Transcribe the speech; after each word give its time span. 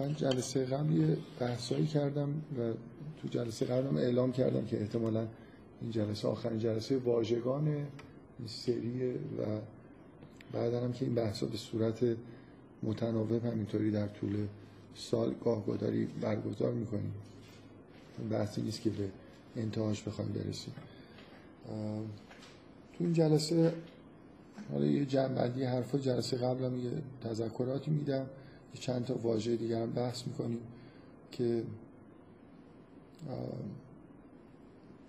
من 0.00 0.14
جلسه 0.14 0.64
قبل 0.64 0.92
یه 0.92 1.16
بحثایی 1.40 1.86
کردم 1.86 2.28
و 2.28 2.72
تو 3.22 3.28
جلسه 3.28 3.66
قبلم 3.66 3.96
اعلام 3.96 4.32
کردم 4.32 4.64
که 4.64 4.80
احتمالا 4.80 5.26
این 5.80 5.90
جلسه 5.90 6.28
آخرین 6.28 6.58
جلسه 6.58 6.98
واژگان 6.98 7.68
این 7.68 7.86
سریه 8.46 9.12
و 9.12 9.60
بعدا 10.52 10.80
هم 10.80 10.92
که 10.92 11.04
این 11.04 11.14
بحثا 11.14 11.46
به 11.46 11.56
صورت 11.56 12.16
متناوب 12.82 13.44
همینطوری 13.44 13.90
در 13.90 14.06
طول 14.06 14.46
سال 14.94 15.34
گاه 15.44 15.66
گداری 15.66 16.04
برگزار 16.04 16.72
می‌کنیم. 16.72 17.14
بحثی 18.30 18.62
نیست 18.62 18.80
که 18.80 18.90
به 18.90 19.08
انتهاش 19.56 20.02
بخوایم 20.02 20.32
برسیم. 20.32 20.74
تو 22.92 23.04
این 23.04 23.12
جلسه 23.12 23.72
حالا 24.72 24.86
یه 24.86 25.06
جنبندی 25.06 25.64
حرفا 25.64 25.98
جلسه 25.98 26.36
قبلم 26.36 26.84
یه 26.84 26.90
تذکراتی 27.24 27.90
میدم. 27.90 28.26
یه 28.74 28.80
چند 28.80 29.04
تا 29.04 29.14
واژه 29.14 29.56
دیگر 29.56 29.82
هم 29.82 29.90
بحث 29.90 30.26
می‌کنیم 30.26 30.60
که 31.32 31.62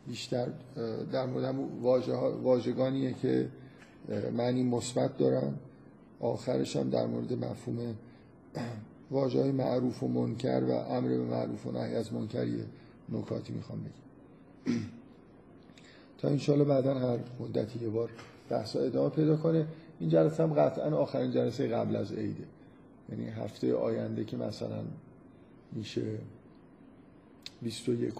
بیشتر 0.07 0.47
در 1.11 1.25
مورد 1.25 1.55
واژه 1.81 2.13
واژگانیه 2.15 3.13
که 3.13 3.49
معنی 4.33 4.63
مثبت 4.63 5.17
دارن. 5.17 5.53
آخرش 6.19 6.75
هم 6.75 6.89
در 6.89 7.05
مورد 7.05 7.33
مفهوم 7.33 7.95
واژه 9.11 9.41
های 9.41 9.51
معروف 9.51 10.03
و 10.03 10.07
منکر 10.07 10.63
و 10.63 10.71
امر 10.71 11.07
به 11.09 11.17
معروف 11.17 11.65
و 11.65 11.71
نهی 11.71 11.95
از 11.95 12.13
منکر 12.13 12.47
یه 12.47 12.65
نکاتی 13.09 13.53
می‌خوام 13.53 13.79
بگم. 13.79 14.73
تا 16.17 16.27
انشالله 16.27 16.63
بعدا 16.63 16.93
هر 16.93 17.19
مدتی 17.39 17.79
یه 17.79 17.89
بار 17.89 18.09
بحثا 18.49 18.79
ادامه 18.79 19.09
پیدا 19.09 19.37
کنه. 19.37 19.67
این 19.99 20.09
جلسه 20.09 20.43
هم 20.43 20.53
قطعا 20.53 20.97
آخرین 20.97 21.31
جلسه 21.31 21.67
قبل 21.67 21.95
از 21.95 22.11
عیده. 22.13 22.43
یعنی 23.11 23.29
هفته 23.29 23.75
آینده 23.75 24.25
که 24.25 24.37
مثلا 24.37 24.83
میشه 25.71 26.17
21 27.61 28.13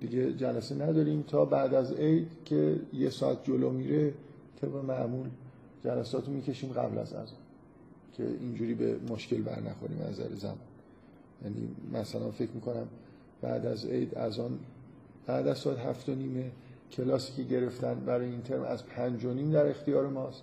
دیگه 0.00 0.32
جلسه 0.32 0.74
نداریم 0.74 1.22
تا 1.22 1.44
بعد 1.44 1.74
از 1.74 1.92
عید 1.92 2.28
که 2.44 2.80
یه 2.92 3.10
ساعت 3.10 3.44
جلو 3.44 3.70
میره 3.70 4.14
طبق 4.60 4.76
معمول 4.76 5.28
جلسات 5.84 6.26
رو 6.26 6.32
می‌کشیم 6.32 6.72
قبل 6.72 6.98
از 6.98 7.12
از 7.12 7.28
که 8.16 8.26
اینجوری 8.40 8.74
به 8.74 8.98
مشکل 9.08 9.42
بر 9.42 9.60
نخوریم 9.60 10.00
از 10.00 10.20
نظر 10.20 10.34
زمان. 10.34 10.56
یعنی 11.44 11.68
مثلا 11.92 12.30
فکر 12.30 12.50
می‌کنم 12.50 12.88
بعد 13.42 13.66
از 13.66 13.86
عید 13.86 14.14
از 14.14 14.38
آن 14.38 14.58
بعد 15.26 15.48
از 15.48 15.58
ساعت 15.58 15.78
هفت 15.78 16.08
و 16.08 16.14
نیمه 16.14 16.50
کلاسی 16.92 17.32
که 17.32 17.42
گرفتن 17.42 17.94
برای 17.94 18.28
این 18.28 18.42
ترم 18.42 18.62
از 18.62 18.86
پنج 18.86 19.24
و 19.24 19.34
نیم 19.34 19.50
در 19.50 19.66
اختیار 19.66 20.08
ماست. 20.08 20.42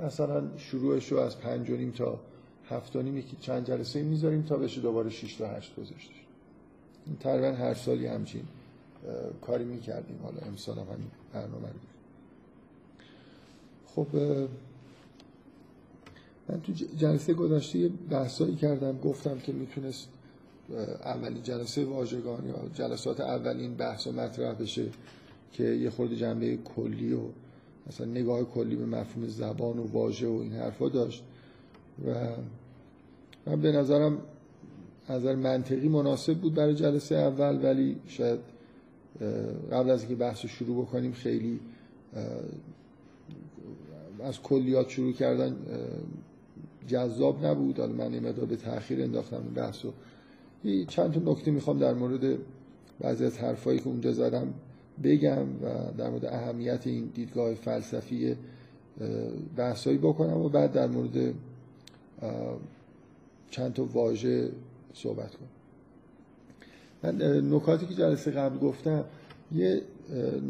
مثلا 0.00 0.42
شروعش 0.56 1.12
رو 1.12 1.18
از 1.18 1.38
پنج 1.38 1.70
و 1.70 1.76
نیم 1.76 1.90
تا 1.90 2.20
هفت 2.70 2.92
که 2.92 3.36
چند 3.40 3.66
جلسه 3.66 4.02
می‌ذاریم 4.02 4.42
تا 4.42 4.56
بشه 4.56 4.80
دوباره 4.80 5.10
6 5.10 5.34
تا 5.34 5.48
8 5.48 5.76
گذاشته. 5.76 6.14
تقریبا 7.20 7.52
هر 7.52 7.74
سالی 7.74 8.06
همچین 8.06 8.42
کاری 9.40 9.64
می‌کردیم. 9.64 10.18
حالا 10.22 10.38
امسال 10.46 10.78
هم 10.78 10.86
همین 10.86 11.10
برنامه 11.32 11.68
رو 11.68 11.74
خب 13.86 14.16
من 16.48 16.60
تو 16.60 16.72
جلسه 16.98 17.34
گذشته 17.34 17.78
یه 17.78 17.88
بحثایی 18.10 18.54
کردم. 18.54 18.98
گفتم 18.98 19.38
که 19.38 19.52
می‌تونست 19.52 20.08
اولین 21.04 21.42
جلسه 21.42 21.84
واژگان 21.84 22.48
یا 22.48 22.54
جلسات 22.74 23.20
اولین 23.20 23.74
بحث 23.74 24.06
و 24.06 24.12
مطرح 24.12 24.54
بشه 24.54 24.86
که 25.52 25.64
یه 25.64 25.90
خورده 25.90 26.16
جنبه 26.16 26.56
کلی 26.56 27.12
و 27.12 27.20
مثلا 27.86 28.06
نگاه 28.06 28.44
کلی 28.44 28.76
به 28.76 28.86
مفهوم 28.86 29.28
زبان 29.28 29.78
و 29.78 29.86
واژه 29.86 30.28
و 30.28 30.32
این 30.32 30.52
حرفا 30.52 30.88
داشت. 30.88 31.24
و 32.06 32.14
من 33.46 33.60
به 33.60 33.72
نظرم 33.72 34.18
نظر 35.10 35.34
منطقی 35.34 35.88
مناسب 35.88 36.34
بود 36.34 36.54
برای 36.54 36.74
جلسه 36.74 37.14
اول 37.14 37.64
ولی 37.64 37.96
شاید 38.06 38.40
قبل 39.72 39.90
از 39.90 40.00
اینکه 40.00 40.14
بحث 40.14 40.42
رو 40.42 40.48
شروع 40.48 40.84
بکنیم 40.84 41.12
خیلی 41.12 41.60
از 44.24 44.42
کلیات 44.42 44.88
شروع 44.88 45.12
کردن 45.12 45.56
جذاب 46.88 47.46
نبود. 47.46 47.80
حالا 47.80 47.92
من 47.92 48.14
این 48.14 48.32
به 48.32 48.56
تاخیر 48.56 49.02
انداختم 49.02 49.36
این 49.36 49.54
بحث 49.54 49.84
رو. 49.84 49.92
چند 50.84 51.12
تا 51.12 51.32
نکته 51.32 51.50
می‌خوام 51.50 51.78
در 51.78 51.94
مورد 51.94 52.38
بعضی 53.00 53.24
از 53.24 53.38
حرفایی 53.38 53.78
که 53.78 53.88
اونجا 53.88 54.12
زدم 54.12 54.54
بگم 55.02 55.42
و 55.42 55.92
در 55.98 56.10
مورد 56.10 56.24
اهمیت 56.24 56.86
این 56.86 57.10
دیدگاه 57.14 57.54
فلسفی 57.54 58.36
بحثایی 59.56 59.98
بکنم 59.98 60.36
و 60.36 60.48
بعد 60.48 60.72
در 60.72 60.86
مورد 60.86 61.34
چند 63.50 63.72
تا 63.74 63.84
واژه 63.84 64.50
صحبت 64.94 65.30
کنم. 65.34 65.48
من 67.02 67.22
نکاتی 67.54 67.86
که 67.86 67.94
جلسه 67.94 68.30
قبل 68.30 68.58
گفتم 68.58 69.04
یه 69.52 69.82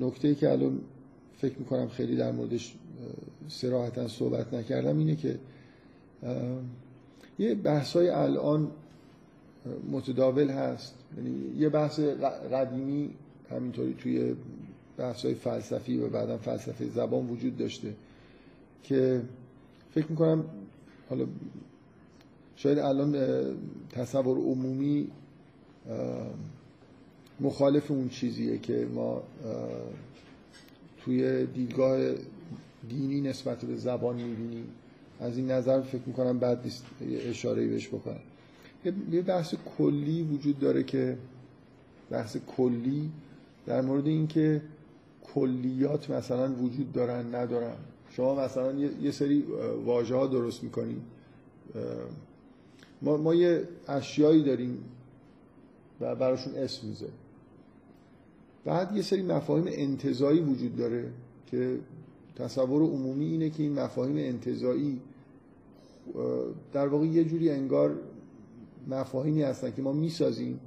نکته 0.00 0.34
که 0.34 0.52
الان 0.52 0.80
فکر 1.38 1.58
می‌کنم 1.58 1.88
خیلی 1.88 2.16
در 2.16 2.32
موردش 2.32 2.74
سراحتا 3.48 4.08
صحبت 4.08 4.54
نکردم 4.54 4.98
اینه 4.98 5.16
که 5.16 5.38
یه 7.38 7.54
بحثای 7.54 8.08
الان 8.08 8.70
متداول 9.90 10.48
هست. 10.48 10.94
یعنی 11.16 11.58
یه 11.58 11.68
بحث 11.68 12.00
قدیمی 12.52 13.10
همینطوری 13.50 13.94
توی 13.94 14.34
بحثای 14.96 15.34
فلسفی 15.34 15.98
و 15.98 16.08
بعدا 16.08 16.38
فلسفه 16.38 16.88
زبان 16.88 17.26
وجود 17.26 17.56
داشته 17.56 17.94
که 18.82 19.22
فکر 19.94 20.06
می‌کنم 20.06 20.44
حالا 21.10 21.26
شاید 22.56 22.78
الان 22.78 23.16
تصور 23.90 24.38
عمومی 24.38 25.08
مخالف 27.40 27.90
اون 27.90 28.08
چیزیه 28.08 28.58
که 28.58 28.88
ما 28.94 29.22
توی 31.04 31.46
دیدگاه 31.46 32.14
دینی 32.88 33.20
نسبت 33.20 33.64
به 33.64 33.76
زبان 33.76 34.16
می‌بینیم. 34.16 34.66
از 35.20 35.36
این 35.36 35.50
نظر 35.50 35.80
فکر 35.80 36.02
می‌کنم 36.06 36.38
بعد 36.38 36.64
نیست 36.64 36.84
اشاره 37.00 37.66
بهش 37.66 37.88
بکنم. 37.88 38.20
یه 39.12 39.22
بحث 39.22 39.54
کلی 39.78 40.22
وجود 40.22 40.58
داره 40.58 40.82
که 40.82 41.18
بحث 42.10 42.36
کلی 42.56 43.10
در 43.66 43.80
مورد 43.80 44.06
اینکه 44.06 44.62
کلیات 45.34 46.10
مثلا 46.10 46.52
وجود 46.54 46.92
دارن 46.92 47.34
ندارن. 47.34 47.76
شما 48.16 48.34
مثلا 48.34 48.72
یه 49.02 49.10
سری 49.10 49.44
واژه 49.84 50.14
ها 50.14 50.26
درست 50.26 50.64
می‌کنیم 50.64 51.02
ما, 53.02 53.16
ما 53.16 53.34
یه 53.34 53.68
اشیایی 53.88 54.42
داریم 54.42 54.84
و 56.00 56.14
براشون 56.14 56.54
اسم 56.54 56.86
می‌ذاریم. 56.86 57.14
بعد 58.64 58.96
یه 58.96 59.02
سری 59.02 59.22
مفاهیم 59.22 59.64
انتظایی 59.68 60.40
وجود 60.40 60.76
داره 60.76 61.10
که 61.46 61.78
تصور 62.36 62.82
عمومی 62.82 63.24
اینه 63.24 63.50
که 63.50 63.62
این 63.62 63.72
مفاهیم 63.72 64.16
انتظایی 64.16 65.00
در 66.72 66.88
واقع 66.88 67.06
یه 67.06 67.24
جوری 67.24 67.50
انگار 67.50 67.96
مفاهیمی 68.88 69.42
هستن 69.42 69.70
که 69.70 69.82
ما 69.82 69.92
می‌سازیم 69.92 70.60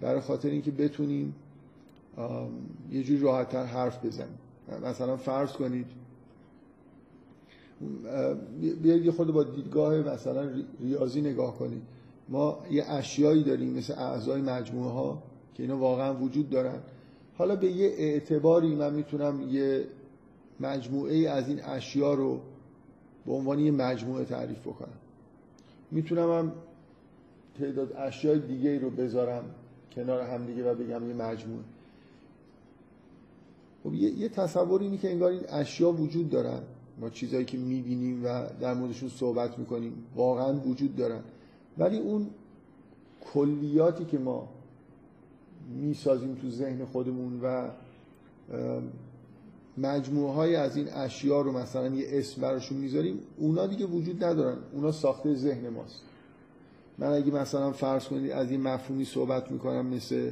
برای 0.00 0.20
خاطر 0.20 0.48
اینکه 0.48 0.70
بتونیم 0.70 1.34
یه 2.90 3.02
جوری 3.02 3.20
راحتتر 3.20 3.64
حرف 3.64 4.04
بزنیم. 4.04 4.38
مثلا 4.84 5.16
فرض 5.16 5.52
کنید 5.52 5.86
بیاید 8.82 9.04
یه 9.04 9.12
خود 9.12 9.32
با 9.32 9.42
دیدگاه 9.42 9.94
مثلا 9.94 10.50
ریاضی 10.80 11.20
نگاه 11.20 11.58
کنید. 11.58 11.82
ما 12.28 12.58
یه 12.70 12.90
اشیایی 12.90 13.42
داریم 13.42 13.72
مثل 13.72 13.94
اعضای 13.98 14.42
مجموعه 14.42 14.90
ها 14.92 15.22
که 15.54 15.62
اینا 15.62 15.78
واقعا 15.78 16.14
وجود 16.14 16.50
دارن. 16.50 16.78
حالا 17.38 17.56
به 17.56 17.66
یه 17.66 17.86
اعتباری 17.86 18.74
من 18.74 18.94
می‌تونم 18.94 19.48
یه 19.50 19.84
مجموعه 20.60 21.30
از 21.30 21.48
این 21.48 21.64
اشیا 21.64 22.14
رو 22.14 22.40
به 23.26 23.32
عنوان 23.32 23.58
یه 23.58 23.70
مجموعه 23.70 24.24
تعریف 24.24 24.60
بکنم. 24.60 24.98
می‌تونم 25.90 26.30
هم 26.30 26.52
تعداد 27.58 27.92
اشیای 27.96 28.38
دیگه 28.38 28.78
رو 28.78 28.90
بذارم 28.90 29.44
کنار 29.92 30.20
هم 30.20 30.46
دیگه 30.46 30.70
و 30.70 30.74
بگم 30.74 31.08
یه 31.08 31.14
مجموعه. 31.14 31.64
خب 33.84 33.94
یه, 33.94 34.10
یه 34.10 34.28
تصور 34.28 34.80
اینی 34.80 34.98
که 34.98 35.10
انگار 35.10 35.30
این 35.30 35.42
اشیا 35.48 35.92
وجود 35.92 36.30
دارن. 36.30 36.60
ما 37.00 37.10
چیزایی 37.10 37.44
که 37.44 37.58
می‌بینیم 37.58 38.24
و 38.24 38.46
در 38.60 38.74
موردشون 38.74 39.08
صحبت 39.08 39.58
می‌کنیم 39.58 39.92
واقعا 40.16 40.52
وجود 40.52 40.96
دارن 40.96 41.20
ولی 41.78 41.98
اون 41.98 42.30
کلیاتی 43.32 44.04
که 44.04 44.18
ما 44.18 44.48
می‌سازیم 45.80 46.34
تو 46.34 46.50
ذهن 46.50 46.84
خودمون 46.84 47.40
و 47.42 47.68
مجموعه 49.78 50.32
های 50.32 50.56
از 50.56 50.76
این 50.76 50.88
اشیا 50.88 51.40
رو 51.40 51.52
مثلا 51.52 51.88
یه 51.88 52.06
اسم 52.08 52.42
براشون 52.42 52.78
می‌ذاریم 52.78 53.18
اونا 53.36 53.66
دیگه 53.66 53.86
وجود 53.86 54.24
ندارن. 54.24 54.58
اونا 54.72 54.92
ساخته 54.92 55.34
ذهن 55.34 55.68
ماست. 55.68 56.02
من 56.98 57.12
اگه 57.12 57.32
مثلا 57.32 57.72
فرض 57.72 58.04
کنید 58.04 58.30
از 58.30 58.50
این 58.50 58.60
مفهومی 58.60 59.04
صحبت 59.04 59.50
می‌کنم 59.50 59.86
مثل 59.86 60.30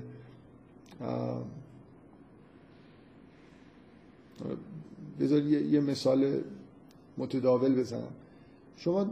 بذار 5.20 5.42
یه 5.42 5.80
مثال 5.80 6.40
متداول 7.18 7.74
بزنم. 7.74 8.12
شما 8.76 9.06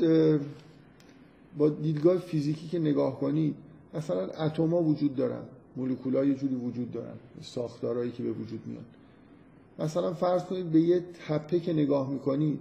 با 1.58 1.68
دیدگاه 1.68 2.18
فیزیکی 2.18 2.68
که 2.68 2.78
نگاه 2.78 3.20
کنید 3.20 3.54
مثلا 3.94 4.26
اتما 4.26 4.82
وجود 4.82 5.16
دارن 5.16 5.42
مولکول‌ها 5.76 6.24
یه 6.24 6.34
جوری 6.34 6.54
وجود 6.54 6.92
دارن 6.92 7.14
ساختارهایی 7.42 8.10
که 8.10 8.22
به 8.22 8.30
وجود 8.30 8.60
میان 8.66 8.84
مثلا 9.78 10.14
فرض 10.14 10.44
کنید 10.44 10.70
به 10.70 10.80
یه 10.80 11.04
تپه 11.28 11.60
که 11.60 11.72
نگاه 11.72 12.10
می‌کنید 12.10 12.60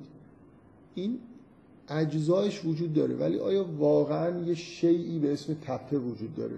این 0.95 1.19
اجزایش 1.89 2.65
وجود 2.65 2.93
داره 2.93 3.15
ولی 3.15 3.39
آیا 3.39 3.65
واقعا 3.77 4.39
یه 4.39 4.55
شیعی 4.55 5.19
به 5.19 5.33
اسم 5.33 5.53
تپه 5.53 5.97
وجود 5.97 6.35
داره؟ 6.35 6.55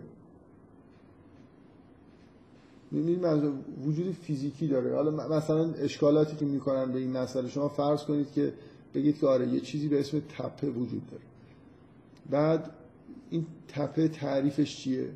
می‌بینید 2.91 3.21
منظور 3.21 3.53
وجود 3.85 4.11
فیزیکی 4.11 4.67
داره. 4.67 4.95
حالا 4.95 5.37
مثلا 5.37 5.73
اشکالاتی 5.73 6.35
که 6.35 6.45
می‌کنن 6.45 6.91
به 6.91 6.99
این 6.99 7.11
مسئله 7.11 7.49
شما 7.49 7.67
فرض 7.67 8.03
کنید 8.03 8.31
که 8.31 8.53
بگید 8.93 9.19
که 9.19 9.27
آره 9.27 9.47
یه 9.47 9.59
چیزی 9.59 9.87
به 9.87 9.99
اسم 9.99 10.19
تپه 10.19 10.69
وجود 10.69 11.07
داره. 11.07 11.23
بعد 12.29 12.69
این 13.29 13.45
تپه 13.67 14.07
تعریفش 14.07 14.77
چیه؟ 14.77 15.09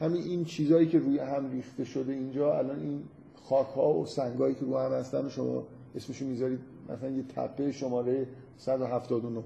همین 0.00 0.22
این 0.22 0.44
چیزهایی 0.44 0.86
که 0.88 0.98
روی 0.98 1.18
هم 1.18 1.50
ریخته 1.50 1.84
شده 1.84 2.12
اینجا 2.12 2.58
الان 2.58 2.80
این 2.80 3.02
خاک 3.48 3.66
ها 3.66 3.94
و 3.94 4.06
سنگایی 4.06 4.54
که 4.54 4.60
روی 4.60 4.74
هم 4.74 4.92
هستن 4.92 5.28
شما 5.28 5.66
اسمشو 5.94 6.24
می‌ذارید 6.24 6.60
مثلا 6.88 7.10
یه 7.10 7.22
تپه 7.22 7.72
شماره 7.72 8.26
179 8.58 9.42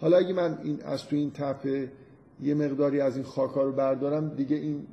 حالا 0.00 0.16
اگه 0.16 0.32
من 0.32 0.58
این 0.62 0.82
از 0.82 1.04
تو 1.04 1.16
این 1.16 1.30
تپه 1.30 1.92
یه 2.42 2.54
مقداری 2.54 3.00
از 3.00 3.16
این 3.16 3.24
خاک 3.24 3.50
ها 3.50 3.62
رو 3.62 3.72
بردارم 3.72 4.28
دیگه 4.28 4.56
این 4.56 4.86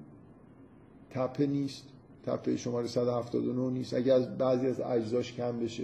تپه 1.10 1.46
نیست. 1.46 1.84
تپه 2.26 2.58
شماره 2.58 2.88
179 2.88 3.70
نیست. 3.70 3.94
اگه 3.94 4.14
از 4.14 4.38
بعضی 4.38 4.68
از 4.68 4.82
اجزاش 4.82 5.34
کم 5.34 5.60
بشه. 5.60 5.84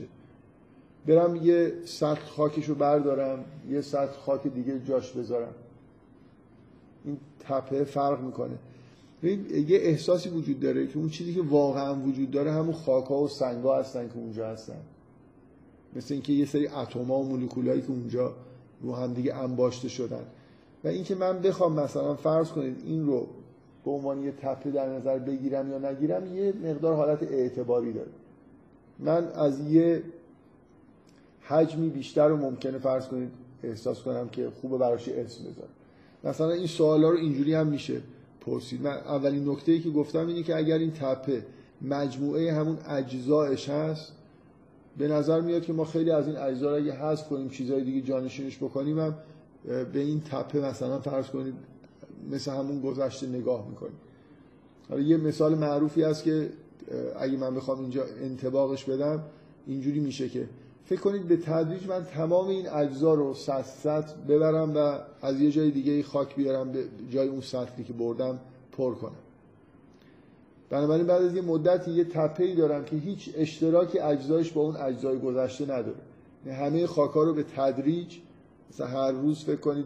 برم 1.07 1.35
یه 1.35 1.73
سطح 1.85 2.25
خاکش 2.25 2.69
رو 2.69 2.75
بردارم. 2.75 3.45
یه 3.69 3.81
سطح 3.81 4.11
خاک 4.11 4.47
دیگه 4.47 4.79
جاش 4.79 5.11
بذارم. 5.11 5.53
این 7.05 7.17
تپه 7.39 7.83
فرق 7.83 8.21
می‌کنه. 8.21 8.57
یه 9.23 9.79
احساسی 9.79 10.29
وجود 10.29 10.59
داره 10.59 10.87
که 10.87 10.97
اون 10.97 11.09
چیزی 11.09 11.33
که 11.33 11.41
واقعا 11.41 11.95
وجود 11.95 12.31
داره 12.31 12.51
همون 12.51 12.73
خاک 12.73 13.05
ها 13.05 13.15
و 13.15 13.27
سنگ 13.27 13.63
ها 13.63 13.79
هستن 13.79 14.07
که 14.07 14.15
اونجا 14.15 14.47
هستن. 14.47 14.81
مثل 15.95 16.13
اینکه 16.13 16.33
یه 16.33 16.45
سری 16.45 16.67
اتما 16.67 17.19
و 17.19 17.25
مولکولایی 17.29 17.81
که 17.81 17.89
اونجا 17.89 18.33
رو 18.81 18.95
هم 18.95 19.13
دیگه 19.13 19.35
انباشته 19.35 19.89
شدن. 19.89 20.25
و 20.83 20.87
اینکه 20.87 21.15
من 21.15 21.39
بخوام 21.39 21.79
مثلا 21.79 22.15
فرض 22.15 22.49
کنید 22.49 22.83
این 22.85 23.05
رو 23.05 23.27
به 23.85 23.91
عنوان 23.91 24.23
یه 24.23 24.31
تپه 24.31 24.71
در 24.71 24.89
نظر 24.89 25.19
بگیرم 25.19 25.71
یا 25.71 25.91
نگیرم 25.91 26.35
یه 26.35 26.53
مقدار 26.63 26.95
حالت 26.95 27.23
اعتباری 27.23 27.93
داره. 27.93 28.11
من 28.99 29.27
از 29.27 29.71
یه 29.71 30.03
حجمی 31.41 31.89
بیشتر 31.89 32.27
رو 32.27 32.37
ممکنه 32.37 32.77
فرض 32.77 33.07
کنید 33.07 33.31
احساس 33.63 34.01
کنم 34.01 34.29
که 34.29 34.49
خوبه 34.61 34.77
براش 34.77 35.09
اسم 35.09 35.43
بذارم 35.43 35.69
مثلا 36.23 36.51
این 36.51 36.67
سوالا 36.67 37.09
رو 37.09 37.17
اینجوری 37.17 37.53
هم 37.53 37.67
میشه 37.67 38.01
پرسید. 38.41 38.81
من 38.81 38.97
اولین 38.97 39.49
نکته 39.49 39.71
ای 39.71 39.79
که 39.79 39.89
گفتم 39.89 40.27
اینه 40.27 40.43
که 40.43 40.55
اگر 40.55 40.77
این 40.77 40.91
تپه 40.91 41.45
مجموعه 41.81 42.53
همون 42.53 42.77
اجزایش 42.89 43.69
هست 43.69 44.13
به 44.97 45.07
نظر 45.07 45.41
میاد 45.41 45.65
که 45.65 45.73
ما 45.73 45.85
خیلی 45.85 46.11
از 46.11 46.27
این 46.27 46.37
اجزا 46.37 46.69
رو 46.69 46.83
اگه 46.83 46.93
حذف 46.93 47.27
کنیم 47.29 47.49
چیزهای 47.49 47.83
دیگه 47.83 48.01
جانشینش 48.01 48.57
بکنیم 48.57 48.99
هم 48.99 49.15
به 49.65 49.99
این 49.99 50.21
تپه 50.21 50.59
مثلا 50.59 50.99
فرض 50.99 51.27
کنید 51.27 51.53
مثل 52.31 52.51
همون 52.51 52.81
گذشته 52.81 53.27
نگاه 53.27 53.67
می‌کنیم 53.69 53.97
حالا 54.89 55.01
یه 55.01 55.17
مثال 55.17 55.55
معروفی 55.55 56.03
هست 56.03 56.23
که 56.23 56.49
اگه 57.19 57.37
من 57.37 57.55
بخوام 57.55 57.79
اینجا 57.79 58.03
انتباقش 58.21 58.83
بدم 58.83 59.23
اینجوری 59.67 59.99
میشه 59.99 60.29
که 60.29 60.49
فکر 60.85 60.99
کنید 60.99 61.27
به 61.27 61.37
تدریج 61.37 61.87
من 61.87 62.03
تمام 62.03 62.47
این 62.47 62.69
اجزا 62.69 63.13
رو 63.13 63.33
سطح 63.33 64.13
ببرم 64.29 64.75
و 64.75 64.99
از 65.21 65.41
یه 65.41 65.51
جای 65.51 65.71
دیگه 65.71 66.03
خاک 66.03 66.35
بیارم 66.35 66.71
به 66.71 66.85
جای 67.09 67.27
اون 67.27 67.41
سطحی 67.41 67.83
که 67.83 67.93
بردم 67.93 68.39
پر 68.71 68.95
کنم. 68.95 69.15
بنابراین 70.69 71.07
بعد 71.07 71.21
از 71.21 71.35
یه 71.35 71.41
مدتی 71.41 71.91
یه 71.91 72.03
تپه‌ای 72.03 72.55
دارم 72.55 72.85
که 72.85 72.95
هیچ 72.95 73.29
اشتراکی 73.35 73.99
اجزایش 73.99 74.51
با 74.51 74.61
اون 74.61 74.75
اجزای 74.75 75.19
گذشته 75.19 75.63
نداره. 75.63 75.97
یعنی 76.45 76.59
همه 76.59 76.87
خاک‌ها 76.87 77.23
رو 77.23 77.33
به 77.33 77.43
تدریج 77.43 78.17
مثلا 78.71 78.87
هر 78.87 79.11
روز 79.11 79.43
فکر 79.43 79.59
کنید 79.59 79.85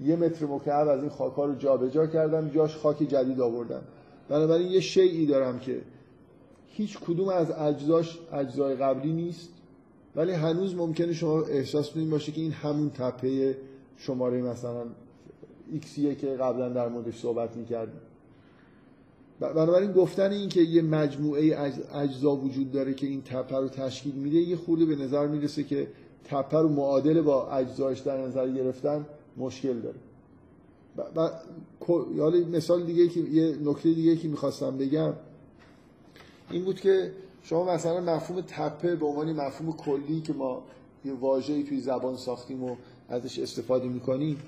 یه 0.00 0.16
متر 0.16 0.46
مکعب 0.46 0.88
از 0.88 1.00
این 1.00 1.10
خاک‌ها 1.10 1.44
رو 1.44 1.54
جابجا 1.54 2.06
کردم 2.06 2.48
جاش 2.48 2.76
خاک 2.76 3.02
جدید 3.02 3.40
آوردم. 3.40 3.82
بنابراین 4.28 4.68
یه 4.68 4.80
شیعی 4.80 5.26
دارم 5.26 5.58
که 5.58 5.80
هیچ 6.66 6.98
کدوم 6.98 7.28
از 7.28 7.50
اجزاش 7.50 8.18
اجزای 8.32 8.74
قبلی 8.74 9.12
نیست 9.12 9.48
ولی 10.16 10.32
هنوز 10.32 10.74
ممکنه 10.74 11.12
شما 11.12 11.42
احساس 11.42 11.90
کنید 11.90 12.10
باشه 12.10 12.32
که 12.32 12.40
این 12.40 12.52
همون 12.52 12.90
تپه 12.90 13.56
شماره 13.96 14.42
مثلا 14.42 14.84
ایکسیه 15.72 16.14
که 16.14 16.26
قبلا 16.26 16.68
در 16.68 16.88
موردش 16.88 17.18
صحبت 17.18 17.56
می‌کردیم. 17.56 18.00
بنابراین 19.40 19.92
گفتن 19.92 20.30
این 20.30 20.48
که 20.48 20.60
یه 20.60 20.82
مجموعه 20.82 21.72
اجزا 21.94 22.36
وجود 22.36 22.72
داره 22.72 22.94
که 22.94 23.06
این 23.06 23.22
تپه 23.22 23.56
رو 23.56 23.68
تشکیل 23.68 24.14
میده 24.14 24.36
یه 24.36 24.56
خورده 24.56 24.84
به 24.84 24.96
نظر 24.96 25.26
می‌رسه 25.26 25.64
که 25.64 25.88
تپه 26.24 26.58
رو 26.58 26.68
معادل 26.68 27.20
با 27.20 27.50
اجزایش 27.50 27.98
در 27.98 28.26
نظر 28.26 28.48
گرفتن 28.48 29.06
مشکل 29.36 29.80
داره. 29.80 29.96
یاد 32.14 32.34
مثال 32.34 32.82
دیگه 32.82 33.08
که 33.08 33.20
یه 33.20 33.56
نکته 33.64 33.92
دیگه 33.92 34.16
که 34.16 34.28
می‌خواستم 34.28 34.78
بگم 34.78 35.12
این 36.50 36.64
بود 36.64 36.80
که 36.80 37.12
شما 37.42 37.74
مثلا 37.74 38.00
مفهوم 38.00 38.40
تپه 38.40 38.96
به 38.96 39.06
عنوان 39.06 39.32
مفهوم 39.32 39.72
کلی 39.72 40.20
که 40.20 40.32
ما 40.32 40.62
یه 41.04 41.12
واژه‌ای 41.12 41.62
توی 41.62 41.80
زبان 41.80 42.16
ساختیم 42.16 42.64
و 42.64 42.76
ازش 43.08 43.38
استفاده 43.38 43.88
می‌کنیم 43.88 44.42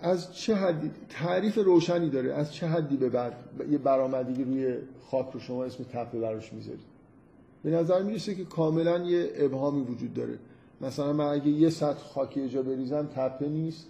از 0.00 0.34
چه 0.34 0.54
حدی 0.54 0.90
تعریف 1.08 1.58
روشنی 1.58 2.10
داره. 2.10 2.32
از 2.34 2.54
چه 2.54 2.66
حدی 2.66 2.96
به 2.96 3.08
بعد 3.08 3.32
یه 3.70 3.78
برآمدگی 3.78 4.44
روی 4.44 4.76
خاک 5.10 5.30
رو 5.32 5.40
شما 5.40 5.64
اسم 5.64 5.84
تپه 5.84 6.18
براش 6.18 6.52
می‌ذارید. 6.52 6.94
به 7.62 7.70
نظر 7.70 8.02
می‌رسه 8.02 8.34
که 8.34 8.44
کاملا 8.44 8.98
یه 8.98 9.30
ابهامی 9.34 9.82
وجود 9.82 10.14
داره. 10.14 10.38
مثلا 10.84 11.12
من 11.12 11.24
اگه 11.24 11.48
یه 11.48 11.70
سطح 11.70 11.98
خاکی 11.98 12.48
جا 12.48 12.62
بریزم 12.62 13.08
تپه 13.14 13.48
نیست. 13.48 13.86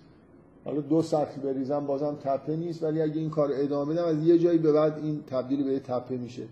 حالا 0.65 0.81
دو 0.81 1.03
سطح 1.03 1.41
بریزم 1.41 1.87
بازم 1.87 2.15
تپه 2.15 2.57
نیست. 2.57 2.83
ولی 2.83 3.03
اگه 3.03 3.21
این 3.21 3.31
کار 3.31 3.51
ادامه 3.53 3.95
بدم 3.95 4.05
از 4.05 4.27
یه 4.27 4.39
جایی 4.39 4.59
به 4.59 4.73
بعد 4.73 4.99
این 4.99 5.23
تبدیل 5.27 5.65
به 5.65 5.79
تپه 5.79 6.17
میشه. 6.17 6.43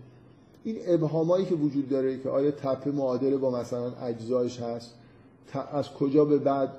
این 0.63 0.77
ابهامایی 0.87 1.45
که 1.45 1.55
وجود 1.55 1.89
داره 1.89 2.19
که 2.19 2.29
آیا 2.29 2.51
تپه 2.51 2.91
معادله 2.91 3.37
با 3.37 3.51
مثلا 3.51 3.91
اجزایش 3.95 4.59
هست؟ 4.59 4.95
از 5.71 5.89
کجا 5.89 6.25
به 6.25 6.37
بعد؟ 6.37 6.69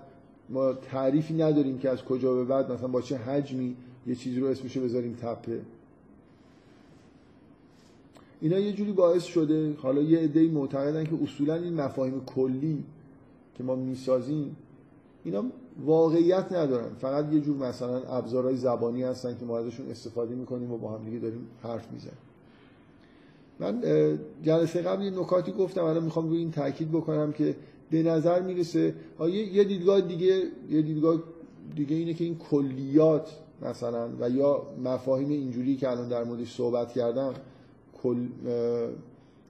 ما 0.48 0.72
تعریفی 0.72 1.34
نداریم 1.34 1.78
که 1.78 1.90
از 1.90 2.04
کجا 2.04 2.34
به 2.34 2.44
بعد 2.44 2.72
مثلا 2.72 2.88
با 2.88 3.00
چه 3.00 3.16
حجمی 3.16 3.76
یه 4.06 4.14
چیزی 4.14 4.40
رو 4.40 4.46
اسمشو 4.46 4.80
بذاریم 4.80 5.14
تپه. 5.22 5.60
اینا 8.40 8.58
یه 8.58 8.72
جوری 8.72 8.92
باعث 8.92 9.24
شده 9.24 9.74
حالا 9.78 10.02
یه 10.02 10.18
عده‌ای 10.18 10.48
معتقدن 10.48 11.04
که 11.04 11.18
اصولا 11.22 11.54
این 11.54 11.74
مفاهیم 11.74 12.24
کلی 12.24 12.84
که 13.54 13.62
ما 13.62 13.74
می‌سازیم 13.74 14.56
اینا 15.24 15.44
واقعیت 15.84 16.52
ندارن. 16.52 16.94
فقط 16.98 17.32
یه 17.32 17.40
جور 17.40 17.56
مثلا 17.56 17.98
ابزارهای 17.98 18.56
زبانی 18.56 19.02
هستن 19.02 19.36
که 19.38 19.44
ما 19.44 19.58
ازشون 19.58 19.90
استفاده 19.90 20.34
می‌کنیم 20.34 20.72
و 20.72 20.78
با 20.78 20.88
هم 20.90 21.04
دیگه 21.04 21.18
داریم 21.18 21.46
حرف 21.62 21.92
می‌زنیم. 21.92 22.18
من 23.58 23.82
جلسه 24.42 24.82
قبل 24.82 25.02
یه 25.02 25.10
نکاتی 25.10 25.52
گفتم 25.52 25.84
الان 25.84 26.04
می‌خوام 26.04 26.28
روی 26.28 26.38
این 26.38 26.50
تاکید 26.50 26.90
بکنم 26.90 27.32
که 27.32 27.56
به 27.90 28.02
نظر 28.02 28.42
می‌رسه 28.42 28.94
یه 29.52 29.64
دیدگاه 29.64 30.00
دیگه 30.00 30.42
یه 30.70 30.82
دیدگاه 30.82 31.22
دیگه 31.76 31.96
اینه 31.96 32.14
که 32.14 32.24
این 32.24 32.38
کلیات 32.38 33.30
مثلا 33.62 34.08
و 34.20 34.30
یا 34.30 34.62
مفاهیم 34.84 35.28
اینجوری 35.28 35.76
که 35.76 35.90
الان 35.90 36.08
در 36.08 36.24
موردش 36.24 36.54
صحبت 36.54 36.92
کردم 36.92 37.34
کل 38.02 38.26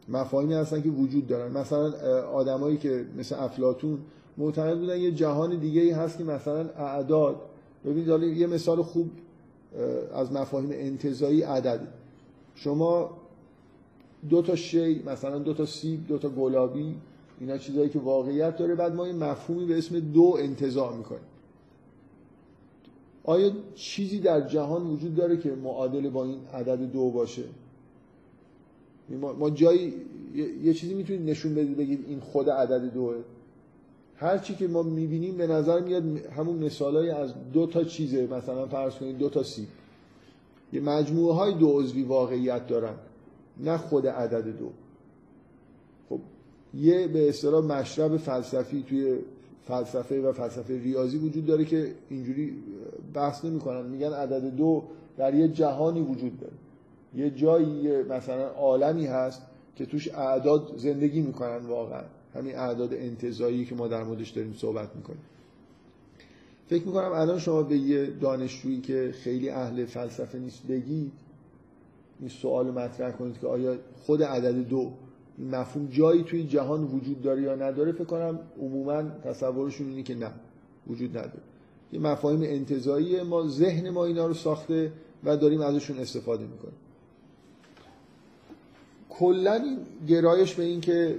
مفاهیمی 0.08 0.54
هستن 0.54 0.82
که 0.82 0.88
وجود 0.88 1.26
دارن. 1.26 1.52
مثلا 1.52 1.92
آدمایی 2.22 2.76
که 2.76 3.06
مثل 3.18 3.34
افلاتون 3.38 3.98
معتقد 4.36 4.78
بودن 4.78 5.00
یه 5.00 5.12
جهان 5.12 5.58
دیگه 5.58 5.80
ای 5.80 5.90
هست 5.90 6.18
که 6.18 6.24
مثلا 6.24 6.68
اعداد. 6.68 7.36
ببینید 7.84 8.36
یه 8.36 8.46
مثال 8.46 8.82
خوب 8.82 9.10
از 10.14 10.32
مفاهیم 10.32 10.70
انتظایی 10.72 11.42
عدد 11.42 11.80
شما 12.54 13.10
دو 14.28 14.42
تا 14.42 14.56
شی 14.56 15.02
مثلا 15.06 15.38
دو 15.38 15.54
تا 15.54 15.66
سیب 15.66 16.06
دو 16.06 16.18
تا 16.18 16.28
گلابی 16.28 16.94
اینا 17.40 17.58
چیزایی 17.58 17.88
که 17.88 17.98
واقعیت 17.98 18.56
داره 18.56 18.74
بعد 18.74 18.94
ما 18.94 19.06
یه 19.06 19.12
مفهومی 19.12 19.64
به 19.64 19.78
اسم 19.78 20.00
دو 20.00 20.36
انتظار 20.38 20.92
می‌کنیم. 20.92 21.20
آیا 23.24 23.50
چیزی 23.74 24.18
در 24.18 24.48
جهان 24.48 24.86
وجود 24.86 25.14
داره 25.14 25.36
که 25.36 25.50
معادل 25.50 26.10
با 26.10 26.24
این 26.24 26.38
عدد 26.54 26.92
دو 26.92 27.10
باشه؟ 27.10 27.44
ما 29.38 29.50
جایی 29.50 29.94
یه 30.62 30.74
چیزی 30.74 30.94
می‌تونید 30.94 31.30
نشون 31.30 31.54
بدید 31.54 31.76
بگید 31.76 32.04
این 32.08 32.20
خود 32.20 32.50
عدد 32.50 32.92
دوه. 32.94 33.16
هر 34.16 34.38
چی 34.38 34.54
که 34.54 34.68
ما 34.68 34.82
می‌بینیم 34.82 35.36
به 35.36 35.46
نظر 35.46 35.80
میاد 35.80 36.02
همون 36.36 36.56
مثالای 36.56 37.10
از 37.10 37.34
دو 37.52 37.66
تا 37.66 37.84
چیزه. 37.84 38.26
مثلا 38.26 38.66
فرض 38.66 38.94
کنید 38.94 39.18
دو 39.18 39.28
تا 39.28 39.42
سیب. 39.42 39.68
یه 40.72 40.80
مجموعه 40.80 41.34
های 41.34 41.54
دو 41.54 41.80
عضوی 41.80 42.02
واقعیت 42.02 42.66
دارن 42.66 42.94
نه 43.60 43.78
خود 43.78 44.06
عدد 44.06 44.58
دو. 44.58 44.70
خب 46.08 46.20
یه 46.74 47.08
به 47.08 47.28
اصطلاح 47.28 47.64
مشرب 47.64 48.16
فلسفی 48.16 48.84
توی 48.88 49.18
فلسفه 49.66 50.20
و 50.20 50.32
فلسفه 50.32 50.82
ریاضی 50.82 51.18
وجود 51.18 51.46
داره 51.46 51.64
که 51.64 51.94
اینجوری 52.10 52.52
بحث 53.14 53.44
نمی‌کنن. 53.44 53.86
میگن 53.86 54.12
عدد 54.12 54.56
دو 54.56 54.82
در 55.16 55.34
یه 55.34 55.48
جهانی 55.48 56.00
وجود 56.00 56.40
داره. 56.40 56.52
یه 57.16 57.30
جایی 57.30 58.02
مثلا 58.02 58.48
عالمی 58.48 59.06
هست 59.06 59.42
که 59.76 59.86
توش 59.86 60.08
اعداد 60.08 60.72
زندگی 60.76 61.20
می‌کنن 61.20 61.56
واقعا. 61.56 62.02
همین 62.34 62.56
اعداد 62.56 62.94
انتظایی 62.94 63.64
که 63.64 63.74
ما 63.74 63.88
در 63.88 64.04
موردش 64.04 64.30
داریم 64.30 64.52
صحبت 64.52 64.96
می‌کنیم. 64.96 65.22
فکر 66.66 66.86
می‌کنم 66.86 67.12
الان 67.12 67.38
شما 67.38 67.62
به 67.62 67.76
یه 67.76 68.06
دانشجویی 68.06 68.80
که 68.80 69.14
خیلی 69.22 69.50
اهل 69.50 69.84
فلسفه 69.84 70.38
نیست 70.38 70.66
بگید 70.66 71.12
این 72.20 72.28
سوال 72.28 72.70
مطرح 72.70 73.10
کنید 73.10 73.38
که 73.38 73.46
آیا 73.46 73.76
خود 74.06 74.22
عدد 74.22 74.68
دو 74.68 74.92
مفهوم 75.38 75.86
جایی 75.86 76.22
توی 76.22 76.44
جهان 76.44 76.84
وجود 76.84 77.22
داره 77.22 77.42
یا 77.42 77.54
نداره؟ 77.54 77.92
فکر 77.92 78.04
کنم 78.04 78.38
عموما 78.60 79.02
تصورشون 79.02 79.88
اینه 79.88 80.02
که 80.02 80.14
نه 80.14 80.30
وجود 80.86 81.10
نداره. 81.10 81.42
یه 81.92 82.00
مفاهیم 82.00 82.42
انتظایی 82.42 83.22
ما 83.22 83.48
ذهن 83.48 83.90
ما 83.90 84.04
اینا 84.04 84.26
رو 84.26 84.34
ساخته 84.34 84.92
و 85.24 85.36
داریم 85.36 85.60
ازشون 85.60 85.98
استفاده 85.98 86.46
می‌کنیم. 86.46 86.74
کلا 89.18 89.52
این 89.54 89.78
گرایش 90.08 90.54
به 90.54 90.62
این 90.62 90.80
که 90.80 91.18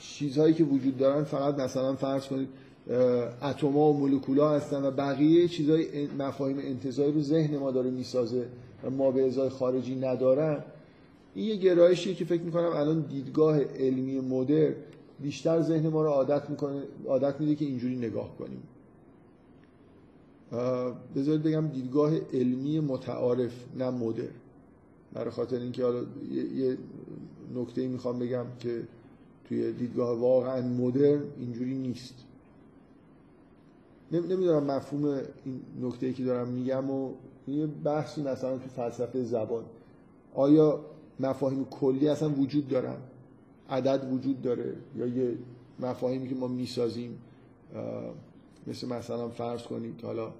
چیزهایی 0.00 0.54
که 0.54 0.64
وجود 0.64 0.98
دارن 0.98 1.24
فقط 1.24 1.54
مثلا 1.54 1.94
فرض 1.94 2.26
کنید 2.26 2.48
اتما 3.42 3.92
و 3.92 3.98
مولکولا 3.98 4.50
هستن 4.50 4.84
و 4.84 4.90
بقیه 4.90 5.48
چیزهای 5.48 6.06
مفاهیم 6.18 6.58
انتظایی 6.58 7.12
رو 7.12 7.22
ذهن 7.22 7.56
ما 7.56 7.70
داره 7.70 7.90
می‌سازه 7.90 8.46
و 8.84 8.90
ما 8.90 9.10
به 9.10 9.26
ازای 9.26 9.48
خارجی 9.48 9.94
ندارن. 9.94 10.64
این 11.34 11.46
یه 11.46 11.56
گرایشیه 11.56 12.14
که 12.14 12.24
فکر 12.24 12.42
می‌کنم 12.42 12.68
الان 12.68 13.00
دیدگاه 13.00 13.60
علمی 13.60 14.20
مدر 14.20 14.72
بیشتر 15.20 15.62
ذهن 15.62 15.88
ما 15.88 16.02
رو 16.02 16.08
عادت 16.08 16.50
می‌کنه 16.50 16.82
عادت 17.06 17.40
میده 17.40 17.54
که 17.54 17.64
اینجوری 17.64 17.96
نگاه 17.96 18.36
کنیم. 18.38 18.62
بذارید 21.16 21.42
بگم 21.42 21.66
دیدگاه 21.66 22.12
علمی 22.32 22.80
متعارف 22.80 23.52
نه 23.78 23.90
مدر 23.90 24.22
برای 25.12 25.30
خاطر 25.30 25.56
اینکه 25.56 25.84
حالا 25.84 26.02
یه 26.54 26.78
نکته 27.54 27.88
می‌خوام 27.88 28.18
بگم 28.18 28.44
که 28.58 28.82
توی 29.44 29.72
دیدگاه 29.72 30.18
واقعا 30.18 30.68
مدرن 30.68 31.22
اینجوری 31.38 31.74
نیست. 31.74 32.14
نمی‌دونم 34.12 34.64
مفهوم 34.64 35.04
این 35.44 35.60
نکته 35.82 36.12
که 36.12 36.24
دارم 36.24 36.48
میگم 36.48 36.90
و 36.90 37.12
یه 37.48 37.66
بحثی 37.66 38.22
مثلا 38.22 38.58
تو 38.58 38.68
فلسفه 38.68 39.24
زبان. 39.24 39.64
آیا 40.34 40.80
مفاهیم 41.20 41.64
کلی 41.64 42.08
اصلا 42.08 42.30
وجود 42.30 42.68
دارن؟ 42.68 42.96
عدد 43.70 44.12
وجود 44.12 44.42
داره؟ 44.42 44.74
یا 44.96 45.06
یه 45.06 45.38
مفاهیمی 45.80 46.28
که 46.28 46.34
ما 46.34 46.48
می‌سازیم 46.48 47.18
مثل 48.66 48.88
مثلا 48.88 49.28
فرض 49.28 49.62
کنید 49.62 50.00
حالا 50.02 50.32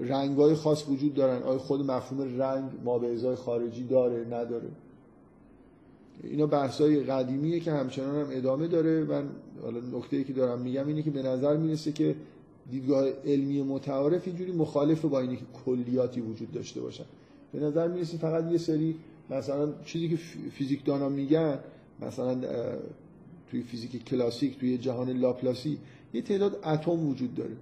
رنگای 0.00 0.54
خاص 0.54 0.88
وجود 0.88 1.14
دارن. 1.14 1.42
آیا 1.42 1.58
خود 1.58 1.90
مفهوم 1.90 2.40
رنگ 2.40 2.70
ما 2.84 2.98
به 2.98 3.12
ازای 3.12 3.36
خارجی 3.36 3.84
داره؟ 3.84 4.24
نداره. 4.24 4.68
اینا 6.24 6.46
بحثای 6.46 7.00
قدیمیه 7.00 7.60
که 7.60 7.72
همچنان 7.72 8.16
هم 8.16 8.26
ادامه 8.30 8.68
داره. 8.68 9.04
من 9.04 9.24
حالا 9.62 9.80
نکته 9.98 10.24
که 10.24 10.32
دارم 10.32 10.60
میگم 10.60 10.86
اینه 10.86 11.02
که 11.02 11.10
به 11.10 11.22
نظر 11.22 11.56
می‌رسه 11.56 11.92
که 11.92 12.16
دیدگاه 12.70 13.08
علمی 13.24 13.62
متعارف 13.62 14.22
اینجوری 14.26 14.52
مخالف 14.52 15.04
با 15.04 15.20
اینه 15.20 15.36
که 15.36 15.44
کلیاتی 15.64 16.20
وجود 16.20 16.52
داشته 16.52 16.80
باشن. 16.80 17.04
به 17.52 17.60
نظر 17.60 17.88
می‌رسه 17.88 18.16
فقط 18.18 18.52
یه 18.52 18.58
سری 18.58 18.96
مثلا 19.30 19.72
چیزی 19.84 20.08
که 20.08 20.16
فیزیک 20.50 20.84
دانا 20.84 21.08
میگن 21.08 21.58
مثلا 22.00 22.40
توی 23.50 23.62
فیزیک 23.62 24.04
کلاسیک 24.04 24.58
توی 24.58 24.78
جهان 24.78 25.10
لاپلاسی 25.10 25.78
یه 26.14 26.22
تعداد 26.22 26.58
اتم 26.64 27.06
وجود 27.06 27.34
داره. 27.34 27.56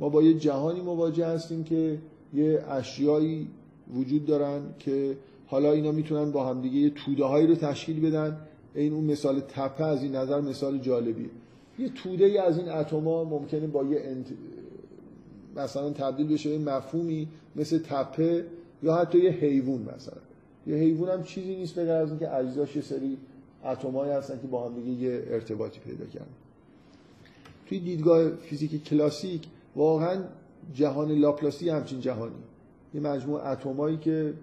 ما 0.00 0.08
با 0.08 0.22
یه 0.22 0.34
جهانی 0.34 0.80
مواجه 0.80 1.26
هستیم 1.26 1.64
که 1.64 1.98
یه 2.34 2.64
اشیایی 2.68 3.48
وجود 3.94 4.26
دارن 4.26 4.60
که 4.78 5.16
حالا 5.46 5.72
اینا 5.72 5.92
می‌تونن 5.92 6.30
با 6.30 6.46
همدیگه 6.46 6.76
یه 6.76 6.90
توده 6.90 7.24
هایی 7.24 7.46
رو 7.46 7.54
تشکیل 7.54 8.00
بدن. 8.00 8.36
این 8.74 8.92
اون 8.92 9.04
مثال 9.04 9.40
تپه 9.40 9.84
از 9.84 10.02
این 10.02 10.16
نظر 10.16 10.40
مثال 10.40 10.78
جالبیه. 10.78 11.30
یه 11.78 11.88
توده 11.88 12.24
ای 12.24 12.38
از 12.38 12.58
این 12.58 12.68
اتما 12.68 13.24
ممکنه 13.24 13.66
با 13.66 13.84
یه 13.84 14.00
انت... 14.04 14.26
مثلا 15.56 15.90
تبدیل 15.90 16.32
بشه 16.32 16.58
به 16.58 16.58
مفهومی 16.58 17.28
مثل 17.56 17.78
تپه 17.78 18.44
یا 18.82 18.94
حتی 18.94 19.18
یه 19.18 19.30
حیوان 19.30 19.88
مثلا. 19.96 20.18
یه 20.66 20.76
حیوان 20.76 21.10
هم 21.10 21.22
چیزی 21.22 21.56
نیست 21.56 21.74
به 21.74 21.82
از 21.82 22.10
اینکه 22.10 22.34
اجزاش 22.34 22.76
یه 22.76 22.82
سری 22.82 23.16
اتمایی 23.64 24.12
هستن 24.12 24.38
که 24.40 24.46
با 24.46 24.68
هم 24.68 24.74
دیگه 24.74 24.90
یه 24.90 25.22
ارتباطی 25.30 25.80
پیدا 25.80 26.04
کردن. 26.04 26.26
توی 27.68 27.78
دیدگاه 27.78 28.30
فیزیک 28.30 28.84
کلاسیک 28.84 29.42
واقعا 29.76 30.24
جهان 30.74 31.12
لاپلاسی 31.12 31.68
همچین 31.68 32.00
جهانی. 32.00 32.34
یه 32.94 33.00
مجموعه 33.00 33.46
اتمایی 33.48 33.96
که 33.96 34.34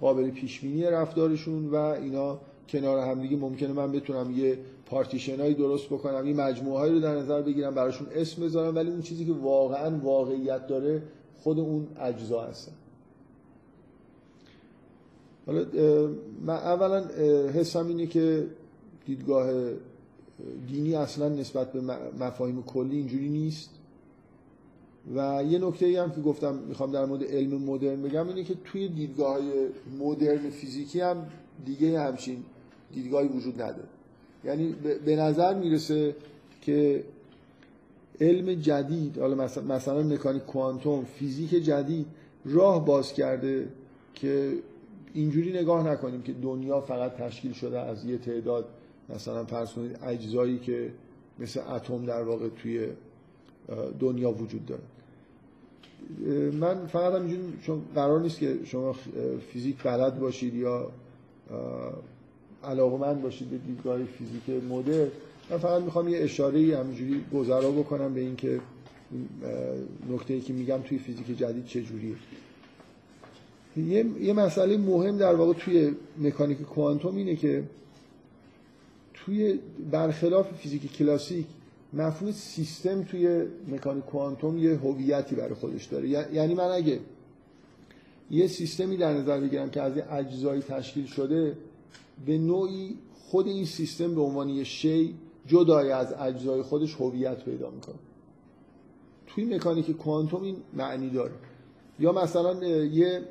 قابل 0.00 0.30
پیش 0.30 0.60
بینی 0.60 0.84
رفتارشون 0.84 1.66
و 1.70 1.74
اینا 1.74 2.38
کنار 2.68 2.98
همدیگه 2.98 3.36
ممکنه 3.36 3.72
من 3.72 3.92
بتونم 3.92 4.30
یه 4.30 4.58
پارتیشنایی 4.86 5.54
درست 5.54 5.86
بکنم 5.86 6.26
یه 6.26 6.34
مجموعه 6.34 6.78
هایی 6.78 6.92
رو 6.92 7.00
در 7.00 7.16
نظر 7.16 7.42
بگیرم 7.42 7.74
براشون 7.74 8.06
اسم 8.14 8.42
بذارم 8.42 8.74
ولی 8.76 8.90
اون 8.90 9.02
چیزی 9.02 9.24
که 9.24 9.32
واقعا 9.32 9.98
واقعیت 9.98 10.66
داره 10.66 11.02
خود 11.42 11.58
اون 11.58 11.86
اجزا 12.00 12.42
هستن. 12.42 12.72
حالا 15.46 15.64
من 16.42 16.54
اولا 16.54 17.04
حسم 17.54 17.86
اینه 17.86 18.06
که 18.06 18.46
دیدگاه 19.06 19.50
دینی 20.68 20.94
اصلا 20.94 21.28
نسبت 21.28 21.72
به 21.72 21.80
مفاهیم 22.20 22.62
کلی 22.62 22.96
اینجوری 22.96 23.28
نیست. 23.28 23.70
و 25.16 25.44
یه 25.48 25.58
نکته 25.58 26.02
هم 26.02 26.10
که 26.10 26.20
گفتم 26.20 26.54
می‌خوام 26.54 26.92
در 26.92 27.04
مورد 27.04 27.24
علم 27.24 27.62
مدرن 27.62 28.02
بگم 28.02 28.28
اینه 28.28 28.44
که 28.44 28.54
توی 28.64 28.88
دیدگاه 28.88 29.38
مدرن 29.98 30.50
فیزیکی 30.50 31.00
هم 31.00 31.26
دیگه 31.64 32.00
همچین 32.00 32.42
دیدگاهی 32.94 33.28
وجود 33.28 33.62
نداره. 33.62 33.88
یعنی 34.44 34.74
به 35.04 35.16
نظر 35.16 35.54
می‌رسه 35.54 36.16
که 36.62 37.04
علم 38.20 38.54
جدید 38.54 39.18
حالا 39.18 39.48
مثلا 39.68 40.02
مکانیک 40.02 40.42
کوانتوم 40.42 41.04
فیزیک 41.04 41.50
جدید 41.50 42.06
راه 42.44 42.84
باز 42.84 43.12
کرده 43.12 43.68
که 44.14 44.54
اینجوری 45.14 45.52
نگاه 45.52 45.88
نکنیم 45.88 46.22
که 46.22 46.32
دنیا 46.32 46.80
فقط 46.80 47.16
تشکیل 47.16 47.52
شده 47.52 47.80
از 47.80 48.04
یه 48.04 48.18
تعداد 48.18 48.68
مثلا 49.08 49.44
فرض 49.44 49.72
کنید 49.72 49.98
اجزایی 50.02 50.58
که 50.58 50.90
مثل 51.38 51.60
اتم 51.60 52.06
در 52.06 52.22
واقع 52.22 52.48
توی 52.48 52.88
دنیا 54.00 54.32
وجود 54.32 54.66
داره. 54.66 54.82
من 56.60 56.86
فقط 56.86 57.14
هم 57.14 57.28
چون 57.66 57.82
قرار 57.94 58.20
نیست 58.20 58.38
که 58.38 58.58
شما 58.64 58.94
فیزیک 59.52 59.82
بلد 59.82 60.20
باشید 60.20 60.54
یا 60.54 60.90
علاقمند 62.64 63.22
باشید 63.22 63.50
به 63.50 63.58
دیدگاه 63.58 64.04
فیزیک 64.04 64.64
مدر 64.70 65.06
من 65.50 65.58
فقط 65.58 65.82
می‌خوام 65.82 66.08
یه 66.08 66.18
اشاره 66.18 66.78
همینجوری 66.78 67.24
گذرا 67.34 67.70
بکنم 67.70 68.14
به 68.14 68.20
اینکه 68.20 68.60
نکته 70.10 70.34
ای 70.34 70.40
که 70.40 70.52
میگم 70.52 70.78
توی 70.78 70.98
فیزیک 70.98 71.38
جدید 71.38 71.66
چجوریه 71.66 72.14
یه،, 73.76 74.04
یه 74.20 74.32
مسئله 74.32 74.76
مهم 74.76 75.16
در 75.16 75.34
واقع 75.34 75.52
توی 75.52 75.92
مکانیک 76.18 76.62
کوانتوم 76.62 77.16
اینه 77.16 77.36
که 77.36 77.64
توی 79.14 79.58
برخلاف 79.90 80.52
فیزیک 80.52 80.92
کلاسیک 80.92 81.46
مفهوم 81.94 82.32
سیستم 82.32 83.02
توی 83.02 83.46
مکانیک 83.68 84.04
کوانتوم 84.04 84.58
یه 84.58 84.76
هویتی 84.76 85.34
برای 85.34 85.54
خودش 85.54 85.84
داره. 85.84 86.08
یعنی 86.08 86.54
من 86.54 86.64
اگه 86.64 87.00
یه 88.30 88.46
سیستمی 88.46 88.96
در 88.96 89.12
نظر 89.12 89.40
بگیرم 89.40 89.70
که 89.70 89.82
از 89.82 89.92
اجزایی 90.10 90.62
تشکیل 90.62 91.06
شده 91.06 91.56
به 92.26 92.38
نوعی 92.38 92.98
خود 93.14 93.46
این 93.46 93.64
سیستم 93.64 94.14
به 94.14 94.20
عنوان 94.20 94.48
یه 94.48 94.64
شی 94.64 95.14
جدای 95.46 95.90
از 95.90 96.12
اجزای 96.12 96.62
خودش 96.62 96.94
هویت 96.94 97.44
پیدا 97.44 97.70
می‌کنه. 97.70 97.94
توی 99.26 99.44
مکانیک 99.44 99.90
کوانتوم 99.90 100.42
این 100.42 100.56
معنی 100.72 101.10
داره. 101.10 101.34
یا 101.98 102.12
مثلا 102.12 102.64
یه 102.84 103.22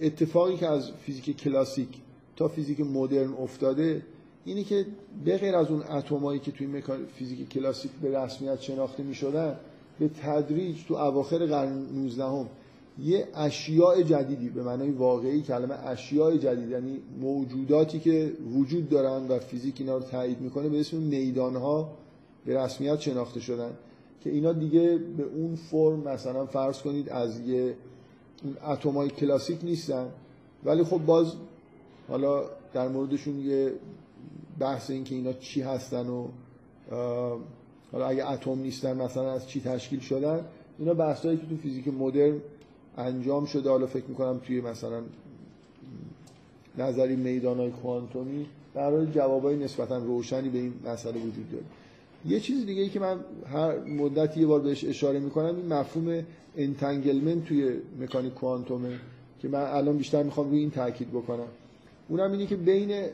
اتفاقی 0.00 0.56
که 0.56 0.66
از 0.66 0.90
فیزیک 0.90 1.36
کلاسیک 1.36 1.88
تا 2.36 2.48
فیزیک 2.48 2.80
مدرن 2.80 3.32
افتاده 3.32 4.02
اینه 4.48 4.64
که 4.64 4.86
به 5.24 5.38
غیر 5.38 5.56
از 5.56 5.70
اون 5.70 5.82
اتمایی 5.82 6.40
که 6.40 6.52
توی 6.52 6.82
فیزیک 7.14 7.48
کلاسیک 7.48 7.90
به 8.02 8.18
رسمیت 8.18 8.60
شناخته 8.60 9.02
می 9.02 9.14
شدن 9.14 9.56
به 9.98 10.08
تدریج 10.08 10.76
تو 10.88 10.94
اواخر 10.94 11.46
قرن 11.46 11.86
19 11.94 12.24
هم 12.24 12.48
یه 13.02 13.28
اشیاء 13.34 14.02
جدیدی 14.02 14.48
به 14.48 14.62
معنای 14.62 14.90
واقعی 14.90 15.42
کلمه 15.42 15.74
اشیاء 15.86 16.36
جدید 16.36 16.70
یعنی 16.70 16.98
موجوداتی 17.20 17.98
که 17.98 18.32
وجود 18.54 18.88
دارن 18.88 19.28
و 19.28 19.38
فیزیک 19.38 19.74
اینا 19.78 19.96
رو 19.96 20.02
تایید 20.02 20.40
می‌کنه 20.40 20.68
به 20.68 20.80
اسم 20.80 20.96
میدان 20.96 21.56
ها 21.56 21.90
به 22.46 22.58
رسمیت 22.58 23.00
شناخته 23.00 23.40
شدن 23.40 23.70
که 24.24 24.30
اینا 24.30 24.52
دیگه 24.52 24.98
به 25.16 25.22
اون 25.22 25.54
فرم 25.54 26.00
مثلا 26.00 26.46
فرض 26.46 26.78
کنید 26.78 27.08
از 27.08 27.40
یه 27.40 27.74
اتمای 28.66 29.08
کلاسیک 29.08 29.58
نیستن. 29.62 30.06
ولی 30.64 30.84
خب 30.84 30.98
باز 30.98 31.32
حالا 32.08 32.44
در 32.74 32.88
موردشون 32.88 33.40
یه 33.40 33.72
بحث 34.58 34.90
این 34.90 35.04
که 35.04 35.14
اینا 35.14 35.32
چی 35.32 35.62
هستن 35.62 36.08
و 36.08 36.28
حالا 37.92 38.06
اگه 38.06 38.30
اتم 38.30 38.58
نیستن 38.58 39.02
مثلا 39.02 39.32
از 39.32 39.48
چی 39.48 39.60
تشکیل 39.60 40.00
شدن 40.00 40.44
اینا 40.78 40.94
بحثایی 40.94 41.38
که 41.38 41.46
تو 41.46 41.56
فیزیک 41.56 41.88
مدرن 41.88 42.40
انجام 42.96 43.44
شده. 43.44 43.70
حالا 43.70 43.86
فکر 43.86 44.04
می‌کنم 44.08 44.40
توی 44.46 44.60
مثلا 44.60 45.02
نظری 46.78 47.16
میدان 47.16 47.58
های 47.58 47.70
کوانتومی 47.70 48.46
در 48.74 49.04
جوابای 49.04 49.56
نسبتا 49.56 49.98
روشنی 49.98 50.48
به 50.48 50.58
این 50.58 50.72
مسئله 50.86 51.18
وجود 51.18 51.50
داره. 51.52 51.64
یه 52.26 52.40
چیز 52.40 52.66
دیگه 52.66 52.82
ای 52.82 52.88
که 52.88 53.00
من 53.00 53.20
هر 53.52 53.78
مدت 53.78 54.36
یه 54.36 54.46
بار 54.46 54.60
بهش 54.60 54.84
اشاره 54.84 55.18
می‌کنم 55.18 55.56
این 55.56 55.66
مفهوم 55.66 56.24
entanglement 56.56 57.44
توی 57.44 57.76
مکانیک 58.00 58.34
کوانتومه 58.34 58.98
که 59.40 59.48
من 59.48 59.62
الان 59.62 59.96
بیشتر 59.96 60.22
می‌خوام 60.22 60.50
روی 60.50 60.58
این 60.58 60.70
تاکید 60.70 61.10
بکنم. 61.10 61.46
اونم 62.08 62.32
اینه 62.32 62.46
که 62.46 62.56
بین 62.56 63.06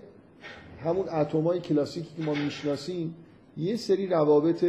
همون 0.83 1.09
اتمای 1.09 1.61
کلاسیکی 1.61 2.09
که 2.17 2.23
ما 2.23 2.35
می‌شناسیم 2.35 3.15
یه 3.57 3.77
سری 3.77 4.07
روابط 4.07 4.65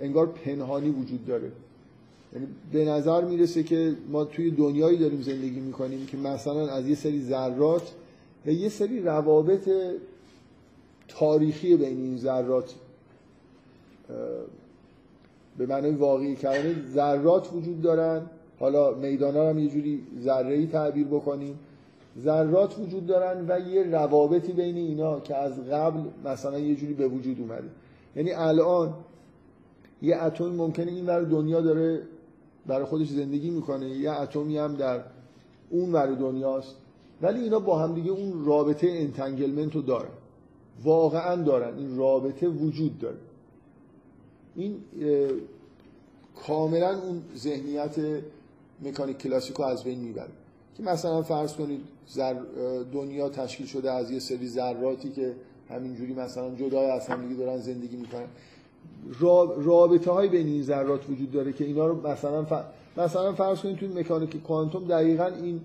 انگار 0.00 0.26
پنهانی 0.26 0.90
وجود 0.90 1.26
داره. 1.26 1.52
یعنی 2.32 2.46
به 2.72 2.84
نظر 2.84 3.24
می‌رسه 3.24 3.62
که 3.62 3.94
ما 4.08 4.24
توی 4.24 4.50
دنیایی 4.50 4.98
داریم 4.98 5.22
زندگی 5.22 5.60
می‌کنیم 5.60 6.06
که 6.06 6.16
مثلا 6.16 6.68
از 6.68 6.88
یه 6.88 6.94
سری 6.94 7.22
ذرات 7.22 7.92
و 8.46 8.50
یه 8.50 8.68
سری 8.68 9.02
روابط 9.02 9.70
تاریخی 11.08 11.76
بین 11.76 11.98
این 11.98 12.16
ذرات 12.18 12.74
به 15.58 15.66
معنای 15.66 15.90
واقعی 15.90 16.36
کلمه 16.36 16.74
ذرات 16.94 17.52
وجود 17.52 17.82
دارن. 17.82 18.22
حالا 18.58 18.94
میدان 18.94 19.36
هم 19.36 19.58
یه 19.58 19.68
جوری 19.68 20.02
ذره 20.20 20.66
تعبیر 20.66 21.06
بکنیم. 21.06 21.58
ذرات 22.18 22.78
وجود 22.78 23.06
دارن 23.06 23.46
و 23.48 23.60
یه 23.60 23.82
روابطی 23.82 24.52
بین 24.52 24.76
اینا 24.76 25.20
که 25.20 25.36
از 25.36 25.60
قبل 25.60 26.00
مثلا 26.24 26.58
یه 26.58 26.74
جوری 26.74 26.94
به 26.94 27.08
وجود 27.08 27.40
اومده. 27.40 27.68
یعنی 28.16 28.32
الان 28.32 28.94
یه 30.02 30.22
اتم 30.22 30.48
ممکنه 30.48 30.92
این 30.92 31.06
ور 31.06 31.20
دنیا 31.20 31.60
داره 31.60 32.02
برای 32.66 32.84
خودش 32.84 33.08
زندگی 33.08 33.50
می‌کنه 33.50 33.88
یه 33.88 34.10
اتمی 34.10 34.58
هم 34.58 34.74
در 34.74 35.00
اون 35.70 35.92
ور 35.92 36.06
دنیاست 36.06 36.76
ولی 37.22 37.40
اینا 37.40 37.58
با 37.58 37.78
هم 37.78 37.94
دیگه 37.94 38.10
اون 38.10 38.44
رابطه 38.44 38.88
entanglement 38.88 39.74
رو 39.74 39.82
دارن. 39.82 40.10
واقعا 40.84 41.42
دارن 41.42 41.78
این 41.78 41.96
رابطه 41.96 42.48
وجود 42.48 42.98
داره. 42.98 43.18
این 44.56 44.76
کاملا 46.46 46.98
اون 46.98 47.22
ذهنیت 47.36 47.96
مکانیک 48.82 49.18
کلاسیکو 49.18 49.62
از 49.62 49.84
بین 49.84 49.98
می‌بره. 50.00 50.30
که 50.78 50.84
مثلا 50.84 51.22
فرض 51.22 51.54
کنید 51.54 51.80
دنیا 52.92 53.28
تشکیل 53.28 53.66
شده 53.66 53.92
از 53.92 54.10
یه 54.10 54.18
سری 54.18 54.48
ذراتی 54.48 55.10
که 55.10 55.34
همینجوری 55.70 56.14
مثلا 56.14 56.54
جدای 56.54 56.90
از 56.90 57.06
هم 57.06 57.28
دیگه 57.28 57.44
دارن 57.44 57.58
زندگی 57.58 57.96
می‌کنن. 57.96 58.26
رابطه 59.64 60.10
های 60.10 60.28
بین 60.28 60.46
این 60.46 60.62
ذرات 60.62 61.10
وجود 61.10 61.30
داره 61.30 61.52
که 61.52 61.64
اینا 61.64 61.86
رو 61.86 62.08
مثلا 62.08 62.46
مثلا 62.96 63.32
فرض 63.32 63.60
کنید 63.60 63.76
توی 63.76 63.88
مکانیک 63.88 64.42
کوانتوم 64.42 64.84
دقیقا 64.84 65.26
این 65.26 65.60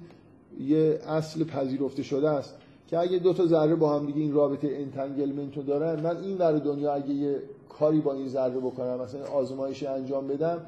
یه 0.59 0.99
اصل 1.07 1.43
پذیرفته 1.43 2.03
شده 2.03 2.29
است 2.29 2.55
که 2.87 2.99
اگه 2.99 3.17
دو 3.17 3.33
تا 3.33 3.45
ذره 3.45 3.75
با 3.75 3.99
هم 3.99 4.05
دیگه 4.05 4.21
این 4.21 4.33
رابطه 4.33 4.67
entanglement 4.67 5.57
رو 5.57 5.63
دارن 5.63 5.99
من 6.01 6.17
این 6.17 6.37
ور 6.37 6.51
دنیا 6.51 6.93
اگه 6.93 7.13
یه 7.13 7.41
کاری 7.69 7.99
با 7.99 8.13
این 8.13 8.27
ذره 8.27 8.59
بکنم 8.59 8.99
مثلا 9.01 9.25
آزمایشی 9.25 9.87
انجام 9.87 10.27
بدم 10.27 10.61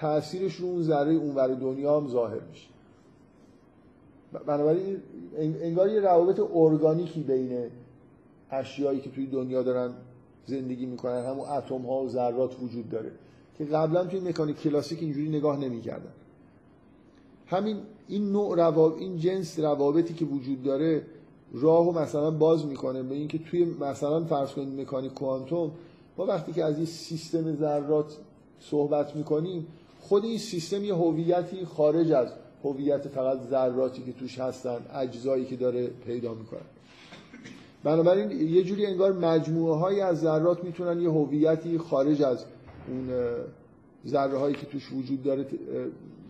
تاثیرش 0.00 0.54
رو 0.54 0.66
اون 0.66 0.82
ذره 0.82 1.12
اونور 1.12 1.48
دنیا 1.48 2.00
هم 2.00 2.08
ظاهر 2.08 2.40
میشه. 2.50 2.69
بنابراین 4.32 4.96
انگار 5.38 5.88
یه 5.88 6.00
روابط 6.00 6.40
ارگانیکی 6.54 7.20
بین 7.20 7.70
اشیایی 8.50 9.00
که 9.00 9.10
توی 9.10 9.26
دنیا 9.26 9.62
دارن 9.62 9.94
زندگی 10.46 10.86
می‌کنن 10.86 11.24
همون 11.24 11.48
اتم 11.48 11.82
ها 11.82 12.02
و 12.02 12.08
ذرات 12.08 12.62
وجود 12.62 12.90
داره 12.90 13.12
که 13.58 13.64
قبلا 13.64 14.04
توی 14.04 14.20
مکانیک 14.20 14.60
کلاسیک 14.60 15.02
اینجوری 15.02 15.28
نگاه 15.28 15.60
نمی‌کردن. 15.60 16.12
همین 17.46 17.76
این 18.08 18.32
نوع 18.32 18.56
رواب... 18.56 18.96
این 18.98 19.16
جنس 19.18 19.58
روابطی 19.58 20.14
که 20.14 20.24
وجود 20.24 20.62
داره 20.62 21.02
راهو 21.52 21.98
مثلا 21.98 22.30
باز 22.30 22.66
می‌کنه 22.66 23.02
به 23.02 23.14
اینکه 23.14 23.38
توی 23.38 23.64
مثلا 23.64 24.24
فرض 24.24 24.52
کنید 24.52 24.80
مکانیک 24.80 25.14
کوانتوم 25.14 25.70
ما 26.18 26.26
وقتی 26.26 26.52
که 26.52 26.64
از 26.64 26.76
این 26.76 26.86
سیستم 26.86 27.56
ذرات 27.56 28.16
صحبت 28.60 29.16
می‌کنیم 29.16 29.66
خود 30.00 30.24
این 30.24 30.38
سیستم 30.38 30.84
یه 30.84 30.94
هویتی 30.94 31.64
خارج 31.64 32.12
از 32.12 32.28
هویت 32.64 33.08
فقط 33.08 33.38
ذراتی 33.50 34.02
که 34.02 34.12
توش 34.12 34.38
هستن 34.38 34.78
اجزایی 34.94 35.44
که 35.44 35.56
داره 35.56 35.86
پیدا 35.86 36.34
می‌کنن 36.34 36.60
بنابراین 37.84 38.30
یه 38.30 38.62
جوری 38.62 38.86
انگار 38.86 39.12
مجموعه 39.12 39.76
های 39.76 40.00
از 40.00 40.20
ذرات 40.20 40.64
می‌تونن 40.64 41.00
یه 41.00 41.10
هویتی 41.10 41.78
خارج 41.78 42.22
از 42.22 42.44
اون 42.88 43.08
ذره 44.06 44.38
هایی 44.38 44.54
که 44.54 44.66
توش 44.66 44.92
وجود 44.92 45.22
داره 45.22 45.46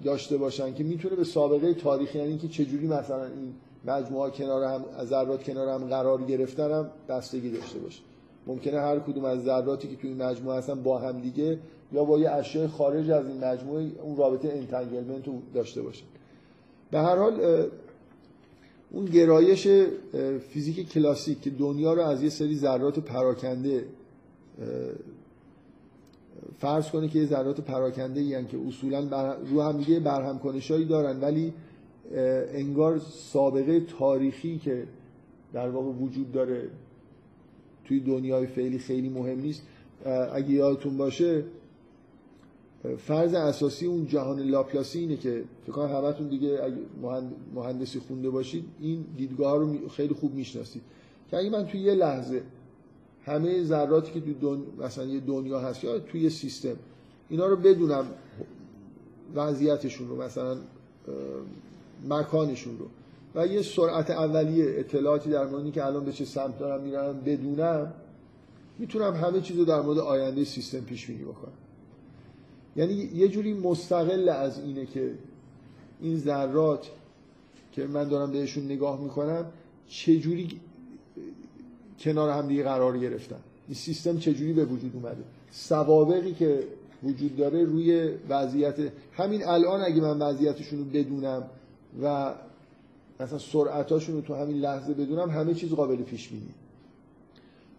داشته 0.05 0.37
باشن 0.37 0.75
که 0.75 0.85
می‌تونه 0.85 1.17
به 1.17 1.25
سابقه 1.25 1.75
تاریخی 1.75 2.19
یعنی 2.19 2.31
اینکه 2.31 2.49
چجوری 2.49 2.87
مثلا 2.87 3.25
این 3.25 3.55
مجموعه 3.85 4.31
کنار 4.31 4.65
هم 4.65 4.85
ذرات 5.05 5.43
کنار 5.43 5.69
هم 5.69 5.89
قرار 5.89 6.23
گرفتن 6.23 6.71
هم 6.71 6.91
بستگی 7.09 7.51
داشته 7.51 7.79
باشه. 7.79 8.03
ممکنه 8.47 8.81
هر 8.81 8.99
کدوم 8.99 9.25
از 9.25 9.45
ذراتی 9.45 9.89
که 9.89 9.97
توی 9.97 10.11
این 10.11 10.23
مجموعه 10.23 10.59
هستن 10.59 10.83
با 10.83 10.99
هم 10.99 11.21
دیگه 11.21 11.59
یا 11.93 12.05
با 12.05 12.19
یه 12.19 12.31
اشیاء 12.31 12.69
خارج 12.69 13.11
از 13.11 13.27
این 13.27 13.45
مجموعه 13.45 13.91
اون 14.03 14.17
رابطه 14.17 14.49
entanglement 14.49 15.25
داشته 15.55 15.83
باشه 15.83 16.05
به 16.91 16.99
هر 16.99 17.17
حال 17.17 17.67
اون 18.91 19.05
گرایش 19.05 19.69
فیزیک 20.49 20.93
کلاسیک 20.93 21.41
که 21.41 21.51
دنیا 21.51 21.93
رو 21.93 22.03
از 22.03 22.23
یه 22.23 22.29
سری 22.29 22.57
ذرات 22.57 22.99
پراکنده 22.99 23.85
فرض 26.59 26.91
کنه 26.91 27.09
که 27.09 27.19
یه 27.19 27.27
ذرات 27.27 27.61
پراکنده 27.61 28.21
یعنی 28.23 28.47
که 28.47 28.59
اصولا 28.69 29.01
رو 29.51 29.63
هم 29.63 29.79
دیگه 29.79 30.01
برهم 30.01 30.39
کنشایی 30.39 30.85
دارن 30.85 31.21
ولی 31.21 31.53
انگار 32.55 32.99
سابقه 32.99 33.81
تاریخی 33.81 34.59
که 34.59 34.87
در 35.53 35.69
واقع 35.69 35.89
وجود 35.89 36.33
داره 36.33 36.69
توی 37.85 38.01
دنیای 38.01 38.47
فعلی 38.47 38.79
خیلی 38.79 39.09
مهم 39.09 39.41
نیست. 39.41 39.63
اگه 40.35 40.51
یادتون 40.51 40.97
باشه 40.97 41.45
فرض 42.99 43.35
اساسی 43.35 43.87
اون 43.87 44.07
جهان 44.07 44.41
لاپلاسی 44.41 44.99
اینه 44.99 45.17
که 45.17 45.45
فکر 45.63 45.73
کنم 45.73 45.97
همتون 45.97 46.29
دیگه 46.29 46.61
اگه 46.65 46.77
مهندسی 47.55 47.99
خونده 47.99 48.31
باشید 48.31 48.65
این 48.81 49.05
دیدگاه 49.17 49.59
رو 49.59 49.89
خیلی 49.89 50.15
خوب 50.15 50.35
می‌شناسید. 50.35 50.83
که 51.31 51.37
اگه 51.37 51.51
من 51.51 51.67
توی 51.67 51.81
یه 51.81 51.95
لحظه 51.95 52.43
همه 53.25 53.65
ذراتی 53.65 54.13
که 54.13 54.35
تو 54.41 54.59
مثلا 54.79 55.05
یه 55.05 55.21
دنیا 55.21 55.61
هست 55.61 55.85
یا 55.85 55.99
توی 55.99 56.31
سیستم 56.31 56.77
اینا 57.29 57.47
رو 57.47 57.57
بدونم 57.57 58.07
وضعیتشون 59.35 60.09
رو 60.09 60.23
مثلا 60.23 60.57
مکانشون 62.09 62.79
رو 62.79 62.87
و 63.35 63.47
یه 63.47 63.63
سرعت 63.63 64.11
اولیه 64.11 64.75
اطلاعاتی 64.79 65.31
در 65.31 65.47
مورد 65.47 65.73
که 65.73 65.85
الان 65.85 66.05
به 66.05 66.13
چه 66.13 66.25
سمت 66.25 66.59
دارم 66.59 66.83
میرم 66.83 67.21
بدونم 67.21 67.93
می‌تونم 68.79 69.15
همه 69.15 69.41
چیز 69.41 69.59
رو 69.59 69.65
در 69.65 69.81
مورد 69.81 69.99
آینده 69.99 70.45
سیستم 70.45 70.81
پیش 70.81 71.07
بینی 71.07 71.25
بکنم. 71.25 71.53
یعنی 72.77 72.95
یه 73.15 73.29
جوری 73.29 73.55
مستقل 73.55 74.29
از 74.29 74.59
اینه 74.59 74.87
که 74.87 75.11
این 76.01 76.19
ذرات 76.19 76.87
که 77.73 77.87
من 77.87 78.09
دارم 78.09 78.33
بهشون 78.33 78.65
نگاه 78.65 79.01
می‌کنم 79.01 79.47
چه 79.89 80.19
جوری 80.19 80.61
کنار 82.01 82.31
هم 82.31 82.49
دیگه 82.49 82.63
قرار 82.63 82.99
گرفتن. 82.99 83.41
این 83.69 83.75
سیستم 83.75 84.19
چجوری 84.19 84.53
به 84.53 84.65
وجود 84.65 84.91
اومده؟ 84.95 85.23
سوابقی 85.51 86.33
که 86.33 86.65
وجود 87.03 87.37
داره 87.37 87.65
روی 87.65 88.09
وضعیت 88.29 88.75
همین 89.13 89.47
الان 89.47 89.81
اگه 89.81 90.01
من 90.01 90.19
وضعیتشون 90.19 90.79
رو 90.79 90.85
بدونم 90.85 91.43
و 92.03 92.35
مثلا 93.21 93.39
سرعتاشون 93.39 94.15
رو 94.15 94.21
تو 94.21 94.35
همین 94.35 94.57
لحظه 94.57 94.95
بدونم 94.95 95.31
همه 95.31 95.55
چیز 95.55 95.71
قابل 95.71 95.97
پیش 95.97 96.29
بینی. 96.29 96.55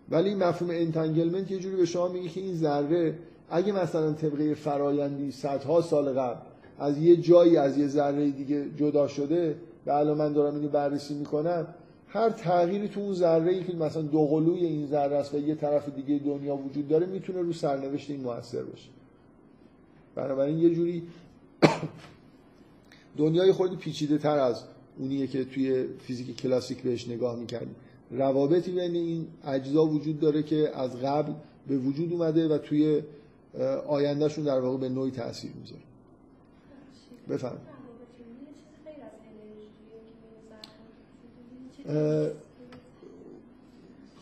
ولی 0.10 0.36
مفهوم 0.36 0.70
انتنگلمنت 0.72 1.52
یه 1.52 1.60
جوری 1.60 1.76
به 1.76 1.86
شما 1.86 2.08
میگه 2.08 2.30
که 2.30 2.42
این 2.42 2.56
ذره 2.56 3.18
اگه 3.52 3.72
مثلا 3.72 4.14
طبقه 4.14 4.54
فرایندی 4.54 5.32
صدها 5.32 5.82
سال 5.82 6.10
قبل 6.10 6.40
از 6.80 6.98
یه 6.98 7.16
جایی 7.16 7.58
از 7.58 7.78
یه 7.78 7.88
ذره 7.88 8.30
دیگه 8.30 8.66
جدا 8.78 9.08
شده 9.08 9.56
و 9.86 9.92
الان 9.92 10.18
من 10.18 10.34
دارم 10.34 10.56
اینو 10.56 10.68
بررسی 10.68 11.14
می‌کنم 11.14 11.68
هر 12.08 12.30
تغییری 12.30 12.88
تو 12.88 13.00
اون 13.00 13.14
ذره 13.14 13.52
ای 13.52 13.64
که 13.64 13.76
مثلا 13.76 14.02
دوقلوی 14.02 14.66
این 14.66 14.88
ذره 14.88 15.16
است 15.16 15.34
و 15.34 15.38
یه 15.38 15.56
طرف 15.56 15.90
دیگه 15.90 16.24
دنیا 16.26 16.56
وجود 16.56 16.88
داره 16.88 17.06
می‌تونه 17.06 17.42
رو 17.42 17.54
سرنوشت 17.54 18.10
این 18.10 18.22
موثر 18.22 18.64
باشه. 18.64 18.90
بنابراین 20.16 20.60
یه 20.60 20.76
جوری 20.76 21.04
دنیای 23.18 23.52
خودی 23.52 23.76
پیچیده 23.76 24.18
تر 24.18 24.40
از 24.40 24.64
اونیه 24.98 25.28
که 25.28 25.46
توی 25.46 25.86
فیزیک 26.00 26.42
کلاسیک 26.42 26.82
بهش 26.84 27.08
نگاه 27.08 27.40
می‌کردیم 27.40 27.76
روابطی 28.12 28.72
بین 28.72 28.96
این 28.96 29.28
اجزا 29.46 29.86
وجود 29.86 30.20
داره 30.20 30.44
که 30.44 30.72
از 30.76 30.96
قبل 30.96 31.34
به 31.68 31.78
وجود 31.78 32.14
اومده 32.14 32.48
و 32.48 32.58
توی 32.58 33.02
آیندهشون 33.88 34.44
در 34.44 34.60
واقع 34.60 34.78
به 34.78 34.90
نوعی 34.90 35.12
تاثیر 35.12 35.52
می‌ذاره. 35.62 35.82
بفهم 37.30 37.58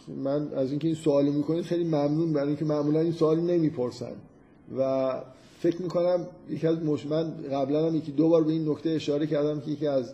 من 0.07 0.53
از 0.53 0.69
اینکه 0.69 0.87
این 0.87 0.95
سوال 0.95 1.29
می‌کنید 1.29 1.63
خیلی 1.63 1.83
ممنون 1.83 2.33
برای 2.33 2.47
اینکه 2.47 2.65
معمولا 2.65 2.99
این 2.99 3.11
سوال 3.11 3.39
نمی‌پرسن. 3.39 4.13
و 4.77 5.13
فکر 5.59 5.81
می‌کنم 5.81 6.27
یکی 6.49 6.67
از 6.67 6.77
مش... 6.77 7.05
من 7.05 7.31
قبلا 7.51 7.87
هم 7.87 7.95
یکی 7.95 8.11
دو 8.11 8.29
بار 8.29 8.43
به 8.43 8.51
این 8.51 8.69
نکته 8.69 8.89
اشاره 8.89 9.27
کردم 9.27 9.61
که 9.61 9.71
یکی 9.71 9.87
از 9.87 10.13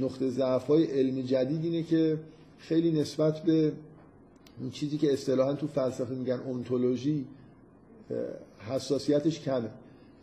نقطه 0.00 0.30
ضعف 0.30 0.66
های 0.66 0.84
علم 0.84 1.20
جدید 1.22 1.64
اینه 1.64 1.82
که 1.82 2.18
خیلی 2.58 3.00
نسبت 3.00 3.42
به 3.42 3.72
این 4.60 4.70
چیزی 4.70 4.98
که 4.98 5.12
اصطلاحا 5.12 5.52
تو 5.52 5.66
فلسفه 5.66 6.14
میگن 6.14 6.40
اونتولوژی 6.46 7.26
حساسیتش 8.58 9.40
کمه. 9.40 9.70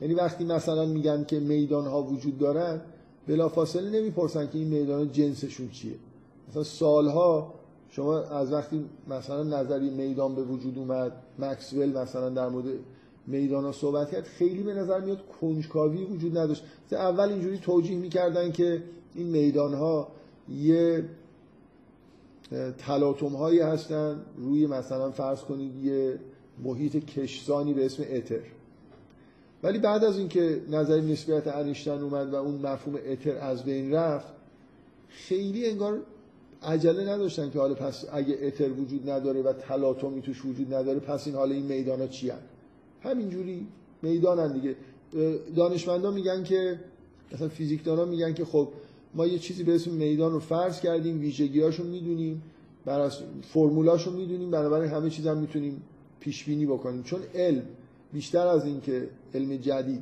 یعنی 0.01 0.13
وقتی 0.13 0.43
مثلا 0.43 0.85
میگن 0.85 1.23
که 1.23 1.39
میدان 1.39 1.85
ها 1.85 2.03
وجود 2.03 2.37
دارن 2.37 2.81
بلافاصله 3.27 3.89
نمی‌پرسن 3.89 4.47
که 4.47 4.57
این 4.57 4.67
میدان 4.67 5.11
جنسشون 5.11 5.69
چیه. 5.69 5.95
مثلا 6.49 6.63
سالها 6.63 7.53
شما 7.89 8.19
از 8.19 8.53
وقتی 8.53 8.85
مثلا 9.07 9.43
نظری 9.43 9.89
میدان 9.89 10.35
به 10.35 10.43
وجود 10.43 10.77
اومد 10.77 11.11
مکسول 11.39 11.97
مثلا 11.97 12.29
در 12.29 12.49
مورد 12.49 12.65
میدان 13.27 13.63
ها 13.63 13.71
صحبت 13.71 14.11
کرد 14.11 14.23
خیلی 14.23 14.63
به 14.63 14.73
نظر 14.73 15.01
میاد 15.01 15.19
کنجکاوی 15.41 16.03
وجود 16.03 16.37
نداشت. 16.37 16.63
اول 16.91 17.29
اینجوری 17.29 17.57
توجیه 17.57 17.97
می‌کردن 17.97 18.51
که 18.51 18.83
این 19.15 19.27
میدان 19.27 19.73
ها 19.73 20.07
یه 20.49 21.03
تلاطم 22.77 23.35
هایی 23.35 23.59
هستن 23.59 24.21
روی 24.37 24.67
مثلا 24.67 25.11
فرض 25.11 25.41
کنید 25.41 25.85
یه 25.85 26.19
محیط 26.63 27.05
کشزانی 27.05 27.73
به 27.73 27.85
اسم 27.85 28.03
اتر 28.09 28.39
ولی 29.63 29.79
بعد 29.79 30.03
از 30.03 30.17
اینکه 30.17 30.61
نظر 30.71 31.01
نسبیت 31.01 31.47
انیشتن 31.47 32.01
اومد 32.01 32.33
و 32.33 32.35
اون 32.35 32.55
مفهوم 32.55 32.99
اتر 33.07 33.37
از 33.37 33.63
بین 33.63 33.93
رفت 33.93 34.27
خیلی 35.09 35.69
انگار 35.69 35.99
عجله 36.63 37.13
نداشتن 37.13 37.49
که 37.49 37.59
حالا 37.59 37.73
پس 37.73 38.05
اگه 38.11 38.37
اتر 38.41 38.69
وجود 38.69 39.09
نداره 39.09 39.41
و 39.41 39.53
تلاطمی 39.53 40.21
توش 40.21 40.45
وجود 40.45 40.73
نداره 40.73 40.99
پس 40.99 41.27
این 41.27 41.35
حالا 41.35 41.55
این 41.55 41.65
میدان 41.65 42.01
ها 42.01 42.07
چی 42.07 42.29
هن؟ 42.29 42.39
همینجوری 43.03 43.67
می‌دانن 44.01 44.53
دیگه 44.53 44.75
دانشمندان 45.55 46.13
میگن 46.13 46.43
که 46.43 46.79
مثلا 47.33 47.47
فیزیکدانا 47.47 48.05
میگن 48.05 48.33
که 48.33 48.45
خب 48.45 48.69
ما 49.13 49.27
یه 49.27 49.39
چیزی 49.39 49.63
به 49.63 49.75
اسم 49.75 49.91
میدان 49.91 50.31
رو 50.31 50.39
فرض 50.39 50.81
کردیم 50.81 51.19
ویژگیاشو 51.19 51.83
می‌دونیم 51.83 52.41
بر 52.85 53.09
فرمولاشو 53.53 54.11
می‌دونیم 54.11 54.51
بنابراین 54.51 54.91
همه 54.91 55.09
چیز 55.09 55.27
هم 55.27 55.37
می‌تونیم 55.37 55.81
پیش 56.19 56.43
بینی 56.43 56.65
بکنیم. 56.65 57.03
چون 57.03 57.19
علم 57.35 57.63
بیشتر 58.13 58.47
از 58.47 58.65
این 58.65 58.81
که 58.81 59.09
علم 59.33 59.57
جدید 59.57 60.01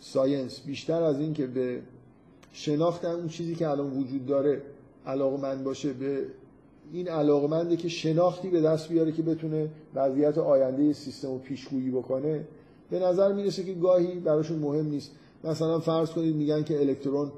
ساینس 0.00 0.60
بیشتر 0.60 1.02
از 1.02 1.20
این 1.20 1.34
که 1.34 1.46
به 1.46 1.80
شناخت 2.52 3.04
اون 3.04 3.28
چیزی 3.28 3.54
که 3.54 3.68
الان 3.68 3.90
وجود 3.90 4.26
داره 4.26 4.62
علاقمند 5.06 5.64
باشه 5.64 5.92
به 5.92 6.26
این 6.92 7.08
علاقمنده 7.08 7.76
که 7.76 7.88
شناختی 7.88 8.48
به 8.48 8.60
دست 8.60 8.88
بیاره 8.88 9.12
که 9.12 9.22
بتونه 9.22 9.68
وضعیت 9.94 10.38
آینده 10.38 10.92
سیستم 10.92 11.28
رو 11.28 11.38
پیشگویی 11.38 11.90
بکنه 11.90 12.44
به 12.90 12.98
نظر 12.98 13.32
می‌رسه 13.32 13.64
که 13.64 13.72
گاهی 13.72 14.20
براشون 14.20 14.58
مهم 14.58 14.86
نیست. 14.86 15.10
مثلا 15.44 15.80
فرض 15.80 16.10
کنید 16.10 16.36
میگن 16.36 16.62
که 16.62 16.80
الکترون 16.80 17.32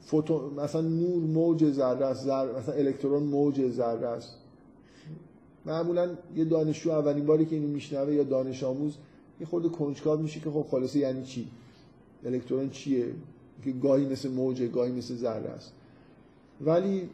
فوتون 0.00 0.54
مثلا 0.54 0.80
نور 0.80 1.22
موج 1.22 1.70
ذره 1.70 2.06
است 2.06 2.26
مثلا 2.26 2.74
الکترون 2.74 3.22
موج 3.22 3.70
ذره 3.70 4.06
است. 4.06 4.39
معمولا 5.66 6.10
یه 6.36 6.44
دانشجو 6.44 6.90
اولین 6.90 7.26
باری 7.26 7.46
که 7.46 7.56
اینو 7.56 7.68
میشنوه 7.68 8.14
یا 8.14 8.22
دانش 8.22 8.64
آموز 8.64 8.96
یه 9.40 9.46
خورده 9.46 9.68
کنجکاو 9.68 10.20
میشه 10.20 10.40
که 10.40 10.50
خب 10.50 10.66
خلاصه 10.70 10.98
یعنی 10.98 11.22
چی؟ 11.22 11.48
الکترون 12.24 12.70
چیه؟ 12.70 13.06
که 13.64 13.72
گاهی 13.72 14.06
مثل 14.06 14.30
موجه 14.30 14.68
گاهی 14.68 14.92
مثل 14.92 15.14
ذره 15.14 15.48
است. 15.48 15.72
ولی 16.60 17.10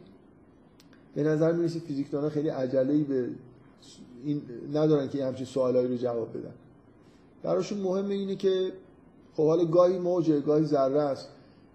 به 1.15 1.23
نظر 1.23 1.51
می‌رسه 1.51 1.79
فیزیکدانا 1.79 2.29
خیلی 2.29 2.49
عجله 2.49 3.03
به 3.03 3.29
این 4.23 4.41
ندارن 4.73 5.09
که 5.09 5.25
همچین 5.25 5.45
سوالایی 5.45 5.87
رو 5.87 5.97
جواب 5.97 6.37
بدن. 6.37 6.53
براشون 7.43 7.77
مهمه 7.77 8.13
اینه 8.13 8.35
که 8.35 8.71
خب 9.33 9.47
حالا 9.47 9.65
گاهی 9.65 9.99
موجه 9.99 10.39
گاهی 10.39 10.65
ذره 10.65 11.01
است. 11.01 11.27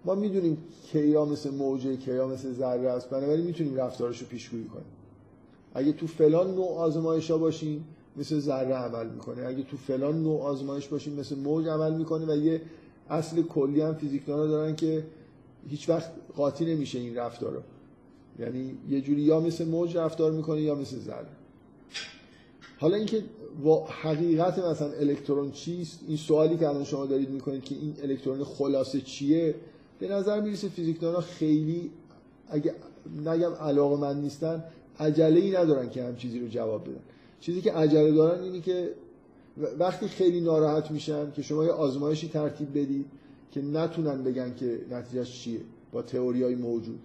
ما 0.05 0.15
می‌دونیم 0.15 0.57
کیا 0.83 1.25
مثل 1.25 1.49
موجه 1.49 1.97
کیا 1.97 2.27
مثل 2.27 2.53
ذره 2.53 2.89
است. 2.89 3.09
بنابراین 3.09 3.45
می‌تونیم 3.45 3.75
رفتارش 3.75 4.21
رو 4.21 4.27
پیشگویی 4.27 4.65
کنیم. 4.65 4.92
اگه 5.73 5.91
تو 5.93 6.07
فلان 6.07 6.55
نوع 6.55 6.77
آزمایش 6.77 7.31
ها 7.31 7.37
باشیم 7.37 7.85
مثل 8.17 8.39
ذره 8.39 8.73
عمل 8.73 9.09
می‌کنه. 9.09 9.45
اگه 9.45 9.63
تو 9.63 9.77
فلان 9.77 10.23
نوع 10.23 10.41
آزمایش 10.41 10.87
باشیم 10.87 11.13
مثل 11.13 11.35
موج 11.35 11.67
عمل 11.67 11.93
می‌کنه 11.93 12.25
و 12.25 12.35
یه 12.37 12.61
اصل 13.09 13.41
کلی 13.41 13.81
هم 13.81 13.93
فیزیکدانا 13.93 14.47
دارن 14.47 14.75
که 14.75 15.03
هیچ 15.69 15.89
وقت 15.89 16.11
قاطی 16.35 16.65
نمیشه 16.65 16.99
این 16.99 17.15
رفتارا 17.15 17.61
یعنی 18.39 18.77
یه 18.89 19.01
جوری 19.01 19.21
یا 19.21 19.39
مثل 19.39 19.65
موج 19.67 19.97
رفتار 19.97 20.31
می‌کنه 20.31 20.61
یا 20.61 20.75
مثل 20.75 20.97
ذره. 20.97 21.27
حالا 22.79 22.95
اینکه 22.95 23.23
حقیقت 23.87 24.59
مثلا 24.59 24.91
الکترون 24.91 25.51
چیست؟ 25.51 25.99
این 26.07 26.17
سوالی 26.17 26.57
که 26.57 26.67
الان 26.67 26.83
شما 26.83 27.05
دارید 27.05 27.29
می‌کنید 27.29 27.63
که 27.63 27.75
این 27.75 27.95
الکترون 28.03 28.43
خلاصه 28.43 29.01
چیه؟ 29.01 29.55
به 29.99 30.07
نظر 30.07 30.41
می‌رسه 30.41 30.69
فیزیکدانا 30.69 31.21
خیلی 31.21 31.91
اگه 32.49 32.75
نگم 33.25 33.53
علاقه 33.53 33.95
من 34.01 34.21
نیستن 34.21 34.63
عجله 34.99 35.39
ای 35.39 35.51
ندارن 35.51 35.89
که 35.89 36.03
هم 36.03 36.15
چیزی 36.15 36.39
رو 36.39 36.47
جواب 36.47 36.83
بدن. 36.83 37.01
چیزی 37.39 37.61
که 37.61 37.71
عجله 37.71 38.11
دارن 38.11 38.43
اینی 38.43 38.61
که 38.61 38.89
وقتی 39.79 40.07
خیلی 40.07 40.41
ناراحت 40.41 40.91
میشن 40.91 41.31
که 41.31 41.41
شما 41.41 41.63
یه 41.63 41.71
آزمایشی 41.71 42.27
ترتیب 42.27 42.69
بدید 42.69 43.05
که 43.51 43.61
نتونن 43.61 44.23
بگن 44.23 44.53
که 44.55 44.79
نتیجهش 44.91 45.41
چیه 45.41 45.59
با 45.91 46.01
تئوری 46.01 46.43
های 46.43 46.55
موجود. 46.55 46.99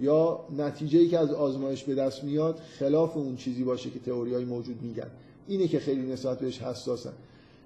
یا 0.00 0.40
نتیجه 0.56 0.98
ای 0.98 1.08
که 1.08 1.18
از 1.18 1.30
آزمایش 1.30 1.84
به 1.84 1.94
دست 1.94 2.24
میاد 2.24 2.56
خلاف 2.78 3.16
اون 3.16 3.36
چیزی 3.36 3.64
باشه 3.64 3.90
که 3.90 3.98
تئوری 3.98 4.34
های 4.34 4.44
موجود 4.44 4.82
میگن. 4.82 5.10
اینه 5.48 5.68
که 5.68 5.78
خیلی 5.78 6.12
نسبت 6.12 6.38
بهش 6.38 6.62
حساسن. 6.62 7.12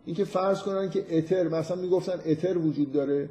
اینکه 0.07 0.25
فرض 0.25 0.63
کنن 0.63 0.91
که 0.91 1.19
اتر 1.19 1.49
مثلا 1.49 1.77
می‌گفتن 1.77 2.21
اتر 2.27 2.59
وجود 2.59 2.93
داره 2.93 3.29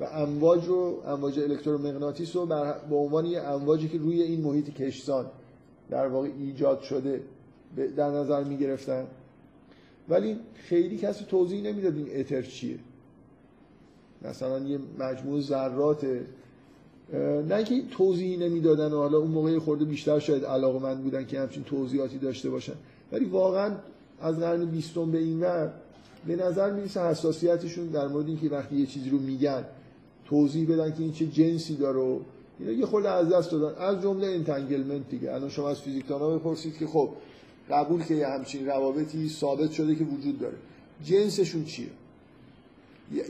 و 0.00 0.04
امواج 0.04 0.66
رو 0.66 1.02
امواج 1.06 1.38
الکترومغناطیس 1.38 2.36
رو 2.36 2.46
به 2.90 2.96
عنوان 2.96 3.26
یه 3.26 3.40
امواجی 3.40 3.88
که 3.88 3.98
روی 3.98 4.22
این 4.22 4.40
محیط 4.40 4.70
کشسان 4.70 5.26
در 5.90 6.06
واقع 6.06 6.28
ایجاد 6.38 6.80
شده 6.80 7.22
در 7.96 8.10
نظر 8.10 8.44
می 8.44 8.56
گرفتن 8.56 9.06
ولی 10.08 10.36
خیلی 10.54 10.98
کسی 10.98 11.24
توضیح 11.24 11.62
نمی‌داد 11.62 11.96
این 11.96 12.08
اتر 12.14 12.42
چیه. 12.42 12.78
مثلا 14.22 14.58
یه 14.58 14.78
مجموع 14.98 15.40
ذرات 15.40 16.06
نه 17.48 17.64
که 17.64 17.82
توضیحی 17.90 18.36
نمی‌دادن 18.36 18.92
و 18.92 18.96
حالا 18.96 19.18
اون 19.18 19.30
موقع 19.30 19.58
خورده 19.58 19.84
بیشتر 19.84 20.18
شاید 20.18 20.44
علاقه 20.44 20.78
من 20.78 21.02
بودن 21.02 21.26
که 21.26 21.40
همچین 21.40 21.64
توضیحاتی 21.64 22.18
داشته 22.18 22.50
باشن. 22.50 22.74
ولی 23.12 23.24
واقعا 23.24 23.76
از 24.20 24.38
قرن 24.38 24.64
بیستم 24.64 25.10
به 25.10 25.18
این 25.18 25.40
ور 25.40 25.72
به 26.26 26.36
نظر 26.36 26.72
می‌رسه 26.72 27.08
حساسیتشون 27.08 27.86
در 27.86 28.08
مورد 28.08 28.26
اینکه 28.26 28.48
وقتی 28.48 28.76
یه 28.76 28.86
چیزی 28.86 29.10
رو 29.10 29.18
میگن 29.18 29.64
توضیح 30.24 30.72
بدن 30.72 30.92
که 30.92 31.02
این 31.02 31.12
چه 31.12 31.26
جنسی 31.26 31.76
داره 31.76 31.98
و 31.98 32.18
اینا 32.58 32.72
یه 32.72 32.86
خورده 32.86 33.10
از 33.10 33.28
دست 33.28 33.50
دادن. 33.50 33.82
از 33.82 34.02
جمله 34.02 34.26
entanglement 34.26 35.08
دیگه. 35.08 35.34
الان 35.34 35.48
شما 35.48 35.70
از 35.70 35.80
فیزیکدانا 35.80 36.30
بپرسید 36.30 36.78
که 36.78 36.86
خب 36.86 37.10
قبول 37.70 38.04
که 38.04 38.14
یه 38.14 38.26
همچین 38.26 38.66
روابطی 38.66 39.28
ثابت 39.28 39.70
شده 39.70 39.94
که 39.94 40.04
وجود 40.04 40.38
داره. 40.38 40.56
جنسشون 41.04 41.64
چیه؟ 41.64 41.88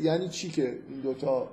یعنی 0.02 0.28
چی 0.28 0.50
که 0.50 0.78
این 0.88 1.00
دوتا 1.00 1.48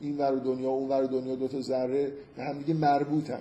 این 0.00 0.18
ور 0.18 0.34
دنیا 0.34 0.70
اون 0.70 0.88
ور 0.88 1.02
دنیا 1.02 1.34
دوتا 1.34 1.60
ذره 1.60 2.12
به 2.36 2.44
هم 2.44 2.58
دیگه 2.58 2.74
مربوطن. 2.74 3.40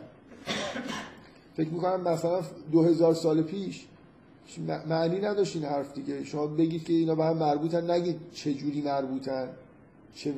فکر 1.58 1.70
می‌کنم 1.70 2.02
مثلا 2.02 2.42
دو 2.72 2.84
هزار 2.84 3.14
سال 3.14 3.42
پیش 3.42 3.86
معنی 4.90 5.20
نداشت 5.20 5.56
این 5.56 5.66
حرف 5.66 5.94
دیگه. 5.94 6.24
شما 6.24 6.48
بگید 6.48 6.84
که 6.84 6.94
اینا 6.94 7.16
به 7.16 7.26
هم 7.26 7.38
مربوطن 7.38 7.92
نگید 7.92 8.20
چه 8.34 8.54
جوری 8.54 8.82
مربوطن 8.82 9.50
چه 10.16 10.34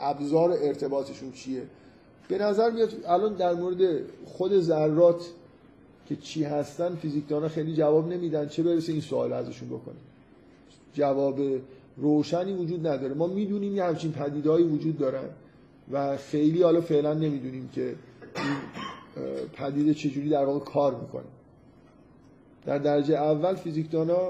ابزار 0.00 0.50
ارتباطشون 0.50 1.32
چیه. 1.32 1.62
به 2.32 2.38
نظر 2.38 2.70
میاد 2.70 2.92
الان 3.06 3.34
در 3.34 3.54
مورد 3.54 4.00
خود 4.26 4.60
ذرات 4.60 5.26
که 6.06 6.16
چی 6.16 6.44
هستن 6.44 6.94
فیزیکدانا 6.94 7.48
خیلی 7.48 7.74
جواب 7.74 8.12
نمیدن. 8.12 8.48
چه 8.48 8.62
برسه 8.62 8.92
این 8.92 9.00
سوال 9.00 9.32
ازشون 9.32 9.68
بکنیم؟ 9.68 10.00
جواب 10.94 11.40
روشنی 11.96 12.52
وجود 12.52 12.86
نداره. 12.86 13.14
ما 13.14 13.26
می‌دونیم 13.26 13.76
یه 13.76 13.84
همچین 13.84 14.12
پدیدهایی 14.12 14.66
وجود 14.66 14.98
دارن 14.98 15.28
و 15.92 16.16
خیلی 16.16 16.62
حالا 16.62 16.80
فعلا 16.80 17.14
نمی‌دونیم 17.14 17.70
که 17.74 17.94
این 18.36 18.56
پدیده 19.52 19.94
چجوری 19.94 20.28
در 20.28 20.44
واقع 20.44 20.64
کار 20.64 20.94
می‌کنه. 20.94 21.22
در 22.66 22.78
درجه 22.78 23.14
اول 23.14 23.54
فیزیکدانا 23.54 24.28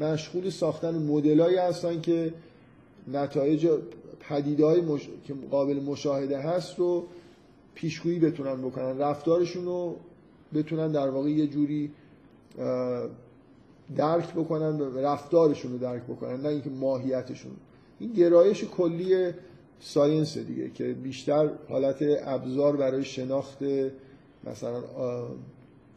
مشغول 0.00 0.50
ساختن 0.50 0.94
مدلایی 0.94 1.56
هستن 1.56 2.00
که 2.00 2.34
نتایج 3.12 3.68
پدیده 4.20 4.80
مش... 4.80 5.08
که 5.24 5.34
قابل 5.50 5.80
مشاهده 5.80 6.38
هست 6.38 6.78
رو 6.78 7.04
پیشگویی 7.80 8.18
بتونن 8.18 8.62
بکنن 8.62 8.98
رفتارشون 8.98 9.64
رو 9.64 9.96
بتونن 10.54 10.92
در 10.92 11.08
واقع 11.08 11.30
یه 11.30 11.46
جوری 11.46 11.90
درک 13.96 14.32
بکنن 14.34 14.94
رفتارشون 14.96 15.72
رو 15.72 15.78
درک 15.78 16.02
بکنن 16.02 16.40
نه 16.40 16.48
اینکه 16.48 16.70
ماهیتشون. 16.70 17.52
این 17.98 18.12
گرایش 18.12 18.64
کلی 18.64 19.32
science 19.80 20.38
دیگه 20.38 20.70
که 20.70 20.92
بیشتر 20.92 21.50
حالت 21.68 21.96
ابزار 22.24 22.76
برای 22.76 23.04
شناخت 23.04 23.58
مثلا 24.44 24.82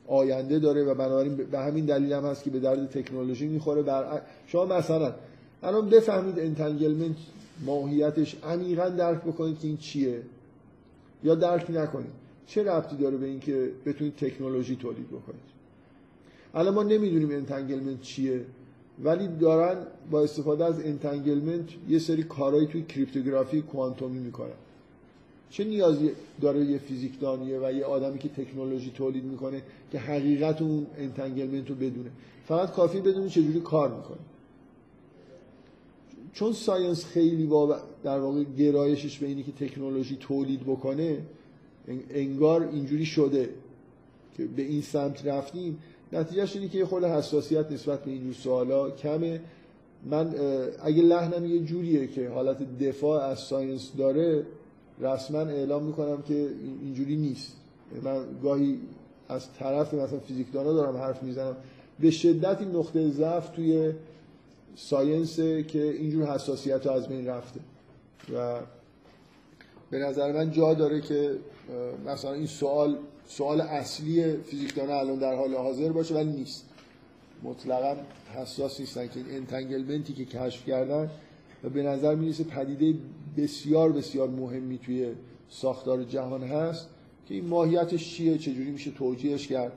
آینده 0.08 0.60
داره 0.60 0.84
و 0.84 0.94
بنابراین 0.96 1.36
به 1.36 1.60
همین 1.60 1.86
دلیل 1.86 2.14
هم 2.14 2.26
هست 2.26 2.44
که 2.44 2.50
به 2.50 2.60
درد 2.60 2.90
تکنولوژی 2.90 3.48
می‌خوره. 3.48 3.82
فرض 3.82 4.22
شما 4.48 4.66
مثلا 4.66 5.14
الان 5.64 5.90
بفهمید 5.90 6.40
entanglement 6.40 7.16
ماهیتش 7.66 8.36
عمیقا 8.44 8.90
درک 8.90 9.22
بکنید 9.22 9.60
که 9.60 9.68
این 9.68 9.78
چیه. 9.78 10.22
یا 11.24 11.36
درک 11.36 11.70
نکنید. 11.70 12.12
چه 12.46 12.64
ربطی 12.64 12.96
داره 12.96 13.18
به 13.18 13.26
اینکه 13.26 13.72
بتونید 13.86 14.16
تکنولوژی 14.16 14.76
تولید 14.76 15.08
بکنید؟ 15.08 15.52
الان 16.54 16.74
ما 16.74 16.84
نمی‌دونیم 16.84 17.32
entanglement 17.32 18.02
چیه 18.02 18.46
ولی 19.04 19.28
دارن 19.28 19.78
با 20.12 20.22
استفاده 20.24 20.66
از 20.66 20.80
entanglement 20.80 21.70
یه 21.90 22.00
سری 22.00 22.24
کارهایی 22.24 22.68
توی 22.68 22.84
cryptography 22.84 23.62
کوانتومی 23.62 24.20
می‌کنن. 24.20 24.52
چه 25.50 25.64
نیازی 25.64 26.12
داره 26.42 26.60
یه 26.60 26.78
فیزیکدانیه 26.78 27.60
و 27.60 27.72
یه 27.74 27.86
آدمی 27.86 28.20
که 28.20 28.30
تکنولوژی 28.30 28.92
تولید 28.96 29.24
می‌کنه 29.24 29.62
که 29.92 30.00
حقیقت 30.00 30.62
اون 30.62 30.88
entanglement 30.98 31.70
رو 31.70 31.76
بدونه؟ 31.76 32.12
فقط 32.46 32.72
کافی 32.72 33.02
بدونه 33.02 33.30
چجوری 33.30 33.60
کار 33.60 33.96
می‌کنه. 33.96 34.18
چون 36.34 36.54
science 36.54 37.06
خیلی 37.06 37.50
در 38.04 38.20
واقع 38.20 38.44
گرایشش 38.44 39.20
به 39.20 39.28
اینی 39.28 39.44
که 39.44 39.52
تکنولوژی 39.52 40.18
تولید 40.20 40.64
بکنه 40.64 41.18
انگار 42.10 42.70
اینجوری 42.72 43.06
شده 43.06 43.50
که 44.38 44.46
به 44.46 44.62
این 44.62 44.82
سمت 44.82 45.28
رفتیم. 45.28 45.78
نتیجه‌ش 46.14 46.56
اینه 46.56 46.68
که 46.68 46.78
یه 46.78 46.86
خورده 46.86 47.04
حساسیت 47.04 47.72
نسبت 47.72 48.04
به 48.04 48.12
اینجور 48.12 48.34
سوالا 48.34 48.92
کمه. 48.92 49.42
من 50.10 50.36
اگه 50.84 51.02
لحنم 51.02 51.46
یه 51.46 51.60
جوریه 51.60 52.08
که 52.08 52.30
حالت 52.30 52.78
دفاع 52.80 53.24
از 53.24 53.40
science 53.40 53.92
داره 53.98 54.46
رسما 55.00 55.40
اعلام 55.40 55.84
می‌کنم 55.84 56.22
که 56.22 56.48
اینجوری 56.82 57.16
نیست. 57.16 57.56
من 58.04 58.24
گاهی 58.44 58.80
از 59.30 59.54
طرف 59.54 59.94
مثلا 59.94 60.20
فیزیکدانا 60.20 60.74
دارم 60.74 60.98
حرف 60.98 61.24
می‌زنم. 61.24 61.56
به 62.00 62.12
شدت 62.12 62.62
این 62.62 62.72
نقطه 62.72 63.10
ضعف 63.10 63.50
توی 63.50 63.92
science 64.76 65.36
که 65.68 65.84
اینجور 65.84 66.34
حساسیت 66.34 66.88
از 66.88 67.08
بین 67.08 67.28
رفته. 67.28 67.60
و 68.34 68.60
به 69.90 70.00
نظر 70.00 70.32
من 70.32 70.52
جا 70.52 70.74
داره 70.74 71.02
که 71.02 71.36
مثلا 72.06 72.34
این 72.34 72.46
سوال 72.46 72.98
سوال 73.28 73.62
اصلی 73.62 74.34
فیزیکدانا 74.34 75.00
الان 75.00 75.20
در 75.20 75.36
حال 75.36 75.56
حاضر 75.56 75.92
باشه 75.92 76.16
ولی 76.16 76.32
نیست. 76.32 76.66
مطلقا 77.44 77.96
حساس 78.36 78.80
نیستن 78.80 79.08
که 79.08 79.20
این 79.20 79.32
انتنگلمنتی 79.32 80.14
که 80.14 80.26
کشف 80.26 80.66
کردن 80.66 81.10
و 81.64 81.70
به 81.70 81.84
نظر 81.84 82.16
می‌رسه 82.16 82.44
پدیده 82.44 83.00
بسیار 83.38 83.92
بسیار 83.92 84.30
مهمی 84.30 84.78
توی 84.78 85.12
ساختار 85.50 86.04
جهان 86.04 86.44
هست 86.44 86.88
که 87.28 87.34
این 87.34 87.46
ماهیتش 87.46 88.16
چیه 88.16 88.38
چجوری 88.38 88.72
میشه 88.72 88.92
توجیهش 88.92 89.48
کرد. 89.48 89.72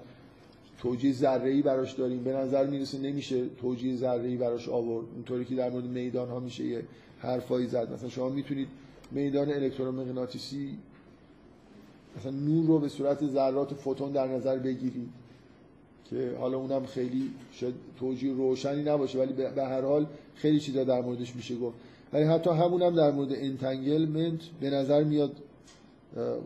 توجیه 0.84 1.12
ذره 1.12 1.62
براش 1.62 1.92
داریم. 1.92 2.24
به 2.24 2.32
نظر 2.32 2.66
می‌رسه 2.66 2.98
نمیشه 2.98 3.48
توجیه 3.60 3.96
ذره 3.96 4.36
براش 4.36 4.68
آورد. 4.68 5.06
اونطوری 5.14 5.44
که 5.44 5.54
در 5.54 5.70
مورد 5.70 5.84
میدان 5.84 6.28
ها 6.28 6.40
میشه 6.40 6.64
یه 6.64 6.82
حرفایی 7.18 7.66
زد. 7.66 7.92
مثلا 7.92 8.08
شما 8.08 8.28
می‌تونید 8.28 8.68
میدان 9.10 9.52
الکترومغناطیسی 9.52 10.78
مثلا 12.18 12.30
نور 12.30 12.66
رو 12.66 12.78
به 12.78 12.88
صورت 12.88 13.26
ذرات 13.26 13.74
فوتون 13.74 14.12
در 14.12 14.28
نظر 14.28 14.58
بگیرید 14.58 15.08
که 16.10 16.36
حالا 16.38 16.58
اونم 16.58 16.86
خیلی 16.86 17.30
شاید 17.52 17.74
توجیه 18.00 18.32
روشنی 18.32 18.82
نباشه 18.82 19.18
ولی 19.18 19.32
به 19.32 19.64
هر 19.64 19.80
حال 19.80 20.06
خیلی 20.34 20.60
چیزا 20.60 20.84
در 20.84 21.00
موردش 21.00 21.36
میشه 21.36 21.56
گفت. 21.56 21.76
ولی 22.12 22.24
حتی 22.24 22.50
همونم 22.50 22.94
در 22.94 23.10
مورد 23.10 23.32
entanglement 23.32 24.40
به 24.60 24.70
نظر 24.70 25.04
میاد 25.04 25.32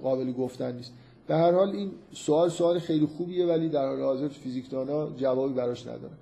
قابل 0.02 0.32
گفتن 0.32 0.76
نیست. 0.76 0.92
به 1.28 1.36
هر 1.36 1.52
حال 1.52 1.70
این 1.70 1.90
سوال 2.12 2.48
سوال 2.48 2.78
خیلی 2.78 3.06
خوبیه 3.06 3.46
ولی 3.46 3.68
در 3.68 3.86
حال 3.86 4.00
حاضر 4.00 4.28
فیزیکدانا 4.28 5.10
جوابی 5.10 5.54
براش 5.54 5.86
ندارن 5.86 6.16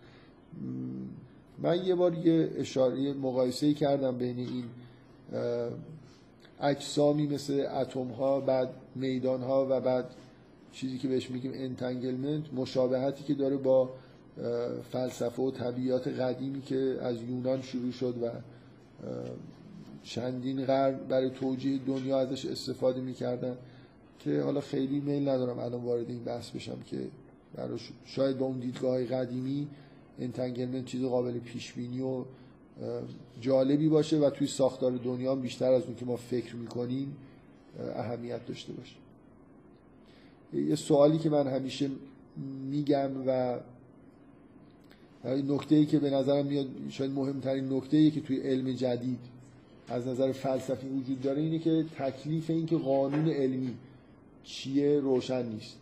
من 1.59 1.85
یه 1.85 1.95
بار 1.95 2.15
یه 2.15 2.51
اشاره 2.57 3.13
مقایسه 3.13 3.75
کردم 3.75 4.17
بین 4.17 4.39
این 4.39 4.65
اجسامی 6.61 7.27
مثل 7.27 7.67
اتم 7.81 8.09
ها 8.09 8.41
بعد 8.41 8.69
میدان 8.95 9.43
ها 9.43 9.67
و 9.71 9.81
بعد 9.81 10.05
چیزی 10.73 10.99
که 10.99 11.09
بهش 11.09 11.31
میگیم 11.31 11.53
انتنگلمنت 11.55 12.55
مشابهتی 12.55 13.25
که 13.25 13.35
داره 13.35 13.57
با 13.57 13.91
فلسفه 14.93 15.43
و 15.43 15.51
طبیعت 15.51 16.09
قدیمی 16.09 16.63
که 16.63 16.99
از 17.03 17.23
یونان 17.23 17.63
شروع 17.63 17.93
شد 17.93 18.15
و 18.23 18.27
چندین 20.05 20.65
قرن 20.65 20.99
برای 21.09 21.31
توجیه 21.31 21.79
دنیا 21.87 22.19
ازش 22.21 22.47
استفاده 22.47 23.01
می‌کردن. 23.01 23.57
که 24.19 24.41
حالا 24.41 24.61
خیلی 24.61 25.01
میل 25.01 25.29
ندارم 25.29 25.59
الان 25.59 25.83
وارد 25.85 26.11
این 26.11 26.25
بحث 26.25 26.51
بشم 26.51 26.79
که 26.87 27.09
براش 27.55 27.93
شاید 28.05 28.39
با 28.39 28.47
اون 28.47 28.59
دیدگاه 28.59 29.05
قدیمی 29.05 29.69
entanglement 30.19 30.85
چیز 30.85 31.03
قابل 31.03 31.39
پیش 31.39 31.73
بینی 31.73 32.01
و 32.01 32.25
جالبی 33.41 33.89
باشه 33.89 34.19
و 34.19 34.31
توی 34.31 34.47
ساختار 34.47 34.93
دنیا 34.93 35.35
بیشتر 35.35 35.73
از 35.73 35.83
اون 35.83 35.95
که 35.95 36.05
ما 36.05 36.17
فکر 36.17 36.57
می‌کنیم 36.57 37.17
اهمیت 37.97 38.47
داشته 38.47 38.73
باشه. 38.73 38.97
یه 40.53 40.75
سوالی 40.75 41.19
که 41.19 41.31
من 41.31 41.47
همیشه 41.47 41.91
میگم 42.71 43.11
و 43.27 43.59
نکته 45.25 45.75
ای 45.75 45.87
که 45.87 45.99
به 45.99 46.11
نظرم 46.11 46.47
میاد 46.47 46.67
شاید 46.89 47.11
مهمترین 47.11 47.73
نکته 47.73 47.97
ای 47.97 48.11
که 48.11 48.21
توی 48.21 48.41
علم 48.41 48.73
جدید 48.73 49.19
از 49.89 50.07
نظر 50.07 50.33
فلسفی 50.33 50.89
وجود 50.89 51.21
داره 51.21 51.43
اینه 51.43 51.59
که 51.59 51.85
تکلیف 51.99 52.51
این 52.51 52.67
که 52.67 52.77
قانون 52.77 53.29
علمی 53.29 53.75
چیه 54.47 55.01
روشن 55.01 55.47
نیست. 55.47 55.77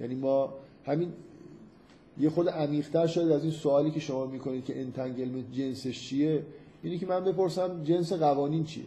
یعنی 0.00 0.14
ما 0.14 0.54
همین 0.86 1.12
یه 2.20 2.30
خود 2.30 2.48
عمیق‌تر 2.48 3.06
شاید 3.06 3.30
از 3.32 3.42
این 3.42 3.52
سوالی 3.52 3.90
که 3.90 4.00
شما 4.00 4.26
می‌کنید 4.26 4.64
که 4.64 4.80
انتنگلمنت 4.80 5.52
جنسش 5.52 6.08
چیه 6.08 6.42
اینی 6.82 6.98
که 6.98 7.06
من 7.06 7.24
بپرسم 7.24 7.84
جنس 7.84 8.12
قوانین 8.12 8.64
چیه؟ 8.64 8.84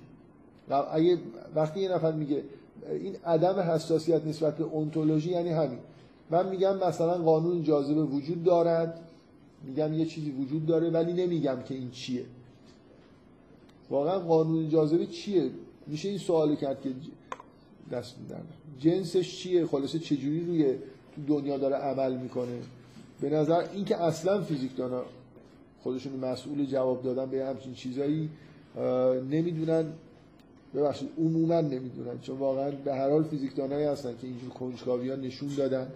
اگه 0.91 1.17
وقتی 1.55 1.79
یه 1.79 1.89
نفر 1.91 2.11
میگه 2.11 2.43
این 2.91 3.15
عدم 3.25 3.59
حساسیت 3.59 4.25
نسبت 4.25 4.57
به 4.57 4.75
انتولوژی 4.77 5.29
یعنی 5.29 5.49
همین. 5.49 5.79
من 6.29 6.49
میگم 6.49 6.77
مثلا 6.77 7.17
قانون 7.17 7.63
جاذبه 7.63 8.03
وجود 8.03 8.43
دارد 8.43 8.99
میگم 9.63 9.93
یه 9.93 10.05
چیزی 10.05 10.31
وجود 10.31 10.65
داره 10.65 10.89
ولی 10.89 11.13
نمیگم 11.13 11.57
که 11.67 11.75
این 11.75 11.91
چیه. 11.91 12.25
واقعا 13.89 14.19
قانون 14.19 14.69
جاذبه 14.69 15.05
چیه؟ 15.05 15.49
میشه 15.87 16.09
این 16.09 16.17
سوالو 16.17 16.55
کرد 16.55 16.81
که 16.81 16.89
دست 17.91 18.15
میدن 18.17 18.41
جنسش 18.79 19.37
چیه؟ 19.37 19.65
خلاصه 19.65 19.99
چجوری 19.99 20.45
روی 20.45 20.73
تو 21.15 21.21
دنیا 21.27 21.57
داره 21.57 21.75
عمل 21.75 22.17
می‌کنه؟ 22.17 22.57
به 23.21 23.29
نظر 23.29 23.63
اینکه 23.73 24.03
اصلا 24.03 24.41
فیزیکدانا 24.41 25.01
خودشون 25.83 26.13
مسئول 26.13 26.65
جواب 26.65 27.03
دادن 27.03 27.25
به 27.25 27.45
همچین 27.45 27.73
چیزایی 27.73 28.29
نمی‌دونن. 29.31 29.85
ببخشید 30.75 31.09
عموما 31.17 31.61
نمی‌دونن. 31.61 32.19
چون 32.21 32.37
واقعا 32.37 32.71
به 32.71 32.93
هر 32.93 33.09
حال 33.09 33.23
فیزیکدانایی 33.23 33.85
هستن 33.85 34.11
که 34.21 34.27
اینجور 34.27 34.49
کنجکاوی 34.49 35.09
ها 35.09 35.15
نشون 35.15 35.49
دادن. 35.57 35.87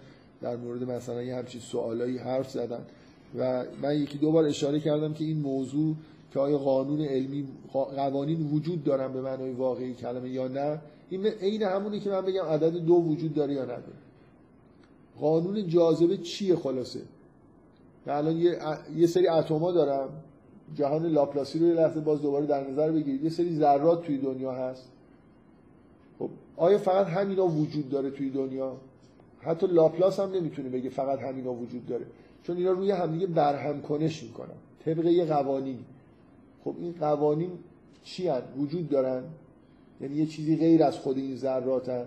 در 0.42 0.56
مورد 0.56 0.90
مثلا 0.90 1.22
یه 1.22 1.36
همچین 1.36 1.60
سوالایی 1.60 2.18
حرف 2.18 2.50
زدن. 2.50 2.80
و 3.38 3.64
من 3.82 4.02
یکی 4.02 4.18
دو 4.18 4.32
بار 4.32 4.44
اشاره 4.44 4.80
کردم 4.80 5.14
که 5.14 5.24
این 5.24 5.38
موضوع 5.38 5.94
که 6.32 6.40
آیا 6.40 6.58
قانون 6.58 7.00
علمی 7.00 7.48
قوانین 7.72 8.50
وجود 8.52 8.84
دارن 8.84 9.12
به 9.12 9.20
معنای 9.20 9.52
واقعی 9.52 9.94
کلمه 9.94 10.30
یا 10.30 10.48
نه 10.48 10.78
این 11.10 11.26
عین 11.26 11.62
همونی 11.62 12.00
که 12.00 12.10
من 12.10 12.20
بگم 12.20 12.44
عدد 12.44 12.72
دو 12.72 12.94
وجود 12.94 13.34
داره 13.34 13.54
یا 13.54 13.62
نداره 13.62 14.04
قانون 15.20 15.68
جاذبه 15.68 16.16
چیه 16.16 16.56
خلاصه؟ 16.56 17.00
الان 18.06 18.36
یه, 18.36 18.58
یه 18.96 19.06
سری 19.06 19.28
اتما 19.28 19.72
دارم. 19.72 20.08
جهان 20.74 21.06
لاپلاسی 21.06 21.58
رو 21.58 21.66
یه 21.66 21.74
لحظه 21.74 22.00
باز 22.00 22.22
دوباره 22.22 22.46
در 22.46 22.70
نظر 22.70 22.90
بگیرید. 22.90 23.24
یه 23.24 23.30
سری 23.30 23.56
ذرات 23.56 24.02
توی 24.02 24.18
دنیا 24.18 24.52
هست. 24.52 24.88
خب 26.18 26.28
آیا 26.56 26.78
فقط 26.78 27.06
همینا 27.06 27.46
وجود 27.46 27.88
داره 27.88 28.10
توی 28.10 28.30
دنیا؟ 28.30 28.76
حتی 29.40 29.66
لاپلاس 29.66 30.20
هم 30.20 30.30
نمی‌تونه 30.30 30.68
بگه 30.68 30.90
فقط 30.90 31.18
همینا 31.18 31.52
وجود 31.52 31.86
داره. 31.86 32.06
چون 32.42 32.56
اینا 32.56 32.70
روی 32.70 32.90
همدیگه 32.90 33.26
برهم 33.26 33.82
کنش 33.82 34.22
می‌کنن. 34.22 34.54
طبق 34.84 35.04
یه 35.04 35.24
قوانین 35.24 35.78
خب 36.64 36.74
این 36.78 36.94
قوانین 37.00 37.50
چی 38.04 38.28
هن؟ 38.28 38.42
وجود 38.58 38.88
دارن؟ 38.88 39.22
یعنی 40.00 40.14
یه 40.16 40.26
چیزی 40.26 40.56
غیر 40.56 40.84
از 40.84 40.98
خود 40.98 41.16
این 41.16 41.36
ذرات 41.36 42.06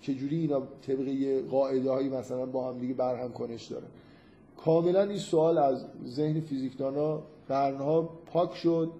چجوری 0.00 0.36
اینا 0.36 0.62
طبق 0.86 1.08
یه 1.08 1.42
قاعده 1.42 1.90
هایی 1.90 2.08
مثلا 2.08 2.46
با 2.46 2.68
هم 2.72 2.78
دیگه 2.78 2.94
برهم 2.94 3.32
کنش 3.32 3.64
دارن 3.66 3.86
کاملا 4.56 5.02
این 5.02 5.18
سوال 5.18 5.58
از 5.58 5.84
ذهن 6.06 6.40
فیزیکدانا 6.40 7.22
قرنها 7.48 8.02
پاک 8.02 8.54
شد. 8.54 8.90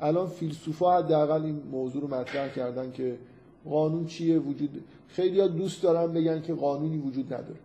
الان 0.00 0.28
فیلسوفا 0.28 0.98
حداقل 0.98 1.42
این 1.44 1.62
موضوع 1.70 2.02
رو 2.02 2.08
مطرح 2.08 2.48
کردن 2.48 2.92
که 2.92 3.18
قانون 3.64 4.06
چیه 4.06 4.38
وجود 4.38 4.84
خیلی 5.08 5.48
دوست 5.48 5.82
دارن 5.82 6.12
بگن 6.12 6.42
که 6.42 6.54
قانونی 6.54 6.98
وجود 6.98 7.34
نداره. 7.34 7.60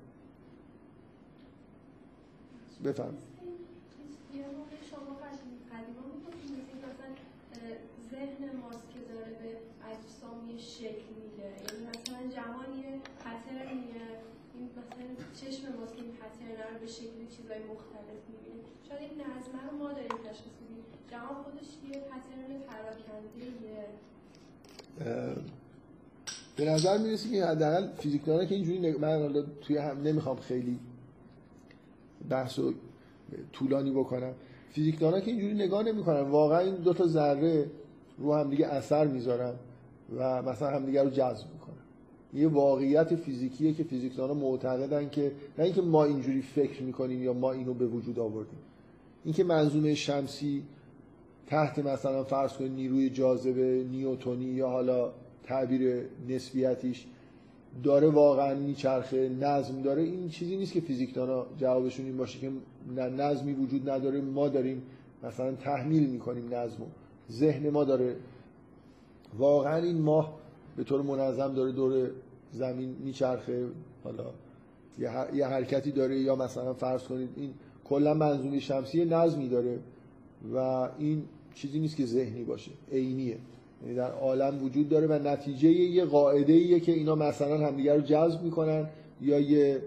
بفهم 2.85 3.13
ذهن 8.11 8.43
ماست 8.61 8.85
که 8.93 8.99
داره 9.13 9.31
به 9.41 9.49
اجسام 9.91 10.43
شکل 10.77 11.09
میده 11.21 11.47
یعنی 11.65 11.79
مثلا 11.91 12.19
جهان 12.35 12.69
یه 12.83 12.91
پترنیه 13.23 14.05
این 14.55 14.65
مثلا 14.77 15.05
چشم 15.39 15.63
ماست 15.77 15.93
که 15.95 16.01
این 16.05 16.13
پترن 16.21 16.67
رو 16.73 16.79
به 16.83 16.87
شکلی 16.97 17.25
چیزای 17.35 17.61
مختلف 17.73 18.21
می‌بینیم 18.31 18.65
شاید 18.87 19.01
این 19.01 19.10
نظمه 19.23 19.61
رو 19.71 19.77
ما 19.77 19.93
داریم 19.93 20.17
تشخیص 20.29 20.55
میدیم 20.61 20.83
جهان 21.11 21.43
خودش 21.43 21.67
یه 21.89 21.99
پترن 21.99 22.59
پراکنده 22.67 23.21
به 26.55 26.65
نظر 26.65 26.97
می‌رسه 26.97 27.29
که 27.29 27.45
حداقل 27.45 27.87
فیزیکدانا 27.97 28.45
که 28.45 28.55
اینجوری. 28.55 28.97
من 28.97 29.21
حالا 29.21 29.41
توی 29.61 29.77
هم 29.77 30.01
نمی‌خوام 30.01 30.37
خیلی 30.37 30.79
بحث 32.29 32.59
و 32.59 32.73
طولانی 33.53 33.91
بکنم. 33.91 34.33
فیزیکدانا 34.69 35.19
که 35.19 35.31
اینجوری 35.31 35.53
نگاه 35.53 35.83
نمی‌کنن. 35.83 36.21
واقعا 36.21 36.59
این 36.59 36.75
دو 36.75 36.93
تا 36.93 37.07
ذره 37.07 37.69
رو 38.17 38.35
هم 38.35 38.49
دیگه 38.49 38.67
اثر 38.67 39.07
می‌ذارن 39.07 39.53
و 40.17 40.41
مثلا 40.41 40.69
همدیگه 40.69 41.03
رو 41.03 41.09
جذب 41.09 41.47
می‌کنن. 41.53 41.75
یه 42.33 42.47
واقعیت 42.47 43.15
فیزیکیه 43.15 43.73
که 43.73 43.83
فیزیکدانا 43.83 44.33
معتقدن 44.33 45.09
که 45.09 45.31
نه 45.57 45.65
اینکه 45.65 45.81
ما 45.81 46.03
اینجوری 46.03 46.41
فکر 46.41 46.83
می‌کنیم 46.83 47.23
یا 47.23 47.33
ما 47.33 47.51
اینو 47.51 47.73
به 47.73 47.87
وجود 47.87 48.19
آوردیم. 48.19 48.59
اینکه 49.23 49.43
منظومه 49.43 49.95
شمسی 49.95 50.63
تحت 51.47 51.79
مثلا 51.79 52.23
فرض 52.23 52.53
کنید 52.53 52.71
نیروی 52.71 53.09
جاذبه 53.09 53.85
نیوتونی 53.91 54.45
یا 54.45 54.69
حالا 54.69 55.11
تعبیر 55.43 56.05
نسبیتیش 56.29 57.05
داره 57.83 58.07
واقعا 58.07 58.55
میچرخه 58.55 59.29
نظم 59.29 59.81
داره. 59.81 60.01
این 60.01 60.29
چیزی 60.29 60.57
نیست 60.57 60.73
که 60.73 60.81
فیزیکدانا 60.81 61.45
جوابشون 61.57 62.05
این 62.05 62.17
باشه 62.17 62.39
که 62.39 62.51
نظمی 62.95 63.53
وجود 63.53 63.89
نداره. 63.89 64.21
ما 64.21 64.49
داریم 64.49 64.81
مثلا 65.23 65.51
تحمیل 65.51 66.09
می‌کنیم 66.09 66.53
نظمو. 66.53 66.85
ذهن 67.31 67.69
ما 67.69 67.83
داره. 67.83 68.15
واقعا 69.37 69.75
این 69.75 70.01
ماه 70.01 70.39
به 70.77 70.83
طور 70.83 71.01
منظم 71.01 71.53
داره 71.53 71.71
دور 71.71 72.09
زمین 72.51 72.95
میچرخه. 73.03 73.67
حالا 74.03 74.25
یه 75.33 75.47
حرکتی 75.47 75.91
داره. 75.91 76.19
یا 76.19 76.35
مثلا 76.35 76.73
فرض 76.73 77.03
کنید 77.03 77.29
این 77.35 77.53
کلا 77.91 78.13
منظومه 78.13 78.59
شمسی 78.59 79.05
نظمی 79.05 79.49
داره 79.49 79.79
و 80.53 80.57
این 80.99 81.23
چیزی 81.55 81.79
نیست 81.79 81.95
که 81.95 82.05
ذهنی 82.05 82.43
باشه 82.43 82.71
عینیه. 82.91 83.37
یعنی 83.83 83.95
در 83.95 84.11
عالم 84.11 84.63
وجود 84.63 84.89
داره 84.89 85.07
و 85.07 85.27
نتیجه 85.27 85.69
یه 85.69 86.05
قاعده 86.05 86.53
ایه 86.53 86.79
که 86.79 86.91
اینا 86.91 87.15
مثلا 87.15 87.67
همدیگه 87.67 87.93
رو 87.93 88.01
جذب 88.01 88.43
می‌کنن 88.43 88.89
یا 89.21 89.39
یه 89.39 89.81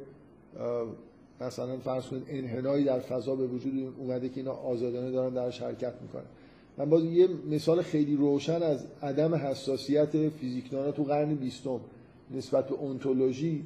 مثلا 1.40 1.76
فرض 1.76 2.06
کنید 2.06 2.22
انحنایی 2.28 2.84
در 2.84 2.98
فضا 2.98 3.34
به 3.34 3.46
وجود 3.46 3.94
اومده 3.98 4.28
که 4.28 4.40
اینا 4.40 4.52
آزادانه 4.52 5.10
دارن 5.10 5.34
درش 5.34 5.62
حرکت 5.62 5.94
می‌کنن. 6.02 6.24
من 6.78 6.90
باز 6.90 7.04
یه 7.04 7.28
مثال 7.50 7.82
خیلی 7.82 8.16
روشن 8.16 8.62
از 8.62 8.84
عدم 9.02 9.34
حساسیت 9.34 10.28
فیزیکدانا 10.28 10.90
تو 10.90 11.04
قرن 11.04 11.34
بیستم 11.34 11.80
نسبت 12.30 12.68
به 12.68 12.74
اونتولوژی 12.74 13.64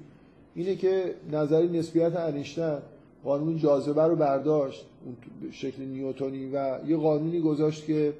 اینه 0.55 0.77
که 0.77 1.14
نظری 1.33 1.79
نسبیت 1.79 2.16
انیشتن 2.16 2.83
قانون 3.24 3.59
جاذبه 3.59 4.02
رو 4.02 4.16
برداشت 4.16 4.87
اون 5.04 5.16
شکل 5.52 5.83
نیوتونی 5.83 6.46
و 6.46 6.78
یه 6.87 6.96
قانونی 6.96 7.40
گذاشت 7.40 7.87
که 7.87 8.12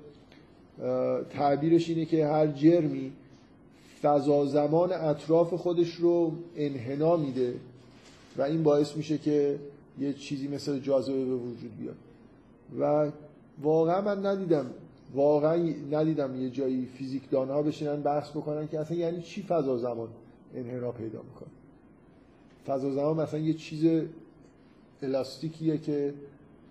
تعبیرش 1.31 1.89
اینه 1.89 2.05
که 2.05 2.27
هر 2.27 2.47
جرمی 2.47 3.13
فضا 4.03 4.47
زمان 4.47 4.93
اطراف 4.93 5.55
خودش 5.55 5.95
رو 5.95 6.33
انحنا 6.57 7.17
میده 7.17 7.55
و 8.37 8.43
این 8.43 8.63
باعث 8.63 8.97
میشه 8.97 9.19
که 9.19 9.59
یه 9.99 10.13
چیزی 10.13 10.49
مثل 10.49 10.79
جاذبه 10.79 11.25
به 11.25 11.35
وجود 11.35 11.79
بیاد. 11.79 11.97
و 12.81 13.13
واقعا 13.63 14.01
من 14.01 14.27
ندیدم 14.27 14.67
واقعا 15.15 15.73
ندیدم 15.91 16.43
یه 16.43 16.51
جایی 16.51 16.87
فیزیکدان 16.87 17.49
ها 17.49 17.63
بشینن 17.63 18.03
بحث 18.03 18.31
بکنن 18.31 18.69
که 18.69 18.81
اصلا 18.81 18.97
یعنی 18.97 19.23
چی 19.23 19.43
فضا 19.43 19.79
زمان 19.79 20.09
انحنا 20.55 20.93
پیدا 20.93 21.23
می‌کنه. 21.23 21.49
فضا 22.67 22.91
زمان 22.91 23.21
مثلا 23.21 23.41
یه 23.41 23.55
چیز 23.55 24.03
الاستیکیه 25.03 25.79
که 25.79 26.15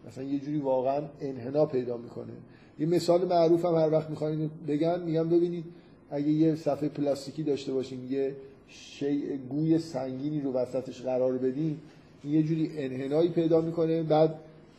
مثلا 0.07 0.23
یه 0.23 0.39
جوری 0.39 0.59
واقعا 0.59 1.01
انحنا 1.21 1.65
پیدا 1.65 1.97
می‌کنه. 1.97 2.33
یه 2.79 2.85
مثال 2.85 3.25
معروف 3.25 3.65
هم 3.65 3.75
هر 3.75 3.91
وقت 3.91 4.09
می‌خواین 4.09 4.49
بگن 4.67 4.99
میگم 4.99 5.29
ببینید 5.29 5.63
اگه 6.11 6.29
یه 6.29 6.55
صفحه 6.55 6.89
پلاستیکی 6.89 7.43
داشته 7.43 7.73
باشیم 7.73 8.11
یه 8.11 8.35
شیء 8.67 9.37
گوی 9.49 9.79
سنگینی 9.79 10.41
رو 10.41 10.53
وسطش 10.53 11.01
قرار 11.01 11.37
بدیم 11.37 11.81
یه 12.25 12.43
جوری 12.43 12.71
انحنایی 12.77 13.29
پیدا 13.29 13.61
می‌کنه. 13.61 14.03
بعد 14.03 14.35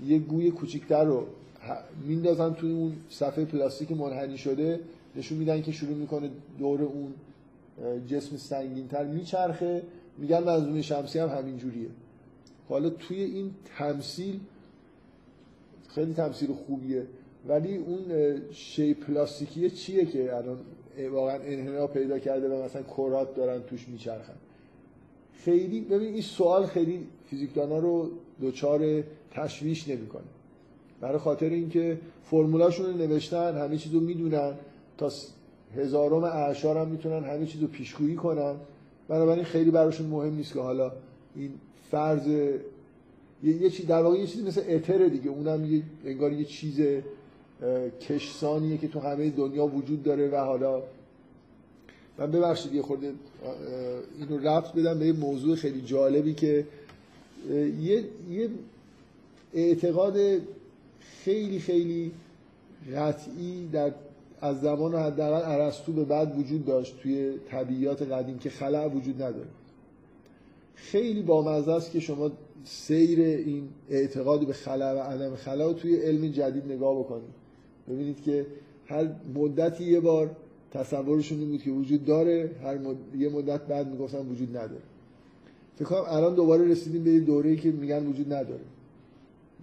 یه 0.06 0.18
گوی 0.18 0.50
کوچیکتر 0.50 1.04
رو 1.04 1.26
میندازن 2.06 2.54
توی 2.54 2.72
اون 2.72 2.92
صفحه 3.10 3.44
پلاستیک 3.44 3.92
منحنی 3.92 4.38
شده. 4.38 4.80
نشون 5.16 5.38
میدن 5.38 5.62
که 5.62 5.72
شروع 5.72 5.94
می‌کنه 5.94 6.30
دور 6.58 6.82
اون 6.82 7.14
جسم 8.06 8.36
سنگینتر 8.36 9.04
میچرخه. 9.04 9.82
میگن 10.18 10.44
منظومه 10.44 10.82
شمسی 10.82 11.18
هم 11.18 11.28
همین 11.28 11.56
جوریه. 11.56 11.88
حالا 12.68 12.90
توی 12.90 13.22
این 13.22 13.50
تمثیل 13.78 14.40
خیلی 15.88 16.14
تمثیل 16.14 16.52
خوبیه 16.52 17.06
ولی 17.48 17.76
اون 17.76 18.02
شی 18.50 18.94
پلاستیکی 18.94 19.70
چیه 19.70 20.04
که 20.04 20.36
الان 20.36 20.58
واقعا 21.12 21.34
انحنا 21.42 21.86
پیدا 21.86 22.18
کرده 22.18 22.48
و 22.48 22.64
مثلا 22.64 22.82
کرات 22.82 23.34
دارن 23.34 23.62
توش 23.62 23.88
میچرخن؟ 23.88 24.34
خیلی 25.32 25.80
ببین 25.80 26.12
این 26.12 26.22
سوال 26.22 26.66
خیلی 26.66 27.06
فیزیکدانا 27.26 27.78
رو 27.78 28.10
دوچار 28.40 29.02
تشویش 29.30 29.88
نمی‌کنه. 29.88 30.22
برای 31.00 31.18
خاطر 31.18 31.48
اینکه 31.48 31.98
فرمولاشون 32.24 32.86
رو 32.86 32.92
نوشتن 32.92 33.56
همه 33.56 33.76
چیزو 33.76 34.00
می‌دونن 34.00 34.54
تا 34.98 35.10
هزارم 35.76 36.24
اعشار 36.24 36.76
هم 36.78 36.88
می‌تونن 36.88 37.24
همه 37.24 37.46
چیزو 37.46 37.66
پیشگویی 37.66 38.16
کنن. 38.16 38.54
بنابراین 39.08 39.44
خیلی 39.44 39.70
براشون 39.70 40.06
مهم 40.06 40.34
نیست 40.34 40.52
که 40.52 40.60
حالا 40.60 40.92
این 41.36 41.52
فرض 41.90 42.26
یه, 43.42 43.70
چیز 43.70 43.86
در 43.86 44.02
واقع 44.02 44.18
یه 44.18 44.26
چیزی 44.26 44.44
مثل 44.44 44.62
اتر 44.68 45.08
دیگه. 45.08 45.28
اونم 45.28 45.74
یه 45.74 45.82
انگار 46.04 46.32
یه 46.32 46.44
چیز 46.44 46.80
کشسانیه 48.00 48.78
که 48.78 48.88
تو 48.88 49.00
همه 49.00 49.30
دنیا 49.30 49.66
وجود 49.66 50.02
داره 50.02 50.28
و 50.28 50.36
حالا 50.36 50.82
من 52.18 52.30
ببخشید 52.30 52.74
یه 52.74 52.82
خورده 52.82 53.12
اینو 54.18 54.38
رفت 54.48 54.74
بدم 54.74 54.98
به 54.98 55.06
یه 55.06 55.12
موضوع 55.12 55.56
خیلی 55.56 55.80
جالبی 55.80 56.34
که 56.34 56.66
یه, 57.80 58.04
یه 58.30 58.48
اعتقاد 59.54 60.16
خیلی 61.24 61.58
خیلی 61.58 62.12
قطعی 62.94 63.68
در 63.72 63.92
از 64.40 64.60
زمان 64.60 64.94
حداقل 64.94 65.60
ارسطو 65.60 65.92
به 65.92 66.04
بعد 66.04 66.38
وجود 66.38 66.66
داشت 66.66 67.00
توی 67.02 67.32
طبیعیات 67.50 68.02
قدیم 68.02 68.38
که 68.38 68.50
خلع 68.50 68.86
وجود 68.86 69.22
نداره. 69.22 69.46
خیلی 70.78 71.22
بامزه 71.22 71.72
است 71.72 71.92
که 71.92 72.00
شما 72.00 72.30
سیر 72.64 73.20
این 73.20 73.68
اعتقاد 73.90 74.46
به 74.46 74.52
خلع 74.52 74.92
و 74.92 74.98
عدم 74.98 75.36
خلع 75.36 75.72
توی 75.72 75.96
علم 75.96 76.28
جدید 76.28 76.64
نگاه 76.64 76.98
بکنید. 76.98 77.30
ببینید 77.88 78.22
که 78.22 78.46
هر 78.86 79.08
مدتی 79.34 79.84
یه 79.84 80.00
بار 80.00 80.30
تصورشون 80.70 81.38
این 81.38 81.48
بود 81.48 81.62
که 81.62 81.70
وجود 81.70 82.04
داره 82.04 82.50
هر 82.62 82.78
یه 83.18 83.28
مدت 83.28 83.60
بعد 83.60 83.90
می‌گفتن 83.90 84.26
وجود 84.26 84.56
نداره. 84.56 84.82
فکر 85.76 85.84
کنم 85.84 86.04
الان 86.06 86.34
دوباره 86.34 86.68
رسیدیم 86.68 87.04
به 87.04 87.20
دوره‌ای 87.20 87.56
که 87.56 87.70
میگن 87.70 88.06
وجود 88.06 88.32
نداره. 88.32 88.64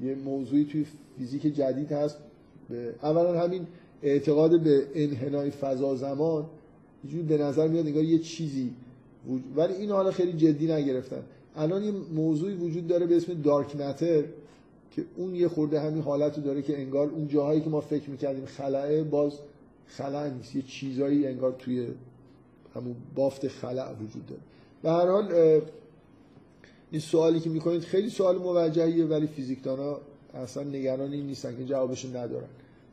یه 0.03 0.15
موضوعی 0.15 0.65
توی 0.65 0.85
فیزیک 1.17 1.41
جدید 1.41 1.91
هست. 1.91 2.17
به 2.69 2.95
اولا 3.03 3.39
همین 3.39 3.67
اعتقاد 4.03 4.61
به 4.61 4.87
انحنای 4.95 5.51
فضا 5.51 5.95
زمان 5.95 6.45
یه 7.13 7.21
به 7.21 7.37
نظر 7.37 7.67
میاد 7.67 7.87
انگار 7.87 8.03
یه 8.03 8.19
چیزی 8.19 8.71
ولی 9.55 9.73
این 9.73 9.91
حالا 9.91 10.11
خیلی 10.11 10.33
جدی 10.33 10.71
نگرفتن. 10.71 11.23
الان 11.55 11.83
یه 11.83 11.91
موضوعی 11.91 12.55
وجود 12.55 12.87
داره 12.87 13.05
به 13.05 13.17
اسم 13.17 13.41
دارک 13.41 13.75
متر 13.75 14.23
که 14.91 15.05
اون 15.15 15.35
یه 15.35 15.47
خورده 15.47 15.79
همین 15.79 16.01
حالت 16.01 16.43
داره 16.43 16.61
که 16.61 16.79
انگار 16.81 17.07
اون 17.07 17.27
جاهایی 17.27 17.61
که 17.61 17.69
ما 17.69 17.81
فکر 17.81 18.09
می‌کردیم 18.09 18.45
خلعه 18.45 19.03
باز 19.03 19.33
خلع 19.87 20.29
نیست. 20.29 20.55
یه 20.55 20.61
چیزایی 20.61 21.27
انگار 21.27 21.55
توی 21.59 21.87
همون 22.75 22.95
بافت 23.15 23.47
خلع 23.47 23.91
وجود 23.93 24.25
داره. 24.25 24.41
به 24.83 24.91
هر 24.91 25.07
حال 25.07 25.61
این 26.91 27.01
سوالی 27.01 27.39
که 27.39 27.49
می‌کنید 27.49 27.81
خیلی 27.81 28.09
سوال 28.09 28.37
موجهیه 28.37 29.05
ولی 29.05 29.27
فیزیکدانا 29.27 29.97
اصلا 30.33 30.63
نگران 30.63 31.11
این 31.11 31.25
نیستن 31.25 31.57
که 31.57 31.65
جوابشون 31.65 32.15
ندارن. 32.15 32.47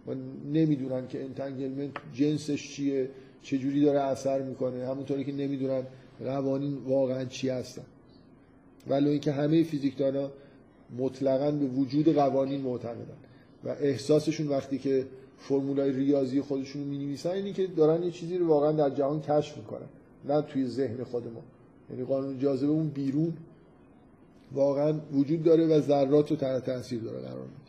و 0.07 0.11
نمی‌دونن 0.53 1.09
که 1.09 1.25
انتنگلمنت 1.25 1.91
جنسش 2.15 2.73
چیه 2.73 3.09
چجوری 3.43 3.81
داره 3.81 4.01
اثر 4.01 4.43
می‌کنه. 4.43 4.87
همونطوری 4.87 5.25
که 5.25 5.33
نمی‌دونن 5.33 5.83
قوانین 6.21 6.75
واقعا 6.75 7.25
چی 7.25 7.49
هستن. 7.49 7.85
ولی 8.87 9.09
اینکه 9.09 9.33
همه 9.33 9.63
فیزیکدانا 9.63 10.31
مطلقا 10.99 11.51
به 11.51 11.67
وجود 11.67 12.15
قوانین 12.15 12.61
معتقدن. 12.61 13.17
و 13.65 13.69
احساسشون 13.69 14.49
وقتی 14.49 14.79
که 14.79 15.07
فرمولای 15.39 15.93
ریاضی 15.93 16.41
خودشون 16.41 16.83
رو 16.83 16.89
می‌نویسن 16.89 17.31
اینی 17.31 17.53
که 17.53 17.67
دارن 17.67 18.03
یه 18.03 18.11
چیزی 18.11 18.39
رو 18.39 18.47
واقعا 18.47 18.73
در 18.73 18.91
جهان 18.91 19.21
کشف 19.21 19.57
می‌کنن. 19.57 19.87
نه 20.25 20.43
توی 20.43 20.67
ذهن 20.67 21.05
خود 21.05 21.27
ما. 21.27 21.43
یعنی 21.91 22.05
قانون 22.05 22.39
جاذبه 22.39 22.71
اون 22.71 22.89
بیرون 22.89 23.33
واقعا 24.53 25.01
وجود 25.13 25.43
داره 25.43 25.67
و 25.67 25.81
ذرات 25.81 26.31
رو 26.31 26.37
تحت 26.37 26.67
تاثیر 26.67 27.01
داره 27.01 27.19
قرار 27.19 27.43
میده. 27.43 27.63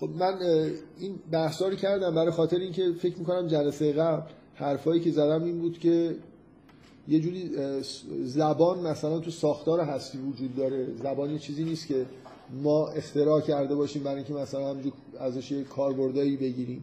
خب 0.00 0.08
من 0.08 0.38
این 0.98 1.18
بحثا 1.30 1.68
رو 1.68 1.76
کردم 1.76 2.14
برای 2.14 2.30
خاطر 2.30 2.56
اینکه 2.56 2.92
فکر 2.92 3.18
می‌کنم 3.18 3.46
جلسه 3.46 3.92
قبل 3.92 4.30
حرفایی 4.58 5.00
که 5.00 5.10
زدم 5.10 5.44
این 5.44 5.58
بود 5.58 5.78
که 5.78 6.16
یه 7.08 7.20
جوری 7.20 7.50
زبان 8.24 8.78
مثلا 8.78 9.18
تو 9.18 9.30
ساختار 9.30 9.80
هستی 9.80 10.18
وجود 10.18 10.56
داره. 10.56 10.86
زبان 11.02 11.30
یه 11.30 11.38
چیزی 11.38 11.64
نیست 11.64 11.86
که 11.86 12.06
ما 12.62 12.88
اختراع 12.88 13.40
کرده 13.40 13.74
باشیم 13.74 14.02
برای 14.02 14.16
اینکه 14.16 14.34
مثلا 14.34 14.70
همینجور 14.70 14.92
ازش 15.20 15.52
یه 15.52 15.64
کاربردایی 15.64 16.36
بگیریم. 16.36 16.82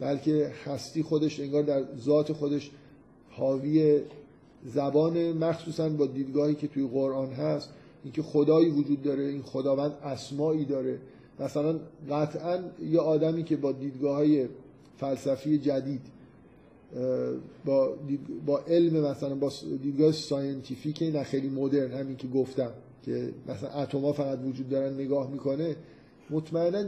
بلکه 0.00 0.52
هستی 0.64 1.02
خودش 1.02 1.40
انگار 1.40 1.62
در 1.62 1.82
ذات 1.98 2.32
خودش 2.32 2.70
حاوی 3.30 4.00
زبان 4.64 5.32
مخصوصا 5.32 5.88
با 5.88 6.06
دیدگاهی 6.06 6.54
که 6.54 6.68
توی 6.68 6.86
قرآن 6.86 7.32
هست 7.32 7.70
اینکه 8.04 8.22
خدایی 8.22 8.70
وجود 8.70 9.02
داره 9.02 9.24
این 9.24 9.42
خداوند 9.42 9.92
اسمایی 10.04 10.64
داره. 10.64 10.98
مثلا 11.40 11.78
قطعا 12.10 12.60
یه 12.90 13.00
آدمی 13.00 13.44
که 13.44 13.56
با 13.56 13.72
دیدگاه 13.72 14.16
های 14.16 14.48
فلسفی 14.96 15.58
جدید 15.58 16.00
با, 17.64 17.94
با 18.46 18.58
علم 18.58 19.00
مثلا 19.00 19.34
با 19.34 19.52
دیدگاه 19.82 20.12
scientific 20.12 21.02
نه 21.02 21.22
خیلی 21.22 21.48
مدرن 21.48 21.92
همین 21.92 22.16
که 22.16 22.28
گفتم 22.28 22.70
که 23.02 23.32
مثلا 23.48 23.68
اتما 23.70 24.12
فقط 24.12 24.38
وجود 24.44 24.68
دارن 24.68 24.94
نگاه 24.94 25.30
می‌کنه 25.30 25.76
مطمئنا 26.30 26.84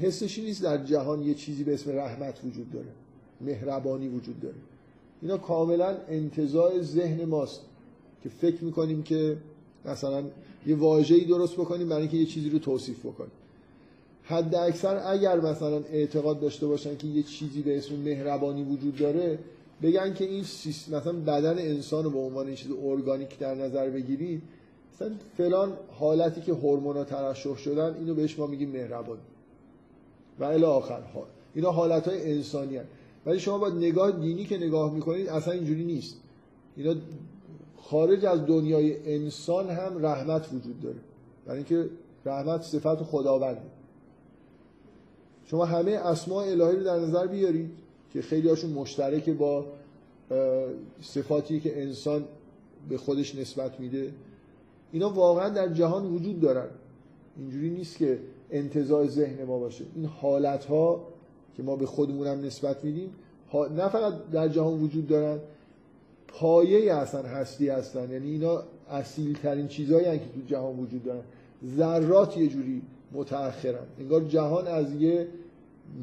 حسشی 0.00 0.42
نیست 0.42 0.62
در 0.62 0.84
جهان 0.84 1.22
یه 1.22 1.34
چیزی 1.34 1.64
به 1.64 1.74
اسم 1.74 1.98
رحمت 1.98 2.40
وجود 2.44 2.72
داره 2.72 2.88
مهربانی 3.40 4.08
وجود 4.08 4.40
داره. 4.40 4.54
اینا 5.22 5.38
کاملا 5.38 5.96
انتظار 6.08 6.82
ذهن 6.82 7.24
ماست 7.24 7.60
که 8.22 8.28
فکر 8.28 8.64
می‌کنیم 8.64 9.02
که 9.02 9.36
مثلا 9.84 10.24
یه 10.66 10.76
واژه‌ای 10.76 11.24
درست 11.24 11.54
بکنیم 11.54 11.88
برای 11.88 12.02
اینکه 12.02 12.16
یه 12.16 12.26
چیزی 12.26 12.50
رو 12.50 12.58
توصیف 12.58 13.06
بکنیم. 13.06 13.30
حد 14.28 14.54
اکثر 14.54 15.02
اگر 15.06 15.40
مثلا 15.40 15.82
اعتقاد 15.92 16.40
داشته 16.40 16.66
باشن 16.66 16.96
که 16.96 17.06
یه 17.06 17.22
چیزی 17.22 17.62
به 17.62 17.78
اسم 17.78 17.94
مهربانی 17.94 18.62
وجود 18.62 18.96
داره 18.96 19.38
بگن 19.82 20.14
که 20.14 20.24
این 20.24 20.40
مثلا 20.90 21.12
بدن 21.12 21.58
انسان 21.58 22.04
رو 22.04 22.10
به 22.10 22.18
عنوان 22.18 22.54
چیز 22.54 22.70
ارگانیک 22.84 23.38
در 23.38 23.54
نظر 23.54 23.90
بگیرید 23.90 24.42
مثلا 24.94 25.10
فلان 25.36 25.72
حالتی 25.98 26.40
که 26.40 26.52
هورمونا 26.52 27.04
ترشح 27.04 27.56
شدن 27.56 27.94
اینو 27.94 28.14
بهش 28.14 28.38
ما 28.38 28.46
میگیم 28.46 28.70
مهربانی. 28.70 29.20
و 30.40 30.44
الی 30.44 30.64
آخر 30.64 31.00
حال. 31.00 31.26
اینا 31.54 31.70
حالت 31.70 32.08
های 32.08 32.32
انسانی 32.32 32.76
هست. 32.76 32.88
ولی 33.26 33.40
شما 33.40 33.58
با 33.58 33.68
نگاه 33.68 34.10
دینی 34.10 34.44
که 34.44 34.56
نگاه 34.56 34.94
می‌کنید 34.94 35.28
اصلا 35.28 35.52
اینجوری 35.52 35.84
نیست. 35.84 36.16
اینا 36.76 36.94
خارج 37.76 38.24
از 38.24 38.46
دنیای 38.46 39.14
انسان 39.14 39.70
هم 39.70 40.06
رحمت 40.06 40.48
وجود 40.52 40.80
داره. 40.80 40.98
برای 41.46 41.58
اینکه 41.58 41.90
رحمت 42.26 42.62
صفت 42.62 43.02
خداونده. 43.02 43.77
شما 45.50 45.64
همه 45.64 45.90
اسماء 45.90 46.44
الهی 46.44 46.76
رو 46.76 46.84
در 46.84 46.98
نظر 46.98 47.26
بیارید 47.26 47.70
که 48.12 48.22
خیلی 48.22 48.48
هاشون 48.48 48.70
مشترک 48.70 49.30
با 49.30 49.66
صفاتی 51.02 51.60
که 51.60 51.82
انسان 51.82 52.24
به 52.88 52.98
خودش 52.98 53.34
نسبت 53.34 53.80
میده. 53.80 54.12
اینا 54.92 55.10
واقعا 55.10 55.48
در 55.48 55.68
جهان 55.68 56.06
وجود 56.06 56.40
دارن. 56.40 56.68
اینجوری 57.36 57.70
نیست 57.70 57.98
که 57.98 58.18
انتظار 58.50 59.06
ذهن 59.06 59.44
ما 59.44 59.58
باشه. 59.58 59.84
این 59.94 60.04
حالت 60.04 60.64
ها 60.64 61.04
که 61.56 61.62
ما 61.62 61.76
به 61.76 61.86
خودمونم 61.86 62.44
نسبت 62.44 62.84
میدیم 62.84 63.10
نه 63.54 63.88
فقط 63.88 64.14
در 64.32 64.48
جهان 64.48 64.82
وجود 64.82 65.06
دارن 65.06 65.38
پایه 66.28 66.94
اصلا 66.94 67.22
هستی 67.22 67.68
هستن. 67.68 68.10
یعنی 68.10 68.30
اینا 68.30 68.62
اصیل 68.90 69.38
ترین 69.42 69.68
چیزهایی 69.68 70.18
که 70.18 70.24
تو 70.34 70.40
جهان 70.46 70.78
وجود 70.78 71.04
دارن. 71.04 71.22
ذرات 71.76 72.36
یه 72.36 72.46
جوری 72.48 72.82
متأخرن. 73.12 73.86
انگار 74.00 74.24
جهان 74.24 74.66
از 74.66 74.94
یه 74.94 75.28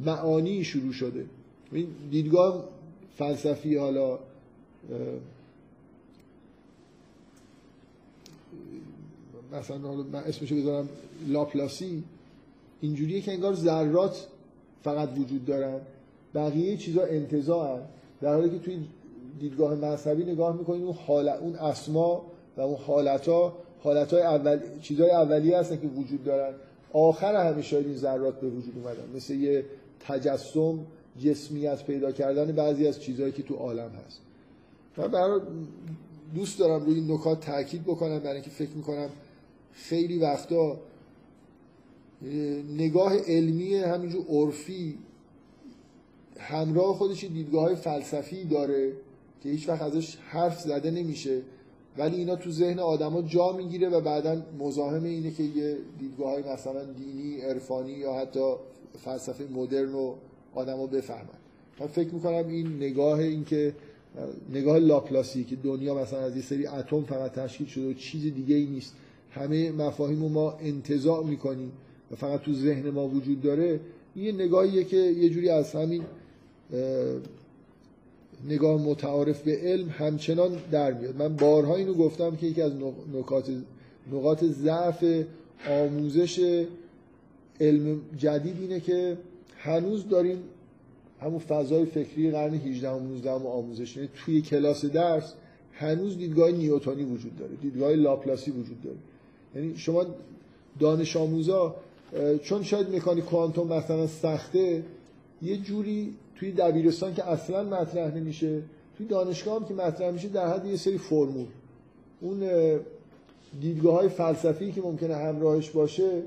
معانی 0.05 0.63
شروع 0.63 0.93
شده. 0.93 1.25
این 1.71 1.87
دیدگاه 2.11 2.63
فلسفی 3.17 3.77
حالا 3.77 4.19
مثلا 9.53 9.77
من 9.77 10.19
اسمشو 10.19 10.55
بذارم 10.55 10.89
لاپلاسی. 11.27 12.03
اینجوریه 12.81 13.21
که 13.21 13.31
انگار 13.31 13.53
ذرات 13.55 14.27
فقط 14.83 15.09
وجود 15.17 15.45
دارن. 15.45 15.79
بقیه 16.35 16.77
چیزا 16.77 17.03
انتظاعن 17.03 17.81
در 18.21 18.33
حالی 18.33 18.49
که 18.49 18.59
توی 18.59 18.79
دیدگاه 19.39 19.75
مذهبی 19.75 20.23
نگاه 20.23 20.57
می‌کنید 20.57 20.83
اون 20.83 20.95
حال 21.07 21.29
اون 21.29 21.55
اسما 21.55 22.21
و 22.57 22.61
اون 22.61 22.77
حالت 22.77 23.27
ها 23.27 23.57
حالت 23.83 24.13
های 24.13 24.21
اول 24.21 24.59
چیزهای 24.81 25.11
اولیه 25.11 25.57
هستن 25.57 25.81
که 25.81 25.87
وجود 25.87 26.23
دارن. 26.23 26.53
آخر 26.95 27.61
شاید 27.61 27.85
این 27.85 27.97
ذرات 27.97 28.39
به 28.39 28.47
وجود 28.47 28.73
اومدن. 28.77 29.15
مثل 29.15 29.33
یه 29.33 29.65
تجسم 29.99 30.79
جسمیت 31.19 31.83
پیدا 31.85 32.11
کردن 32.11 32.51
بعضی 32.51 32.87
از 32.87 33.01
چیزهایی 33.01 33.31
که 33.31 33.43
تو 33.43 33.55
عالم 33.55 33.91
هست. 34.05 34.19
من 34.97 35.07
برای 35.07 35.41
دوست 36.35 36.59
دارم 36.59 36.85
روی 36.85 36.95
این 36.95 37.11
نکات 37.11 37.45
تاکید 37.45 37.83
بکنم 37.83 38.19
برای 38.19 38.33
اینکه 38.33 38.49
فکر 38.49 38.69
می‌کنم 38.75 39.09
خیلی 39.73 40.19
وقتا 40.19 40.79
نگاه 42.77 43.17
علمی 43.17 43.75
همینجور 43.75 44.25
عرفی 44.29 44.97
همراه 46.39 46.95
خودش 46.95 47.23
دیدگاه 47.23 47.63
های 47.63 47.75
فلسفی 47.75 48.43
داره 48.43 48.93
که 49.43 49.49
هیچ 49.49 49.69
وقت 49.69 49.81
ازش 49.81 50.15
حرف 50.15 50.61
زده 50.61 50.91
نمیشه. 50.91 51.41
ولی 51.97 52.17
اینا 52.17 52.35
تو 52.35 52.51
ذهن 52.51 52.79
آدما 52.79 53.21
جا 53.21 53.51
می‌گیره 53.51 53.89
و 53.89 54.01
بعدا 54.01 54.41
مزاحم 54.59 55.03
اینه 55.03 55.31
که 55.31 55.43
یه 55.43 55.77
دیدگاه 55.99 56.31
های 56.31 56.43
مثلا 56.53 56.83
دینی 56.83 57.41
عرفانی 57.41 57.91
یا 57.91 58.13
حتی 58.13 58.53
فلسفه 58.97 59.43
مدرن 59.53 59.91
رو 59.91 60.15
آدما 60.55 60.87
بفهمن. 60.87 61.39
من 61.79 61.87
فکر 61.87 62.13
می‌کنم 62.13 62.47
این 62.47 62.75
نگاه 62.77 63.19
این 63.19 63.45
که 63.45 63.73
نگاه 64.53 64.79
لاپلاسی 64.79 65.43
که 65.43 65.55
دنیا 65.55 65.95
مثلا 65.95 66.19
از 66.19 66.35
یه 66.35 66.41
سری 66.41 66.67
اتم 66.67 67.03
فقط 67.03 67.31
تشکیل 67.31 67.67
شده 67.67 67.89
و 67.89 67.93
چیز 67.93 68.33
دیگه 68.33 68.55
ای 68.55 68.65
نیست. 68.65 68.93
همه 69.31 69.71
مفاهیم 69.71 70.19
ما 70.19 70.51
انتزاع 70.51 71.23
می‌کنیم 71.23 71.71
و 72.11 72.15
فقط 72.15 72.41
تو 72.41 72.53
ذهن 72.53 72.89
ما 72.89 73.07
وجود 73.07 73.41
داره. 73.41 73.79
این 74.15 74.25
یه 74.25 74.31
نگاهیه 74.31 74.83
که 74.83 74.97
یه 74.97 75.29
جوری 75.29 75.49
از 75.49 75.75
همین 75.75 76.03
نگاه 78.49 78.81
متعارف 78.81 79.41
به 79.41 79.57
علم 79.61 79.89
همچنان 79.89 80.51
در 80.71 80.93
میاد. 80.93 81.15
من 81.15 81.35
بارها 81.35 81.75
اینو 81.75 81.93
گفتم 81.93 82.35
که 82.35 82.47
یکی 82.47 82.61
از 82.61 82.71
نکات 83.13 83.49
نقاط 84.11 84.43
ضعف 84.43 85.05
آموزش 85.69 86.65
علم 87.59 88.01
جدید 88.17 88.55
اینه 88.61 88.79
که 88.79 89.17
هنوز 89.57 90.09
داریم 90.09 90.37
همون 91.21 91.39
فضای 91.39 91.85
فکری 91.85 92.31
قرن 92.31 92.53
18 92.53 92.89
و 92.89 92.99
19 92.99 93.31
آموزش. 93.31 93.97
یعنی 93.97 94.09
توی 94.15 94.41
کلاس 94.41 94.85
درس 94.85 95.33
هنوز 95.73 96.17
دیدگاه 96.17 96.51
نیوتونی 96.51 97.03
وجود 97.03 97.35
داره 97.35 97.55
دیدگاه 97.61 97.91
لاپلاسی 97.93 98.51
وجود 98.51 98.81
داره. 98.81 98.97
یعنی 99.55 99.77
شما 99.77 100.05
دانش 100.79 101.17
آموزا 101.17 101.75
چون 102.43 102.63
شاید 102.63 102.95
مکانیک 102.95 103.25
کوانتوم 103.25 103.67
مثلا 103.67 104.07
سخته 104.07 104.83
یه 105.41 105.57
جوری 105.57 106.15
توی 106.36 106.51
دبیرستان 106.51 107.13
که 107.13 107.29
اصلا 107.29 107.63
مطرح 107.63 108.15
نمیشه 108.15 108.61
توی 108.97 109.07
دانشگاه 109.07 109.59
هم 109.59 109.65
که 109.65 109.73
مطرح 109.73 110.11
میشه 110.11 110.27
در 110.27 110.47
حد 110.47 110.65
یه 110.65 110.77
سری 110.77 110.97
فرمول. 110.97 111.47
اون 112.21 112.39
دیدگاه 113.61 113.95
های 113.95 114.09
فلسفی 114.09 114.71
که 114.71 114.81
ممکنه 114.81 115.15
همراهش 115.15 115.69
باشه 115.69 116.21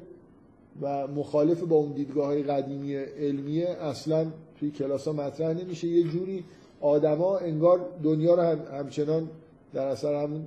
و 0.83 1.07
مخالف 1.07 1.63
با 1.63 1.77
اون 1.77 1.93
دیدگاه 1.93 2.27
های 2.27 2.43
قدیمی 2.43 2.97
علمیه 2.97 3.69
اصلا 3.69 4.27
توی 4.61 4.71
کلاس 4.71 5.09
ها 5.09 5.13
مطرح 5.13 5.53
نمیشه. 5.53 5.87
یه 5.87 6.03
جوری 6.03 6.45
آدما 6.81 7.39
انگار 7.39 7.81
دنیا 8.03 8.35
رو 8.35 8.43
هم 8.43 8.61
همچنان 8.79 9.29
در 9.75 9.87
اثر 9.87 10.23
همون 10.23 10.45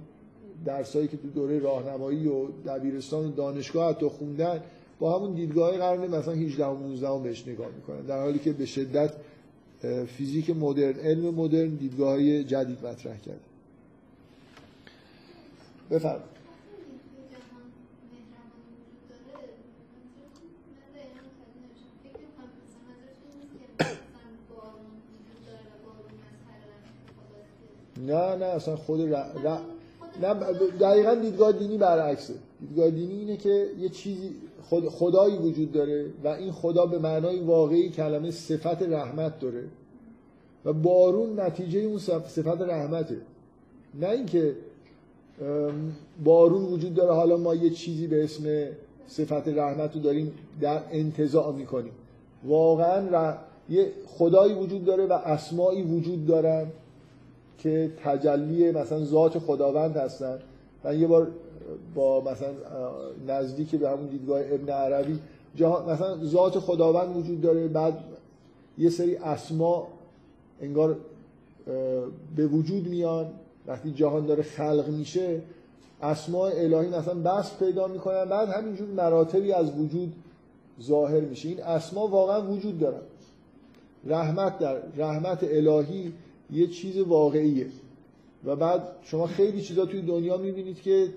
درسایی 0.66 1.07
که 1.07 1.18
تو 1.18 1.28
دوره 1.28 1.59
راهنمایی 1.59 2.28
و 2.28 2.47
دبیرستان 2.66 3.26
و 3.26 3.32
دانشگاه 3.32 3.89
حتی 3.89 4.05
خوندن 4.05 4.62
با 5.02 5.20
همون 5.20 5.34
دیدگاه 5.34 5.78
قرن 5.78 6.08
مثلا 6.08 6.34
18 6.34 6.66
و 6.66 6.78
19 6.78 7.24
بهش 7.24 7.47
نگاه 7.47 7.68
می‌کنن. 7.76 8.02
در 8.02 8.22
حالی 8.22 8.39
که 8.39 8.54
به 8.54 8.66
شدت 8.66 9.14
فیزیک 10.08 10.49
مدرن 10.49 10.99
علم 10.99 11.36
مدرن 11.36 11.70
دیدگاه 11.70 12.43
جدید 12.43 12.86
مطرح 12.86 13.18
کرده. 13.18 13.39
بفرم 15.91 16.24
نه 27.97 28.36
نه 28.36 28.45
اصلا 28.45 28.76
خود 28.76 29.02
ر... 29.02 29.16
ر... 29.16 29.58
نه 30.22 30.34
دقیقا 30.80 31.16
دیدگاه 31.16 31.52
دینی 31.52 31.78
برعکسه. 31.78 32.34
دیدگاه 32.60 32.89
دینی 32.89 33.14
اینه 33.14 33.38
که 33.38 33.68
یه 33.80 33.89
چیزی 33.89 34.36
خد... 34.70 34.88
خدایی 34.88 35.38
وجود 35.38 35.72
داره 35.72 36.05
و 36.24 36.28
این 36.28 36.51
خدا 36.51 36.86
به 36.86 36.99
معنای 36.99 37.39
واقعی 37.39 37.89
کلمه 37.89 38.32
صفت 38.32 38.84
رحمت 38.84 39.39
داره 39.39 39.64
و 40.66 40.74
بارون 40.74 41.39
نتیجه 41.39 41.80
اون 41.80 41.97
صفت 41.97 42.62
رحمته. 42.62 43.18
نه 43.99 44.09
اینکه 44.09 44.55
بارون 46.24 46.64
وجود 46.64 46.93
داره 46.93 47.14
حالا 47.14 47.38
ما 47.38 47.55
یه 47.55 47.70
چیزی 47.70 48.07
به 48.07 48.24
اسم 48.24 48.68
صفت 49.07 49.47
رحمت 49.47 49.95
رو 49.95 50.01
داریم 50.01 50.34
در 50.62 50.82
انتظاع 50.91 51.53
می‌کنیم. 51.53 51.91
واقعا 52.43 53.36
یه 53.70 53.91
خدایی 54.07 54.53
وجود 54.53 54.86
داره 54.86 55.05
و 55.05 55.14
اسمایی 55.14 55.82
وجود 55.84 56.26
دارن 56.26 56.68
که 57.57 57.91
تجلی 58.03 58.72
مثلا 58.72 59.05
ذات 59.05 59.39
خداوند 59.39 59.97
هستن. 59.97 60.39
من 60.84 60.99
یه 60.99 61.07
بار 61.07 61.28
با 61.95 62.22
مثلا 62.22 62.49
نزدیک 63.28 63.76
به 63.76 63.89
همون 63.89 64.05
دیدگاه 64.05 64.41
ابن 64.41 64.70
عربی 64.70 65.20
مثلا 65.88 66.26
ذات 66.26 66.59
خداوند 66.59 67.18
وجود 67.18 67.41
داره 67.41 67.68
بعد 67.68 68.03
یه 68.78 68.89
سری 68.89 69.16
اسما 69.16 69.88
انگار 70.62 70.97
به 72.36 72.47
وجود 72.47 72.88
میان. 72.88 73.26
وقتی 73.68 73.91
جهان 73.91 74.26
داره 74.26 74.43
خلق 74.43 74.88
میشه 74.88 75.41
اسماء 76.01 76.51
الهی 76.53 76.89
مثلا 76.89 77.14
بس 77.14 77.57
پیدا 77.59 77.88
می‌کنن 77.88 78.26
بعد 78.26 78.49
همینجور 78.49 78.88
مراتبی 78.88 79.51
از 79.53 79.80
وجود 79.80 80.14
ظاهر 80.82 81.20
میشه. 81.20 81.49
این 81.49 81.64
اسما 81.64 82.07
واقعا 82.07 82.51
وجود 82.51 82.80
دارن. 82.80 83.01
رحمت 84.05 84.59
در 84.59 84.78
رحمت 84.97 85.43
الهی 85.43 86.14
یه 86.51 86.68
چیز 86.68 86.97
واقعیه. 86.97 87.68
و 88.45 88.55
بعد 88.55 88.84
شما 89.03 89.28
خیلی 89.28 89.62
چیزا 89.62 89.86
توی 89.86 90.01
دنیا 90.01 90.38
می‌بینید 90.38 90.82
که 90.82 91.07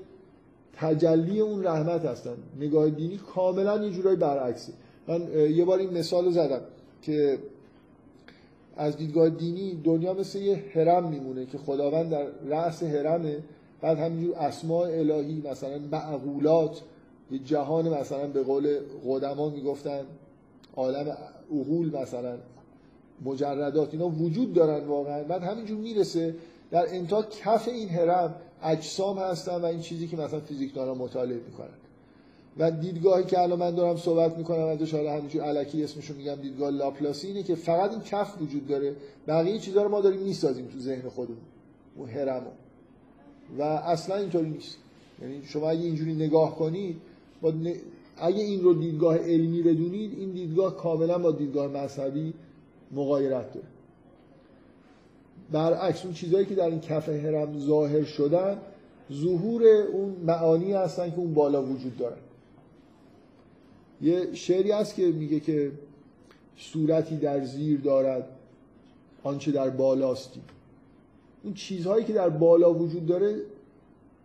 تجلی 0.76 1.40
اون 1.40 1.64
رحمت 1.64 2.04
هستن. 2.04 2.36
نگاه 2.60 2.90
دینی 2.90 3.20
کاملا 3.34 3.84
یه 3.84 3.90
جورایی 3.90 4.16
برعکسه. 4.16 4.72
من 5.08 5.28
یه 5.50 5.64
بار 5.64 5.78
این 5.78 5.98
مثال 5.98 6.30
زدم 6.30 6.60
که 7.02 7.38
از 8.76 8.96
دیدگاه 8.96 9.28
دینی 9.28 9.80
دنیا 9.84 10.14
مثل 10.14 10.38
یه 10.38 10.64
هرم 10.74 11.08
میمونه 11.08 11.46
که 11.46 11.58
خداوند 11.58 12.10
در 12.10 12.26
رأس 12.48 12.82
هرمه 12.82 13.38
بعد 13.80 13.98
همینجور 13.98 14.36
اسماء 14.36 14.86
الهی 14.86 15.42
مثلا 15.50 15.78
معقولات 15.92 16.80
یه 17.30 17.38
جهان 17.38 17.88
مثلا 17.88 18.26
به 18.26 18.42
قول 18.42 18.78
قدما 19.08 19.48
می‌گفتن 19.48 20.00
عالم 20.76 21.16
اغول 21.52 22.00
مثلا 22.02 22.36
مجردات 23.24 23.88
اینا 23.92 24.08
وجود 24.08 24.52
دارن 24.52 24.84
واقعا. 24.84 25.22
بعد 25.24 25.42
همینجور 25.42 25.78
می‌رسه 25.78 26.34
در 26.70 26.86
انتها 26.88 27.22
کف 27.22 27.68
این 27.68 27.88
هرم 27.88 28.34
اجسام 28.64 29.18
هستن 29.18 29.56
و 29.56 29.64
این 29.64 29.80
چیزی 29.80 30.06
که 30.06 30.16
مثلا 30.16 30.40
فیزیکدانا 30.40 30.94
مطالعه 30.94 31.40
می‌کنن. 31.50 31.68
و 32.58 32.70
دیدگاهی 32.70 33.24
که 33.24 33.40
الان 33.40 33.58
من 33.58 33.74
دارم 33.74 33.96
صحبت 33.96 34.38
می‌کنم 34.38 34.64
ازش 34.64 34.94
حالا 34.94 35.12
همینجور 35.12 35.42
علکی 35.42 35.84
اسمشو 35.84 36.14
میگم 36.14 36.34
دیدگاه 36.34 36.70
لاپلاسی 36.70 37.26
اینه 37.26 37.42
که 37.42 37.54
فقط 37.54 37.90
این 37.90 38.00
کف 38.00 38.42
وجود 38.42 38.66
داره. 38.66 38.96
بقیه 39.26 39.58
چیزها 39.58 39.82
رو 39.82 39.88
ما 39.88 40.00
داریم 40.00 40.20
می‌سازیم 40.20 40.66
تو 40.66 40.78
ذهن 40.78 41.08
خودمون 41.08 41.38
اون 41.96 42.08
هرمو 42.08 42.50
و 43.58 43.62
اصلا 43.62 44.16
اینطوری 44.16 44.50
نیست. 44.50 44.76
یعنی 45.22 45.42
شما 45.44 45.70
اگه 45.70 45.80
اینجوری 45.80 46.14
نگاه 46.14 46.56
کنید 46.56 46.96
با 47.42 47.52
اگه 48.16 48.42
این 48.42 48.62
رو 48.62 48.74
دیدگاه 48.74 49.18
علمی 49.18 49.62
بدونید 49.62 50.18
این 50.18 50.30
دیدگاه 50.30 50.76
کاملا 50.76 51.18
با 51.18 51.32
دیدگاه 51.32 51.68
مذهبی 51.68 52.34
مغایرت 52.92 53.52
داره. 53.52 53.66
برعکس 55.52 56.04
اون 56.04 56.14
چیزهایی 56.14 56.46
که 56.46 56.54
در 56.54 56.66
این 56.66 56.80
کف 56.80 57.08
هرم 57.08 57.58
ظاهر 57.58 58.04
شدن 58.04 58.58
ظهور 59.12 59.62
اون 59.66 60.16
معانی 60.26 60.72
هستن 60.72 61.10
که 61.10 61.18
اون 61.18 61.34
بالا 61.34 61.62
وجود 61.62 61.98
دارن 61.98 62.16
یه 64.02 64.34
شعری 64.34 64.70
هست 64.70 64.94
که 64.94 65.06
میگه 65.06 65.40
که 65.40 65.72
صورتی 66.56 67.16
در 67.16 67.44
زیر 67.44 67.80
دارد 67.80 68.28
آنچه 69.22 69.52
در 69.52 69.70
بالاستی 69.70 70.40
اون 71.44 71.54
چیزهایی 71.54 72.04
که 72.04 72.12
در 72.12 72.28
بالا 72.28 72.74
وجود 72.74 73.06
داره 73.06 73.36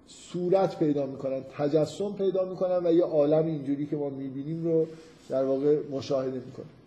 صورت 0.07 0.79
پیدا 0.79 1.05
می‌کنن 1.05 1.41
تجسم 1.57 2.13
پیدا 2.13 2.45
می‌کنن 2.45 2.85
و 2.85 2.93
یه 2.93 3.03
عالم 3.03 3.45
اینجوری 3.45 3.85
که 3.85 3.95
ما 3.95 4.09
می‌بینیم 4.09 4.63
رو 4.63 4.87
در 5.29 5.43
واقع 5.43 5.77
مشاهده 5.91 6.41
می‌کنن 6.45 6.78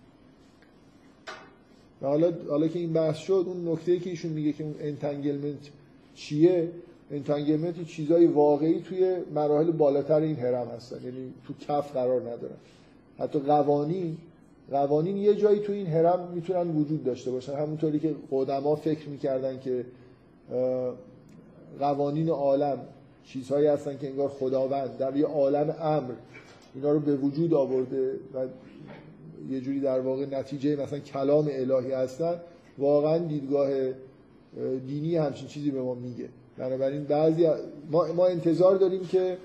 و 2.02 2.06
حالا 2.06 2.32
حالا 2.48 2.68
که 2.68 2.78
این 2.78 2.92
بحث 2.92 3.16
شد 3.16 3.44
اون 3.46 3.68
نکته 3.68 3.98
که 3.98 4.10
ایشون 4.10 4.32
میگه 4.32 4.52
که 4.52 4.64
اون 4.64 4.74
entanglement 4.80 5.70
چیه؟ 6.14 6.68
entanglement 7.10 7.86
چیزای 7.86 8.26
واقعی 8.26 8.80
توی 8.80 9.16
مراحل 9.34 9.70
بالاتر 9.70 10.20
این 10.20 10.36
هرم 10.36 10.68
هستن. 10.68 10.96
یعنی 11.04 11.32
تو 11.46 11.54
کف 11.68 11.92
قرار 11.92 12.20
ندارن. 12.20 12.56
حتی 13.18 13.38
قوانین 13.38 14.16
قوانین 14.70 15.16
یه 15.16 15.34
جایی 15.34 15.60
تو 15.60 15.72
این 15.72 15.86
هرم 15.86 16.28
می‌تونن 16.34 16.76
وجود 16.76 17.04
داشته 17.04 17.30
باشن. 17.30 17.52
همونطوری 17.52 17.98
که 17.98 18.14
قدما 18.30 18.76
فکر 18.76 19.08
می‌کردن 19.08 19.60
که 19.60 19.84
قوانین 21.78 22.28
عالم 22.28 22.78
چیزهایی 23.24 23.66
هستن 23.66 23.98
که 23.98 24.08
انگار 24.08 24.28
خداوند 24.28 24.98
در 24.98 25.16
یه 25.16 25.26
عالم 25.26 25.74
امر 25.80 26.12
اینا 26.74 26.92
رو 26.92 27.00
به 27.00 27.16
وجود 27.16 27.54
آورده 27.54 28.10
و 28.34 28.46
یه 29.50 29.60
جوری 29.60 29.80
در 29.80 30.00
واقع 30.00 30.26
نتیجه 30.26 30.76
مثلا 30.76 30.98
کلام 30.98 31.48
الهی 31.52 31.92
هستن 31.92 32.40
واقعا 32.78 33.18
دیدگاه 33.18 33.68
دینی 34.86 35.16
همچین 35.16 35.48
چیزی 35.48 35.70
به 35.70 35.82
ما 35.82 35.94
میگه. 35.94 36.28
بنابراین 36.58 37.04
بعضی 37.04 37.48
ما, 37.90 38.12
ما 38.12 38.26
انتظار 38.26 38.76
داریم 38.76 39.06
که 39.06 39.36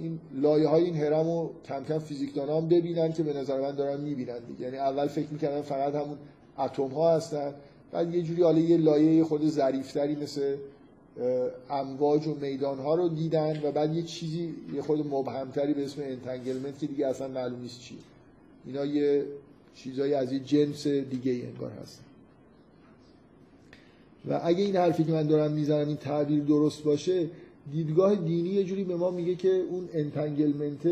این 0.00 0.18
لایه 0.34 0.68
های 0.68 0.84
این 0.84 0.96
هرم 0.96 1.26
رو 1.26 1.50
کم 1.68 1.84
کم 1.84 1.98
فیزیکدان 1.98 2.48
هم 2.48 2.68
ببینن 2.68 3.12
که 3.12 3.22
به 3.22 3.32
نظر 3.32 3.60
من 3.60 3.74
دارن 3.74 4.00
می‌بینن 4.00 4.38
دیگه. 4.38 4.60
یعنی 4.60 4.76
اول 4.76 5.06
فکر 5.06 5.28
می‌کردن 5.30 5.62
فقط 5.62 5.94
همون 5.94 6.16
اتم 6.58 6.88
ها 6.88 7.16
هستن 7.16 7.54
بعد 7.92 8.14
یه 8.14 8.22
جوری 8.22 8.42
حالا 8.42 8.58
یه 8.58 8.76
لایه 8.76 9.24
خورده 9.24 9.48
ظریفتری 9.48 10.16
مثل 10.16 10.56
امواج 11.70 12.26
و 12.26 12.34
میدان 12.34 12.78
ها 12.78 12.94
رو 12.94 13.08
دیدن 13.08 13.60
و 13.62 13.72
بعد 13.72 13.94
یه 13.94 14.02
چیزی 14.02 14.54
یه 14.74 14.82
خورده 14.82 15.06
مبهمتری 15.06 15.74
به 15.74 15.84
اسم 15.84 16.02
entanglement 16.02 16.78
که 16.78 16.86
دیگه 16.86 17.06
اصلا 17.06 17.28
معلوم 17.28 17.60
نیست 17.60 17.80
چیه. 17.80 17.98
اینا 18.66 18.84
یه 18.84 19.24
چیزایی 19.74 20.14
از 20.14 20.32
یه 20.32 20.38
جنس 20.38 20.86
دیگه 20.86 21.32
انگار 21.32 21.70
هست 21.70 22.00
و 24.28 24.40
اگه 24.44 24.64
این 24.64 24.76
حرفی 24.76 25.04
که 25.04 25.12
من 25.12 25.26
دارم 25.26 25.52
می‌زنم 25.52 25.88
این 25.88 25.96
تعبیر 25.96 26.42
درست 26.44 26.82
باشه 26.84 27.30
دیدگاه 27.72 28.14
دینی 28.14 28.48
یه 28.48 28.64
جوری 28.64 28.84
به 28.84 28.96
ما 28.96 29.10
میگه 29.10 29.34
که 29.34 29.48
اون 29.48 29.88
entanglement 29.92 30.88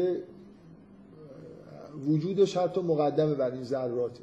وجودش 2.08 2.56
حتی 2.56 2.80
مقدمه 2.80 3.34
بر 3.34 3.50
این 3.50 3.64
ذراته. 3.64 4.20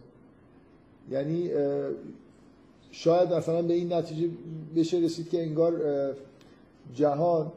یعنی 1.12 1.50
شاید 2.92 3.34
مثلا 3.34 3.62
به 3.62 3.74
این 3.74 3.94
نتیجه 3.94 4.30
بشه 4.76 4.98
رسید 4.98 5.30
که 5.30 5.44
انگار 5.44 5.82
جهان 6.96 7.52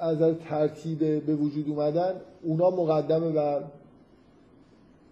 از 0.00 0.18
ترتیب 0.48 1.26
به 1.26 1.34
وجود 1.34 1.68
اومدن 1.68 2.14
اونا 2.42 2.70
مقدمه 2.70 3.30
بر 3.30 3.62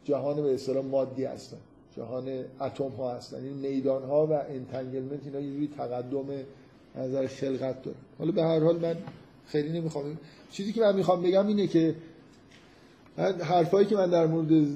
جهان 0.05 0.43
به 0.43 0.55
اصطلاح 0.55 0.85
مادی 0.85 1.25
هستن. 1.25 1.57
جهان 1.97 2.45
اتم 2.61 2.89
ها 2.89 3.14
هستن. 3.16 3.37
این 3.37 3.53
میدان 3.53 4.03
ها 4.03 4.27
و 4.27 4.33
انتنگلمنت 4.33 5.20
اینا 5.25 5.41
یه 5.41 5.53
جوری 5.53 5.70
تقدم 5.77 6.25
نظر 6.97 7.27
خلقت 7.27 7.83
داره. 7.83 7.97
حالا 8.18 8.33
به 8.33 8.43
هر 8.43 8.61
حال 8.61 8.79
من 8.79 8.97
خیلی 9.47 9.81
نمی‌خوام 9.81 10.18
چیزی 10.51 10.72
که 10.72 10.81
من 10.81 10.97
می‌خوام 10.97 11.22
بگم 11.22 11.47
اینه 11.47 11.66
که 11.66 11.95
من 13.16 13.33
حرفایی 13.41 13.87
که 13.87 13.97
من 13.97 14.11
در 14.11 14.27
مورد 14.27 14.66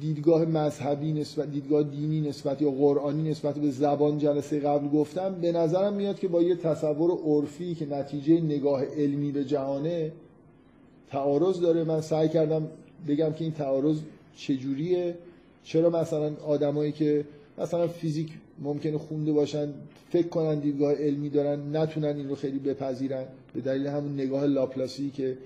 دیدگاه 0.00 0.44
مذهبی 0.44 1.12
نسبت 1.12 1.50
دیدگاه 1.50 1.82
دینی 1.82 2.20
نسبت 2.20 2.62
یا 2.62 2.70
قرآنی 2.70 3.30
نسبت 3.30 3.58
به 3.58 3.70
زبان 3.70 4.18
جلسه 4.18 4.60
قبل 4.60 4.88
گفتم 4.88 5.34
به 5.34 5.52
نظرم 5.52 5.92
میاد 5.92 6.18
که 6.18 6.28
با 6.28 6.42
یه 6.42 6.56
تصور 6.56 7.10
عرفی 7.10 7.74
که 7.74 7.86
نتیجه 7.86 8.40
نگاه 8.40 8.84
علمی 8.84 9.32
به 9.32 9.44
جهانه 9.44 10.12
تعارض 11.10 11.60
داره. 11.60 11.84
من 11.84 12.00
سعی 12.00 12.28
کردم 12.28 12.68
بگم 13.08 13.32
که 13.32 13.44
این 13.44 13.52
تعارض 13.52 13.96
چجوریه. 14.36 15.14
چرا 15.64 15.90
مثلا 15.90 16.32
آدمایی 16.46 16.92
که 16.92 17.24
مثلا 17.58 17.88
فیزیک 17.88 18.28
ممکنه 18.62 18.98
خونده 18.98 19.32
باشن 19.32 19.68
فکر 20.10 20.28
کنن 20.28 20.58
دیدگاه 20.58 20.94
علمی 20.94 21.30
دارن 21.30 21.76
نتونن 21.76 22.16
این 22.16 22.28
رو 22.28 22.34
خیلی 22.34 22.58
بپذیرن؟ 22.58 23.24
به 23.54 23.60
دلیل 23.60 23.86
همون 23.86 24.14
نگاه 24.14 24.46
لاپلاسی 24.46 25.10
که 25.10 25.36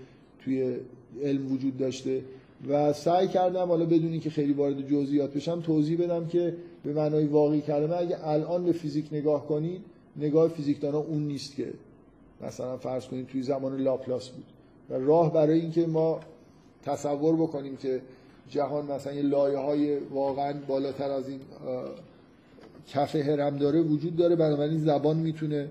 توی 0.45 0.77
علم 1.23 1.53
وجود 1.53 1.77
داشته. 1.77 2.21
و 2.69 2.93
سعی 2.93 3.29
کردم 3.29 3.69
حالا 3.69 3.85
بدون 3.85 4.19
اینکه 4.19 4.31
خیلی 4.31 4.53
وارد 4.53 4.89
جزئیات 4.89 5.35
بشم 5.35 5.61
توضیح 5.61 6.03
بدم 6.05 6.27
که 6.27 6.57
به 6.85 6.93
معنای 6.93 7.25
واقعی 7.25 7.61
کلمه 7.61 7.97
اگه 7.97 8.29
الان 8.29 8.65
به 8.65 8.73
فیزیک 8.73 9.09
نگاه 9.13 9.47
کنید 9.47 9.85
نگاه 10.17 10.49
فیزیکدانا 10.49 10.99
اون 10.99 11.23
نیست 11.23 11.57
که 11.57 11.73
مثلا 12.41 12.77
فرض 12.77 13.07
کنید 13.07 13.27
توی 13.27 13.43
زمان 13.43 13.77
لاپلاس 13.77 14.29
بود. 14.29 14.45
و 14.91 14.95
راه 14.95 15.33
برای 15.33 15.61
اینکه 15.61 15.87
ما 15.87 16.21
تصور 16.83 17.37
بکنیم 17.37 17.77
که 17.77 18.01
جهان 18.49 18.87
مثلا 18.87 19.13
یه 19.13 19.23
لایه 19.23 19.59
های 19.59 19.99
واقعا 19.99 20.55
بالاتر 20.69 21.11
از 21.11 21.29
این 21.29 21.41
کف 22.89 23.17
هرم 23.17 23.57
داره 23.57 23.81
وجود 23.81 24.17
داره 24.17 24.37
بنابراین 24.37 24.79
زبان 24.79 25.17
می‌تونه 25.17 25.69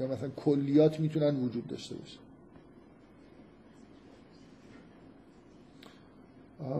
یا 0.00 0.06
مثلا 0.06 0.28
کلیات 0.28 1.00
می‌تونن 1.00 1.36
وجود 1.36 1.66
داشته 1.66 1.94
باشه. 1.94 2.18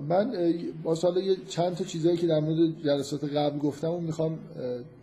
من 0.09 0.55
با 0.83 0.95
سال 0.95 1.37
چند 1.49 1.77
تا 1.77 1.85
چیزایی 1.85 2.17
که 2.17 2.27
در 2.27 2.41
مورد 2.41 2.83
جلسات 2.83 3.25
قبل 3.25 3.59
گفتم 3.59 3.91
و 3.91 4.01
می‌خوام 4.01 4.39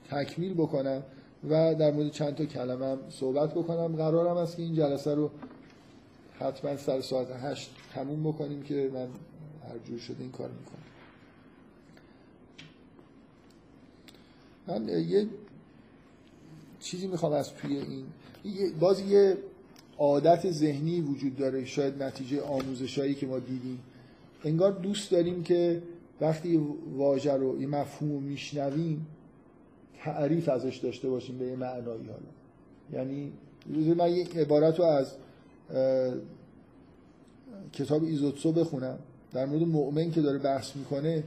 تکمیل 0.09 0.53
بکنم 0.53 1.03
و 1.49 1.75
در 1.75 1.91
مورد 1.91 2.11
چند 2.11 2.35
تا 2.35 2.45
کلمه 2.45 2.85
هم 2.85 2.97
صحبت 3.09 3.53
بکنم. 3.53 3.95
قرارم 3.95 4.37
است 4.37 4.57
که 4.57 4.63
این 4.63 4.75
جلسه 4.75 5.15
رو 5.15 5.31
حتما 6.39 6.77
سر 6.77 7.01
ساعت 7.01 7.27
هشت 7.31 7.71
تموم 7.93 8.23
بکنیم 8.23 8.63
که 8.63 8.91
من 8.93 9.07
هر 9.69 9.77
جور 9.87 9.99
شده 9.99 10.21
این 10.21 10.31
کار 10.31 10.49
می‌کنه 10.49 10.85
من 14.67 14.87
یه 15.09 15.27
چیزی 16.79 17.07
می‌خوام 17.07 17.33
از 17.33 17.53
توی 17.53 17.77
این 17.77 18.05
باز 18.79 18.99
یه 18.99 19.37
عادت 19.97 20.51
ذهنی 20.51 21.01
وجود 21.01 21.35
داره 21.35 21.65
شاید 21.65 22.03
نتیجه 22.03 22.41
آموزشایی 22.41 23.15
که 23.15 23.27
ما 23.27 23.39
دیدیم. 23.39 23.79
انگار 24.43 24.71
دوست 24.71 25.11
داریم 25.11 25.43
که 25.43 25.81
وقتی 26.21 26.61
واژه 26.97 27.33
رو 27.33 27.61
یه 27.61 27.67
مفهوم 27.67 28.11
رو 28.11 28.19
میشنویم 28.19 29.07
تعریف 30.03 30.49
ازش 30.49 30.77
داشته 30.77 31.09
باشیم 31.09 31.37
به 31.37 31.45
یه 31.45 31.55
معنایی 31.55 32.05
حالا. 32.05 33.03
یعنی 33.03 33.31
من 33.93 34.11
یه 34.11 34.27
عبارت 34.35 34.79
رو 34.79 34.85
از 34.85 35.11
کتاب 37.73 38.03
ایزوتسو 38.03 38.51
بخونم. 38.51 38.99
در 39.33 39.45
مورد 39.45 39.61
مؤمن 39.61 40.11
که 40.11 40.21
داره 40.21 40.37
بحث 40.37 40.75
می‌کنه 40.75 41.23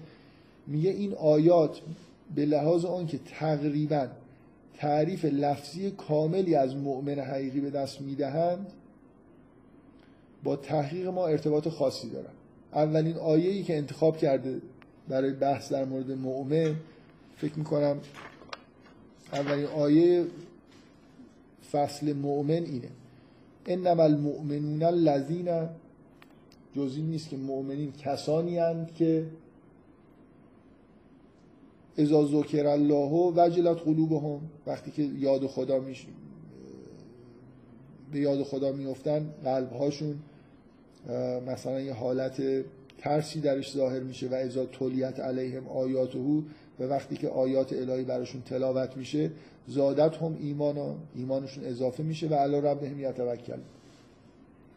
میگه 0.66 0.90
این 0.90 1.14
آیات 1.14 1.80
به 2.34 2.46
لحاظ 2.46 2.84
آن 2.84 3.06
که 3.06 3.18
تقریبا 3.18 4.06
تعریف 4.76 5.24
لفظی 5.24 5.90
کاملی 5.90 6.54
از 6.54 6.76
مؤمن 6.76 7.18
حقیقی 7.18 7.60
به 7.60 7.70
دست 7.70 8.00
می‌دهند 8.00 8.72
با 10.44 10.56
تحقیق 10.56 11.06
ما 11.06 11.26
ارتباط 11.26 11.68
خاصی 11.68 12.10
دارن. 12.10 12.37
اولین 12.72 13.16
آیه 13.16 13.62
که 13.62 13.76
انتخاب 13.76 14.16
کرده 14.16 14.60
برای 15.08 15.32
بحث 15.32 15.72
در 15.72 15.84
مورد 15.84 16.10
مؤمن 16.10 16.74
فکر 17.36 17.58
می‌کنم 17.58 18.00
اولین 19.32 19.66
آیه 19.66 20.24
فصل 21.72 22.12
مؤمن 22.12 22.50
اینه. 22.50 22.88
انما 23.66 24.02
المؤمنون 24.02 24.82
الذین 24.82 25.68
جزی 26.76 27.02
نیست 27.02 27.28
که 27.28 27.36
مؤمنین 27.36 27.92
کسانی 27.92 28.58
هستند 28.58 28.94
که 28.94 29.26
اذا 31.98 32.24
ذکر 32.24 32.66
الله 32.66 33.32
وجلت 33.36 33.78
قلوبهم 33.78 34.40
وقتی 34.66 34.90
که 34.90 35.02
یاد 35.02 35.46
خدا 35.46 35.78
میش 35.78 36.06
به 38.12 38.20
یاد 38.20 38.42
خدا 38.42 38.72
میفتن 38.72 39.34
قلبهاشون 39.44 40.18
مثلا 41.46 41.80
یه 41.80 41.92
حالت 41.92 42.42
ترسی 42.98 43.40
درش 43.40 43.72
ظاهر 43.72 44.00
میشه 44.00 44.28
و 44.28 44.34
اذا 44.34 44.66
تولیت 44.66 45.20
علیهم 45.20 45.68
آیاته 45.68 46.18
و 46.18 46.84
وقتی 46.84 47.16
که 47.16 47.28
آیات 47.28 47.72
الهی 47.72 48.04
براشون 48.04 48.42
تلاوت 48.42 48.96
میشه 48.96 49.30
زادتهم 49.68 50.36
ایمانا 50.40 50.94
ایمانشون 51.14 51.64
اضافه 51.64 52.02
میشه 52.02 52.28
و 52.28 52.34
علی 52.34 52.60
ربهم 52.60 53.00
یتوکل 53.00 53.58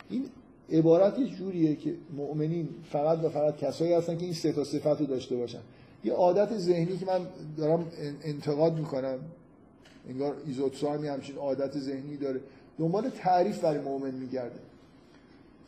این 0.09 0.25
عبارت 0.71 1.19
یه 1.19 1.27
جوریه 1.27 1.75
که 1.75 1.93
مؤمنین 2.17 2.69
فقط 2.91 3.23
و 3.23 3.29
فقط 3.29 3.57
کسایی 3.57 3.93
هستن 3.93 4.17
که 4.17 4.25
این 4.25 4.33
سه 4.33 4.51
تا 4.51 4.63
صفت 4.63 4.85
رو 4.85 5.05
داشته 5.05 5.35
باشن. 5.35 5.59
یه 6.03 6.13
عادت 6.13 6.57
ذهنی 6.57 6.97
که 6.97 7.05
من 7.05 7.27
دارم 7.57 7.85
انتقاد 8.23 8.77
می‌کنم. 8.77 9.19
انگار 10.09 10.35
ایزوتسو 10.45 10.89
هم 10.89 11.05
همچین 11.05 11.35
عادت 11.35 11.79
ذهنی 11.79 12.17
داره. 12.17 12.39
دنبال 12.79 13.09
تعریف 13.09 13.59
برای 13.59 13.79
مؤمن 13.79 14.11
میگرده. 14.11 14.59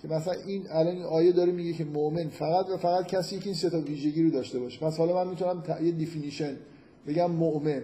که 0.03 0.09
مثلا 0.09 0.33
این 0.33 0.65
الان 0.69 0.95
این 0.95 1.03
آیه 1.03 1.31
داره 1.31 1.51
میگه 1.51 1.73
که 1.73 1.85
مؤمن 1.85 2.29
فقط 2.29 2.69
و 2.69 2.77
فقط 2.77 3.07
کسی 3.07 3.39
که 3.39 3.45
این 3.45 3.55
سه 3.55 3.69
تا 3.69 3.79
ویژگی 3.79 4.23
رو 4.23 4.29
داشته 4.29 4.59
باشه. 4.59 4.79
پس 4.79 4.97
حالا 4.97 5.23
من 5.23 5.29
می‌تونم 5.29 5.63
یه 5.83 5.91
definition 5.91 6.55
بگم 7.07 7.31
مؤمن. 7.31 7.81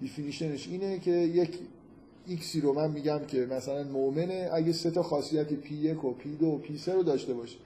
definition 0.00 0.57
ش 0.57 0.68
اینه 0.68 0.98
که 0.98 1.10
یک 1.10 1.58
x 2.26 2.43
ی 2.43 2.60
رو 2.60 2.72
من 2.72 2.90
میگم 2.90 3.20
که 3.28 3.46
مثلا 3.46 3.82
مؤمنه 3.82 4.50
اگه 4.52 4.72
سه 4.72 4.90
تا 4.90 5.02
خاصیت 5.02 5.52
p 5.52 5.74
یک 5.74 6.04
و 6.04 6.12
p 6.12 6.36
دو 6.36 6.46
و 6.46 6.58
p 6.58 6.78
سه 6.78 6.92
رو 6.92 7.02
داشته 7.02 7.34
باشه. 7.34 7.56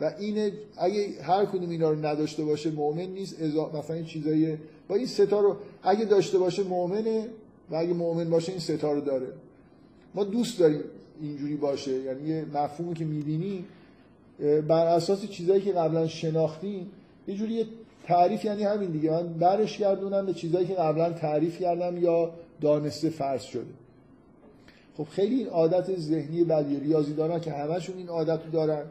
و 0.00 0.14
اینه 0.18 0.52
اگه 0.78 1.22
هر 1.22 1.44
کدوم 1.44 1.70
اینا 1.70 1.90
رو 1.90 2.06
نداشته 2.06 2.44
باشه 2.44 2.70
مؤمن 2.70 3.06
نیست 3.06 3.42
مثلا 3.74 3.96
این 3.96 4.04
چیزایی 4.04 4.58
با 4.88 4.94
این 4.94 5.06
سه 5.06 5.29
تا 5.29 5.40
رو 5.40 5.56
اگه 5.82 6.04
داشته 6.04 6.38
باشه 6.38 6.62
مؤمنه 6.62 7.28
و 7.70 7.76
اگه 7.76 7.92
مؤمن 7.92 8.30
باشه 8.30 8.52
این 8.52 8.60
سه 8.60 8.81
تا 8.81 8.92
رو 8.92 9.00
داره. 9.00 9.26
ما 10.14 10.24
دوست 10.24 10.58
داریم 10.58 10.80
اینجوری 11.22 11.56
باشه. 11.56 11.92
یعنی 11.92 12.28
یه 12.28 12.44
مفهومی 12.54 12.94
که 12.94 13.04
می‌بینی 13.04 13.64
بر 14.68 14.86
اساس 14.86 15.28
چیزایی 15.28 15.60
که 15.60 15.72
قبلا 15.72 16.06
شناختیم 16.06 16.90
یه 17.28 17.34
جوری 17.34 17.66
تعریف 18.04 18.44
یعنی 18.44 18.62
همین 18.62 18.90
دیگه. 18.90 19.10
من 19.10 19.32
برش 19.32 19.78
گردونم 19.78 20.26
به 20.26 20.32
چیزایی 20.32 20.66
که 20.66 20.74
قبلا 20.74 21.12
تعریف 21.12 21.60
کردم 21.60 22.02
یا 22.02 22.30
دانسته 22.60 23.10
فرض 23.10 23.42
شده. 23.42 23.64
خب 24.96 25.04
خیلی 25.04 25.34
این 25.34 25.46
عادت 25.46 25.98
ذهنی 25.98 26.42
ولی 26.42 26.80
ریاضی 26.80 27.14
دارن 27.14 27.40
که 27.40 27.52
همشون 27.52 27.96
این 27.96 28.08
عادت 28.08 28.44
رو 28.44 28.50
دارن 28.52 28.82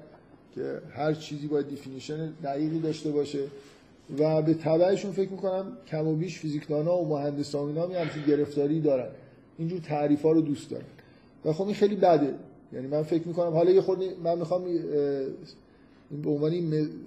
که 0.56 0.82
هر 0.92 1.14
چیزی 1.14 1.48
باید 1.48 1.70
دیفینیشن 1.70 2.34
دقیقی 2.44 2.80
داشته 2.80 3.12
باشه. 3.12 3.40
و 4.20 4.42
به 4.42 4.54
تبعشون 4.54 5.12
فکر 5.12 5.30
می‌کنم 5.30 5.66
کم 5.88 6.08
و 6.08 6.16
بیش 6.16 6.40
فیزیکدانا 6.40 6.98
و 6.98 7.08
مهندسان 7.08 7.68
اینا 7.68 7.82
همچین 7.82 8.24
گرفتاری 8.28 8.82
دارن. 8.82 9.08
اینجور 9.58 9.80
تعریف 9.80 10.22
ها 10.22 10.32
رو 10.32 10.42
دوست 10.42 10.70
دارن 10.70 10.86
و 11.48 11.54
خب 11.54 11.66
این 11.66 11.76
خیلی 11.76 11.96
بده. 11.96 12.34
یعنی 12.74 12.88
من 12.88 13.04
فکر 13.04 13.28
می‌کنم 13.28 13.54
حالا 13.54 13.72
یه 13.72 13.82
خود 13.82 14.04
من 14.24 14.38
می‌خوام 14.38 14.64
به 16.24 16.30
عنوان 16.30 16.54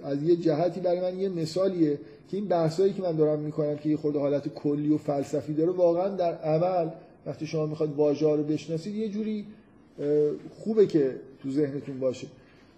از 0.04 0.22
یه 0.22 0.36
جهتی 0.36 0.80
برای 0.80 1.00
من 1.00 1.18
یه 1.18 1.28
مثالیه 1.28 1.98
که 2.28 2.36
این 2.36 2.48
بحثایی 2.48 2.92
که 2.92 3.02
من 3.02 3.16
دارم 3.16 3.38
می‌کنم 3.38 3.76
که 3.76 3.88
یه 3.88 3.96
خود 3.96 4.16
حالت 4.16 4.48
کلی 4.48 4.94
و 4.94 4.98
فلسفی 4.98 5.54
داره 5.54 5.70
واقعا 5.70 6.08
در 6.08 6.34
عمل 6.34 6.90
وقتی 7.26 7.46
شما 7.46 7.66
می‌خواد 7.66 7.96
واژه 7.96 8.36
رو 8.36 8.42
بشناسید 8.42 8.94
یه 8.94 9.08
جوری 9.08 9.46
خوبه 10.58 10.86
که 10.86 11.16
تو 11.42 11.50
ذهنتون 11.50 12.00
باشه. 12.00 12.26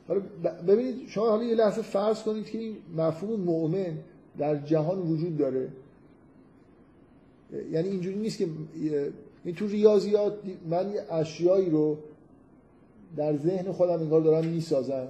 حالا 0.09 0.21
ببینید 0.69 1.09
شما 1.09 1.29
حالا 1.29 1.45
یه 1.45 1.55
لحظه 1.55 1.83
فرض 1.83 2.23
کنید 2.23 2.51
که 2.51 2.59
این 2.59 2.77
مفهوم 2.97 3.41
مؤمن 3.41 3.93
در 4.39 4.57
جهان 4.57 4.99
وجود 4.99 5.39
داره. 5.39 5.69
یعنی 7.73 7.89
اینجوری 7.89 8.17
نیست 8.17 8.39
که 8.39 8.49
این 9.45 9.55
تو 9.55 9.67
ریاضیات 9.67 10.35
من 10.71 10.93
یه 10.93 11.13
اشیایی 11.13 11.71
رو 11.71 11.99
در 13.17 13.37
ذهن 13.37 13.73
خودم 13.73 14.01
انگار 14.01 14.21
دارم 14.21 14.45
می‌سازم. 14.45 15.09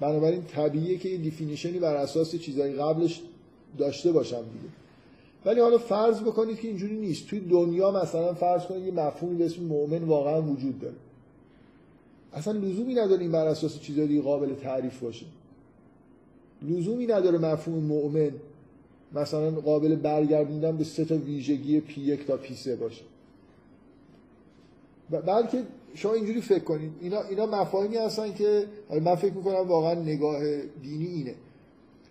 بنابراین 0.00 0.42
طبیعیه 0.42 0.98
که 0.98 1.08
یه 1.08 1.18
definition 1.18 1.72
ی 1.72 1.78
بر 1.78 1.96
اساس 1.96 2.36
چیزایی 2.36 2.74
قبلش 2.74 3.22
داشته 3.78 4.12
باشم 4.12 4.42
دیگه. 4.42 4.68
ولی 5.44 5.60
حالا 5.60 5.78
فرض 5.78 6.20
بکنید 6.20 6.60
که 6.60 6.68
اینجوری 6.68 6.96
نیست. 6.96 7.26
توی 7.26 7.40
دنیا 7.40 7.90
مثلا 7.90 8.34
فرض 8.34 8.62
کنید 8.62 8.84
یه 8.84 8.92
مفهومی 8.92 9.36
به 9.36 9.44
اسم 9.44 9.62
مؤمن 9.62 10.04
واقعا 10.04 10.42
وجود 10.42 10.80
داره. 10.80 10.94
اصلا 12.32 12.52
لزومی 12.52 12.94
نداره 12.94 13.20
این 13.20 13.32
بر 13.32 13.46
اساس 13.46 13.80
چیزایی 13.80 14.20
قابل 14.20 14.54
تعریف 14.54 15.00
باشه. 15.00 15.26
لزومی 16.62 17.06
نداره 17.06 17.38
مفهوم 17.38 17.84
مؤمن 17.84 18.30
مثلا 19.14 19.50
قابل 19.50 19.96
برگردوندن 19.96 20.76
به 20.76 20.84
سه 20.84 21.04
تا 21.04 21.16
ویژگی 21.16 21.80
p 21.80 22.00
یک 22.00 22.26
تا 22.26 22.36
p 22.36 22.54
سه 22.54 22.76
باشه. 22.76 23.02
بلکه 25.10 25.62
شما 25.94 26.12
اینجوری 26.12 26.40
فکر 26.40 26.64
کنید. 26.64 26.92
اینا, 27.00 27.22
اینا 27.22 27.46
مفاهیمی 27.46 27.96
هستن 27.96 28.32
که 28.32 28.66
من 29.02 29.14
فکر 29.14 29.32
می‌کنم 29.32 29.68
واقعا 29.68 29.94
نگاه 29.94 30.40
دینی 30.82 31.06
اینه. 31.06 31.34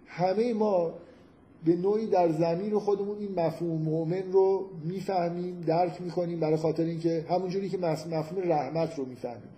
همه 0.07 0.53
ما 0.53 0.93
به 1.65 1.75
نوعی 1.75 2.07
در 2.07 2.31
زمین 2.31 2.79
خودمون 2.79 3.17
این 3.17 3.39
مفهوم 3.39 3.81
مؤمن 3.81 4.31
رو 4.31 4.65
می‌فهمیم 4.83 5.61
درک 5.61 6.01
می‌کنیم 6.01 6.39
برای 6.39 6.57
خاطر 6.57 6.83
اینکه 6.83 7.25
همونجوری 7.29 7.69
که 7.69 7.77
مفهوم 7.77 8.51
رحمت 8.51 8.95
رو 8.95 9.05
می‌فهمیم. 9.05 9.49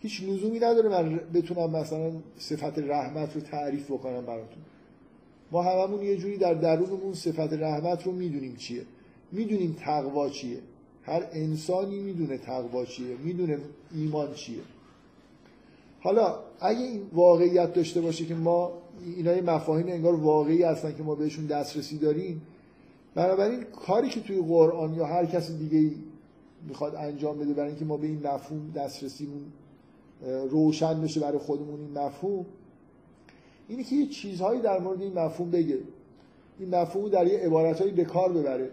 هیچ 0.00 0.22
لزومی 0.22 0.58
نداره 0.58 0.88
من 0.88 1.20
بتونم 1.34 1.70
مثلا 1.70 2.12
صفت 2.38 2.78
رحمت 2.78 3.34
رو 3.34 3.40
تعریف 3.40 3.90
بکنم 3.90 4.26
براتون. 4.26 4.62
ما 5.52 5.62
هممون 5.62 6.02
یه 6.02 6.16
جوری 6.16 6.36
در 6.36 6.54
درونمون 6.54 7.14
صفت 7.14 7.52
رحمت 7.52 8.06
رو 8.06 8.12
می‌دونیم 8.12 8.56
چیه. 8.56 8.82
می‌دونیم 9.32 9.76
تقوا 9.80 10.28
چیه. 10.28 10.58
هر 11.02 11.26
انسانی 11.32 12.00
می‌دونه 12.00 12.38
تقوا 12.38 12.84
چیه 12.84 13.16
می‌دونه 13.24 13.58
ایمان 13.94 14.34
چیه. 14.34 14.60
حالا 16.00 16.34
اگه 16.60 16.80
این 16.80 17.02
واقعیت 17.12 17.74
داشته 17.74 18.00
باشه 18.00 18.26
که 18.26 18.34
ما 18.34 18.72
اینا 19.16 19.36
یه 19.36 19.42
مفاهیم 19.42 19.86
انگار 19.88 20.14
واقعی 20.14 20.62
هستن 20.62 20.94
که 20.96 21.02
ما 21.02 21.14
بهشون 21.14 21.46
دسترسی 21.46 21.98
داریم 21.98 22.42
بنابراین 23.14 23.62
کاری 23.62 24.08
که 24.08 24.20
توی 24.20 24.40
قرآن 24.40 24.94
یا 24.94 25.06
هر 25.06 25.26
کس 25.26 25.50
دیگه 25.50 25.90
می‌خواد 26.68 26.94
انجام 26.94 27.38
بده 27.38 27.54
برای 27.54 27.68
اینکه 27.68 27.84
ما 27.84 27.96
به 27.96 28.06
این 28.06 28.26
مفهوم 28.26 28.72
دسترسیمون 28.76 29.42
روشن 30.50 31.00
بشه 31.00 31.20
برای 31.20 31.38
خودمون 31.38 31.80
این 31.80 31.98
مفهوم 31.98 32.46
اینه 33.70 33.84
که 33.84 33.96
یه 33.96 34.06
چیزهایی 34.06 34.60
در 34.60 34.80
مورد 34.80 35.02
این 35.02 35.18
مفهوم 35.18 35.50
بگه. 35.50 35.78
این 36.58 36.74
مفهوم 36.74 37.08
در 37.08 37.26
یه 37.26 37.38
عبارتهایی 37.38 37.92
به 37.92 38.04
کار 38.04 38.32
ببره 38.32 38.70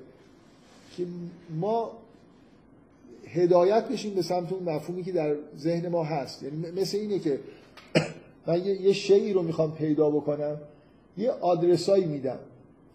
که 0.98 1.06
ما 1.60 1.92
هدایت 3.28 3.88
بشیم 3.88 4.14
به 4.14 4.22
سمت 4.22 4.54
اون 4.54 4.64
مفهومی 4.64 5.04
که 5.04 5.12
در 5.12 5.36
ذهن 5.58 5.88
ما 5.88 6.04
هست. 6.04 6.44
یعنی 6.44 6.72
مثل 6.82 6.98
اینه 6.98 7.20
که 7.20 7.40
من 8.48 8.66
یه 8.66 8.94
شیعی 8.94 9.34
رو 9.34 9.42
می‌خوام 9.42 9.76
پیدا 9.76 10.10
بکنم 10.10 10.58
یه 11.18 11.32
آدرسایی 11.32 12.06
میدم. 12.06 12.40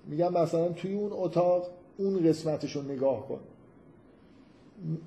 میگم 0.07 0.33
مثلا 0.33 0.69
توی 0.69 0.95
اون 0.95 1.11
اتاق 1.13 1.67
اون 1.99 2.29
قسمتش 2.29 2.77
رو 2.77 2.83
نگاه 2.83 3.29
کن. 3.29 3.41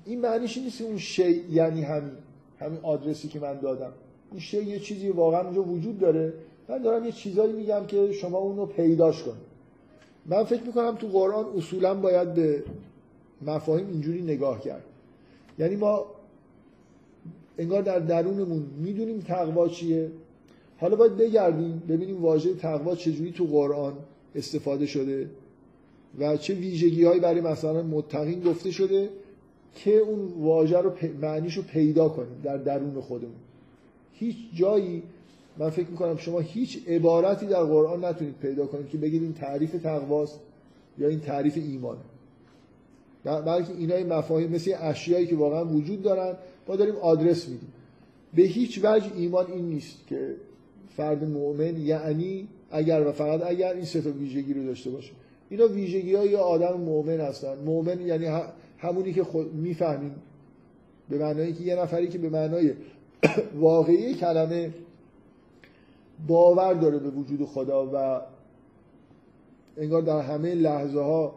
این 0.04 0.20
معنیش 0.20 0.58
نیست 0.58 0.80
اون 0.80 0.98
شی 0.98 1.44
یعنی 1.50 1.82
همین 1.82 2.12
همین 2.58 2.78
آدرسی 2.82 3.28
که 3.28 3.40
من 3.40 3.60
دادم. 3.60 3.92
اون 4.30 4.40
شی 4.40 4.64
یه 4.64 4.78
چیزی 4.78 5.08
واقعا 5.08 5.40
اونجا 5.40 5.62
وجود 5.62 5.98
داره. 5.98 6.32
من 6.68 6.82
دارم 6.82 7.04
یه 7.04 7.12
چیزایی 7.12 7.52
میگم 7.52 7.86
که 7.86 8.12
شما 8.12 8.38
اون 8.38 8.56
رو 8.56 8.66
پیداش 8.66 9.22
کنید. 9.22 9.46
من 10.26 10.44
فکر 10.44 10.62
می‌کنم 10.62 10.94
تو 10.94 11.06
قرآن 11.06 11.44
اصولا 11.56 11.94
باید 11.94 12.34
به 12.34 12.62
مفاهیم 13.46 13.86
اینجوری 13.88 14.22
نگاه 14.22 14.60
کرد. 14.60 14.84
یعنی 15.58 15.76
ما 15.76 16.04
انگار 17.58 17.82
در 17.82 17.98
درونمون 17.98 18.66
می‌دونیم 18.78 19.20
تقوا 19.20 19.68
چیه. 19.68 20.10
حالا 20.78 20.96
باید 20.96 21.16
بگردیم 21.16 21.82
ببینیم 21.88 22.22
واژه 22.22 22.54
تقوا 22.54 22.94
چجوری 22.94 23.32
تو 23.32 23.44
قرآن 23.44 23.92
استفاده 24.34 24.86
شده 24.86 25.30
و 26.18 26.36
چه 26.36 26.54
ویژگی 26.54 27.04
هایی 27.04 27.20
برای 27.20 27.40
مثلا 27.40 27.82
متقین 27.82 28.40
گفته 28.40 28.70
شده 28.70 29.08
که 29.74 29.96
اون 29.96 30.32
واژه 30.38 30.78
رو 30.78 30.92
معنیش 31.20 31.54
رو 31.56 31.62
پیدا 31.62 32.08
کنیم 32.08 32.40
در 32.42 32.56
درون 32.56 33.00
خودمون. 33.00 33.34
هیچ 34.12 34.36
جایی 34.54 35.02
من 35.58 35.70
فکر 35.70 35.88
می‌کنم 35.88 36.16
شما 36.16 36.40
هیچ 36.40 36.88
عبارتی 36.88 37.46
در 37.46 37.62
قرآن 37.62 38.04
نتونید 38.04 38.34
پیدا 38.34 38.66
کنید 38.66 38.88
که 38.88 38.98
بگید 38.98 39.22
این 39.22 39.34
تعریف 39.34 39.82
تقواست 39.82 40.40
یا 40.98 41.08
این 41.08 41.20
تعریف 41.20 41.56
ایمانه 41.56 42.00
بلکه 43.26 43.72
اینای 43.78 44.04
مفاهیم 44.04 44.50
مثل 44.50 44.74
اشیایی 44.80 45.26
که 45.26 45.36
واقعا 45.36 45.64
وجود 45.64 46.02
دارن 46.02 46.34
ما 46.68 46.76
داریم 46.76 46.96
آدرس 46.96 47.48
میدیم. 47.48 47.72
به 48.34 48.42
هیچ 48.42 48.80
وجه 48.82 49.10
ایمان 49.16 49.46
این 49.52 49.64
نیست 49.64 50.06
که 50.06 50.34
فرد 50.96 51.24
مؤمن 51.24 51.76
یعنی 51.76 52.48
اگر 52.70 53.06
و 53.06 53.12
فقط 53.12 53.42
اگر 53.46 53.72
این 53.72 53.84
سه 53.84 54.00
ویژگی 54.00 54.54
رو 54.54 54.66
داشته 54.66 54.90
باشه. 54.90 55.12
اینا 55.50 55.68
ویژگی 55.68 56.14
های 56.14 56.36
آدم 56.36 56.80
مؤمن 56.80 57.20
هستن. 57.20 57.58
مؤمن 57.64 58.00
یعنی 58.00 58.26
همونی 58.78 59.12
که 59.12 59.24
خود 59.24 59.54
می‌فهمیم. 59.54 60.14
به 61.08 61.18
معنایی 61.18 61.52
که 61.52 61.64
یه 61.64 61.76
نفری 61.76 62.08
که 62.08 62.18
به 62.18 62.28
معنای 62.28 62.72
واقعی 63.60 64.14
کلمه 64.14 64.70
باور 66.28 66.74
داره 66.74 66.98
به 66.98 67.10
وجود 67.10 67.44
خدا 67.44 67.90
و 67.92 68.20
انگار 69.76 70.02
در 70.02 70.20
همه 70.20 70.54
لحظه 70.54 71.00
ها 71.00 71.34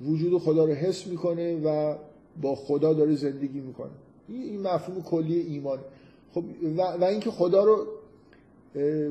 وجود 0.00 0.42
خدا 0.42 0.64
رو 0.64 0.72
حس 0.72 1.06
می‌کنه 1.06 1.56
و 1.56 1.94
با 2.42 2.54
خدا 2.54 2.92
داره 2.92 3.14
زندگی 3.14 3.60
می‌کنه. 3.60 3.90
این 4.28 4.62
مفهوم 4.62 5.02
کلی 5.02 5.38
ایمان. 5.38 5.78
خب 6.34 6.44
و, 6.76 6.82
و 6.82 7.04
اینکه 7.04 7.30
خدا 7.30 7.64
رو 7.64 7.86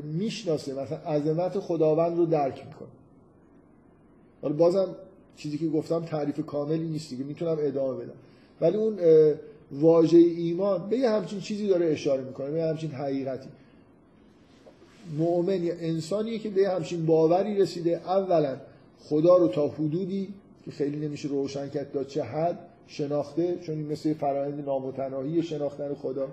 می‌شناسه 0.02 0.74
مثلا 0.74 0.98
عظمت 0.98 1.58
خداوند 1.58 2.18
رو 2.18 2.26
درک 2.26 2.66
می‌کنه. 2.66 2.88
حالا 4.42 4.54
بازم 4.54 4.88
چیزی 5.36 5.58
که 5.58 5.68
گفتم 5.68 6.00
تعریف 6.00 6.46
کاملی 6.46 6.88
نیست 6.88 7.10
دیگه 7.10 7.24
می‌تونم 7.24 7.56
ادامه 7.60 8.04
بدم. 8.04 8.14
ولی 8.60 8.76
اون 8.76 8.98
واژه 9.72 10.18
ایمان 10.18 10.88
به 10.88 10.98
یه 10.98 11.10
همچین 11.10 11.40
چیزی 11.40 11.66
داره 11.66 11.86
اشاره 11.86 12.22
می‌کنه 12.22 12.50
به 12.50 12.62
همچین 12.62 12.90
حقیقتی. 12.90 13.48
مؤمن 15.18 15.64
یا 15.64 15.74
انسانیه 15.80 16.38
که 16.38 16.50
به 16.50 16.68
همچین 16.68 17.06
باوری 17.06 17.56
رسیده 17.56 17.90
اولا 17.90 18.56
خدا 19.04 19.36
رو 19.36 19.48
تا 19.48 19.68
حدودی 19.68 20.28
که 20.64 20.70
خیلی 20.70 21.06
نمیشه 21.06 21.28
روشن 21.28 21.68
کرد 21.68 21.92
تا 21.92 22.04
چه 22.04 22.22
حد 22.22 22.58
شناخته 22.86 23.58
چون 23.62 23.74
این 23.74 23.92
مثل 23.92 24.14
فرایند 24.14 24.66
نامتناهی 24.66 25.42
شناختن 25.42 25.94
خدا. 25.94 26.28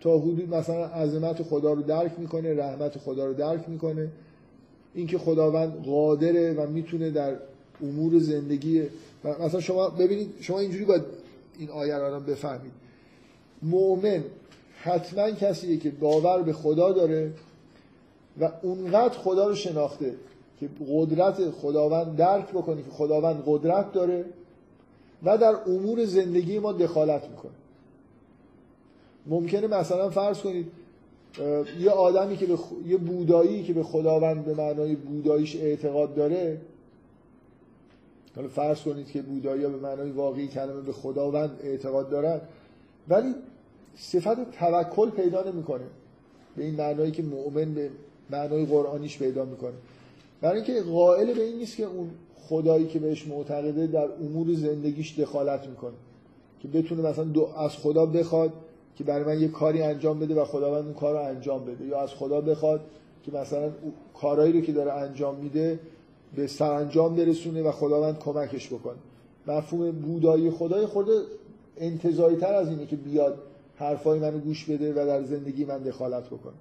تا 0.00 0.18
حدود 0.18 0.54
مثلا 0.54 0.86
عظمت 0.86 1.42
خدا 1.42 1.72
رو 1.72 1.82
درک 1.82 2.12
می‌کنه 2.18 2.54
رحمت 2.54 2.98
خدا 2.98 3.26
رو 3.26 3.34
درک 3.34 3.68
می‌کنه. 3.68 4.08
اینکه 4.94 5.18
خداوند 5.18 5.84
قادره 5.84 6.52
و 6.52 6.70
می‌تونه 6.70 7.10
در 7.10 7.36
امور 7.82 8.18
زندگی 8.18 8.82
مثلا 9.40 9.60
شما 9.60 9.88
ببینید 9.88 10.34
شما 10.40 10.58
اینجوری 10.58 10.84
باید 10.84 11.02
این 11.58 11.70
آیه 11.70 11.96
رو 11.96 12.20
بفهمید. 12.20 12.72
مؤمن 13.62 14.24
حتما 14.82 15.30
کسیه 15.30 15.76
که 15.76 15.90
باور 15.90 16.42
به 16.42 16.52
خدا 16.52 16.92
داره 16.92 17.32
و 18.40 18.50
اونقدر 18.62 19.18
خدا 19.18 19.48
رو 19.48 19.54
شناخته 19.54 20.14
که 20.60 20.68
قدرت 20.88 21.50
خداوند 21.50 22.16
درک 22.16 22.48
بکنه 22.48 22.82
که 22.82 22.90
خداوند 22.90 23.42
قدرت 23.46 23.92
داره 23.92 24.24
و 25.22 25.38
در 25.38 25.56
امور 25.66 26.04
زندگی 26.04 26.58
ما 26.58 26.72
دخالت 26.72 27.28
می‌کنه. 27.28 27.52
ممکنه 29.26 29.66
مثلا 29.66 30.10
فرض 30.10 30.38
کنید 30.38 30.66
یه 31.80 31.90
آدمی 31.90 32.36
که 32.36 32.46
به 32.46 32.58
یه 32.86 32.96
بودایی 32.96 33.62
که 33.62 33.72
به 33.72 33.82
خداوند 33.82 34.44
به 34.44 34.54
معنای 34.54 34.96
بوداییش 34.96 35.56
اعتقاد 35.56 36.14
داره 36.14 36.60
حالا 38.36 38.48
فرض 38.48 38.80
کنید 38.80 39.06
که 39.06 39.22
بودایی 39.22 39.62
به 39.62 39.68
معنای 39.68 40.10
واقعی 40.10 40.48
کلمه 40.48 40.80
به 40.80 40.92
خداوند 40.92 41.60
اعتقاد 41.62 42.10
دارن 42.10 42.40
ولی 43.08 43.34
صفت 43.96 44.50
توکل 44.50 45.10
پیدا 45.10 45.42
نمی‌کنه. 45.42 45.84
به 46.56 46.64
این 46.64 46.74
معنایی 46.74 47.10
که 47.10 47.22
مؤمن 47.22 47.74
به 47.74 47.90
معنای 48.32 48.66
قرآنیش 48.66 49.18
پیدا 49.18 49.44
می‌کنه. 49.44 49.72
برای 50.40 50.56
اینکه 50.56 50.82
قائل 50.82 51.34
به 51.34 51.42
این 51.42 51.56
نیست 51.56 51.76
که 51.76 51.84
اون 51.84 52.10
خدایی 52.48 52.86
که 52.86 52.98
بهش 52.98 53.26
معتقده 53.26 53.86
در 53.86 54.08
امور 54.20 54.54
زندگیش 54.54 55.20
دخالت 55.20 55.66
می‌کنه. 55.66 55.92
که 56.60 56.68
بتونه 56.68 57.02
مثلا 57.02 57.26
از 57.56 57.70
خدا 57.70 58.06
بخواد 58.06 58.52
که 58.96 59.04
برای 59.04 59.24
من 59.24 59.42
یه 59.42 59.48
کاری 59.48 59.82
انجام 59.82 60.18
بده 60.20 60.34
و 60.34 60.44
خداوند 60.44 60.84
اون 60.84 60.94
کار 60.94 61.14
رو 61.14 61.20
انجام 61.20 61.64
بده. 61.64 61.84
یا 61.84 62.00
از 62.00 62.10
خدا 62.10 62.40
بخواد 62.40 62.80
که 63.24 63.32
مثلا 63.32 63.70
کارهایی 64.14 64.52
رو 64.52 64.60
که 64.60 64.72
داره 64.72 64.92
انجام 64.92 65.36
میده 65.36 65.78
به 66.36 66.46
سرانجام 66.46 67.16
برسونه 67.16 67.62
و 67.62 67.72
خداوند 67.72 68.18
کمکش 68.18 68.68
بکنه. 68.68 68.96
مفهوم 69.46 69.90
بودایی 69.90 70.50
خدای 70.50 70.86
خورده 70.86 71.12
انتظایی 71.76 72.36
تر 72.36 72.54
از 72.54 72.68
اینه 72.68 72.86
که 72.86 72.96
بیاد 72.96 73.38
حرفای 73.76 74.18
منو 74.18 74.38
گوش 74.38 74.64
بده 74.64 74.92
و 74.92 75.06
در 75.06 75.22
زندگی 75.22 75.64
من 75.64 75.78
دخالت 75.78 76.26
بکنه. 76.26 76.52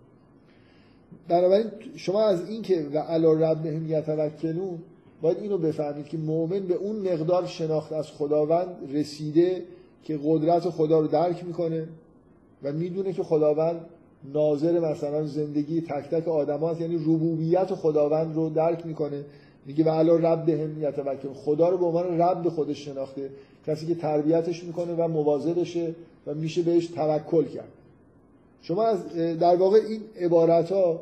بنابراین 1.27 1.65
شما 1.95 2.23
از 2.23 2.49
این 2.49 2.61
که 2.61 2.85
و 2.93 2.97
علا 2.97 3.33
ربهم 3.33 3.89
یتوکلون 3.89 4.79
باید 5.21 5.37
اینو 5.37 5.57
بفهمید 5.57 6.05
که 6.05 6.17
مؤمن 6.17 6.59
به 6.59 6.73
اون 6.73 6.95
مقدار 6.95 7.45
شناخت 7.45 7.93
از 7.93 8.07
خداوند 8.07 8.67
رسیده 8.93 9.63
که 10.03 10.19
قدرت 10.25 10.69
خدا 10.69 10.99
رو 10.99 11.07
درک 11.07 11.45
می‌کنه 11.45 11.87
و 12.63 12.71
می‌دونه 12.71 13.13
که 13.13 13.23
خداوند 13.23 13.85
ناظر 14.33 14.79
مثلا 14.79 15.25
زندگی 15.25 15.81
تک 15.81 16.09
تک 16.09 16.27
آدم 16.27 16.77
یعنی 16.79 16.95
ربوبیت 16.95 17.73
خداوند 17.73 18.35
رو 18.35 18.49
درک 18.49 18.85
می‌کنه. 18.85 19.25
میگه 19.65 19.83
و 19.83 19.89
علا 19.89 20.15
ربهم 20.15 20.83
یتوکلون. 20.83 21.33
خدا 21.33 21.69
رو 21.69 21.77
به 21.77 21.85
عنوان 21.85 22.21
رب 22.21 22.49
خودش 22.49 22.85
شناخته. 22.85 23.29
کسی 23.67 23.87
که 23.87 23.95
تربیتش 23.95 24.63
می‌کنه 24.63 24.93
و 24.93 25.07
مواظبشه 25.07 25.95
و 26.27 26.33
میشه 26.33 26.61
بهش 26.61 26.87
توکل 26.87 27.45
کرد. 27.45 27.69
شما 28.61 28.83
از 28.83 29.15
در 29.39 29.55
واقع 29.55 29.79
این 29.87 30.01
عبارت 30.19 30.71
ها 30.71 30.99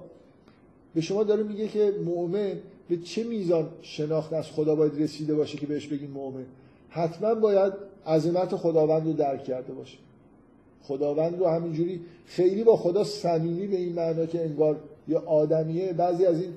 به 0.96 1.02
شما 1.02 1.24
داره 1.24 1.44
میگه 1.44 1.68
که 1.68 1.94
مؤمن 2.06 2.54
به 2.90 2.98
چه 2.98 3.24
میزان 3.24 3.70
شناخت 3.82 4.34
از 4.34 4.52
خدا 4.52 4.76
باید 4.76 5.02
رسیده 5.02 5.36
باشه 5.36 5.58
که 5.58 5.66
بهش 5.66 5.88
بگیم 5.88 6.12
مؤمن؟ 6.12 6.46
حتما 6.90 7.36
باید 7.36 7.74
عظمت 8.08 8.56
خداوند 8.56 9.08
رو 9.08 9.14
درک 9.14 9.44
کرده 9.44 9.74
باشه. 9.74 9.98
خداوند 10.84 11.40
رو 11.40 11.48
همینجوری 11.48 12.02
خیلی 12.26 12.64
با 12.64 12.78
خدا 12.78 13.04
صمیمی 13.04 13.68
به 13.68 13.78
این 13.78 13.94
معنا 13.94 14.26
که 14.26 14.42
انگار 14.42 14.80
یا 15.08 15.20
آدمیه. 15.20 15.94
بعضی 15.94 16.26
از 16.26 16.42
این 16.42 16.54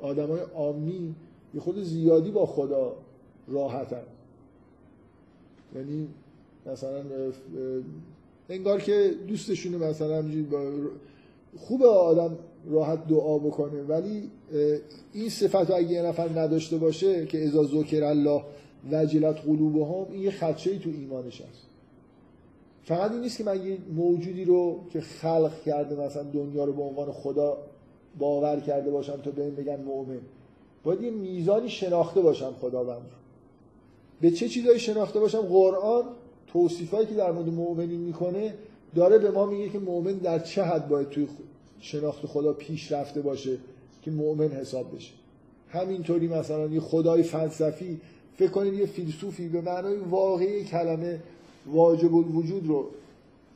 آدمای 0.00 0.40
عامی 0.54 1.14
یه 1.54 1.60
خود 1.60 1.82
زیادی 1.82 2.30
با 2.30 2.46
خدا 2.46 2.92
راحتن. 3.48 4.02
یعنی 5.76 6.08
مثلا 6.66 7.02
انگار 8.48 8.80
که 8.80 9.14
دوستشونه 9.28 9.76
مثلا 9.76 10.24
با 10.50 10.70
خوب 11.56 11.82
آدم 11.82 12.38
راحت 12.70 13.08
دعا 13.08 13.38
بکنه 13.38 13.82
ولی 13.82 14.30
این 15.12 15.28
صفت 15.28 15.70
اگه 15.70 15.90
یه 15.90 16.02
نفر 16.02 16.28
نداشته 16.28 16.76
باشه 16.76 17.26
که 17.26 17.44
ازا 17.44 17.64
ذکر 17.64 18.04
الله 18.04 18.42
وجلت 18.92 19.40
قلوبهم 19.40 20.12
این 20.12 20.22
یه 20.22 20.30
خدشه 20.30 20.78
تو 20.78 20.90
ایمانش 20.90 21.40
هست. 21.40 21.66
فقط 22.84 23.10
این 23.10 23.20
نیست 23.20 23.38
که 23.38 23.44
من 23.44 23.66
یه 23.66 23.78
موجودی 23.94 24.44
رو 24.44 24.80
که 24.92 25.00
خلق 25.00 25.62
کرده 25.62 25.96
مثلا 25.96 26.22
دنیا 26.22 26.64
رو 26.64 26.72
به 26.72 26.82
عنوان 26.82 27.12
خدا 27.12 27.58
باور 28.18 28.60
کرده 28.60 28.90
باشم 28.90 29.16
تا 29.16 29.30
به 29.30 29.44
این 29.44 29.54
بگن 29.54 29.80
مؤمن. 29.80 30.20
باید 30.84 31.02
یه 31.02 31.10
میزانی 31.10 31.68
شناخته 31.68 32.20
باشم 32.20 32.52
خداوند 32.60 33.10
به 34.20 34.30
چه 34.30 34.48
چیزایی 34.48 34.78
شناخته 34.78 35.20
باشم؟ 35.20 35.40
قرآن 35.40 36.04
توصیفایی 36.54 37.06
که 37.06 37.14
در 37.14 37.32
مورد 37.32 37.48
مؤمنین 37.48 38.00
می‌کنه 38.00 38.54
داره 38.94 39.18
به 39.18 39.30
ما 39.30 39.46
میگه 39.46 39.68
که 39.68 39.78
مؤمن 39.78 40.12
در 40.12 40.38
چه 40.38 40.62
حد 40.62 40.88
باید 40.88 41.08
توی 41.08 41.28
شناخت 41.80 42.26
خدا 42.26 42.52
پیش 42.52 42.92
رفته 42.92 43.20
باشه 43.20 43.58
که 44.02 44.10
مؤمن 44.10 44.48
حساب 44.48 44.96
بشه. 44.96 45.12
همینطوری 45.68 46.28
مثلا 46.28 46.66
یه 46.66 46.80
خدای 46.80 47.22
فلسفی 47.22 48.00
فکر 48.36 48.50
کنید 48.50 48.74
یه 48.74 48.86
فیلسوفی 48.86 49.48
به 49.48 49.60
معنای 49.60 49.96
واقعی 49.96 50.64
کلمه 50.64 51.20
واجب 51.66 52.14
الوجود 52.14 52.66
رو 52.66 52.86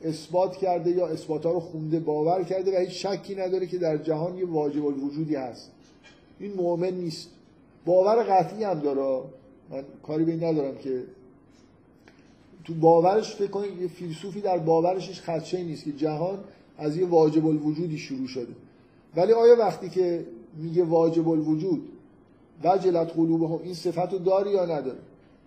اثبات 0.03 0.57
کرده 0.57 0.91
یا 0.91 1.07
اثبات 1.07 1.45
ها 1.45 1.51
رو 1.51 1.59
خونده 1.59 1.99
باور 1.99 2.43
کرده 2.43 2.77
و 2.77 2.79
هیچ 2.79 3.05
شکی 3.05 3.35
نداره 3.35 3.67
که 3.67 3.77
در 3.77 3.97
جهان 3.97 4.37
یه 4.37 4.45
واجب 4.45 4.85
الوجودی 4.85 5.35
هست. 5.35 5.71
این 6.39 6.53
مؤمن 6.53 6.93
نیست. 6.93 7.29
باور 7.85 8.23
قطعی 8.23 8.63
هم 8.63 8.79
داره. 8.79 9.23
من 9.69 9.83
کاری 10.03 10.23
به 10.23 10.31
این 10.31 10.43
ندارم 10.43 10.77
که 10.77 11.03
تو 12.65 12.73
باورش 12.73 13.35
فکر 13.35 13.51
کنید 13.51 13.81
یه 13.81 13.87
فیلسوفی 13.87 14.41
در 14.41 14.57
باورش 14.57 15.07
هیچ 15.07 15.21
خدشه 15.21 15.63
نیست 15.63 15.83
که 15.83 15.91
جهان 15.91 16.39
از 16.77 16.97
یه 16.97 17.05
واجب 17.05 17.47
الوجودی 17.47 17.97
شروع 17.97 18.27
شده. 18.27 18.53
ولی 19.15 19.33
آیا 19.33 19.55
وقتی 19.55 19.89
که 19.89 20.25
میگه 20.57 20.83
واجب 20.83 21.29
الوجود 21.29 21.89
وجلت 22.63 23.13
قلوبهم 23.13 23.59
این 23.63 23.73
صفت 23.73 24.13
رو 24.13 24.19
داری 24.19 24.51
یا 24.51 24.65
نداره 24.65 24.99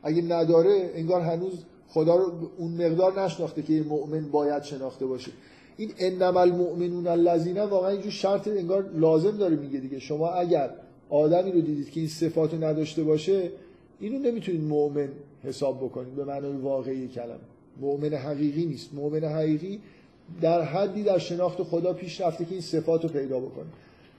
اگه 0.02 0.22
نداره 0.22 0.90
انگار 0.94 1.20
هنوز 1.20 1.64
خدا 1.88 2.16
رو 2.16 2.32
اون 2.58 2.86
مقدار 2.86 3.22
نشناخته 3.22 3.62
که 3.62 3.84
مؤمن 3.88 4.28
باید 4.30 4.62
شناخته 4.62 5.06
باشه. 5.06 5.30
این 5.76 5.90
انما 5.98 6.40
المؤمنون 6.40 7.06
الذین 7.06 7.60
واقعا 7.60 7.90
اینجور 7.90 8.10
شرط 8.10 8.48
انگار 8.48 8.90
لازم 8.94 9.36
داره 9.36 9.56
میگه 9.56 9.80
دیگه. 9.80 9.98
شما 9.98 10.28
اگر 10.28 10.70
آدمی 11.10 11.52
رو 11.52 11.60
دیدید 11.60 11.90
که 11.90 12.00
این 12.00 12.08
صفات 12.08 12.54
رو 12.54 12.64
نداشته 12.64 13.02
باشه 13.02 13.50
اینو 14.00 14.18
نمی‌تونید 14.18 14.62
مؤمن 14.62 15.08
حساب 15.44 15.84
بکنید. 15.84 16.14
به 16.14 16.24
معنای 16.24 16.52
واقعی 16.52 17.08
کلمه. 17.08 17.38
مؤمن 17.80 18.14
حقیقی 18.14 18.66
نیست. 18.66 18.94
مؤمن 18.94 19.24
حقیقی 19.24 19.80
در 20.40 20.62
حدی 20.62 21.02
در 21.02 21.18
شناخت 21.18 21.62
خدا 21.62 21.92
پیش 21.92 22.20
رفته 22.20 22.44
که 22.44 22.52
این 22.52 22.60
صفات 22.60 23.02
رو 23.02 23.08
پیدا 23.08 23.40
بکنه. 23.40 23.66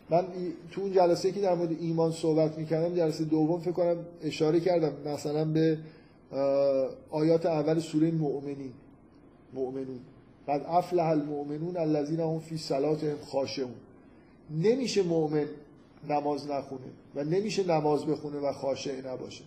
من 0.09 0.25
تو 0.71 0.81
اون 0.81 0.91
جلسه 0.91 1.31
که 1.31 1.41
در 1.41 1.55
مورد 1.55 1.71
ایمان 1.81 2.11
صحبت 2.11 2.57
می‌کردم 2.57 2.95
جلسه 2.95 3.23
دوم 3.23 3.59
فکر 3.59 3.71
کنم 3.71 3.95
اشاره 4.23 4.59
کردم 4.59 4.91
مثلا 5.05 5.45
به 5.45 5.77
آیات 7.09 7.45
اول 7.45 7.79
سوره 7.79 8.11
مؤمنین. 8.11 8.73
مؤمنون. 9.53 9.99
قد 10.47 10.65
افلح 10.67 11.05
المؤمنون 11.05 11.77
الذين 11.77 12.19
هم 12.19 12.39
فی 12.39 12.57
صلاتهم 12.57 13.17
خاشعون. 13.25 13.73
نمیشه 14.51 15.03
مؤمن 15.03 15.45
نماز 16.09 16.51
نخونه 16.51 16.81
و 17.15 17.23
نمیشه 17.23 17.67
نماز 17.67 18.05
بخونه 18.05 18.37
و 18.37 18.51
خاشع 18.51 19.13
نباشه. 19.13 19.43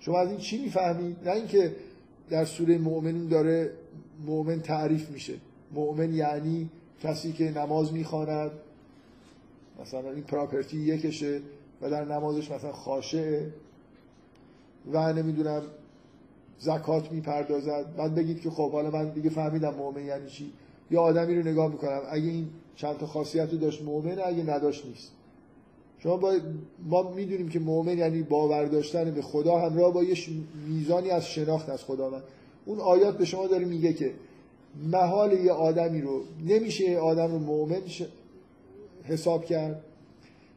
شما 0.00 0.18
از 0.18 0.28
این 0.28 0.38
چی 0.38 0.62
می‌فهمید؟ 0.62 1.16
نه 1.28 1.30
اینکه 1.30 1.76
در 2.30 2.44
سوره 2.44 2.78
مؤمنون 2.78 3.28
داره 3.28 3.70
مؤمن 4.26 4.60
تعریف 4.60 5.10
میشه. 5.10 5.34
مؤمن 5.72 6.14
یعنی 6.14 6.70
کسی 7.02 7.32
که 7.32 7.50
نماز 7.50 7.92
می‌خواند 7.92 8.50
مثلا 9.80 10.10
این 10.10 10.22
پراپرتی 10.22 10.76
یکشه 10.76 11.40
و 11.82 11.90
در 11.90 12.04
نمازش 12.04 12.50
مثلا 12.50 12.72
خاشعه 12.72 13.52
و 14.92 15.12
نمی‌دونم 15.12 15.62
زکات 16.58 17.12
می‌پردازد. 17.12 17.96
بعد 17.96 18.14
بگید 18.14 18.40
که 18.40 18.50
خب 18.50 18.72
حالا 18.72 18.90
من 18.90 19.08
دیگه 19.08 19.30
فهمیدم 19.30 19.74
مؤمن 19.74 20.04
یعنی 20.04 20.28
چی. 20.30 20.52
یا 20.90 21.00
آدمی 21.00 21.34
رو 21.34 21.42
نگاه 21.48 21.72
می‌کنم. 21.72 22.00
اگه 22.10 22.28
این 22.28 22.48
چند 22.76 22.98
تا 22.98 23.06
خاصیت 23.06 23.52
رو 23.52 23.58
داشت 23.58 23.82
مؤمنه 23.82 24.22
اگه 24.26 24.42
نداشت 24.42 24.86
نیست. 24.86 25.12
شما 26.02 26.16
با 26.16 26.36
ما 26.88 27.10
می‌دونیم 27.10 27.48
که 27.48 27.58
مؤمن 27.58 27.98
یعنی 27.98 28.22
باور 28.22 28.64
داشتن 28.64 29.10
به 29.10 29.22
خدا 29.22 29.58
همراه 29.58 29.92
با 29.92 30.02
یه 30.02 30.16
میزانی 30.68 31.10
از 31.10 31.26
شناخت 31.26 31.68
از 31.68 31.84
خداوند. 31.84 32.22
اون 32.64 32.78
آیات 32.78 33.18
به 33.18 33.24
شما 33.24 33.46
داره 33.46 33.64
میگه 33.64 33.92
که 33.92 34.14
محال 34.92 35.32
یه 35.32 35.52
آدمی 35.52 36.00
رو 36.00 36.20
نمیشه 36.46 36.90
یه 36.90 36.98
آدم 36.98 37.32
رو 37.32 37.38
مؤمن 37.38 37.80
حساب 39.04 39.44
کرد 39.44 39.84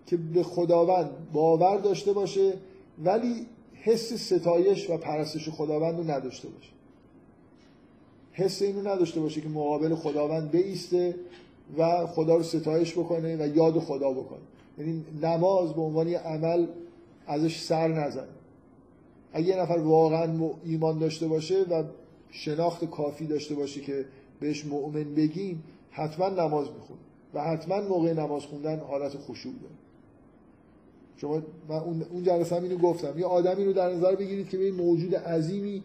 که 0.06 0.18
به 0.18 0.44
خداوند 0.44 1.10
باور 1.34 1.78
داشته 1.78 2.14
باشه 2.14 2.54
ولی 3.04 3.46
حس 3.74 4.14
ستایش 4.14 4.90
و 4.90 4.98
پرستش 4.98 5.50
خداوند 5.50 5.98
رو 5.98 6.12
نداشته 6.12 6.48
باشه. 6.48 6.70
حس 8.32 8.62
اینو 8.62 8.88
نداشته 8.90 9.20
باشه 9.20 9.42
که 9.42 9.50
مقابل 9.50 9.96
خداوند 9.96 10.52
بیسته 10.52 11.16
و 11.78 12.08
خدا 12.08 12.36
رو 12.36 12.44
ستایش 12.44 12.94
بکنه 12.94 13.36
و 13.36 13.58
یاد 13.58 13.80
خدا 13.80 14.12
بکنه. 14.12 14.40
یعنی 14.78 15.06
نماز 15.22 15.74
به 15.74 15.82
عنوان 15.82 16.08
یه 16.08 16.20
عمل 16.20 16.68
ازش 17.28 17.62
سر 17.62 17.88
نزنه 17.88 18.28
اگه 19.34 19.48
یه 19.48 19.62
نفر 19.62 19.78
واقعا 19.78 20.50
ایمان 20.64 21.00
داشته 21.00 21.28
باشه 21.28 21.64
و 21.64 21.84
شناخت 22.32 22.86
کافی 22.86 23.28
داشته 23.28 23.56
باشه 23.56 23.82
که 23.82 24.06
بهش 24.40 24.66
مؤمن 24.66 25.16
بگیم 25.16 25.64
حتما 25.92 26.30
نماز 26.30 26.68
می‌خونه 26.68 27.00
و 27.34 27.44
حتما 27.44 27.82
موقع 27.82 28.14
نماز 28.14 28.44
خوندن 28.44 28.80
حالت 28.80 29.18
خشوع 29.18 29.54
داره. 29.54 29.74
شما 31.18 31.42
من 31.70 32.04
اون 32.12 32.24
جلسه 32.24 32.56
هم 32.56 32.64
اینو 32.64 32.78
گفتم. 32.78 33.20
یه 33.20 33.26
آدمی 33.26 33.66
رو 33.66 33.74
در 33.74 33.94
نظر 33.94 34.16
بگیرید 34.16 34.50
که 34.50 34.58
به 34.58 34.72
موجود 34.72 35.16
عظیمی 35.16 35.84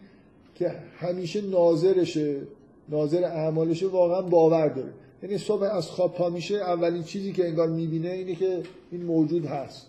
که 0.55 0.69
همیشه 0.97 1.41
ناظرشه 1.41 2.41
ناظر 2.89 3.23
اعمالشه 3.23 3.87
واقعا 3.87 4.21
باور 4.21 4.67
داره. 4.67 4.93
یعنی 5.23 5.37
صبح 5.37 5.63
از 5.63 5.87
خواب 5.87 6.13
پا 6.13 6.29
میشه 6.29 6.55
اولین 6.55 7.03
چیزی 7.03 7.31
که 7.31 7.47
انگار 7.47 7.69
می‌بینه 7.69 8.09
اینه 8.09 8.35
که 8.35 8.61
این 8.91 9.03
موجود 9.03 9.45
هست. 9.45 9.87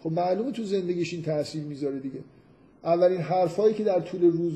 خب 0.00 0.12
معلومه 0.12 0.52
تو 0.52 0.64
زندگیش 0.64 1.14
این 1.14 1.22
تاثیر 1.22 1.62
می‌ذاره 1.62 1.98
دیگه. 1.98 2.18
اولین 2.84 3.18
حرفایی 3.18 3.74
که 3.74 3.84
در 3.84 4.00
طول 4.00 4.22
روز 4.22 4.52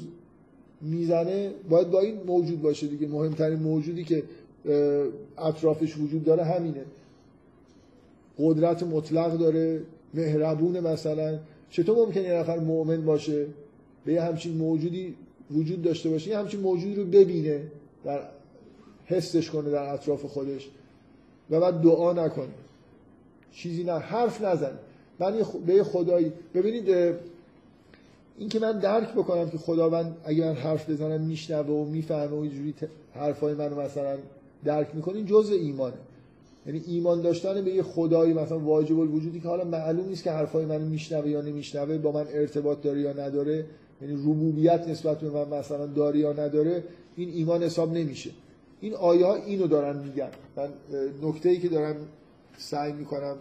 می‌زنه 0.80 1.50
باید 1.70 1.90
با 1.90 2.00
این 2.00 2.22
موجود 2.26 2.62
باشه 2.62 2.86
دیگه. 2.86 3.06
مهمترین 3.06 3.58
موجودی 3.58 4.04
که 4.04 4.22
اطرافش 5.38 5.96
وجود 5.98 6.24
داره 6.24 6.44
همینه. 6.44 6.84
قدرت 8.38 8.82
مطلق 8.82 9.38
داره 9.38 9.80
مهربون 10.14 10.80
مثلا. 10.80 11.38
چطور 11.70 12.06
ممکنه 12.06 12.22
یه 12.22 12.32
نفر 12.32 12.58
مؤمن 12.58 13.04
باشه؟ 13.04 13.46
به 14.04 14.12
یه 14.12 14.22
همچین 14.22 14.56
موجودی 14.56 15.14
وجود 15.50 15.82
داشته 15.82 16.10
باشه 16.10 16.30
یه 16.30 16.38
همچین 16.38 16.60
موجودی 16.60 16.94
رو 16.94 17.04
ببینه 17.04 17.62
در 18.04 18.20
حسش 19.12 19.50
کنه 19.50 19.70
در 19.70 19.94
اطراف 19.94 20.24
خودش 20.24 20.68
و 21.50 21.60
بعد 21.60 21.80
دعا 21.80 22.12
نکنه. 22.12 22.48
چیزی 23.52 23.84
نه 23.84 23.92
حرف 23.92 24.42
نزنه. 24.42 24.78
من 25.18 25.34
به 25.66 25.84
خدایی 25.84 26.32
ببینید 26.54 27.16
این 28.38 28.48
که 28.48 28.58
من 28.58 28.78
درک 28.78 29.12
بکنم 29.12 29.50
که 29.50 29.58
خداوند 29.58 30.16
اگه 30.24 30.44
من 30.44 30.54
حرف 30.54 30.90
بزنم 30.90 31.20
میشنوه 31.20 31.68
و 31.68 31.84
می‌فهمه 31.84 32.26
و 32.26 32.34
اینجوری 32.34 32.74
حرفای 33.14 33.54
منو 33.54 33.80
مثلا 33.80 34.16
درک 34.64 34.94
می‌کنه 34.94 35.16
این 35.16 35.26
جزء 35.26 35.54
ایمانه. 35.54 35.96
یعنی 36.66 36.82
ایمان 36.86 37.22
داشتن 37.22 37.64
به 37.64 37.70
یه 37.70 37.82
خدایی 37.82 38.32
مثلا 38.32 38.58
واجب 38.58 39.00
الوجودی 39.00 39.40
که 39.40 39.48
حالا 39.48 39.64
معلوم 39.64 40.08
نیست 40.08 40.24
که 40.24 40.30
حرفای 40.30 40.64
منو 40.64 40.84
میشنوه 40.84 41.28
یا 41.28 41.40
نمیشنوه 41.40 41.98
با 41.98 42.12
من 42.12 42.26
ارتباط 42.32 42.82
داره 42.82 43.00
یا 43.00 43.12
نداره 43.12 43.64
یعنی 44.02 44.14
ربوبیت 44.14 44.88
نسبت 44.88 45.18
به 45.18 45.30
من 45.30 45.58
مثلا 45.58 45.86
داره 45.86 46.18
یا 46.18 46.32
نداره 46.32 46.84
این 47.16 47.28
ایمان 47.28 47.62
حساب 47.62 47.92
نمیشه. 47.92 48.30
این 48.82 48.94
آیه 48.94 49.26
ها 49.26 49.34
اینو 49.34 49.66
دارن 49.66 50.02
میگن. 50.02 50.30
من 50.56 50.68
نکته 51.22 51.48
ای 51.48 51.58
که 51.58 51.68
دارم 51.68 51.96
سعی 52.58 52.92
می‌کنم 52.92 53.36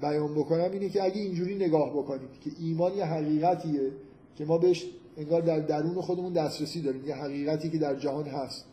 بیان 0.00 0.34
بکنم 0.34 0.70
اینه 0.72 0.88
که 0.88 1.04
اگه 1.04 1.20
اینجوری 1.20 1.54
نگاه 1.54 1.90
بکنید 1.90 2.40
که 2.44 2.50
ایمان 2.60 2.96
یه 2.96 3.04
حقیقتیه 3.04 3.90
که 4.36 4.44
ما 4.44 4.58
بهش 4.58 4.86
انگار 5.16 5.40
در 5.40 5.58
درون 5.58 5.94
خودمون 5.94 6.32
دسترسی 6.32 6.82
داریم 6.82 7.08
یه 7.08 7.14
حقیقتی 7.14 7.70
که 7.70 7.78
در 7.78 7.94
جهان 7.94 8.24
هست. 8.24 8.64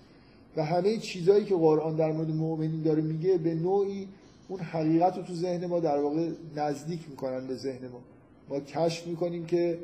و 0.57 0.65
همه 0.65 0.97
چیزایی 0.97 1.45
که 1.45 1.55
قرآن 1.55 1.95
در 1.95 2.11
مورد 2.11 2.29
مؤمنین 2.29 2.81
داره 2.81 3.01
میگه 3.01 3.37
به 3.37 3.55
نوعی 3.55 4.07
اون 4.47 4.59
حقیقت 4.59 5.17
رو 5.17 5.23
تو 5.23 5.33
ذهن 5.33 5.65
ما 5.65 5.79
در 5.79 5.99
واقع 5.99 6.29
نزدیک 6.55 6.99
می‌کنن 7.09 7.47
به 7.47 7.55
ذهن 7.55 7.87
ما. 7.87 8.01
ما 8.49 8.59
کشف 8.59 9.07
می‌کنیم 9.07 9.45
که 9.45 9.79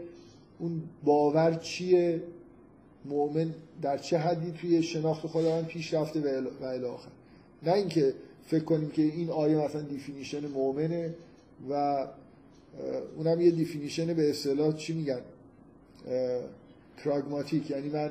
اون 0.60 0.82
باور 1.04 1.54
چیه 1.54 2.22
مؤمن 3.06 3.54
در 3.82 3.98
چه 3.98 4.18
حدی 4.18 4.52
توی 4.52 4.84
شناخت 4.84 5.28
خداوند 5.28 5.66
پیش 5.66 5.94
رفته 5.94 6.20
و 6.20 6.64
الی 6.66 6.88
نه 7.64 7.74
اینکه 7.74 8.14
فکر 8.48 8.64
کنیم 8.64 8.90
که 8.90 9.02
این 9.02 9.30
آیه 9.30 9.58
مثلا 9.58 9.82
definition 9.82 10.48
مؤمنه 10.48 11.14
و 11.70 12.06
اونم 13.18 13.42
یه 13.42 13.52
definition 13.52 14.14
به 14.14 14.30
اصطلاح 14.30 14.76
چی 14.76 14.94
میگن؟ 14.94 15.22
پراگماتیک 16.98 17.72
یعنی 17.72 17.90
من 17.90 18.10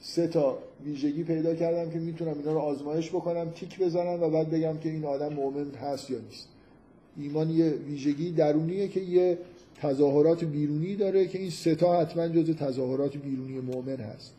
سه 0.00 0.26
تا 0.26 0.58
ویژگی 0.84 1.24
پیدا 1.24 1.54
کردم 1.54 1.90
که 1.90 1.98
می‌تونم 1.98 2.38
اینا 2.38 2.52
رو 2.52 2.58
آزمایش 2.58 3.08
بکنم 3.08 3.50
تیک 3.50 3.78
بزنم 3.78 4.22
و 4.22 4.30
بعد 4.30 4.50
بگم 4.50 4.78
که 4.78 4.88
این 4.88 5.04
آدم 5.04 5.32
مؤمن 5.32 5.70
هست 5.70 6.10
یا 6.10 6.18
نیست. 6.18 6.48
ایمان 7.16 7.50
یه 7.50 7.70
ویژگی 7.70 8.30
درونیه 8.30 8.88
که 8.88 9.00
یه 9.00 9.38
تظاهرات 9.82 10.44
بیرونی 10.44 10.96
داره 10.96 11.26
که 11.26 11.38
این 11.38 11.50
سه 11.50 11.74
تا 11.74 12.00
حتما 12.00 12.28
جز 12.28 12.56
تظاهرات 12.56 13.16
بیرونی 13.16 13.60
مؤمن 13.60 13.96
هست. 13.96 14.34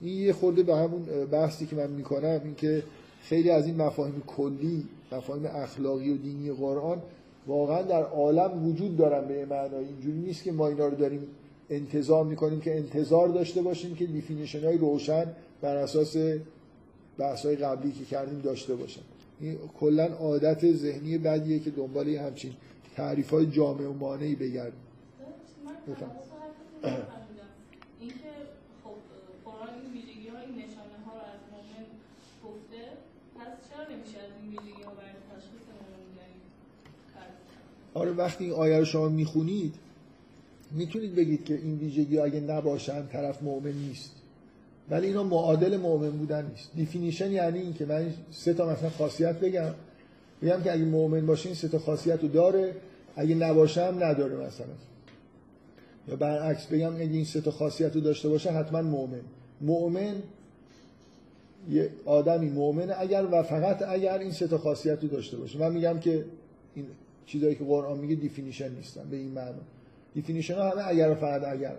این 0.00 0.18
یه 0.18 0.32
خورده 0.32 0.62
به 0.62 0.76
همون 0.76 1.02
بحثی 1.30 1.66
که 1.66 1.76
من 1.76 1.90
می‌کنم 1.90 2.40
این 2.44 2.54
که 2.54 2.82
خیلی 3.22 3.50
از 3.50 3.66
این 3.66 3.76
مفاهیم 3.76 4.22
کلی 4.26 4.84
مفاهیم 5.12 5.46
اخلاقی 5.46 6.10
و 6.10 6.16
دینی 6.16 6.52
قرآن 6.52 7.02
واقعا 7.46 7.82
در 7.82 8.02
عالم 8.02 8.66
وجود 8.66 8.96
دارن 8.96 9.28
به 9.28 9.46
معنای. 9.46 9.84
اینجوری 9.84 10.18
نیست 10.18 10.42
که 10.42 10.52
ما 10.52 10.68
اینا 10.68 10.86
رو 10.86 10.96
داریم 10.96 11.26
انتظار 11.70 12.24
می‌کنیم 12.24 12.60
که 12.60 12.76
انتظار 12.76 13.28
داشته 13.28 13.62
باشیم 13.62 13.94
که 13.94 14.06
دیفینیشن 14.06 14.64
های 14.64 14.78
روشن 14.78 15.26
بر 15.60 15.76
اساس 15.76 16.16
بحث 17.18 17.46
های 17.46 17.56
قبلی 17.56 17.92
که 17.92 18.04
کردیم 18.04 18.40
داشته 18.40 18.74
باشن. 18.74 19.00
این 19.40 19.56
کلا 19.80 20.04
عادت 20.04 20.72
ذهنی 20.72 21.18
بدیه 21.18 21.58
که 21.58 21.70
دنبال 21.70 22.08
همچین 22.08 22.52
تعریف 22.98 23.30
های 23.30 23.46
جامع 23.46 23.86
و 23.86 23.92
مانعی 23.92 24.34
بگردیم 24.34 24.80
آره 37.94 38.12
وقتی 38.12 38.44
این 38.44 38.52
آیه 38.52 38.78
رو 38.78 38.84
شما 38.84 39.08
می‌خونید 39.08 39.74
می‌تونید 40.70 41.14
بگید 41.14 41.44
که 41.44 41.54
این 41.54 41.78
ویژگی 41.78 42.18
اگه 42.18 42.40
نباشن 42.40 43.06
طرف 43.06 43.42
مؤمن 43.42 43.72
نیست. 43.72 44.12
ولی 44.90 45.06
اینا 45.06 45.22
معادل 45.22 45.76
مؤمن 45.76 46.10
بودن 46.10 46.46
نیست. 46.46 46.70
definition 46.74 47.30
یعنی 47.30 47.58
این 47.58 47.74
که 47.74 47.86
من 47.86 48.14
سه 48.30 48.54
تا 48.54 48.66
مثلا 48.66 48.90
خاصیت 48.90 49.40
بگم. 49.40 49.74
بگم 50.42 50.62
که 50.62 50.72
اگه 50.72 50.84
مؤمن 50.84 51.26
باشه 51.26 51.46
این 51.46 51.54
سه 51.54 51.68
تا 51.68 51.78
خاصیت 51.78 52.22
رو 52.22 52.28
داره 52.28 52.74
اگه 53.16 53.34
نباشه 53.34 53.84
هم 53.84 54.04
نداره 54.04 54.36
مثلا. 54.36 54.66
یا 56.08 56.16
برعکس 56.16 56.66
بگم 56.66 56.94
اگه 56.94 57.02
این 57.02 57.24
سه 57.24 57.50
خاصیت 57.50 57.94
رو 57.94 58.00
داشته 58.00 58.28
باشه 58.28 58.50
حتما 58.50 58.82
مؤمن. 58.82 59.20
مؤمن 59.60 60.14
یه 61.70 61.90
آدمی 62.04 62.48
مؤمنه 62.48 62.94
اگر 62.98 63.26
و 63.32 63.42
فقط 63.42 63.82
اگر 63.82 64.18
این 64.18 64.32
سه 64.32 64.58
خاصیت 64.58 65.02
رو 65.02 65.08
داشته 65.08 65.36
باشه. 65.36 65.58
من 65.58 65.72
میگم 65.72 65.98
که 65.98 66.24
این 66.74 66.86
چیزایی 67.26 67.54
که 67.54 67.64
قرآن 67.64 67.98
میگه 67.98 68.14
definition 68.14 68.72
نیستن 68.72 69.08
به 69.10 69.16
این 69.16 69.28
معنا. 69.28 69.62
دیفینیشن 70.14 70.54
ها 70.54 70.70
همه 70.70 70.88
اگر 70.88 71.10
و 71.10 71.14
فقط 71.14 71.44
اگر. 71.44 71.74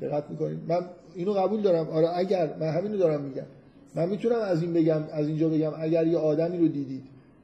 دقت 0.00 0.30
می‌کنید؟ 0.30 0.58
من 0.68 0.80
اینو 1.14 1.32
قبول 1.32 1.60
دارم. 1.60 1.88
آره 1.88 2.08
اگر. 2.16 2.56
من 2.60 2.68
همینو 2.68 2.96
دارم 2.96 3.20
میگم. 3.20 3.46
من 3.94 4.08
می‌تونم 4.08 4.40
از 4.40 4.62
این 4.62 4.72
بگم 4.72 5.02
از 5.12 5.28
اینجا 5.28 5.48
بگم 5.48 5.72
اگر 5.78 6.06
یه 6.06 6.18
آدمی 6.18 6.58
رو 6.58 6.68
دیدید 6.68 7.02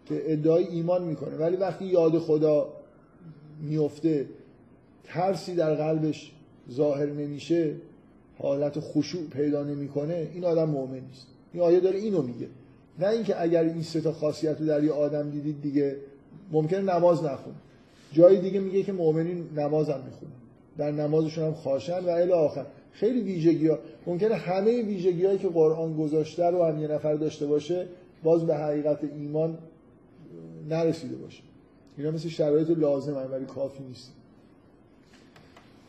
که 0.09 0.33
ادعای 0.33 0.67
ایمان 0.67 1.05
می‌کنه. 1.05 1.37
ولی 1.37 1.57
وقتی 1.57 1.85
یاد 1.85 2.19
خدا 2.19 2.69
میفته 3.63 4.27
ترسی 5.05 5.55
در 5.55 5.75
قلبش 5.75 6.33
ظاهر 6.73 7.07
نمیشه 7.07 7.75
حالت 8.39 8.81
خشوع 8.81 9.23
پیدا 9.31 9.63
نمی‌کنه 9.63 10.29
این 10.35 10.45
آدم 10.45 10.69
مؤمن 10.69 11.01
نیست. 11.01 11.27
این 11.53 11.63
آیه 11.63 11.81
داره 11.81 11.99
اینو 11.99 12.23
میگه. 12.23 12.47
نه 12.99 13.09
اینکه 13.09 13.43
اگر 13.43 13.63
این 13.63 13.83
سه 13.83 14.01
تا 14.01 14.13
خاصیت 14.13 14.61
رو 14.61 14.67
در 14.67 14.85
یه 14.85 14.93
آدم 14.93 15.31
دیدید 15.31 15.63
دیگه 15.63 15.97
ممکنه 16.53 16.81
نماز 16.81 17.25
نخونه 17.25 17.57
جای 18.13 18.41
دیگه 18.41 18.61
میگه 18.61 18.83
که 18.83 18.93
مؤمنین 18.93 19.45
نماز 19.57 19.89
هم 19.91 20.01
می‌خونه 20.05 20.33
در 20.79 20.91
نمازشون 20.91 21.45
هم 21.45 21.55
خاشن 21.55 21.99
و 21.99 22.09
الی 22.09 22.33
آخر. 22.33 22.67
خیلی 22.93 23.21
ویژگی 23.21 23.69
ها 23.69 23.79
ممکنه 24.07 24.35
همه 24.35 24.83
ویژگی 24.83 25.25
هایی 25.25 25.39
که 25.39 25.49
قرآن 25.49 25.97
گذاشته 25.97 26.47
رو 26.47 26.65
هم 26.65 26.83
یه 26.83 26.89
نفر 26.89 27.15
داشته 27.15 27.47
باشه 27.47 27.87
باز 28.23 28.47
به 28.47 28.57
حقیقت 28.57 28.99
ایمان 29.19 29.59
نرسیده 30.69 31.17
باشه. 31.17 31.43
اینا 31.97 32.11
مثل 32.11 32.29
شرایط 32.29 32.71
لازم 32.71 33.17
ولی 33.33 33.45
کافی 33.45 33.83
نیست. 33.83 34.13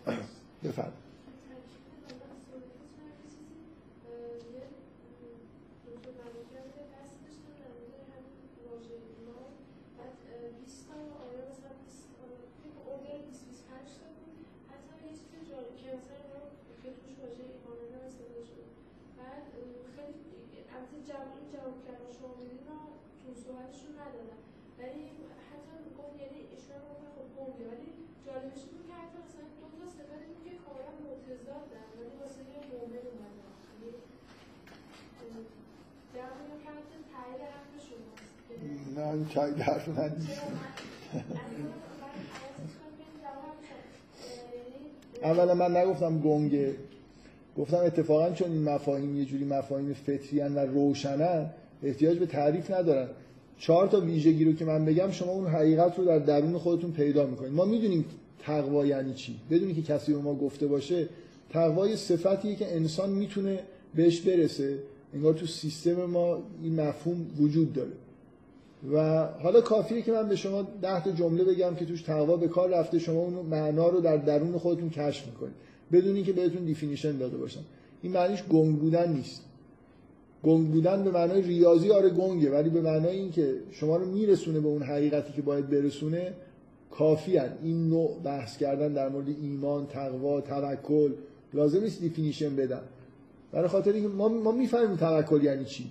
بفرد 0.63 0.93
این 39.17 39.27
تایید 39.27 39.57
حرف 39.57 39.87
من 39.87 40.11
نیست 40.19 40.41
اولا 45.23 45.55
من 45.55 45.77
نگفتم 45.77 46.19
گنگه. 46.19 46.75
گفتم 47.57 47.77
اتفاقا 47.77 48.31
چون 48.31 48.51
این 48.51 48.63
مفاهیم 48.63 49.17
یه 49.17 49.25
جوری 49.25 49.45
مفاهیم 49.45 49.93
فطری 49.93 50.39
و 50.39 50.59
روشنن 50.59 51.49
احتیاج 51.83 52.17
به 52.17 52.25
تعریف 52.25 52.71
ندارن. 52.71 53.07
چهار 53.59 53.87
تا 53.87 53.99
ویژگی 53.99 54.45
رو 54.45 54.53
که 54.53 54.65
من 54.65 54.85
بگم 54.85 55.11
شما 55.11 55.31
اون 55.31 55.47
حقیقت 55.47 55.99
رو 55.99 56.05
در 56.05 56.19
درون 56.19 56.57
خودتون 56.57 56.91
پیدا 56.91 57.25
می‌کنید. 57.25 57.53
ما 57.53 57.65
می‌دونیم 57.65 58.05
تقوا 58.39 58.85
یعنی 58.85 59.13
چی. 59.13 59.39
بدونی 59.51 59.73
که 59.73 59.81
کسی 59.81 60.13
به 60.13 60.19
ما 60.19 60.35
گفته 60.35 60.67
باشه 60.67 61.09
تقوا 61.49 61.95
صفتیه 61.95 62.55
که 62.55 62.75
انسان 62.75 63.09
می‌تونه 63.09 63.59
بهش 63.95 64.21
برسه. 64.21 64.77
انگار 65.13 65.33
تو 65.33 65.45
سیستم 65.45 66.05
ما 66.05 66.43
این 66.63 66.81
مفهوم 66.81 67.25
وجود 67.39 67.73
داره. 67.73 67.91
و 68.93 69.25
حالا 69.25 69.61
کافیه 69.61 70.01
که 70.01 70.11
من 70.11 70.29
به 70.29 70.35
شما 70.35 70.67
ده 70.81 71.03
تا 71.03 71.11
جمله 71.11 71.43
بگم 71.43 71.75
که 71.75 71.85
توش 71.85 72.01
تقوا 72.01 72.37
به 72.37 72.47
کار 72.47 72.69
رفته. 72.69 72.99
شما 72.99 73.19
اون 73.19 73.33
معنا 73.33 73.89
رو 73.89 74.01
در 74.01 74.17
درون 74.17 74.57
خودتون 74.57 74.89
کشف 74.89 75.27
می‌کنید. 75.27 75.53
بدون 75.91 76.23
که 76.23 76.33
بهتون 76.33 76.65
definition 76.65 77.17
داده 77.17 77.37
باشم. 77.37 77.61
این 78.01 78.11
معنیش 78.11 78.43
گنگ 78.43 78.79
بودن 78.79 79.13
نیست. 79.13 79.41
گنگ 80.43 80.67
بودن 80.67 81.03
به 81.03 81.11
معنای 81.11 81.41
ریاضی 81.41 81.91
آره 81.91 82.09
گنگه 82.09 82.51
ولی 82.51 82.69
به 82.69 82.81
معنای 82.81 83.15
اینکه 83.15 83.53
شما 83.71 83.97
رو 83.97 84.05
میرسونه 84.05 84.59
به 84.59 84.67
اون 84.67 84.81
حقیقتی 84.81 85.33
که 85.33 85.41
باید 85.41 85.69
برسونه 85.69 86.33
کافی. 86.91 87.39
این 87.63 87.89
نوع 87.89 88.19
بحث 88.23 88.57
کردن 88.57 88.93
در 88.93 89.09
مورد 89.09 89.27
ایمان، 89.41 89.87
تقوا، 89.87 90.41
توکل 90.41 91.11
لازم 91.53 91.83
نیست 91.83 92.01
definition 92.01 92.55
بدن 92.55 92.81
برای 93.51 93.67
خاطر 93.67 93.93
اینکه 93.93 94.09
ما 94.09 94.27
ما 94.27 94.51
می‌فهمیم 94.51 94.95
توکل 94.95 95.43
یعنی 95.43 95.65
چی. 95.65 95.89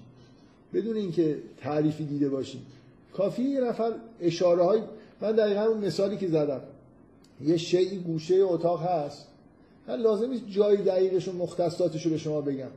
بدون 0.75 0.97
اینکه 0.97 1.37
تعریفی 1.57 2.05
دیده 2.05 2.29
باشیم. 2.29 2.61
کافی 3.17 3.43
یه 3.43 3.61
نفر 3.61 3.93
اشاره 4.21 4.65
های 4.65 4.81
من 5.21 5.33
دقیقا 5.33 5.63
اون 5.63 5.79
مثالی 5.79 6.17
که 6.17 6.29
زدم. 6.29 6.61
یه 7.41 7.57
شیئی 7.57 7.99
گوشه 7.99 8.35
اتاق 8.35 8.83
هست. 8.83 9.27
من 9.89 9.95
لازم 9.95 10.31
نیست 10.31 10.43
جای 10.49 10.77
دقیقش 10.77 11.29
و 11.29 11.33
مختصاتش 11.33 12.07
رو 12.07 12.11
به 12.11 12.19
شما 12.19 12.41
بگم. 12.41 12.71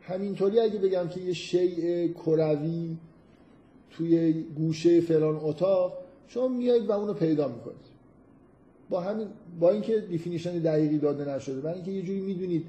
همینطوری 0.00 0.60
اگه 0.60 0.78
بگم 0.78 1.08
که 1.08 1.20
یه 1.20 1.32
شیء 1.32 2.08
کروی 2.08 2.96
توی 3.90 4.32
گوشه 4.32 5.00
فلان 5.00 5.38
اتاق 5.42 5.92
شما 6.28 6.48
میایید 6.48 6.88
و 6.88 6.92
اونو 6.92 7.12
پیدا 7.14 7.48
می‌کنید. 7.48 7.90
با 8.90 9.00
همین 9.00 9.26
با 9.60 9.70
اینکه 9.70 10.00
دیفینیشن 10.00 10.58
دقیقی 10.58 10.98
داده 10.98 11.34
نشده. 11.34 11.68
من 11.68 11.74
اینکه 11.74 11.90
یه 11.90 12.02
جوری 12.02 12.20
می‌دونید 12.20 12.66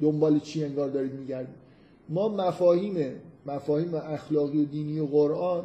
دنبال 0.00 0.40
چی 0.40 0.64
انگار 0.64 0.88
دارید 0.88 1.12
میگردید. 1.12 1.54
ما 2.08 2.28
مفاهیم 2.28 3.12
مفاهیم 3.46 3.94
اخلاقی 3.94 4.62
و 4.62 4.64
دینی 4.64 5.00
و 5.00 5.06
قرآن 5.06 5.64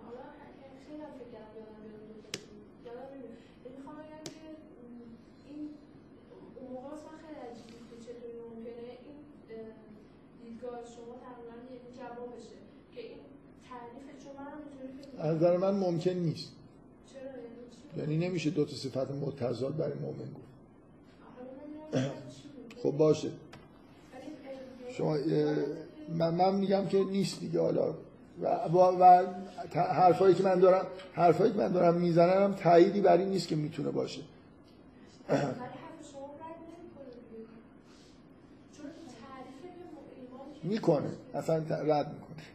از 15.17 15.35
نظر 15.35 15.57
من 15.57 15.71
ممکن 15.71 16.11
نیست. 16.11 16.51
یعنی 17.97 18.17
نمیشه 18.17 18.49
دو 18.49 18.65
تا 18.65 18.75
صفت 18.75 19.11
متضاد 19.11 19.77
برای 19.77 19.93
مؤمن 19.93 20.33
گفت. 20.33 20.51
خب 22.83 22.91
باشه. 22.91 23.31
شما 24.97 25.17
من, 26.09 26.35
من 26.35 26.55
میگم 26.55 26.87
که 26.87 27.03
نیست 27.03 27.39
دیگه 27.39 27.59
حالا 27.59 27.95
و, 28.41 28.47
و 28.77 29.25
حرفایی 29.73 30.35
که 30.35 30.43
من 30.43 30.59
دارم 30.59 30.85
حرفایی 31.13 31.51
که 31.51 31.57
من 31.57 31.71
دارم 31.71 31.93
می‌زنم 31.95 32.53
تاییدی 32.53 33.01
بر 33.01 33.17
این 33.17 33.29
نیست 33.29 33.47
که 33.47 33.55
می‌تونه 33.55 33.91
باشه. 33.91 34.21
می‌کنه. 40.63 41.09
اصلا 41.33 41.55
رد 41.57 42.13
می‌کنه. 42.13 42.45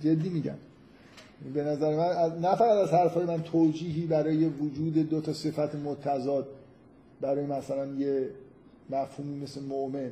جدی 0.00 0.28
میگم. 0.28 0.54
به 1.54 1.64
نظر 1.64 1.96
من 1.96 2.38
نه 2.38 2.56
فقط 2.56 2.76
از 2.76 2.90
حرفای 2.90 3.24
من 3.24 3.42
توجیهی 3.42 4.06
برای 4.06 4.44
وجود 4.44 4.94
دو 4.94 5.20
تا 5.20 5.32
صفت 5.32 5.74
متضاد 5.74 6.48
برای 7.20 7.46
مثلا 7.46 7.86
یه 7.86 8.30
مفهومی 8.90 9.40
مثل 9.40 9.62
مؤمن. 9.62 10.10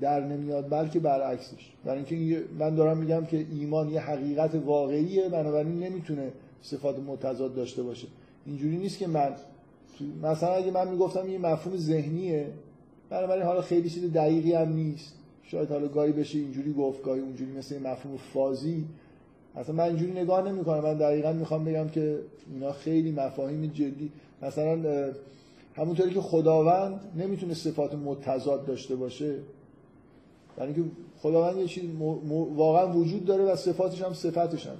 در 0.00 0.20
نمیاد 0.20 0.70
بلکه 0.70 1.00
برعکسش. 1.00 1.72
برای 1.84 1.98
اینکه 1.98 2.44
من 2.58 2.74
دارم 2.74 2.98
میگم 2.98 3.24
که 3.24 3.46
ایمان 3.50 3.90
یه 3.90 4.00
حقیقت 4.00 4.54
واقعیه 4.54 5.28
بنابراین 5.28 5.78
نمی‌تونه 5.78 6.32
صفات 6.62 6.98
متضاد 6.98 7.54
داشته 7.54 7.82
باشه. 7.82 8.06
اینجوری 8.46 8.76
نیست 8.76 8.98
که 8.98 9.06
من 9.06 9.34
مثلا 10.22 10.54
اگه 10.54 10.70
من 10.70 10.88
می‌گفتم 10.88 11.28
یه 11.28 11.38
مفهوم 11.38 11.76
ذهنیه 11.76 12.46
بنابراین 13.10 13.42
حالا 13.42 13.62
خیلی 13.62 13.90
چیز 13.90 14.12
دقیقی 14.12 14.52
هم 14.52 14.72
نیست. 14.72 15.14
شاید 15.42 15.68
حالا 15.68 15.88
گاهی 15.88 16.12
بشه 16.12 16.38
اینجوری 16.38 16.72
گفت 16.72 17.02
گاهی 17.02 17.20
اونجوری 17.20 17.52
مثل 17.52 17.78
مفهوم 17.78 18.16
فازی. 18.16 18.84
اصلا 19.56 19.74
من 19.74 19.84
اینجوری 19.84 20.12
نگاه 20.12 20.48
نمی 20.48 20.64
کنم 20.64 20.80
من 20.80 20.94
دقیقا 20.94 21.32
می‌خوام 21.32 21.64
بگم 21.64 21.88
که 21.88 22.18
اینا 22.54 22.72
خیلی 22.72 23.12
مفاهیم 23.12 23.66
جدی. 23.66 24.10
مثلا 24.42 25.12
همونطوری 25.74 26.14
که 26.14 26.20
خداوند 26.20 27.00
نمی‌تونه 27.16 27.54
صفات 27.54 27.94
متضاد 27.94 28.66
داشته 28.66 28.96
باشه. 28.96 29.34
یعنی 30.58 30.74
که 30.74 30.82
خداوند 31.18 31.56
یه 31.56 31.66
چیز 31.66 31.84
واقعا 32.54 32.92
وجود 32.92 33.24
داره 33.24 33.44
و 33.44 33.56
صفاتش 33.56 34.02
هم 34.02 34.12
صفتش 34.12 34.66
هم. 34.66 34.76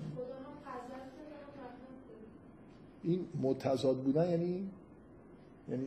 این 3.03 3.21
متضاد 3.43 3.97
بودن 3.97 4.31
یعنی 4.31 4.69
یعنی 5.69 5.85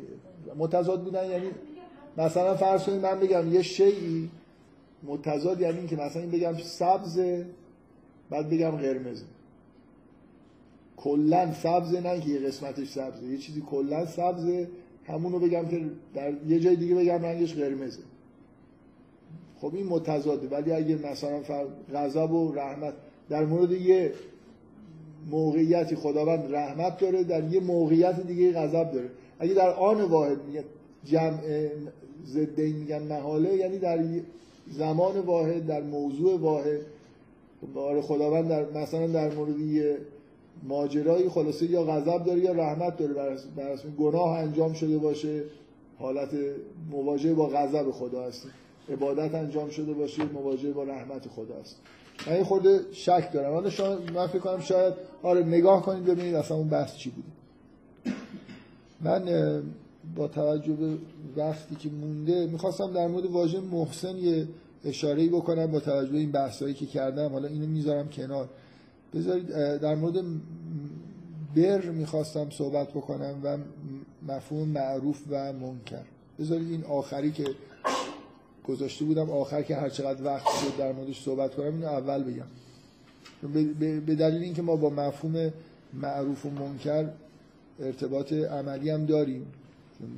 متضاد 0.58 1.04
بودن 1.04 1.30
یعنی 1.30 1.48
مثلا 2.18 2.56
فرض 2.56 2.84
کنید 2.84 3.02
من 3.02 3.20
بگم 3.20 3.54
یه 3.54 3.62
شیعی 3.62 4.30
متضاد 5.04 5.62
یعنی 5.62 5.78
این 5.78 5.88
که 5.88 5.96
مثلا 5.96 6.22
این 6.22 6.32
بگم 6.32 6.58
سبز 6.58 7.20
بعد 8.30 8.50
بگم 8.50 8.72
قرمزه 8.72 9.26
کلا 10.98 11.54
سبز 11.54 11.96
نه 11.96 12.22
که 12.22 12.30
یه 12.30 12.40
قسمتش 12.40 12.88
سبزه 12.88 13.26
یه 13.26 13.38
چیزی 13.38 13.62
کلا 13.62 14.06
سبزه 14.06 14.68
همونو 15.08 15.40
بگم 15.40 15.66
که 15.66 15.90
در 16.14 16.34
یه 16.48 16.60
جای 16.60 16.76
دیگه 16.76 16.96
بگم 16.96 17.22
رنگش 17.24 17.54
قرمزه. 17.54 18.02
خب 19.62 19.72
این 19.76 19.88
متضاده 19.88 20.48
ولی 20.48 20.72
اگه 20.72 20.96
مثلا 20.96 21.42
غضب 21.94 22.32
و 22.32 22.54
رحمت 22.56 22.94
در 23.30 23.46
مورد 23.46 23.72
یه 23.72 24.14
موقعیتی 25.32 25.96
خداوند 25.96 26.56
رحمت 26.56 26.98
داره 26.98 27.24
در 27.24 27.54
یه 27.54 27.60
موقعیت 27.60 28.28
دیگه 28.28 28.52
غضب 28.52 28.92
داره. 28.92 29.10
اگه 29.40 29.54
در 29.54 29.70
آن 29.70 30.02
واحد 30.02 30.38
میگه 30.48 30.64
جمع 31.04 31.70
ضدین 32.26 32.76
میگن 32.76 33.04
محاله 33.04 33.56
یعنی 33.56 33.78
در 33.78 34.00
زمان 34.72 35.20
واحد 35.20 35.68
در 35.68 35.82
موضوع 35.82 36.40
واحد 36.40 36.80
بار 37.74 38.02
خداوند 38.02 38.48
در 38.48 38.82
مثلا 38.82 39.08
در 39.08 39.34
مورد 39.34 39.60
یه 39.60 39.98
ماجرایی 40.64 41.30
خلاصه 41.30 41.66
یا 41.66 41.84
غضب 41.84 42.24
داره 42.24 42.40
یا 42.40 42.52
رحمت 42.52 42.98
داره 42.98 43.14
بر 43.56 43.78
گناه 44.00 44.38
انجام 44.38 44.74
شده 44.74 44.98
باشه 44.98 45.44
حالت 46.00 46.30
مواجهه 46.92 47.34
با 47.34 47.48
غضب 47.48 47.92
خدا 47.92 48.24
هست 48.24 48.48
عبادت 48.90 49.36
انجام 49.36 49.70
شده 49.70 49.94
باشه 49.94 50.24
مواجهه 50.24 50.72
با 50.72 50.84
رحمت 50.84 51.28
خدا 51.28 51.60
هست 51.62 51.76
من 52.28 52.34
این 52.34 52.44
خورده 52.44 52.80
شک 52.92 53.30
دارم. 53.34 53.54
حالا 53.54 53.70
شما 53.70 53.98
من 54.16 54.28
فکر 54.28 54.40
کنم 54.40 54.60
شاید 54.60 54.94
آره 55.24 55.44
نگاه 55.44 55.82
کنید 55.82 56.06
ببینید 56.06 56.36
اصلا 56.36 56.58
اون 56.58 56.70
بحث 56.70 56.96
چی 56.96 57.10
بوده. 57.10 57.28
من 59.02 59.24
با 60.16 60.28
توجه 60.28 60.74
به 60.74 60.98
وقتی 61.38 61.76
که 61.76 61.90
مونده 61.90 62.48
می‌خواستم 62.48 62.94
در 62.94 63.08
مورد 63.08 63.26
واژه 63.26 63.60
محسن 63.60 64.18
یه 64.18 64.48
اشاره 64.86 65.30
بکنم 65.30 65.66
با 65.66 65.80
توجه 65.80 66.12
به 66.12 66.18
این 66.18 66.32
بحثایی 66.32 66.74
که 66.74 66.86
کردم. 66.86 67.32
حالا 67.32 67.48
اینو 67.48 67.68
می‌ذارم 67.68 68.10
کنار. 68.10 68.50
بذارید 69.14 69.48
در 69.78 69.96
مورد 69.96 70.16
بر 71.56 71.82
می‌خواستم 71.82 72.50
صحبت 72.50 72.90
بکنم 72.90 73.36
و 73.44 73.58
مفهوم 74.28 74.68
معروف 74.68 75.24
و 75.30 75.54
منکر. 75.54 76.04
بذارید 76.40 76.72
این 76.72 76.84
آخری 76.84 77.32
که 77.32 77.46
گذاشته 78.68 79.06
بودم 79.06 79.30
آخر 79.30 79.62
که 79.62 79.76
هر 79.76 79.90
چقدر 79.90 80.24
وقت 80.24 80.48
شد 80.48 80.78
در 80.78 80.92
موردش 80.92 81.24
صحبت 81.24 81.56
کنم 81.56 81.66
اینو 81.66 81.88
اول 81.88 82.24
بگم. 82.24 82.46
به 84.06 84.16
دلیل 84.16 84.44
اینکه 84.44 84.62
ما 84.62 84.76
با 84.76 84.90
مفهوم 84.90 85.54
معروف 85.94 86.46
و 86.46 86.50
منکر 86.50 87.10
ارتباط 87.80 88.34
عملی 88.34 88.90
هم 88.90 89.06
داریم 89.06 89.46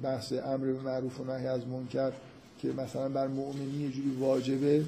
بحث 0.04 0.34
امر 0.34 0.66
به 0.66 0.82
معروف 0.82 1.20
و 1.20 1.24
نهی 1.24 1.47
از 1.47 1.68
منکر 1.68 2.12
که 2.62 2.68
مثلا 2.68 3.10
بر 3.10 3.28
مؤمنی 3.28 3.84
یه 3.84 3.91
جوری 3.91 4.10
واجبه 4.20 4.84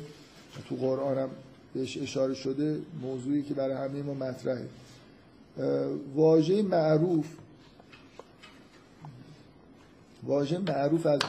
تو 0.70 0.76
قرآن 0.76 1.18
هم 1.18 1.30
بهش 1.74 1.98
اشاره 1.98 2.34
شده 2.34 2.80
موضوعی 3.02 3.44
که 3.44 3.54
برای 3.54 3.76
همه 3.76 4.04
ما 4.04 4.14
مطرحه. 4.14 4.68
واژه 6.16 6.62
معروف 6.62 7.26
واژه 10.24 10.58
معروف 10.58 11.06
از 11.06 11.20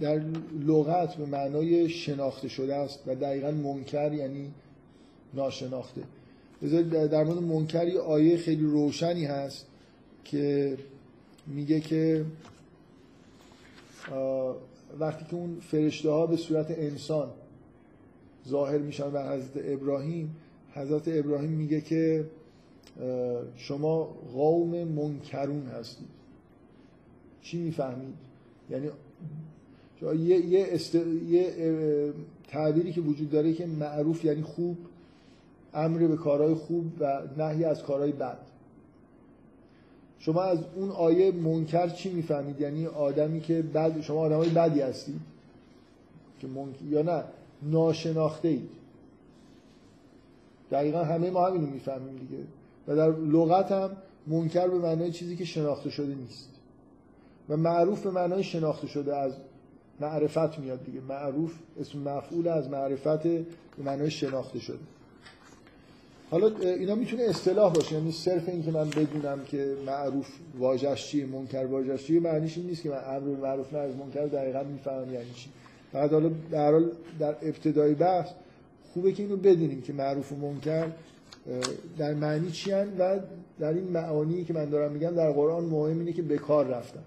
در 0.00 0.20
لغت 0.66 1.14
به 1.14 1.26
معنای 1.26 1.88
شناخته 1.88 2.48
شده 2.48 2.74
است 2.74 2.98
و 3.06 3.14
دقیقا 3.14 3.50
منکر 3.50 4.12
یعنی 4.12 4.50
ناشناخته 5.34 6.02
در 6.90 7.24
مورد 7.24 7.42
منکر 7.42 7.88
یه 7.88 8.00
آیه 8.00 8.36
خیلی 8.36 8.62
روشنی 8.62 9.24
هست 9.24 9.66
که 10.24 10.76
میگه 11.46 11.80
که 11.80 12.24
وقتی 14.98 15.24
که 15.24 15.34
اون 15.36 15.60
فرشته 15.60 16.10
ها 16.10 16.26
به 16.26 16.36
صورت 16.36 16.70
انسان 16.70 17.30
ظاهر 18.48 18.78
میشن 18.78 19.10
بر 19.10 19.36
حضرت 19.36 19.64
ابراهیم 19.64 20.36
حضرت 20.74 21.08
ابراهیم 21.08 21.50
میگه 21.50 21.80
که 21.80 22.24
شما 23.56 24.04
قوم 24.34 24.84
منکرون 24.84 25.66
هستید 25.66 26.08
چی 27.42 27.58
می‌فهمید؟ 27.58 28.23
یعنی 28.70 28.90
یه, 30.02 30.46
یه, 30.46 30.66
است... 30.70 30.94
یه 31.28 31.52
تعبیری 32.48 32.92
که 32.92 33.00
وجود 33.00 33.30
داره 33.30 33.52
که 33.52 33.66
معروف 33.66 34.24
یعنی 34.24 34.42
خوب 34.42 34.76
امر 35.74 36.06
به 36.06 36.16
کارهای 36.16 36.54
خوب 36.54 36.84
و 37.00 37.22
نهی 37.38 37.64
از 37.64 37.82
کارهای 37.82 38.12
بد. 38.12 38.38
شما 40.18 40.42
از 40.42 40.58
اون 40.74 40.90
آیه 40.90 41.32
منکر 41.32 41.88
چی 41.88 42.10
می‌فهمید؟ 42.10 42.60
یعنی 42.60 42.86
آدمی 42.86 43.40
که 43.40 43.62
بد 43.62 44.00
شما 44.00 44.20
آدمای 44.20 44.48
بدی 44.48 44.80
هستید 44.80 45.20
که 46.40 46.48
یا 46.90 47.02
نه 47.02 47.24
ناشناخته 47.62 48.48
اید 48.48 48.70
دقیقا 50.70 51.04
همه 51.04 51.30
ما 51.30 51.46
همینو 51.46 51.66
می‌فهمیم 51.66 52.16
دیگه. 52.16 52.42
و 52.88 52.96
در 52.96 53.10
لغت 53.10 53.72
هم 53.72 53.90
منکر 54.26 54.68
به 54.68 54.78
معنای 54.78 55.12
چیزی 55.12 55.36
که 55.36 55.44
شناخته 55.44 55.90
شده 55.90 56.14
نیست. 56.14 56.53
و 57.48 57.56
معروف 57.56 58.02
به 58.02 58.10
معنای 58.10 58.44
شناخته 58.44 58.86
شده 58.86 59.16
از 59.16 59.32
معرفت 60.00 60.58
میاد 60.58 60.84
دیگه. 60.84 61.00
معروف 61.00 61.52
اسم 61.80 61.98
مفعول 61.98 62.48
از 62.48 62.68
معرفت 62.68 63.22
به 63.22 63.44
معنای 63.84 64.10
شناخته 64.10 64.58
شده. 64.58 64.78
حالا 66.30 66.50
اینا 66.58 66.94
می‌تونه 66.94 67.22
اصطلاح 67.22 67.72
باشه. 67.72 67.94
یعنی 67.94 68.12
صرف 68.12 68.48
این 68.48 68.62
که 68.62 68.70
من 68.70 68.90
بدونم 68.90 69.44
که 69.44 69.74
معروف 69.86 70.28
واژش 70.58 71.06
چیه 71.06 71.26
منکر 71.26 71.64
واژش 71.64 72.06
چیه 72.06 72.20
معنیش 72.20 72.58
این 72.58 72.66
نیست 72.66 72.82
که 72.82 72.90
من 72.90 73.00
امر 73.16 73.40
معروف 73.40 73.72
نه 73.72 73.78
از 73.78 73.96
منکر 73.96 74.26
دقیقا 74.26 74.62
می‌فهمم 74.62 75.12
یعنی 75.12 75.30
چی. 75.34 75.50
فقط 75.92 76.12
حالا 76.12 76.30
در 76.50 76.72
حال 76.72 76.90
در 77.18 77.36
ابتدای 77.42 77.94
بحث 77.94 78.28
خوبه 78.92 79.12
که 79.12 79.22
اینو 79.22 79.36
بدونیم 79.36 79.82
که 79.82 79.92
معروف 79.92 80.32
و 80.32 80.36
منکر 80.36 80.86
در 81.98 82.14
معنی 82.14 82.50
چی 82.50 82.72
و 82.72 83.18
در 83.58 83.72
این 83.72 83.84
معانی 83.84 84.44
که 84.44 84.52
من 84.52 84.64
دارم 84.64 84.92
میگم 84.92 85.10
در 85.10 85.32
قرآن 85.32 85.64
مهم 85.64 85.98
اینه 85.98 86.12
که 86.12 86.22
به 86.22 86.38
کار 86.38 86.66
رفتن. 86.66 87.02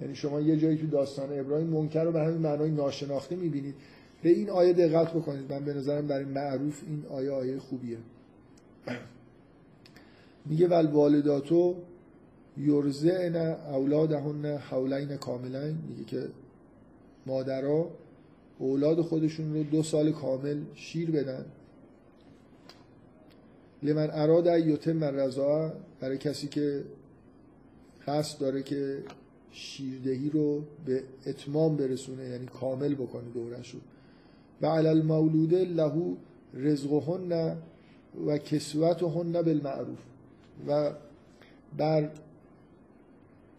یعنی 0.00 0.14
شما 0.14 0.40
یه 0.40 0.56
جایی 0.56 0.76
تو 0.76 0.86
داستان 0.86 1.38
ابراهیم 1.38 1.66
منکر 1.66 2.04
رو 2.04 2.12
به 2.12 2.20
همین 2.20 2.38
معنای 2.38 2.70
ناشناخته 2.70 3.36
می‌بینید. 3.36 3.74
به 4.22 4.28
این 4.28 4.50
آیه 4.50 4.72
دقت 4.72 5.12
بکنید. 5.12 5.52
من 5.52 5.64
به 5.64 5.74
نظرم 5.74 6.06
برای 6.06 6.24
معروف 6.24 6.82
این 6.86 7.04
آیه 7.10 7.30
آیه 7.30 7.58
خوبیه. 7.58 7.98
میگه 10.46 10.68
ول 10.68 10.86
والداتو 10.86 11.76
یرزعن 12.58 13.36
اولادهن 13.36 14.44
حولین 14.44 15.16
کاملین. 15.16 15.78
میگه 15.88 16.04
که 16.04 16.28
مادرها 17.26 17.90
اولاد 18.58 19.00
خودشون 19.00 19.54
رو 19.54 19.62
دو 19.62 19.82
سال 19.82 20.12
کامل 20.12 20.60
شیر 20.74 21.10
بدن. 21.10 21.44
لمن 23.82 24.10
اراد 24.12 24.46
یتم 24.46 25.04
رضا 25.04 25.72
برای 26.00 26.18
کسی 26.18 26.48
که 26.48 26.84
قصد 28.06 28.40
داره 28.40 28.62
که 28.62 29.02
شیردهی 29.54 30.30
رو 30.30 30.62
به 30.86 31.02
اتمام 31.26 31.76
برسونه 31.76 32.24
یعنی 32.24 32.46
کامل 32.46 32.94
بکنه 32.94 33.30
دورش 33.34 33.70
رو 33.70 33.80
و 34.62 34.66
علی 34.66 34.88
المولود 34.88 35.54
له 35.54 35.92
رزقهن 36.54 37.56
و 38.26 38.38
کسوتهن 38.38 39.42
بالمعروف. 39.42 39.98
و 40.68 40.90
بر 41.76 42.10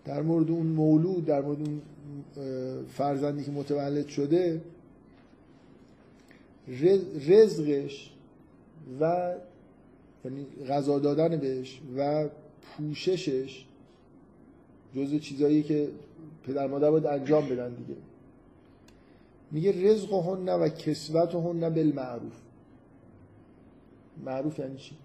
در 0.05 0.21
مورد 0.21 0.51
اون 0.51 0.67
مولود 0.67 1.25
در 1.25 1.41
مورد 1.41 1.57
اون 1.59 1.81
فرزندی 2.87 3.43
که 3.43 3.51
متولد 3.51 4.07
شده 4.07 4.61
رزقش 7.27 8.11
و 8.99 9.33
یعنی 10.25 10.45
غذا 10.69 10.99
دادن 10.99 11.37
بهش 11.37 11.81
و 11.97 12.29
پوششش 12.61 13.65
جز 14.95 15.19
چیزایی 15.19 15.63
که 15.63 15.89
پدر 16.43 16.67
مادر 16.67 16.91
باید 16.91 17.05
انجام 17.05 17.49
بدن 17.49 17.73
دیگه. 17.73 17.95
میگه 19.51 19.91
رزق 19.91 20.13
هن 20.13 20.49
و 20.49 20.69
کسوت 20.69 21.35
هن 21.35 21.69
بالمعروف. 21.69 22.33
معروف 24.25 24.59
یعنی 24.59 24.77
چی؟ 24.77 24.95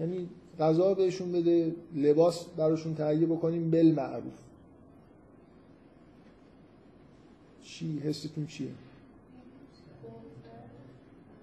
یعنی 0.00 0.28
غذا 0.58 0.94
بهشون 0.94 1.32
بده 1.32 1.74
لباس 1.94 2.44
براشون 2.44 2.94
تهیه 2.94 3.26
بکنیم 3.26 3.70
بالمعروف. 3.70 4.38
چی؟ 7.62 7.98
حستون 7.98 8.46
چیه؟ 8.46 8.68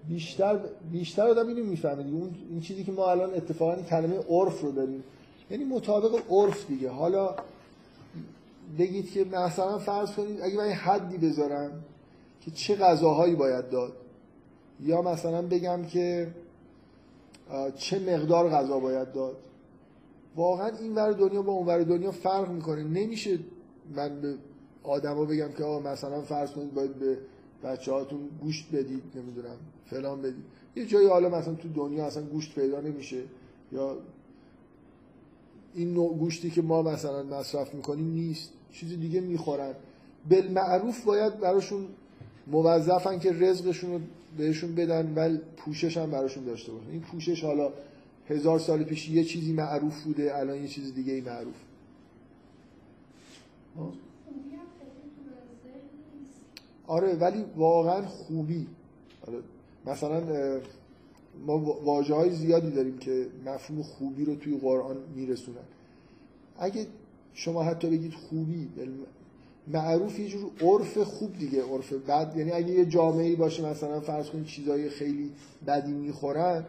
بیشتر 0.08 0.60
بیشتر 0.92 1.22
آدم 1.22 1.48
اینو 1.48 1.64
می‌فهمه 1.64 2.02
اون 2.02 2.34
این 2.50 2.60
چیزی 2.60 2.84
که 2.84 2.92
ما 2.92 3.10
الان 3.10 3.34
اتفاقا 3.34 3.82
کلمه 3.82 4.18
عرف 4.18 4.60
رو 4.60 4.72
داریم. 4.72 5.04
یعنی 5.50 5.64
مطابق 5.64 6.22
عرف 6.30 6.66
دیگه. 6.66 6.90
حالا 6.90 7.36
بگید 8.78 9.10
که 9.10 9.24
مثلا 9.24 9.78
فرض 9.78 10.10
کنید 10.12 10.40
اگه 10.42 10.56
من 10.56 10.68
حدی 10.68 11.18
بذارم 11.18 11.84
که 12.40 12.50
چه 12.50 12.76
غذاهایی 12.76 13.34
باید 13.34 13.70
داد 13.70 13.92
یا 14.80 15.02
مثلا 15.02 15.42
بگم 15.42 15.84
که 15.84 16.34
چه 17.76 17.98
مقدار 17.98 18.50
غذا 18.50 18.78
باید 18.78 19.12
داد. 19.12 19.36
واقعا 20.36 20.68
این 20.68 20.94
ور 20.94 21.12
دنیا 21.12 21.42
با 21.42 21.52
اون 21.52 21.66
ور 21.66 21.82
دنیا 21.82 22.10
فرق 22.10 22.50
می‌کنه. 22.50 22.84
نمیشه 22.84 23.38
من 23.96 24.20
به 24.20 24.34
آدما 24.82 25.24
بگم 25.24 25.48
که 25.52 25.64
آقا 25.64 25.92
مثلا 25.92 26.20
فرض 26.20 26.50
کنید 26.50 26.74
باید 26.74 26.94
به 26.94 27.18
بچه 27.64 27.92
هاتون 27.92 28.28
گوشت 28.42 28.68
بدید 28.72 29.02
نمی‌دونم 29.14 29.56
فلان 29.86 30.22
بدید. 30.22 30.44
یه 30.76 30.86
جایی 30.86 31.08
حالا 31.08 31.28
مثلا 31.28 31.54
تو 31.54 31.68
دنیا 31.68 32.06
اصلا 32.06 32.22
گوشت 32.22 32.54
پیدا 32.54 32.80
نمیشه 32.80 33.22
یا 33.72 33.96
این 35.76 35.94
نوع 35.94 36.16
گوشتی 36.16 36.50
که 36.50 36.62
ما 36.62 36.82
مثلا 36.82 37.22
مصرف 37.22 37.74
می‌کنیم 37.74 38.12
نیست. 38.12 38.50
چیز 38.72 39.00
دیگه 39.00 39.20
می‌خورن. 39.20 39.74
بالمعروف 40.30 41.04
باید 41.04 41.40
براشون 41.40 41.86
موظفن 42.46 43.18
که 43.18 43.32
رزقشون 43.32 43.92
رو 43.92 44.00
بهشون 44.38 44.74
بدن 44.74 45.14
ولی 45.14 45.40
پوشش 45.56 45.96
هم 45.96 46.10
براشون 46.10 46.44
داشته 46.44 46.72
باشن. 46.72 46.90
این 46.90 47.00
پوشش 47.00 47.44
حالا 47.44 47.72
هزار 48.28 48.58
سال 48.58 48.84
پیش 48.84 49.08
یه 49.08 49.24
چیزی 49.24 49.52
معروف 49.52 50.02
بوده 50.02 50.38
الان 50.38 50.62
یه 50.62 50.68
چیز 50.68 50.94
دیگه 50.94 51.12
ای 51.12 51.20
معروف. 51.20 51.54
آره 56.86 57.14
ولی 57.14 57.44
واقعا 57.56 58.02
خوبی. 58.06 58.66
آره. 59.26 59.38
مثلا 59.86 60.20
ما 61.46 61.58
واجه 61.58 62.14
های 62.14 62.30
زیادی 62.30 62.70
داریم 62.70 62.98
که 62.98 63.26
مفهوم 63.46 63.82
خوبی 63.82 64.24
رو 64.24 64.36
توی 64.36 64.58
قرآن 64.58 64.96
میرسونن. 65.16 65.58
اگه 66.58 66.86
شما 67.34 67.62
حتی 67.62 67.90
بگید 67.90 68.14
خوبی 68.14 68.68
معروف 69.68 70.18
یه 70.18 70.28
جور 70.28 70.50
عرف 70.60 70.98
خوب 70.98 71.38
دیگه 71.38 71.62
عرف 71.62 71.92
بد. 71.92 72.34
یعنی 72.36 72.52
اگه 72.52 72.70
یه 72.70 72.84
جامعه 72.84 73.36
باشه 73.36 73.66
مثلا 73.70 74.00
فرض 74.00 74.30
کنید 74.30 74.46
چیزای 74.46 74.88
خیلی 74.90 75.30
بدی 75.66 75.92
می‌خورن 75.92 76.64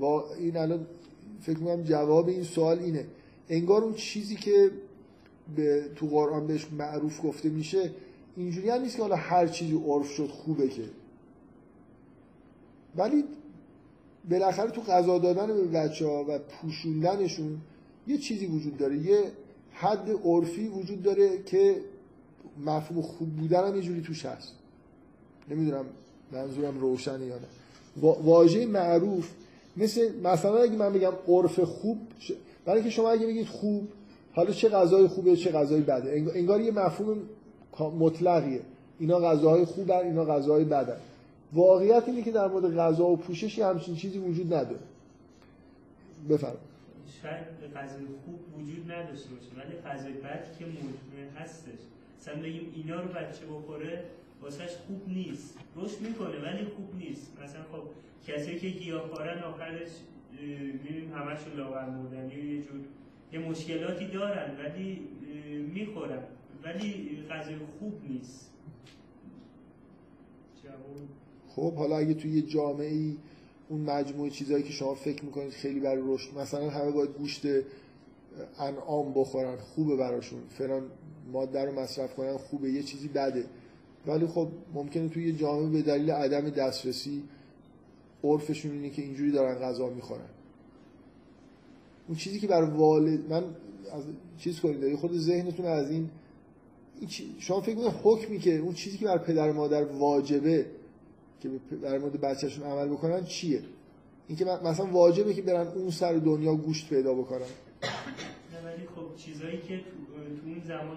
و 0.00 0.04
این 0.04 0.56
الان 0.56 0.86
فکر 1.40 1.58
می‌کنم 1.58 1.82
جواب 1.82 2.28
این 2.28 2.42
سوال 2.42 2.78
اینه. 2.78 3.06
انگار 3.48 3.84
اون 3.84 3.94
چیزی 3.94 4.36
که 4.36 4.70
به 5.56 5.84
تو 5.96 6.06
قرآن 6.06 6.46
بهش 6.46 6.66
معروف 6.78 7.26
گفته 7.26 7.48
میشه 7.48 7.90
اینجوری 8.36 8.70
هم 8.70 8.82
نیست 8.82 8.96
که 8.96 9.02
حالا 9.02 9.16
هر 9.16 9.46
چیزی 9.46 9.82
عرف 9.86 10.10
شد 10.10 10.28
خوبه 10.28 10.68
که. 10.68 10.82
ولی 12.96 13.24
بالاخره 14.30 14.70
تو 14.70 14.80
غذا 14.80 15.18
دادن 15.18 15.46
به 15.46 15.64
بچه 15.64 16.06
ها 16.06 16.24
و 16.28 16.38
پوشوندنشون 16.38 17.58
یه 18.06 18.18
چیزی 18.18 18.46
وجود 18.46 18.76
داره. 18.76 18.96
یه 18.96 19.18
حد 19.72 20.10
عرفی 20.24 20.68
وجود 20.68 21.02
داره 21.02 21.42
که 21.42 21.76
مفهوم 22.66 23.02
خوب 23.02 23.28
بودن 23.28 23.68
هم 23.68 23.76
یه 23.76 23.82
جوری 23.82 24.02
توش 24.02 24.26
هست. 24.26 24.52
نمی‌دونم 25.50 25.84
منظورم 26.32 26.80
روشنه 26.80 27.26
یا 27.26 27.34
نه. 27.34 27.46
واژه 28.02 28.66
معروف 28.66 29.30
مثل 29.76 30.20
مثلا 30.24 30.62
اگه 30.62 30.76
من 30.76 30.92
بگم 30.92 31.12
عرف 31.28 31.60
خوب 31.60 31.98
برای 32.64 32.82
که 32.82 32.90
شما 32.90 33.10
اگه 33.10 33.26
بگید 33.26 33.46
خوب 33.46 33.88
حالا 34.32 34.50
چه 34.50 34.68
غذای 34.68 35.06
خوبه 35.06 35.36
چه 35.36 35.52
غذای 35.52 35.80
بده. 35.80 36.24
انگار 36.34 36.60
یه 36.60 36.70
مفهوم 36.70 37.18
مطلقیه. 37.98 38.60
اینا 38.98 39.18
غذاهای 39.20 39.64
خوبن 39.64 39.98
اینا 39.98 40.24
غذاهای 40.24 40.64
بدن. 40.64 40.96
واقعیت 41.54 42.02
اینه 42.06 42.22
که 42.22 42.32
در 42.32 42.48
مورد 42.48 42.76
غذا 42.76 43.06
و 43.06 43.16
پوشش 43.16 43.58
همچین 43.58 43.96
چیزی 43.96 44.18
وجود 44.18 44.54
نداره. 44.54 44.78
بفرمایید. 46.30 46.74
شاید 47.22 47.74
غذای 47.76 48.06
خوب 48.24 48.58
وجود 48.58 48.92
نداشته 48.92 49.28
باشه 49.30 49.48
ولی 49.56 49.80
غذای 49.80 50.12
بد 50.12 50.56
که 50.58 50.64
موجود 50.64 51.36
هستش. 51.36 51.78
مثلا 52.20 52.42
بگیم 52.42 52.72
اینا 52.74 53.00
رو 53.00 53.08
بچه 53.08 53.46
بخوره 53.46 54.04
واسهش 54.42 54.70
خوب 54.86 55.02
نیست. 55.08 55.58
رشد 55.76 56.00
می‌کنه 56.00 56.42
ولی 56.42 56.64
خوب 56.64 56.94
نیست. 56.98 57.32
مثلا 57.44 57.62
خب 57.62 57.82
کسی 58.26 58.58
که 58.58 58.68
گیاهخوارن 58.68 59.42
آخرش 59.42 59.88
می‌بینیم 60.40 61.12
همشون 61.14 61.56
لاغر 61.56 61.90
مردنی 61.90 62.40
و 62.40 62.44
یه 62.44 62.62
جور 62.62 62.80
یه 63.32 63.38
مشکلاتی 63.38 64.06
دارن 64.06 64.56
ولی 64.58 65.08
می‌خورن. 65.74 66.22
ولی 66.64 67.22
غذای 67.30 67.56
خوب 67.78 68.00
نیست. 68.08 68.50
خب 71.56 71.74
حالا 71.74 71.96
اگه 71.96 72.14
توی 72.14 72.30
یه 72.30 72.42
جامعه 72.42 72.88
ای 72.88 73.16
اون 73.68 73.80
مجموعه 73.80 74.30
چیزهایی 74.30 74.62
که 74.62 74.72
شما 74.72 74.94
فکر 74.94 75.24
می‌کنید 75.24 75.50
خیلی 75.50 75.80
برای 75.80 76.02
رشد 76.06 76.38
مثلا 76.38 76.70
همه 76.70 76.90
باید 76.90 77.10
گوشت 77.10 77.42
انعام 78.58 79.12
بخورن 79.14 79.56
خوبه 79.56 79.96
براشون. 79.96 80.40
فلان 80.48 80.82
ماده 81.32 81.64
رو 81.64 81.80
مصرف 81.80 82.14
کنن 82.14 82.36
خوبه 82.36 82.70
یه 82.70 82.82
چیزی 82.82 83.08
بده. 83.08 83.44
ولی 84.06 84.26
خب 84.26 84.48
ممکنه 84.74 85.08
توی 85.08 85.26
یه 85.26 85.32
جامعه 85.32 85.70
به 85.70 85.82
دلیل 85.82 86.10
عدم 86.10 86.50
دسترسی 86.50 87.22
عرفشون 88.24 88.72
اینه 88.72 88.90
که 88.90 89.02
اینجوری 89.02 89.32
دارن 89.32 89.54
غذا 89.54 89.90
می‌خورن. 89.90 90.28
اون 92.08 92.16
چیزی 92.16 92.40
که 92.40 92.46
بر 92.46 92.62
والد 92.62 93.32
من 93.32 93.44
از 93.92 94.02
چیز 94.38 94.60
کنید 94.60 94.96
خود 94.96 95.18
ذهنتون 95.18 95.66
از 95.66 95.90
این 95.90 96.10
شما 97.38 97.60
فکر 97.60 97.76
می‌کنید 97.76 97.94
حکمی 98.02 98.38
که 98.38 98.58
اون 98.58 98.74
چیزی 98.74 98.98
که 98.98 99.04
بر 99.04 99.18
پدر 99.18 99.52
مادر 99.52 99.84
واجبه 99.84 100.66
که 101.70 101.76
در 101.76 101.98
مورد 101.98 102.20
بچهشون 102.20 102.64
عمل 102.66 102.88
بکنن 102.88 103.24
چیه؟ 103.24 103.62
اینکه 104.28 104.44
مثلا 104.44 104.86
واجبه 104.86 105.34
که 105.34 105.42
برن 105.42 105.66
اون 105.66 105.90
سر 105.90 106.12
دنیا 106.12 106.54
گوشت 106.54 106.88
پیدا 106.88 107.14
بکنن. 107.14 107.38
نه 107.38 107.46
ولی 108.64 108.86
خب 108.86 109.16
چیزایی 109.16 109.58
که 109.58 109.76
تو, 109.76 110.14
اون 110.46 110.62
زمان 110.66 110.96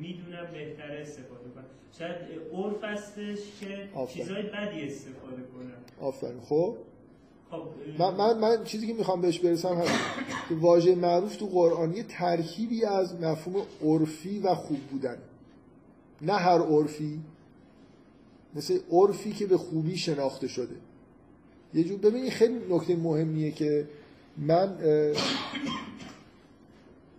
می‌دونم 0.00 0.46
بهتر 0.52 0.96
استفاده 0.96 1.50
کنن. 1.54 1.64
شاید 1.98 2.16
عرف 2.52 2.84
هستش 2.84 3.38
که 3.60 3.88
چیزای 4.14 4.42
بدی 4.42 4.86
استفاده 4.86 5.42
کنن. 5.54 6.06
آفرین. 6.08 6.40
خب؟ 6.40 6.76
خب 7.50 7.62
من, 7.98 8.14
من, 8.14 8.38
من 8.38 8.64
چیزی 8.64 8.86
که 8.86 8.94
می‌خوام 8.94 9.20
بهش 9.20 9.38
برسم 9.38 9.74
هست 9.74 10.00
که 10.48 10.54
واژه 10.54 10.94
معروف 10.94 11.36
تو 11.36 11.46
قرآن 11.46 11.96
یه 11.96 12.02
ترکیبی 12.02 12.84
از 12.84 13.20
مفهوم 13.20 13.62
عرفی 13.84 14.38
و 14.38 14.54
خوب 14.54 14.78
بودن. 14.78 15.16
نه 16.22 16.32
هر 16.32 16.58
عرفی. 16.58 17.20
مثل 18.54 18.78
عرفی 18.90 19.32
که 19.32 19.46
به 19.46 19.56
خوبی 19.56 19.96
شناخته 19.96 20.48
شده. 20.48 20.74
یه 21.74 21.84
جور 21.84 21.98
ببینید 21.98 22.30
خیلی 22.30 22.58
نکته 22.70 22.96
مهمیه 22.96 23.50
که 23.50 23.88
من 24.36 24.76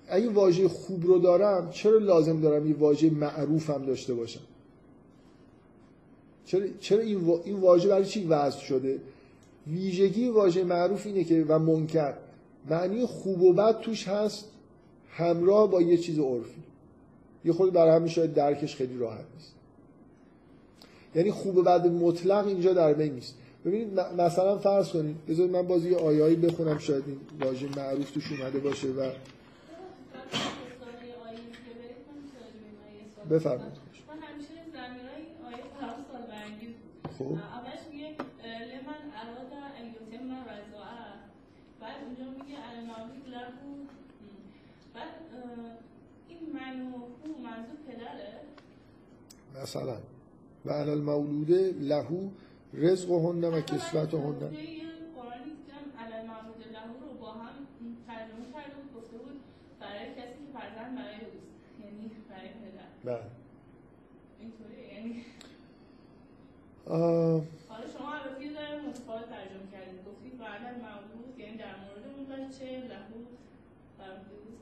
اگه 0.07 0.29
واژه 0.29 0.67
خوب 0.67 1.05
رو 1.05 1.19
دارم 1.19 1.69
چرا 1.69 1.97
لازم 1.97 2.41
دارم 2.41 2.67
یه 2.67 2.75
واژه 2.75 3.09
معروف 3.09 3.69
هم 3.69 3.85
داشته 3.85 4.13
باشم؟ 4.13 4.41
چرا, 6.45 6.67
چرا 6.79 6.99
این 6.99 7.59
واژه 7.59 7.89
برای 7.89 8.05
چی 8.05 8.25
وضع 8.25 8.59
شده؟ 8.59 8.99
ویژگی 9.67 10.29
واژه 10.29 10.63
معروف 10.63 11.05
اینه 11.05 11.23
که 11.23 11.45
و 11.47 11.59
منکر. 11.59 12.13
معنی 12.69 13.05
خوب 13.05 13.41
و 13.41 13.53
بد 13.53 13.79
توش 13.79 14.07
هست 14.07 14.45
همراه 15.09 15.71
با 15.71 15.81
یه 15.81 15.97
چیز 15.97 16.19
عرفی. 16.19 16.61
یه 17.45 17.53
خود 17.53 17.73
برای 17.73 17.95
همین 17.95 18.07
شاید 18.07 18.33
درکش 18.33 18.75
خیلی 18.75 18.97
راحت 18.97 19.25
نیست. 19.33 19.53
یعنی 21.15 21.31
خوب 21.31 21.57
و 21.57 21.63
بد 21.63 21.88
مطلق 21.88 22.47
اینجا 22.47 22.73
در 22.73 22.93
بین 22.93 23.13
نیست. 23.13 23.35
ببینید 23.65 23.99
مثلا 23.99 24.57
فرض 24.57 24.89
کنید 24.89 25.25
بذارید 25.25 25.51
من 25.51 25.67
بازی 25.67 25.95
آیایی 25.95 26.35
بخونم 26.35 26.77
شاید 26.77 27.03
این 27.07 27.19
واژه 27.39 27.67
معروف 27.77 28.11
توش 28.11 28.31
اومده 28.31 28.59
باشه 28.59 28.88
و 28.88 29.11
بفرمایید. 33.29 33.73
خب. 37.19 37.38
بعد 44.93 45.07
این 46.29 46.39
منو 46.53 46.97
منظور 47.43 47.77
پدره 47.88 48.41
مثلا. 49.63 49.97
و 50.65 50.71
علی 50.71 50.89
المولود 50.91 51.51
له 51.91 52.07
رزقهن 52.73 53.43
و 53.43 53.61
کسوتهن 53.61 54.39
قرآنی 55.15 55.51
دیدم 55.59 55.85
علی 55.99 56.13
المولود 56.13 56.61
له 56.75 56.85
رو 57.01 57.13
با 57.21 57.31
هم 57.31 57.55
ترجمه 58.07 58.45
کرده 58.53 58.73
بود 58.75 58.89
گفته 58.95 59.17
بود 59.17 59.41
برای 59.79 60.07
کسی 60.17 60.38
که 60.45 60.49
فرزند 60.59 60.95
برای 60.95 61.15
اوست 61.31 61.65
یعنی 61.83 62.11
برای 62.29 62.49
پدر. 62.61 62.89
بله. 63.05 63.29
اینطوری 64.39 64.81
یعنی 64.93 65.25
حالا 67.69 67.88
شما 67.97 68.13
البته 68.13 68.45
یه 68.45 68.53
ذره 68.53 68.81
متفاوت 68.89 69.25
ترجمه 69.29 69.67
کردید 69.71 69.99
گفتید 70.07 70.39
بعد 70.39 70.61
المولود 70.73 71.39
یعنی 71.39 71.57
در 71.57 71.75
مورد 71.83 72.03
اون 72.15 72.25
بچه 72.25 72.65
لهو 72.91 73.19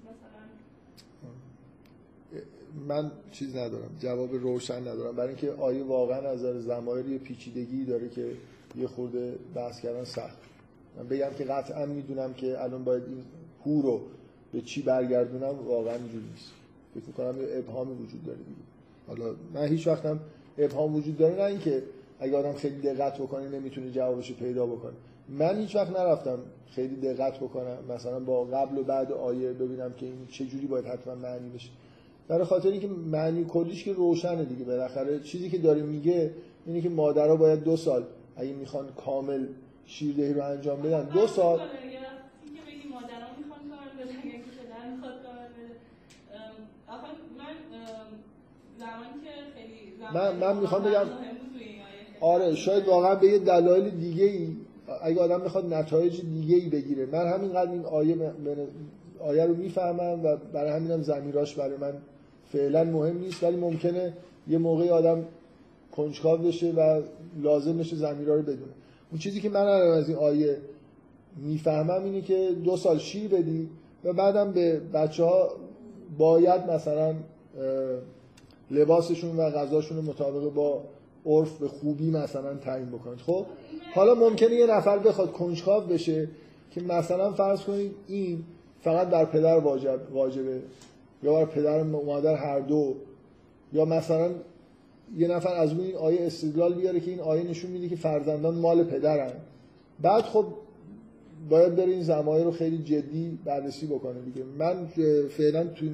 مثلا. 0.09 0.43
من 2.87 3.11
چیز 3.31 3.55
ندارم 3.55 3.89
جواب 3.99 4.33
روشن 4.33 4.81
ندارم. 4.81 5.15
برای 5.15 5.27
اینکه 5.27 5.51
آیه 5.51 5.83
واقعا 5.83 6.29
از 6.29 6.43
نظر 6.43 6.81
یه 7.09 7.17
پیچیدگی 7.17 7.85
داره 7.85 8.09
که 8.09 8.31
یه 8.75 8.87
خورده 8.87 9.35
بحث 9.55 9.81
کردن 9.81 10.03
سخت. 10.03 10.37
من 10.97 11.07
بگم 11.07 11.29
که 11.37 11.43
قطعا 11.43 11.85
می‌دونم 11.85 12.33
که 12.33 12.63
الان 12.63 12.83
باید 12.83 13.03
این 13.03 13.23
هو 13.65 13.81
رو 13.81 14.01
به 14.51 14.61
چی 14.61 14.81
برگردونم 14.81 15.67
واقعا 15.67 15.95
اینجوری 15.95 16.25
نیست. 16.31 16.51
فکر 16.95 17.05
می‌کنم 17.07 17.41
یه 17.41 17.47
ابهامی 17.57 17.93
وجود 17.93 18.25
داره 18.25 18.37
دیگه. 18.37 18.61
حالا 19.07 19.35
من 19.53 19.67
هیچ 19.67 19.87
وقتم 19.87 20.19
ابهام 20.57 20.95
وجود 20.95 21.17
داره 21.17 21.35
نه 21.35 21.43
اینکه 21.43 21.83
اگه 22.19 22.37
آدم 22.37 22.53
خیلی 22.53 22.81
دقت 22.81 23.17
بکنه 23.17 23.49
نمی‌تونه 23.49 23.91
جوابش 23.91 24.33
پیدا 24.33 24.65
بکنه. 24.65 24.93
من 25.29 25.59
هیچ 25.59 25.75
وقت 25.75 25.99
نرفتم 25.99 26.39
خیلی 26.71 26.95
دقت 26.95 27.39
بکنم 27.39 27.77
مثلا 27.89 28.19
با 28.19 28.43
قبل 28.45 28.77
و 28.77 28.83
بعد 28.83 29.11
آیه 29.11 29.53
ببینم 29.53 29.93
که 29.93 30.05
این 30.05 30.27
چه 30.31 30.45
جوری 30.45 30.67
باید 30.67 30.85
حتما 30.85 31.15
معنی 31.15 31.49
بشه. 31.49 31.69
برای 32.29 32.43
خاطر 32.43 32.69
اینکه 32.69 32.87
معنی 32.87 33.45
کلیش 33.45 33.83
که 33.83 33.93
روشنه 33.93 34.45
دیگه. 34.45 34.65
بالاخره 34.65 35.19
چیزی 35.19 35.49
که 35.49 35.57
داره 35.57 35.81
میگه 35.81 36.31
اینه 36.65 36.81
که 36.81 36.89
مادرها 36.89 37.35
باید 37.35 37.63
دو 37.63 37.77
سال 37.77 38.03
اگه 38.37 38.53
می‌خوان 38.53 38.85
کامل 39.05 39.45
شیردهی 39.85 40.33
رو 40.33 40.43
انجام 40.45 40.81
بدن 40.81 41.03
دو 41.03 41.27
سال. 41.27 41.59
من 50.13 50.35
من 50.35 50.57
می‌خوام 50.57 50.83
بگم 50.83 51.05
آره 52.19 52.55
شاید 52.55 52.87
واقعا 52.87 53.15
به 53.15 53.27
یه 53.27 53.39
دلایل 53.39 53.89
دیگه 53.89 54.25
ای 54.25 54.47
اگه 55.03 55.21
آدم 55.21 55.41
می‌خواد 55.41 55.73
نتایج 55.73 56.21
دیگه 56.21 56.55
ای 56.55 56.69
بگیره. 56.69 57.05
من 57.05 57.27
همینقدر 57.27 57.71
این 57.71 57.85
آیه 57.85 58.31
آیه 59.19 59.45
رو 59.45 59.55
می‌فهمم 59.55 60.25
و 60.25 60.35
برای 60.53 60.71
همینم 60.71 61.01
زمیراش 61.01 61.55
برای 61.55 61.77
من 61.77 61.93
فعلا 62.49 62.83
مهم 62.83 63.17
نیست 63.17 63.43
ولی 63.43 63.57
ممکنه 63.57 64.13
یه 64.47 64.57
موقعی 64.57 64.89
آدم 64.89 65.25
کنجکاو 65.91 66.37
بشه 66.37 66.71
و 66.71 67.01
لازم 67.41 67.77
بشه 67.77 67.95
زمیرا 67.95 68.35
رو 68.35 68.41
بدونه. 68.41 68.73
اون 69.11 69.19
چیزی 69.19 69.41
که 69.41 69.49
من 69.49 69.67
از 69.67 70.09
این 70.09 70.17
آیه 70.17 70.57
می‌فهمم 71.37 72.03
اینه 72.03 72.21
که 72.21 72.49
دو 72.63 72.77
سال 72.77 72.97
شیر 72.97 73.27
بدی 73.27 73.69
و 74.03 74.13
بعدم 74.13 74.51
به 74.51 74.79
بچه 74.79 75.23
ها 75.23 75.49
باید 76.17 76.61
مثلا 76.69 77.15
لباسشون 78.71 79.37
و 79.37 79.49
غذاشون 79.49 79.97
رو 79.97 80.03
مطابق 80.03 80.53
با 80.53 80.83
عرف 81.25 81.57
به 81.57 81.67
خوبی 81.67 82.11
مثلا 82.11 82.55
تعیین 82.55 82.89
بکنید. 82.89 83.19
خب 83.19 83.45
حالا 83.95 84.15
ممکنه 84.15 84.55
یه 84.55 84.67
نفر 84.67 84.97
بخواد 84.97 85.31
کنجکاو 85.31 85.83
بشه 85.83 86.27
که 86.71 86.81
مثلا 86.81 87.31
فرض 87.31 87.61
کنید 87.61 87.91
این 88.07 88.43
فقط 88.81 89.07
بر 89.07 89.25
پدر 89.25 89.57
واجب 89.57 89.99
واجبه. 90.13 90.61
یا 91.23 91.33
بر 91.33 91.45
پدر 91.45 91.83
و 91.83 92.05
مادر 92.05 92.35
هر 92.35 92.59
دو. 92.59 92.95
یا 93.73 93.85
مثلا 93.85 94.29
یه 95.17 95.27
نفر 95.27 95.53
از 95.53 95.71
اون 95.71 95.81
این 95.81 95.95
آیه 95.95 96.21
استدلال 96.21 96.73
بیاره 96.73 96.99
که 96.99 97.11
این 97.11 97.19
آیه 97.19 97.43
نشون 97.43 97.71
میده 97.71 97.89
که 97.89 97.95
فرزندان 97.95 98.55
مال 98.55 98.83
پدرن. 98.83 99.31
بعد 100.01 100.23
خب 100.23 100.45
باید 101.49 101.75
بره 101.75 101.91
این 101.91 102.03
زمایه 102.03 102.43
رو 102.43 102.51
خیلی 102.51 102.77
جدی 102.77 103.39
بررسی 103.45 103.85
بکنه 103.85 104.21
دیگه. 104.21 104.43
من 104.59 104.85
فعلا 105.29 105.63
تو 105.63 105.85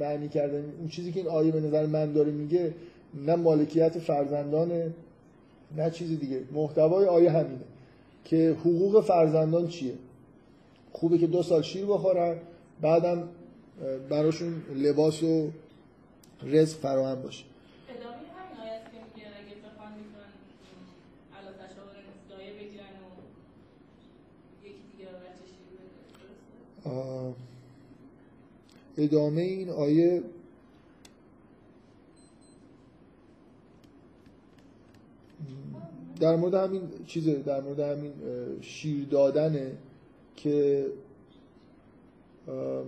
معنی 0.00 0.28
کردن 0.28 0.64
اون 0.78 0.88
چیزی 0.88 1.12
که 1.12 1.20
این 1.20 1.28
آیه 1.28 1.52
به 1.52 1.60
نظر 1.60 1.86
من 1.86 2.12
داره 2.12 2.32
میگه 2.32 2.74
نه 3.26 3.36
مالکیت 3.36 3.98
فرزندانه 3.98 4.94
نه 5.76 5.90
چیزی 5.90 6.16
دیگه. 6.16 6.40
محتوای 6.52 7.06
آیه 7.06 7.30
همینه 7.30 7.64
که 8.24 8.56
حقوق 8.60 9.04
فرزندان 9.04 9.68
چیه؟ 9.68 9.94
خوبه 10.92 11.18
که 11.18 11.26
دو 11.26 11.42
سال 11.42 11.62
شیر 11.62 11.86
بخورن 11.86 12.36
بعدم 12.80 13.28
براشون 14.08 14.62
لباس 14.74 15.22
و 15.22 15.50
رزق 16.42 16.78
فراهم 16.78 17.22
باشه. 17.22 17.44
ادامه 28.98 29.42
این 29.42 29.70
آیه 29.70 30.22
در 36.20 36.36
مورد 36.36 36.54
همین 36.54 36.82
چیزه 37.06 37.34
در 37.34 37.60
مورد 37.60 37.80
همین 37.80 38.12
شیر 38.60 39.06
دادنه 39.10 39.72
که 40.36 40.86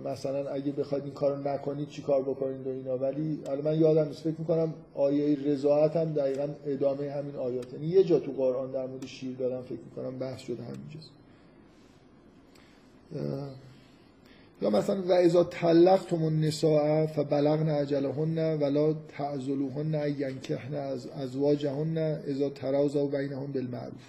مثلا 0.05 0.49
اگه 0.49 0.71
بخواید 0.71 1.03
این 1.03 1.13
کارو 1.13 1.47
نکنید 1.47 1.87
چی 1.87 2.01
کار 2.01 2.21
بکنید 2.21 2.67
و 2.67 2.69
اینا. 2.69 2.97
ولی 2.97 3.39
الان 3.45 3.65
من 3.65 3.79
یادم 3.79 4.07
نیست 4.07 4.21
فکر 4.21 4.35
می‌کنم 4.39 4.73
آیه 4.95 5.37
رضایت 5.45 5.95
هم 5.95 6.13
دقیقا 6.13 6.47
ادامه 6.65 7.11
همین 7.11 7.35
آیات. 7.35 7.73
یعنی 7.73 7.87
یه 7.87 8.03
جا 8.03 8.19
تو 8.19 8.31
قرآن 8.31 8.71
در 8.71 8.87
مورد 8.87 9.05
شیر 9.05 9.35
دادن 9.35 9.61
فکر 9.61 9.79
می‌کنم 9.85 10.19
بحث 10.19 10.41
شده 10.41 10.63
همینجاست. 10.63 11.09
یا 14.61 14.69
مثلا 14.69 15.01
و 15.01 15.11
اذا 15.11 15.43
طلقتم 15.43 16.23
النساء 16.23 17.05
فبلغن 17.05 17.69
اجلهن 17.69 18.59
ولا 18.59 18.93
تعذلوهن 19.17 19.93
ینکحن 20.17 20.73
از 20.75 21.07
ازواجهن 21.07 21.97
اذا 22.27 22.49
تراضوا 22.49 23.05
بینهم 23.05 23.51
بالمعروف. 23.51 24.03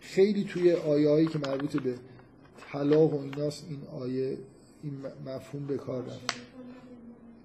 خیلی 0.00 0.44
توی 0.44 0.72
آیه 0.72 1.08
هایی 1.08 1.26
که 1.26 1.38
مربوط 1.38 1.76
به 1.82 1.94
طلاق 2.72 3.14
و 3.14 3.20
ایناست 3.22 3.66
این 3.68 3.78
آیه 4.02 4.36
این 4.84 4.92
مفهوم 5.26 5.66
به 5.66 5.76
کار 5.76 6.02
رفت. 6.02 6.34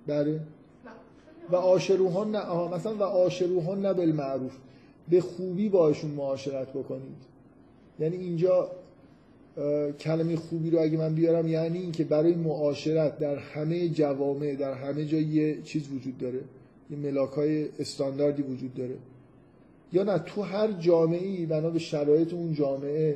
بله. 0.07 0.40
و 1.52 1.56
آشروهن 1.56 2.36
آها 2.36 2.78
مثلا 2.78 2.95
و 2.95 3.03
آشروهن 3.03 3.94
بالمعروف. 3.94 4.52
به 5.10 5.22
خوبی 5.22 5.70
باشون 5.70 6.11
معاشرت 6.11 6.70
بکنید. 6.70 7.18
یعنی 7.99 8.18
اینجا 8.18 8.72
کلمه 9.99 10.36
خوبی 10.36 10.70
رو 10.70 10.80
اگه 10.80 10.98
من 10.98 11.16
بیارم 11.16 11.48
یعنی 11.48 11.78
اینکه 11.78 12.03
برای 12.03 12.36
معاشرت 12.36 13.20
در 13.20 13.36
همه 13.36 13.90
جوامع 13.90 14.56
در 14.56 14.74
همه 14.74 15.06
جا 15.06 15.18
یه 15.18 15.61
چیز 15.61 15.91
وجود 15.91 16.18
داره. 16.18 16.40
یه 16.91 16.98
ملاک 16.98 17.32
های 17.32 17.70
استانداردی 17.80 18.41
وجود 18.41 18.74
داره. 18.74 18.95
یا 19.94 20.03
نه 20.03 20.20
تو 20.20 20.41
هر 20.41 20.72
جامعه 20.72 21.28
ای 21.28 21.45
بنا 21.45 21.70
به 21.70 21.80
شرایط 21.80 22.34
اون 22.34 22.53
جامعه 22.53 23.16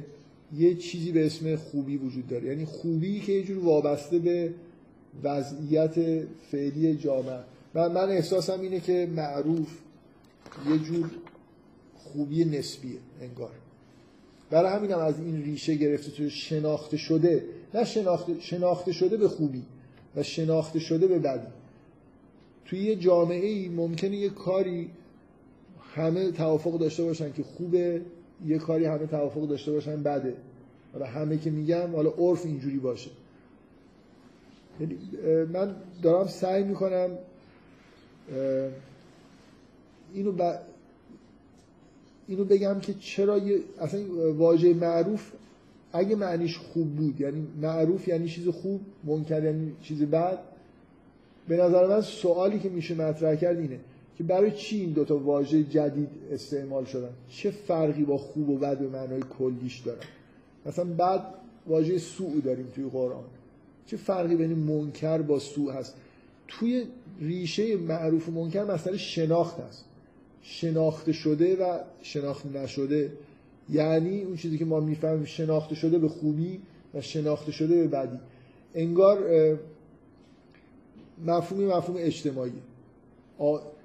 یه 0.58 0.76
چیزی 0.76 1.12
به 1.12 1.26
اسم 1.26 1.56
خوبی 1.56 1.98
وجود 1.98 2.28
داره. 2.28 2.48
یعنی 2.48 2.66
خوبی 2.66 3.20
که 3.20 3.32
یه 3.32 3.44
جور 3.44 3.60
وابسته 3.60 4.20
به 4.20 4.54
وضعیت 5.24 6.24
فعلی 6.52 6.96
جامعه. 6.96 7.40
من, 7.74 7.92
من 7.92 8.10
احساسم 8.10 8.62
اینه 8.62 8.80
که 8.80 9.10
معروف 9.16 9.68
یه 10.70 10.78
جور 10.78 11.10
خوبی 11.96 12.46
نسبیه 12.46 12.98
انگار. 13.22 13.52
برای 14.50 14.74
همینم 14.74 15.00
از 15.00 15.20
این 15.20 15.44
ریشه 15.44 15.76
گرفته 15.76 16.12
تو 16.12 16.30
شناخته 16.30 16.98
شده. 16.98 17.44
نه 17.74 17.86
شناخته, 17.86 18.40
شناخته 18.40 18.92
شده 18.92 19.18
به 19.18 19.28
خوبی 19.28 19.64
و 20.16 20.24
شناخته 20.24 20.80
شده 20.80 21.08
به 21.08 21.20
بدی. 21.20 21.48
توی 22.66 22.80
یه 22.80 22.96
جامعه 22.96 23.48
ای 23.48 23.70
ممکنه 23.70 24.18
یه 24.18 24.30
کاری 24.30 24.90
همه 25.96 26.32
توافق 26.32 26.80
داشته 26.80 27.04
باشن 27.04 27.34
که 27.34 27.44
خوبه 27.44 28.02
یه 28.46 28.58
کاری 28.58 28.86
همه 28.86 29.08
توافق 29.08 29.48
داشته 29.48 29.72
باشن 29.72 30.04
بده 30.04 30.34
حالا 30.94 31.06
همه 31.06 31.38
که 31.38 31.50
میگم 31.50 31.96
حالا 31.96 32.10
عرف 32.10 32.46
اینجوری 32.46 32.78
باشه. 32.78 33.12
یعنی 34.80 34.98
من 35.46 35.76
دارم 36.02 36.28
سعی 36.28 36.64
می‌کنم 36.64 37.10
اینو 40.14 40.32
اینو 42.28 42.46
بگم 42.46 42.80
که 42.80 42.94
چرا 42.94 43.38
یه 43.38 43.60
اصلا 43.80 44.02
واژه 44.34 44.74
معروف 44.74 45.32
اگه 45.94 46.16
معنیش 46.16 46.58
خوب 46.58 46.96
بود 46.96 47.22
یعنی 47.22 47.48
معروف 47.62 48.08
یعنی 48.08 48.30
چیز 48.30 48.48
خوب 48.48 48.82
منکر 49.04 49.44
یعنی 49.44 49.72
چیز 49.82 50.04
بد 50.04 50.40
به 51.48 51.58
نظر 51.58 51.88
من 51.88 52.02
سوالی 52.02 52.60
که 52.60 52.70
میشه 52.70 52.96
مطرح 52.96 53.36
کرد 53.36 53.58
اینه. 53.58 53.80
که 54.18 54.24
برای 54.24 54.52
چی 54.52 54.80
این 54.80 54.92
دوتا 54.92 55.18
واژه 55.18 55.64
جدید 55.64 56.10
استعمال 56.32 56.86
شدن؟ 56.86 57.10
چه 57.30 57.52
فرقی 57.52 58.04
با 58.04 58.18
خوب 58.18 58.50
و 58.50 58.58
بد 58.58 58.80
به 58.80 58.88
معنای 58.88 59.22
کلیش 59.40 59.80
دارن 59.80 60.06
مثلا 60.66 60.86
بعد 60.86 61.26
واژه 61.68 61.98
سوء 61.98 62.40
داریم 62.44 62.68
توی 62.76 62.90
قرآن. 62.90 63.24
چه 63.86 63.98
فرقی 63.98 64.36
بین 64.36 64.54
منکر 64.54 65.18
با 65.18 65.40
سوء 65.40 65.74
هست؟ 65.74 65.96
توی 66.48 66.86
ریشه 67.20 67.78
معروف 67.78 68.30
و 68.30 68.32
منکر 68.32 68.64
مسئله 68.64 68.98
شناخت 68.98 69.60
هست. 69.60 69.86
شناخته 70.42 71.12
شده 71.12 71.56
و 71.56 71.80
شناخته 72.02 72.50
نشده. 72.50 73.12
یعنی 73.70 74.24
اون 74.24 74.36
چیزی 74.36 74.58
که 74.58 74.66
ما 74.66 74.80
می‌فهمیم 74.80 75.26
شناخته 75.26 75.76
شده 75.76 76.00
به 76.00 76.08
خوبی 76.08 76.60
و 76.94 77.02
شناخته 77.02 77.52
شده 77.52 77.76
به 77.76 77.88
بدی. 77.88 78.20
انگار 78.76 79.20
مفهوم 81.26 81.64
مفهوم 81.64 81.98
اجتماعی. 82.00 82.52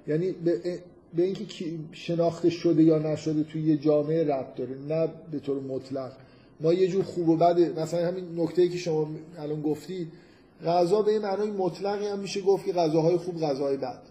یعنی 0.09 0.31
به, 0.31 0.79
به 1.15 1.23
اینکه 1.23 1.65
شناخته 1.91 2.49
شده 2.49 2.83
یا 2.83 2.97
نشده 2.97 3.43
توی 3.43 3.61
یه 3.61 3.77
جامعه 3.77 4.23
ربط 4.23 4.55
داره 4.55 4.75
نه 4.89 5.07
به 5.31 5.39
طور 5.39 5.59
مطلق. 5.59 6.11
ما 6.59 6.73
یه 6.73 6.87
جور 6.87 7.03
خوب 7.03 7.29
و 7.29 7.37
بده 7.37 7.81
مثلا 7.81 8.07
همین 8.07 8.39
نکته 8.39 8.69
که 8.69 8.77
شما 8.77 9.09
الان 9.37 9.61
گفتید 9.61 10.11
غذا 10.65 11.01
به 11.01 11.11
این 11.11 11.21
معنای 11.21 11.51
مطلقی 11.51 12.07
هم 12.07 12.19
میشه 12.19 12.41
گفت 12.41 12.65
که 12.65 12.73
غذاهای 12.73 13.17
خوب 13.17 13.41
غذاهای 13.41 13.77
بد. 13.77 14.01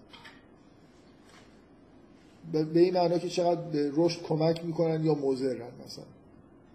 به 2.53 2.81
این 2.81 2.95
معنا 2.95 3.19
که 3.19 3.29
چقدر 3.29 3.61
به 3.61 3.93
رشد 3.95 4.23
کمک 4.23 4.65
می‌کنن 4.65 5.05
یا 5.05 5.15
مضرن 5.15 5.71
مثلا. 5.87 6.05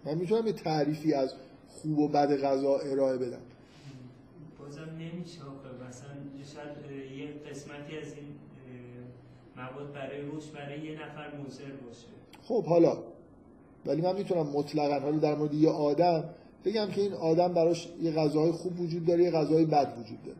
من 0.04 0.14
می‌تونم 0.14 0.46
یه 0.46 0.52
تعریفی 0.52 1.14
از 1.14 1.34
خوب 1.68 1.98
و 1.98 2.08
بد 2.08 2.36
غذا 2.40 2.78
ارائه 2.78 3.18
بدم. 3.18 3.38
بازم 4.58 4.90
نمیشه 4.98 5.40
مثلا 5.88 6.14
شاید 6.54 6.72
یه 7.18 7.50
قسمتی 7.50 7.98
از 7.98 8.06
این 8.06 8.33
مواد 9.56 9.92
برای 9.92 10.20
رشد 10.20 10.52
برای 10.52 10.80
یه 10.80 10.92
نفر 10.92 11.36
مضر 11.46 11.64
باشه. 11.86 12.06
خب 12.42 12.64
حالا 12.64 12.98
ولی 13.86 14.02
من 14.02 14.16
می‌تونم 14.16 14.46
مطلقا 14.46 15.00
حالا 15.00 15.16
در 15.16 15.34
مورد 15.34 15.54
یه 15.54 15.70
آدم 15.70 16.24
بگم 16.64 16.90
که 16.90 17.00
این 17.00 17.12
آدم 17.12 17.54
براش 17.54 17.88
یه 18.02 18.12
غذاهای 18.12 18.52
خوب 18.52 18.80
وجود 18.80 19.06
داره 19.06 19.22
یه 19.24 19.30
غذاهای 19.30 19.64
بد 19.64 19.94
وجود 19.98 20.22
داره. 20.22 20.38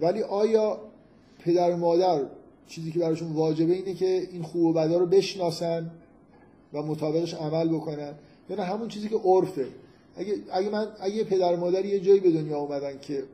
ولی 0.00 0.22
آیا 0.22 0.80
پدر 1.38 1.70
و 1.70 1.76
مادر 1.76 2.24
چیزی 2.66 2.92
که 2.92 2.98
براشون 2.98 3.32
واجبه 3.32 3.72
اینه 3.72 3.94
که 3.94 4.28
این 4.32 4.42
خوب 4.42 4.64
و 4.64 4.72
بدا 4.72 4.98
رو 4.98 5.06
بشناسن 5.06 5.90
و 6.72 6.82
مطابقش 6.82 7.34
عمل 7.34 7.68
بکنن؟ 7.68 8.12
یا 8.50 8.56
نه 8.56 8.62
همون 8.62 8.88
چیزی 8.88 9.08
که 9.08 9.16
عرفه. 9.16 9.66
اگه, 10.16 10.34
اگه 10.52 10.70
من 10.70 10.88
اگه 11.00 11.24
پدر 11.24 11.54
و 11.54 11.56
مادر 11.56 11.84
یه 11.84 12.00
جایی 12.00 12.20
به 12.20 12.30
دنیا 12.30 12.58
اومدن 12.58 12.98
که 12.98 13.24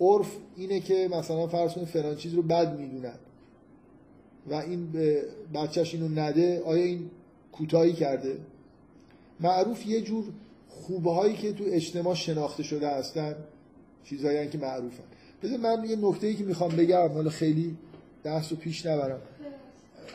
عرف 0.00 0.36
اینه 0.56 0.80
که 0.80 1.08
مثلا 1.12 1.46
فرض 1.46 1.72
کنید 1.72 1.88
فلان 1.88 2.16
چیز 2.16 2.34
رو 2.34 2.42
بد 2.42 2.78
می‌دونن. 2.78 3.18
و 4.50 4.54
این 4.54 4.92
به 4.92 5.22
بچهش 5.54 5.94
اینو 5.94 6.20
نده 6.20 6.62
آیا 6.62 6.84
این 6.84 7.10
کوتاهی 7.52 7.92
کرده؟ 7.92 8.38
معروف 9.40 9.86
یه 9.86 10.00
جور 10.00 10.24
خوبه 10.68 11.12
هایی 11.12 11.34
که 11.34 11.52
تو 11.52 11.64
اجتماع 11.66 12.14
شناخته 12.14 12.62
شده 12.62 12.88
هستن 12.88 13.34
چیزهایی 14.04 14.48
که 14.48 14.58
معروفن. 14.58 15.02
بذار 15.42 15.58
من 15.58 15.84
یه 15.84 15.96
نکته 15.96 16.34
که 16.34 16.44
می‌خوام 16.44 16.70
بگم 16.70 17.08
حالا 17.08 17.30
خیلی 17.30 17.76
دست 18.24 18.50
رو 18.50 18.56
پیش 18.56 18.86
نبرم. 18.86 19.20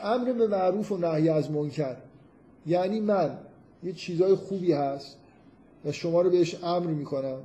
امر 0.04 0.34
به 0.34 0.48
معروف 0.48 0.92
و 0.92 0.98
نهی 0.98 1.30
از 1.30 1.52
منکر. 1.52 1.96
یعنی 2.68 3.00
من 3.00 3.38
یه 3.84 3.94
چیزای 3.94 4.36
خوبی 4.36 4.72
هست 4.72 5.18
و 5.86 5.92
شما 5.92 6.22
رو 6.22 6.30
بهش 6.30 6.64
امر 6.64 6.88
می‌کنم. 6.88 7.40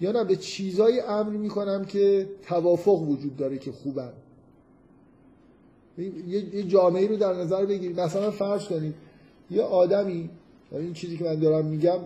یا 0.00 0.12
نه 0.12 0.24
به 0.24 0.36
چیزای 0.36 1.00
امر 1.00 1.30
می‌کنم 1.30 1.84
که 1.84 2.28
توافق 2.42 3.02
وجود 3.02 3.36
داره 3.36 3.58
که 3.58 3.72
خوبن 3.72 4.12
یه 6.28 6.62
جامعه 6.62 7.08
رو 7.08 7.16
در 7.16 7.32
نظر 7.32 7.66
بگیرید. 7.66 8.00
مثلا 8.00 8.30
فرض 8.30 8.64
کنید 8.64 8.94
یه 9.50 9.62
آدمی 9.62 10.30
این 10.72 10.92
چیزی 10.92 11.16
که 11.16 11.24
من 11.24 11.34
دارم 11.34 11.66
میگم 11.66 11.98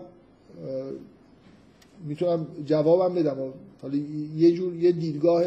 می‌تونم 2.07 2.47
جوابم 2.67 3.15
بدم. 3.15 3.37
حالا 3.83 3.97
یه 4.37 4.53
جور 4.53 4.75
یه 4.75 4.93
دیدگاه 4.93 5.45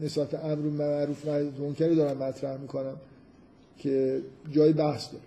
نسبت 0.00 0.34
امر 0.34 0.56
معروف 0.56 1.26
منکری 1.60 1.96
دارم 1.96 2.16
مطرح 2.16 2.60
می‌کنم 2.60 2.96
که 3.78 4.20
جای 4.52 4.72
بحث 4.72 5.08
داره. 5.12 5.24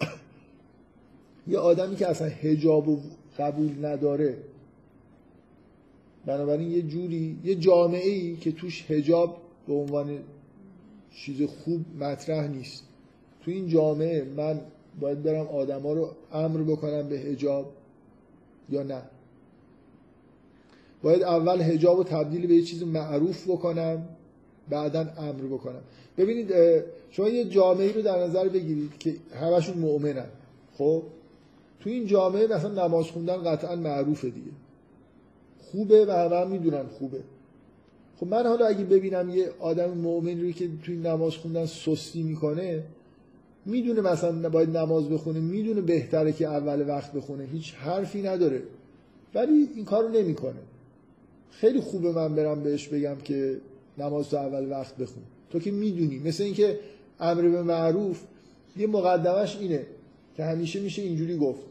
یه 1.48 1.58
آدمی 1.58 1.96
که 1.96 2.06
اصلا 2.06 2.28
هجاب 2.28 2.88
و 2.88 3.00
قبول 3.38 3.86
نداره 3.86 4.36
بنابراین 6.28 6.70
یه 6.70 6.82
جوری 6.82 7.38
یه 7.44 7.54
جامعه 7.54 8.08
ای 8.10 8.36
که 8.36 8.52
توش 8.52 8.90
هجاب 8.90 9.36
به 9.66 9.74
عنوان 9.74 10.18
چیز 11.10 11.42
خوب 11.42 11.80
مطرح 12.00 12.48
نیست. 12.48 12.84
تو 13.44 13.50
این 13.50 13.68
جامعه 13.68 14.24
من 14.36 14.60
باید 15.00 15.22
برم 15.22 15.46
آدما 15.46 15.92
رو 15.92 16.10
امر 16.32 16.62
بکنم 16.62 17.08
به 17.08 17.16
هجاب 17.16 17.72
یا 18.70 18.82
نه. 18.82 19.02
باید 21.02 21.22
اول 21.22 21.60
هجاب 21.60 21.96
رو 21.98 22.04
تبدیل 22.04 22.46
به 22.46 22.54
یه 22.54 22.62
چیز 22.62 22.82
معروف 22.82 23.50
بکنم 23.50 24.08
بعدا 24.68 25.00
امر 25.00 25.42
بکنم. 25.42 25.80
ببینید 26.18 26.54
شما 27.10 27.28
یه 27.28 27.44
جامعه 27.44 27.92
رو 27.92 28.02
در 28.02 28.18
نظر 28.18 28.48
بگیرید 28.48 28.98
که 28.98 29.14
همشون 29.40 29.78
مؤمنن. 29.78 30.28
خب؟ 30.78 31.02
تو 31.80 31.90
این 31.90 32.06
جامعه 32.06 32.46
مثلا 32.46 32.86
نماز 32.86 33.06
خوندن 33.06 33.36
قطعا 33.36 33.76
معروفه 33.76 34.30
دیگه. 34.30 34.50
خوبه 35.72 36.06
و 36.06 36.10
همه 36.10 36.36
هم 36.36 36.50
می‌دونن 36.50 36.86
خوبه. 36.98 37.20
خب 38.20 38.26
من 38.26 38.46
حالا 38.46 38.66
اگه 38.66 38.84
ببینم 38.84 39.30
یه 39.30 39.50
آدم 39.60 39.90
مؤمن 39.90 40.42
رو 40.42 40.50
که 40.50 40.68
توی 40.82 40.96
نماز 40.96 41.36
خوندن 41.36 41.66
سستی 41.66 42.22
می‌کنه 42.22 42.82
می‌دونه 43.66 44.00
مثلا 44.00 44.48
باید 44.48 44.76
نماز 44.76 45.08
بخونه 45.08 45.40
می‌دونه 45.40 45.80
بهتره 45.80 46.32
که 46.32 46.46
اول 46.46 46.88
وقت 46.88 47.12
بخونه 47.12 47.44
هیچ 47.44 47.74
حرفی 47.74 48.22
نداره. 48.22 48.62
ولی 49.34 49.68
این 49.74 49.84
کارو 49.84 50.08
نمی‌کنه. 50.08 50.60
خیلی 51.50 51.80
خوبه 51.80 52.12
من 52.12 52.34
برم 52.34 52.62
بهش 52.62 52.88
بگم 52.88 53.16
که 53.24 53.56
نماز 53.98 54.30
تو 54.30 54.36
اول 54.36 54.70
وقت 54.70 54.96
بخون. 54.96 55.22
تو 55.50 55.58
که 55.58 55.70
می‌دونی. 55.70 56.18
مثل 56.18 56.42
اینکه 56.42 56.78
امر 57.20 57.42
به 57.42 57.62
معروف 57.62 58.22
یه 58.76 58.86
مقدمش 58.86 59.56
اینه 59.56 59.86
که 60.36 60.44
همیشه 60.44 60.80
میشه 60.80 61.02
اینجوری 61.02 61.36
گفت. 61.36 61.62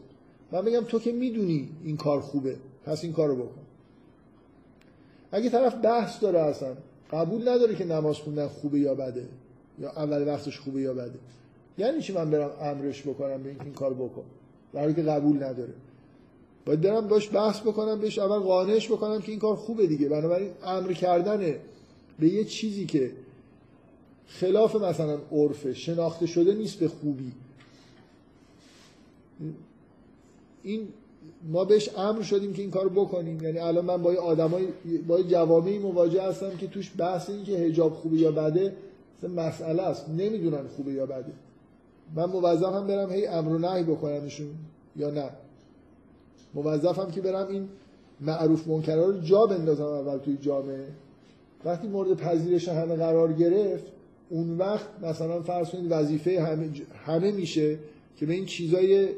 من 0.52 0.64
بگم 0.64 0.80
تو 0.80 0.98
که 0.98 1.12
می‌دونی 1.12 1.68
این 1.84 1.96
کار 1.96 2.20
خوبه 2.20 2.56
پس 2.84 3.04
این 3.04 3.12
کارو 3.12 3.36
بکن. 3.36 3.67
اگه 5.32 5.50
طرف 5.50 5.74
بحث 5.74 6.20
داره 6.20 6.38
اصلا 6.38 6.76
قبول 7.12 7.48
نداره 7.48 7.74
که 7.74 7.84
نماز 7.84 8.16
خوندن 8.16 8.48
خوبه 8.48 8.78
یا 8.78 8.94
بده 8.94 9.28
یا 9.78 9.90
اول 9.90 10.28
وقتش 10.28 10.58
خوبه 10.58 10.80
یا 10.80 10.94
بده. 10.94 11.18
یعنی 11.78 12.02
چی 12.02 12.12
من 12.12 12.30
برم 12.30 12.50
امرش 12.60 13.02
بکنم 13.02 13.42
به 13.42 13.48
این 13.64 13.72
کار 13.72 13.94
بکن؟ 13.94 14.24
برای 14.72 14.94
که 14.94 15.02
قبول 15.02 15.36
نداره. 15.36 15.72
باید 16.66 16.80
برم 16.80 17.08
باش 17.08 17.34
بحث 17.34 17.60
بکنم 17.60 18.00
بهش 18.00 18.18
اول 18.18 18.38
قانعش 18.38 18.88
بکنم 18.88 19.20
که 19.20 19.30
این 19.30 19.40
کار 19.40 19.56
خوبه 19.56 19.86
دیگه. 19.86 20.08
بنابراین 20.08 20.50
امر 20.64 20.92
کردن 20.92 21.54
به 22.18 22.28
یه 22.28 22.44
چیزی 22.44 22.86
که 22.86 23.10
خلاف 24.26 24.76
مثلا 24.76 25.18
عرفه 25.32 25.74
شناخته 25.74 26.26
شده 26.26 26.54
نیست 26.54 26.78
به 26.78 26.88
خوبی. 26.88 27.32
این 30.62 30.88
ما 31.42 31.64
بهش 31.64 31.90
امر 31.96 32.22
شدیم 32.22 32.52
که 32.52 32.62
این 32.62 32.70
کار 32.70 32.88
بکنیم. 32.88 33.42
یعنی 33.42 33.58
الان 33.58 33.84
من 33.84 34.02
با 34.02 34.14
آدمای 34.14 34.66
با 35.08 35.22
جوامعی 35.22 35.78
مواجه 35.78 36.22
هستم 36.22 36.56
که 36.56 36.66
توش 36.66 36.92
بحث 36.98 37.30
این 37.30 37.44
که 37.44 37.58
حجاب 37.58 37.92
خوبه 37.92 38.16
یا 38.16 38.32
بده 38.32 38.76
مسئله 39.36 39.82
است. 39.82 40.08
نمی‌دونن 40.08 40.68
خوبه 40.76 40.92
یا 40.92 41.06
بده. 41.06 41.32
من 42.14 42.24
موظفم 42.24 42.86
برم 42.86 43.12
هی 43.12 43.26
امر 43.26 43.52
و 43.52 43.58
نهی 43.58 43.82
بکنمشون 43.82 44.50
یا 44.96 45.10
نه. 45.10 45.30
موظفم 46.54 47.10
که 47.10 47.20
برم 47.20 47.48
این 47.48 47.68
معروف 48.20 48.66
منکرها 48.66 49.04
رو 49.04 49.20
جا 49.20 49.46
بندازم 49.46 49.84
اول 49.84 50.18
توی 50.18 50.36
جامعه. 50.36 50.86
وقتی 51.64 51.88
مورد 51.88 52.14
پذیرش 52.14 52.68
همه 52.68 52.96
قرار 52.96 53.32
گرفت 53.32 53.84
اون 54.30 54.58
وقت 54.58 54.86
مثلا 55.02 55.42
فرض 55.42 55.70
کنید 55.70 55.86
وظیفه 55.90 56.42
همه, 56.42 56.70
همه 57.06 57.32
میشه 57.32 57.78
که 58.16 58.26
به 58.26 58.32
این 58.32 58.46
چیزای 58.46 59.08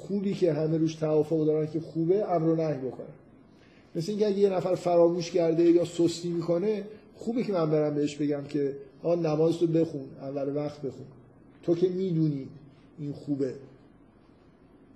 خوبی 0.00 0.34
که 0.34 0.52
همه 0.52 0.78
روش 0.78 0.94
توافق 0.94 1.46
دارن 1.46 1.66
که 1.66 1.80
خوبه 1.80 2.30
امر 2.30 2.48
و 2.48 2.56
نهی 2.56 2.78
بکنن. 2.78 3.06
مثل 3.94 4.10
اینکه 4.10 4.26
اگه 4.26 4.38
یه 4.38 4.48
نفر 4.48 4.74
فراموش 4.74 5.30
کرده 5.30 5.62
یا 5.62 5.84
سستی 5.84 6.28
می‌کنه 6.28 6.84
خوبه 7.14 7.42
که 7.42 7.52
من 7.52 7.70
برم 7.70 7.94
بهش 7.94 8.16
بگم 8.16 8.44
که 8.48 8.76
آن 9.02 9.26
نماز 9.26 9.62
رو 9.62 9.66
بخون 9.66 10.04
اول 10.22 10.56
وقت 10.56 10.78
بخون. 10.82 11.06
تو 11.62 11.74
که 11.74 11.88
می‌دونی 11.88 12.48
این 12.98 13.12
خوبه. 13.12 13.54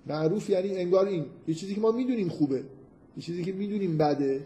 معروف 0.07 0.49
یعنی 0.49 0.75
انگار 0.75 1.05
این. 1.05 1.25
یه 1.47 1.55
چیزی 1.55 1.75
که 1.75 1.81
ما 1.81 1.91
می‌دونیم 1.91 2.29
خوبه. 2.29 2.63
یه 3.17 3.23
چیزی 3.23 3.43
که 3.43 3.51
می‌دونیم 3.51 3.97
بده 3.97 4.41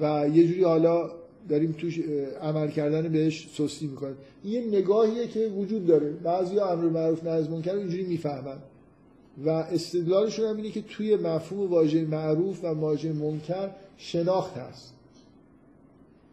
و 0.00 0.28
یه 0.34 0.46
جوری 0.46 0.64
حالا 0.64 1.10
داریم 1.48 1.72
توش 1.72 2.00
عمل 2.42 2.70
کردن 2.70 3.08
بهش 3.08 3.48
سستی 3.54 3.86
می‌کنیم. 3.86 4.16
این 4.44 4.52
یه 4.52 4.78
نگاهیه 4.78 5.26
که 5.26 5.46
وجود 5.46 5.86
داره. 5.86 6.10
بعضی 6.10 6.56
ها 6.56 6.70
امر 6.72 6.84
معروف 6.84 7.24
نهی 7.24 7.32
از 7.32 7.48
اینجوری 7.66 8.04
می‌فهمن. 8.04 8.58
و 9.44 9.48
استدلالشون 9.48 10.46
هم 10.46 10.56
اینه 10.56 10.70
که 10.70 10.82
توی 10.82 11.16
مفهوم 11.16 11.70
واژه 11.70 12.04
معروف 12.04 12.64
و 12.64 12.66
واژه 12.66 13.12
منکر 13.12 13.70
شناخت 13.96 14.56
هست. 14.56 14.92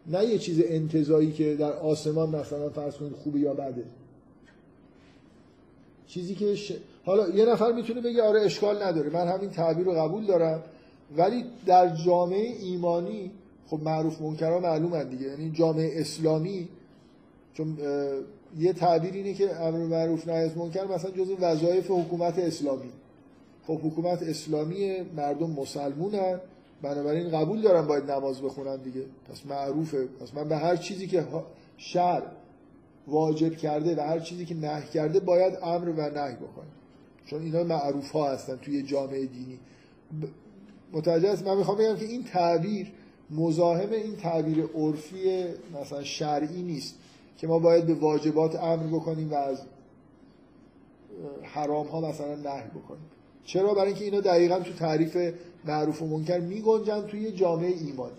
نه 0.06 0.24
یه 0.24 0.38
چیز 0.38 0.62
انتظایی 0.64 1.32
که 1.32 1.56
در 1.56 1.72
آسمان 1.72 2.28
مثلا 2.28 2.68
فرض 2.68 2.94
کنید 2.94 3.12
خوبه 3.12 3.40
یا 3.40 3.54
بده. 3.54 3.84
چیزی 6.06 6.34
که 6.34 6.56
حالا 7.04 7.28
یه 7.28 7.46
نفر 7.46 7.72
می‌تونه 7.72 8.00
بگه 8.00 8.22
آره 8.22 8.40
اشکال 8.40 8.82
نداره 8.82 9.10
من 9.10 9.28
همین 9.28 9.50
تعبیر 9.50 9.86
رو 9.86 9.92
قبول 9.92 10.26
دارم 10.26 10.62
ولی 11.16 11.44
در 11.66 11.96
جامعه 11.96 12.56
ایمانی 12.60 13.30
خب 13.66 13.80
معروف 13.82 14.20
منکرها 14.20 14.58
معلومه 14.58 15.04
دیگه 15.04 15.26
یعنی 15.26 15.50
جامعه 15.50 16.00
اسلامی 16.00 16.68
چون 17.54 17.78
یه 18.58 18.72
تعبیر 18.72 19.14
اینه 19.14 19.34
که 19.34 19.60
امر 19.60 19.78
معروف 19.78 20.28
نهی 20.28 20.44
از 20.44 20.56
منکر 20.56 20.84
مثلا 20.84 21.10
جزء 21.10 21.34
وظایف 21.40 21.90
حکومت 21.90 22.38
اسلامی. 22.38 22.92
خب 23.66 23.80
حکومت 23.82 24.22
اسلامی 24.22 25.00
مردم 25.16 25.50
مسلمونن 25.50 26.40
بنابراین 26.82 27.30
قبول 27.30 27.60
دارم 27.60 27.86
باید 27.86 28.10
نماز 28.10 28.42
بخونن 28.42 28.76
دیگه. 28.76 29.02
پس 29.30 29.46
معروفه. 29.46 30.06
پس 30.20 30.34
من 30.34 30.48
به 30.48 30.56
هر 30.56 30.76
چیزی 30.76 31.06
که 31.06 31.26
شر 31.76 32.22
واجب 33.06 33.56
کرده 33.56 33.96
و 33.96 34.00
هر 34.00 34.20
چیزی 34.20 34.44
که 34.44 34.54
نهی 34.54 34.88
کرده 34.94 35.20
باید 35.20 35.58
امر 35.62 35.88
و 35.88 36.10
نهی 36.10 36.34
بکنه. 36.36 36.68
چون 37.26 37.42
اینا 37.42 37.64
معروف 37.64 38.10
ها 38.10 38.30
هستن 38.30 38.56
توی 38.56 38.82
جامعه 38.82 39.26
دینی. 39.26 39.58
متوجه 40.92 41.28
است 41.28 41.46
من 41.46 41.56
می‌خوام 41.56 41.78
بگم 41.78 41.96
که 41.96 42.04
این 42.04 42.24
تعبیر 42.24 42.92
مزاحم 43.30 43.92
این 43.92 44.16
تعبیر 44.16 44.64
عرفی 44.74 45.44
مثلا 45.80 46.04
شرعی 46.04 46.62
نیست. 46.62 46.97
که 47.38 47.46
ما 47.46 47.58
باید 47.58 47.86
به 47.86 47.94
واجبات 47.94 48.56
امر 48.56 48.86
بکنیم 48.86 49.30
و 49.30 49.34
از 49.34 49.58
حرام 51.42 51.86
ها 51.86 52.00
مثلا 52.00 52.34
نهی 52.34 52.68
بکنیم. 52.68 53.10
چرا؟ 53.44 53.74
برای 53.74 53.86
اینکه 53.86 54.04
اینا 54.04 54.20
دقیقا 54.20 54.60
تو 54.60 54.72
تعریف 54.72 55.34
معروف 55.64 56.02
و 56.02 56.06
منکر 56.06 56.40
میگنجن 56.40 57.06
توی 57.06 57.32
جامعه 57.32 57.70
ایمانی 57.70 58.16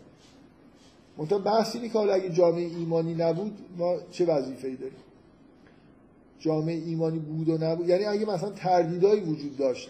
منتها 1.18 1.40
بحث 1.40 1.76
اینه 1.76 1.90
که 1.90 2.00
اگه 2.00 2.30
جامعه 2.30 2.66
ایمانی 2.66 3.14
نبود 3.14 3.58
ما 3.78 3.96
چه 4.12 4.26
وظیفه 4.26 4.68
ای 4.68 4.76
داریم؟ 4.76 4.98
جامعه 6.40 6.76
ایمانی 6.76 7.20
بود 7.20 7.50
و 7.50 7.58
نبود. 7.58 7.90
یعنی 7.90 8.06
اگه 8.06 8.26
مثلا 8.26 8.50
تردیدایی 8.50 9.22
وجود 9.22 9.58
داشت 9.58 9.90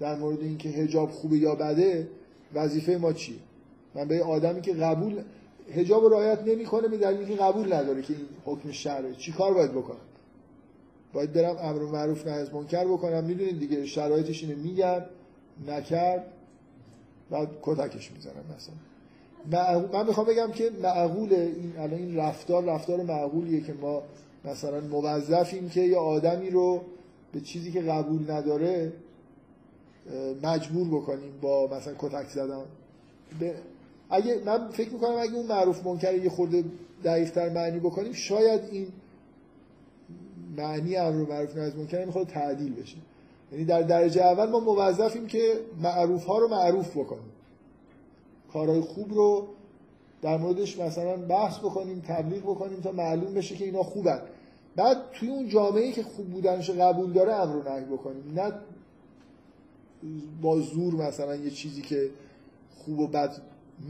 در 0.00 0.16
مورد 0.16 0.40
اینکه 0.40 0.68
حجاب 0.68 1.10
خوبه 1.10 1.38
یا 1.38 1.54
بده 1.54 2.08
وظیفه 2.54 2.96
ما 2.96 3.12
چیه؟ 3.12 3.36
من 3.94 4.08
به 4.08 4.24
آدمی 4.24 4.60
که 4.60 4.72
قبول 4.72 5.22
حجاب 5.74 6.02
رو 6.02 6.08
رعایت 6.08 6.42
نمی‌کنه 6.42 6.88
به 6.88 6.96
دلیل 6.96 7.18
اینکه 7.18 7.42
قبول 7.42 7.72
نداره 7.72 8.02
که 8.02 8.14
این 8.14 8.26
حکم 8.44 8.72
شرعه. 8.72 9.14
چی 9.14 9.32
کار 9.32 9.54
باید 9.54 9.72
بکنم؟ 9.72 9.96
باید 11.12 11.32
برم 11.32 11.56
امر 11.60 11.82
معروف 11.82 12.26
نهی 12.26 12.38
از 12.38 12.54
منکر 12.54 12.84
بکنم. 12.84 13.24
می‌دونید 13.24 13.58
دیگه 13.58 13.86
شرایطش 13.86 14.42
اینه 14.42 14.54
میگم 14.54 15.02
نکرد 15.68 16.26
بعد 17.30 17.48
کتکش 17.62 18.12
می‌زنم 18.12 18.44
مثلا. 18.56 18.74
من 19.92 20.06
می‌خوام 20.06 20.26
بگم 20.26 20.52
که 20.52 20.70
معقول 20.82 21.32
این 21.32 21.72
الان 21.78 21.94
این 21.94 22.16
رفتار 22.16 22.64
رفتار 22.64 23.02
معقولیه 23.02 23.60
که 23.60 23.72
ما 23.72 24.02
مثلا 24.44 24.80
موظفیم 24.80 25.68
که 25.68 25.80
یه 25.80 25.96
آدمی 25.96 26.50
رو 26.50 26.80
به 27.32 27.40
چیزی 27.40 27.72
که 27.72 27.82
قبول 27.82 28.30
نداره 28.30 28.92
مجبور 30.42 30.88
بکنیم 30.88 31.32
با 31.40 31.68
مثلا 31.76 31.94
کتک 31.98 32.28
زدن. 32.28 32.62
اگه 34.10 34.42
من 34.46 34.68
فکر 34.68 34.92
می‌کنم 34.92 35.16
اگه 35.16 35.34
اون 35.34 35.46
معروف 35.46 35.86
منکر 35.86 36.14
یه 36.14 36.30
خورده 36.30 36.64
دقیقتر 37.04 37.48
معنی 37.48 37.78
بکنیم 37.78 38.12
شاید 38.12 38.60
این 38.70 38.86
معنی 40.56 40.96
امر 40.96 41.30
معروف 41.30 41.56
نهی 41.56 41.66
از 41.66 41.76
منکر 41.76 42.04
می‌خواد 42.04 42.26
تعدیل 42.26 42.74
بشه. 42.74 42.96
یعنی 43.52 43.64
در 43.64 43.82
درجه 43.82 44.22
اول 44.22 44.50
ما 44.50 44.60
موظفیم 44.60 45.26
که 45.26 45.52
معروف 45.82 46.24
ها 46.24 46.38
رو 46.38 46.48
معروف 46.48 46.96
بکنیم. 46.96 47.32
کارهای 48.52 48.80
خوب 48.80 49.14
رو 49.14 49.46
در 50.22 50.36
موردش 50.36 50.78
مثلا 50.78 51.16
بحث 51.16 51.58
بکنیم 51.58 52.02
تبلیغ 52.08 52.42
بکنیم 52.42 52.80
تا 52.80 52.92
معلوم 52.92 53.34
بشه 53.34 53.54
که 53.54 53.64
اینا 53.64 53.82
خوبن. 53.82 54.20
بعد 54.76 54.96
توی 55.12 55.28
اون 55.28 55.48
جامعه 55.48 55.92
که 55.92 56.02
خوب 56.02 56.26
بودنش 56.26 56.70
قبول 56.70 57.12
داره 57.12 57.34
امر 57.34 57.52
رو 57.52 57.72
نهی 57.72 57.84
بکنیم. 57.84 58.32
نه 58.36 58.52
با 60.42 60.60
زور 60.60 60.94
مثلا 60.94 61.36
یه 61.36 61.50
چیزی 61.50 61.82
که 61.82 62.10
خوب 62.76 62.98
و 62.98 63.06
بد 63.06 63.36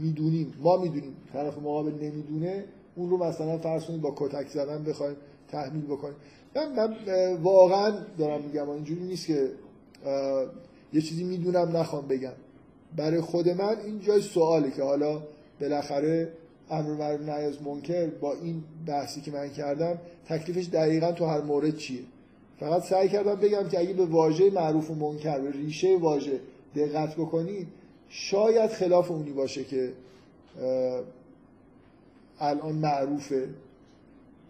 می‌دونیم. 0.01 0.53
ما 0.59 0.77
می‌دونیم. 0.77 1.15
طرف 1.33 1.57
مقابل 1.57 1.91
نمی‌دونه. 1.91 2.63
اون 2.95 3.09
رو 3.09 3.17
مثلا 3.17 3.57
فرض 3.57 3.85
کنید 3.85 4.01
با 4.01 4.13
کتک 4.15 4.47
زدن 4.47 4.83
بخوایم 4.83 5.15
تحمیل 5.47 5.85
بکنیم. 5.85 6.15
من, 6.55 6.73
من 6.75 6.95
واقعا 7.43 7.97
دارم 8.17 8.41
میگم 8.41 8.69
اینجوری 8.69 9.03
نیست 9.03 9.27
که 9.27 9.49
یه 10.93 11.01
چیزی 11.01 11.23
می‌دونم 11.23 11.77
نخوام 11.77 12.07
بگم. 12.07 12.33
برای 12.97 13.21
خود 13.21 13.49
من 13.49 13.75
این 13.85 13.99
جای 13.99 14.21
سواله 14.21 14.71
که 14.71 14.83
حالا 14.83 15.21
بالاخره 15.61 16.31
امر 16.69 16.89
معروف 16.89 17.21
نهی 17.21 17.45
از 17.45 17.61
منکر 17.61 18.07
با 18.07 18.33
این 18.33 18.63
بحثی 18.87 19.21
که 19.21 19.31
من 19.31 19.49
کردم 19.49 19.97
تکلیفش 20.25 20.69
دقیقا 20.73 21.11
تو 21.11 21.25
هر 21.25 21.41
مورد 21.41 21.77
چیه. 21.77 21.99
فقط 22.59 22.83
سعی 22.83 23.09
کردم 23.09 23.35
بگم 23.35 23.67
که 23.69 23.79
اگه 23.79 23.93
به 23.93 24.05
واژه 24.05 24.51
معروف 24.51 24.91
و 24.91 24.95
منکر 24.95 25.39
به 25.39 25.51
ریشه 25.51 25.97
واژه 25.97 26.39
دقت 26.75 27.15
بکنید 27.15 27.67
شاید 28.09 28.71
خلاف 28.71 29.11
اونی 29.11 29.31
باشه 29.31 29.63
که 29.63 29.93
الان 32.39 32.75
معروفه. 32.75 33.49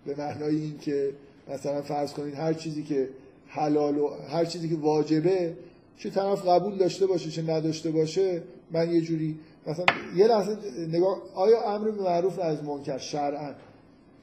به 0.06 0.16
معنای 0.18 0.56
این 0.56 0.78
که 0.78 1.14
مثلا 1.50 1.82
فرض 1.82 2.14
کنید 2.14 2.34
هر 2.36 2.54
چیزی 2.54 2.84
که 2.84 3.10
حلال 3.48 3.98
و 3.98 4.10
هر 4.30 4.46
چیزی 4.46 4.70
که 4.70 4.76
واجبه 4.76 5.54
چه 5.98 6.10
طرف 6.10 6.48
قبول 6.48 6.78
داشته 6.78 7.08
باشه 7.08 7.30
چه 7.30 7.42
نداشته 7.42 7.92
باشه 7.92 8.44
من 8.72 8.92
یه 8.92 9.02
جوری 9.02 9.40
مثلا 9.68 9.86
یه 10.16 10.28
لحظه 10.28 10.58
نگاه 10.88 11.22
آیا 11.36 11.62
امر 11.62 11.92
معروف 11.92 12.40
از 12.40 12.64
منکر؟ 12.64 12.98
شرعا. 12.98 13.54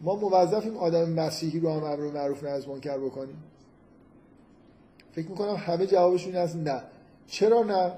ما 0.01 0.15
موظفیم 0.15 0.77
آدم 0.77 1.11
مسیحی 1.11 1.61
رو 1.61 1.70
هم 1.70 1.85
امر 1.85 2.11
معروف 2.11 2.44
از 2.44 2.69
منکر 2.69 2.98
بکنیم. 2.98 3.43
فکر 5.12 5.28
می‌کنم 5.28 5.55
همه 5.55 5.86
جوابشون 5.86 6.35
هست 6.35 6.56
نه. 6.56 6.82
چرا 7.27 7.62
نه؟ 7.62 7.93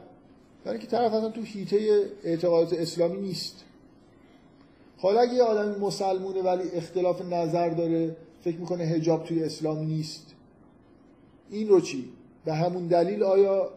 برای 0.66 0.78
که 0.78 0.86
طرف 0.86 1.14
اصلا 1.14 1.30
تو 1.30 1.42
هیته 1.42 2.10
اعتقادات 2.24 2.72
اسلامی 2.72 3.20
نیست 3.20 3.64
حالا 4.98 5.20
اگه 5.20 5.34
یه 5.34 5.42
آدمی 5.42 5.76
مسلمونه 5.78 6.42
ولی 6.42 6.70
اختلاف 6.70 7.22
نظر 7.32 7.68
داره 7.68 8.16
فکر 8.40 8.56
می‌کنه 8.56 8.84
هجاب 8.84 9.24
توی 9.24 9.42
اسلام 9.42 9.78
نیست 9.78 10.34
این 11.50 11.68
رو 11.68 11.80
چی؟ 11.80 12.08
به 12.44 12.54
همون 12.54 12.86
دلیل 12.86 13.22
آیا 13.22 13.70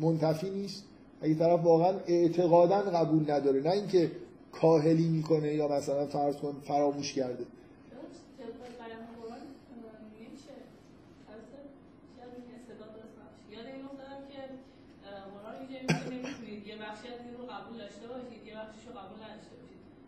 منتفی 0.00 0.50
نیست؟ 0.50 0.84
اگه 1.20 1.34
طرف 1.34 1.64
واقعا 1.64 1.94
اعتقادا 2.06 2.80
قبول 2.80 3.30
نداره 3.30 3.60
نه 3.60 3.70
اینکه 3.70 4.10
کاهلی 4.52 5.08
می‌کنه 5.08 5.54
یا 5.54 5.68
مثلا 5.68 6.06
فرض 6.06 6.36
کن 6.36 6.56
فراموش 6.64 7.12
کرده 7.12 7.44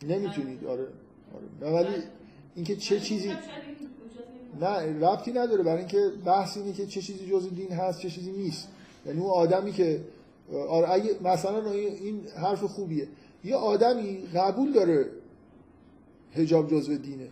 نمی‌تونید 0.03 0.65
آره 0.65 0.87
آره. 1.63 1.73
ولی 1.73 2.03
اینکه 2.55 2.77
چه 2.77 3.01
چیزی 3.01 3.33
نه 4.61 5.07
ربطی 5.07 5.33
نداره. 5.33 5.63
برای 5.63 5.79
اینکه 5.79 6.11
بحث 6.25 6.57
اینه 6.57 6.73
که 6.73 6.87
چه 6.87 7.03
چیزی 7.03 7.27
جز 7.27 7.55
دین 7.55 7.73
هست 7.73 8.01
چه 8.01 8.11
چیزی 8.11 8.33
نیست. 8.33 8.69
یعنی 9.07 9.21
اون 9.21 9.31
آدمی 9.31 9.73
که 9.73 10.01
آره 10.69 10.91
اگه 10.91 11.11
مثلا 11.25 11.71
این 11.71 12.21
حرف 12.37 12.65
خوبیه. 12.65 13.09
یه 13.45 13.57
آدمی 13.57 14.19
قبول 14.35 14.73
داره 14.73 15.07
حجاب 16.33 16.71
جزء 16.71 16.95
دینه 16.95 17.29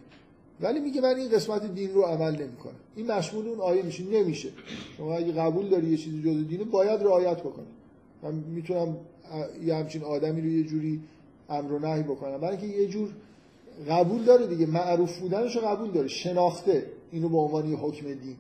ولی 0.61 0.81
میگه 0.81 1.01
من 1.01 1.17
این 1.17 1.29
قسمت 1.29 1.75
دین 1.75 1.95
رو 1.95 2.03
عمل 2.03 2.43
نمی‌کنم. 2.43 2.75
این 2.97 3.07
مشمول 3.13 3.49
اون 3.49 3.61
آیه 3.61 3.83
میشه 3.83 4.05
نمیشه. 4.05 4.49
شما 4.97 5.15
اگه 5.15 5.33
قبول 5.33 5.69
داری 5.69 5.87
یه 5.87 5.97
چیزی 5.97 6.23
جزء 6.23 6.43
دینه 6.49 6.65
باید 6.65 7.03
رعایت 7.03 7.41
بکنی. 7.41 7.67
من 8.23 8.35
می‌تونم 8.35 8.97
یه 9.65 9.75
همچین 9.75 10.03
آدمی 10.03 10.41
رو 10.41 10.49
یه 10.49 10.65
جوری 10.65 11.01
امر 11.49 11.73
و 11.73 11.79
نهی 11.79 12.03
بکنم. 12.03 12.39
برای 12.39 12.57
اینکه 12.57 12.79
یه 12.79 12.89
جور 12.89 13.09
قبول 13.89 14.25
داره 14.25 14.47
دیگه. 14.47 14.67
معروف 14.67 15.19
بودنش 15.19 15.57
قبول 15.57 15.91
داره. 15.91 16.09
شناخته. 16.09 16.87
اینو 17.13 17.29
به 17.29 17.39
عنوان 17.39 17.71
یه 17.71 17.77
حکم 17.77 18.07
دین. 18.07 18.37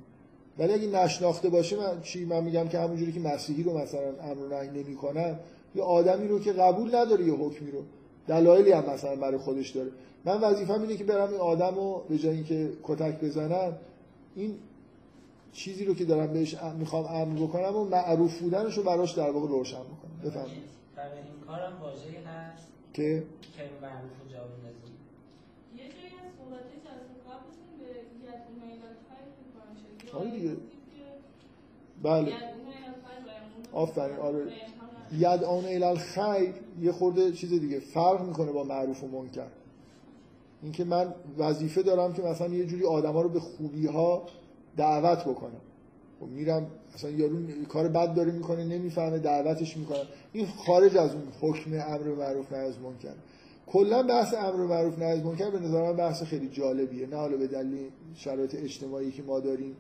ولی 0.58 0.72
اگه 0.72 0.86
نشناخته 0.86 1.48
باشه 1.48 1.76
من 1.76 2.00
چی 2.02 2.24
من 2.24 2.44
میگم 2.44 2.68
که 2.68 2.78
همونجوری 2.78 3.12
که 3.12 3.20
مسیحی 3.20 3.62
رو 3.62 3.78
مثلا 3.78 4.08
امر 4.22 4.42
و 4.42 4.48
نهی 4.48 4.82
نمی‌کنم 4.82 5.38
یه 5.74 5.82
آدمی 5.82 6.28
رو 6.28 6.40
که 6.40 6.52
قبول 6.52 6.96
نداره 6.96 7.24
یه 7.24 7.32
حکمی 7.32 7.70
رو. 7.70 7.82
دلایلی 8.28 8.72
هم 8.72 8.84
مثلا 8.94 9.16
برای 9.16 9.38
خودش 9.38 9.70
داره. 9.70 9.90
من 10.24 10.40
وظیفه‌م 10.40 10.82
اینه 10.82 10.96
که 10.96 11.04
برم 11.04 11.30
این 11.30 11.40
آدم 11.40 11.74
رو 11.74 12.02
به 12.08 12.18
جای 12.18 12.34
اینکه 12.34 12.70
کتک 12.82 13.20
بزنم 13.20 13.76
این 14.36 14.54
چیزی 15.52 15.84
رو 15.84 15.94
که 15.94 16.04
دارم 16.04 16.32
بهش 16.32 16.56
می‌خوام 16.78 17.04
امر 17.04 17.46
بکنم 17.46 17.76
و 17.76 17.84
معروف 17.84 18.38
بودنش 18.38 18.74
رو 18.74 18.82
براش 18.82 19.12
در 19.12 19.30
واقع 19.30 19.48
روشن 19.48 19.80
بکنم. 19.80 20.30
بفهم 20.30 20.46
برای 20.96 21.10
این 21.12 21.46
کارم 21.46 21.72
هست. 22.26 22.43
که 22.94 23.24
آره 30.16 30.30
دیگه. 30.30 30.56
بله. 32.02 32.32
آفرین 33.72 34.16
آره. 34.16 34.52
ید 35.12 35.44
آن 35.44 35.64
ایلال 35.64 35.96
خیر. 35.96 36.54
یه 36.80 36.92
خورده 36.92 37.32
چیز 37.32 37.50
دیگه 37.50 37.80
فرق 37.80 38.26
می‌کنه 38.26 38.52
با 38.52 38.64
معروف 38.64 39.04
و 39.04 39.08
منکر. 39.08 39.46
اینکه 40.62 40.84
من 40.84 41.14
وظیفه 41.38 41.82
دارم 41.82 42.12
که 42.12 42.22
مثلا 42.22 42.48
یه 42.48 42.66
جوری 42.66 42.86
آدما 42.86 43.22
رو 43.22 43.28
به 43.28 43.40
خوبی 43.40 43.86
ها 43.86 44.26
دعوت 44.76 45.24
بکنم. 45.24 45.60
خب 46.24 46.30
میرم 46.30 46.66
مثلا 46.94 47.10
یارو 47.10 47.36
کار 47.68 47.88
بد 47.88 48.14
داره 48.14 48.32
می‌کنه 48.32 48.64
نمی‌فهمه 48.64 49.18
دعوتش 49.18 49.76
می‌کنم 49.76 50.06
این 50.32 50.46
خارج 50.46 50.96
از 50.96 51.10
اون 51.14 51.22
حکم 51.40 51.72
امر 51.72 52.08
معروف 52.18 52.52
نهی 52.52 52.60
از 52.60 52.78
منکر. 52.78 53.14
کلا 53.66 54.02
بحث 54.02 54.34
امر 54.34 54.56
معروف 54.56 54.98
نهی 54.98 55.10
از 55.10 55.24
منکر 55.24 55.50
به 55.50 55.58
نظر 55.60 55.82
من 55.82 55.96
بحث 55.96 56.22
خیلی 56.22 56.48
جالبیه. 56.48 57.06
نه 57.06 57.16
حالا 57.16 57.36
به 57.36 57.46
دلیل 57.46 57.88
شرایط 58.14 58.54
اجتماعی 58.54 59.10
که 59.10 59.22
ما 59.22 59.40
داریم. 59.40 59.76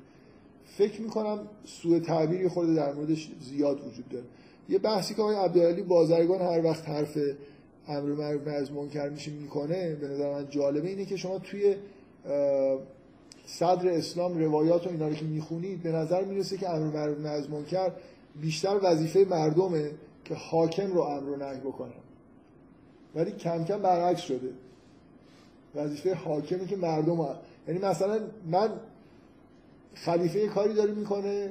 فکر 0.64 1.02
می‌کنم 1.02 1.38
سوء 1.64 1.98
تعبیری 1.98 2.48
خود 2.48 2.74
در 2.74 2.92
موردش 2.92 3.30
زیاد 3.40 3.80
وجود 3.86 4.08
داره. 4.08 4.24
یه 4.68 4.78
بحثی 4.78 5.14
که 5.14 5.22
آقای 5.22 5.36
عبدالعلی 5.36 5.82
بازرگان 5.82 6.40
هر 6.40 6.64
وقت 6.64 6.88
حرف 6.88 7.18
امر 7.88 8.08
معروف 8.12 8.48
نهی 8.48 8.56
از 8.56 8.72
منکر 8.72 9.08
میشه 9.08 9.30
می‌کنه 9.30 9.94
به 9.94 10.08
نظر 10.08 10.32
من 10.32 10.46
جالبه 10.50 10.88
اینه 10.88 11.04
که 11.04 11.16
شما 11.16 11.38
توی 11.38 11.76
صدر 13.46 13.88
اسلام 13.88 14.38
روایات 14.38 14.86
و 14.86 14.90
اینا 14.90 15.08
رو 15.08 15.14
که 15.14 15.24
می‌خونید 15.24 15.82
به 15.82 15.92
نظر 15.92 16.24
می‌رسه 16.24 16.56
که 16.56 16.70
امر 16.70 16.96
معروف 16.96 17.18
نهی 17.18 17.34
از 17.34 17.50
منکر 17.50 17.90
بیشتر 18.40 18.78
وظیفه 18.82 19.26
مردمه 19.30 19.90
که 20.24 20.34
حاکم 20.34 20.92
رو 20.92 21.00
امر 21.00 21.30
و 21.30 21.36
نهی 21.36 21.60
بکنه 21.60 21.92
ولی 23.14 23.32
کم 23.32 23.64
کم 23.64 23.82
برعکس 23.82 24.20
شده 24.20 24.50
وظیفه 25.74 26.14
حاکمه 26.14 26.66
که 26.66 26.76
مردم 26.76 27.16
ها. 27.16 27.36
یعنی 27.68 27.80
مثلا 27.80 28.20
من 28.50 28.70
خلیفه 29.94 30.46
کاری 30.46 30.74
داره 30.74 30.92
می‌کنه 30.92 31.50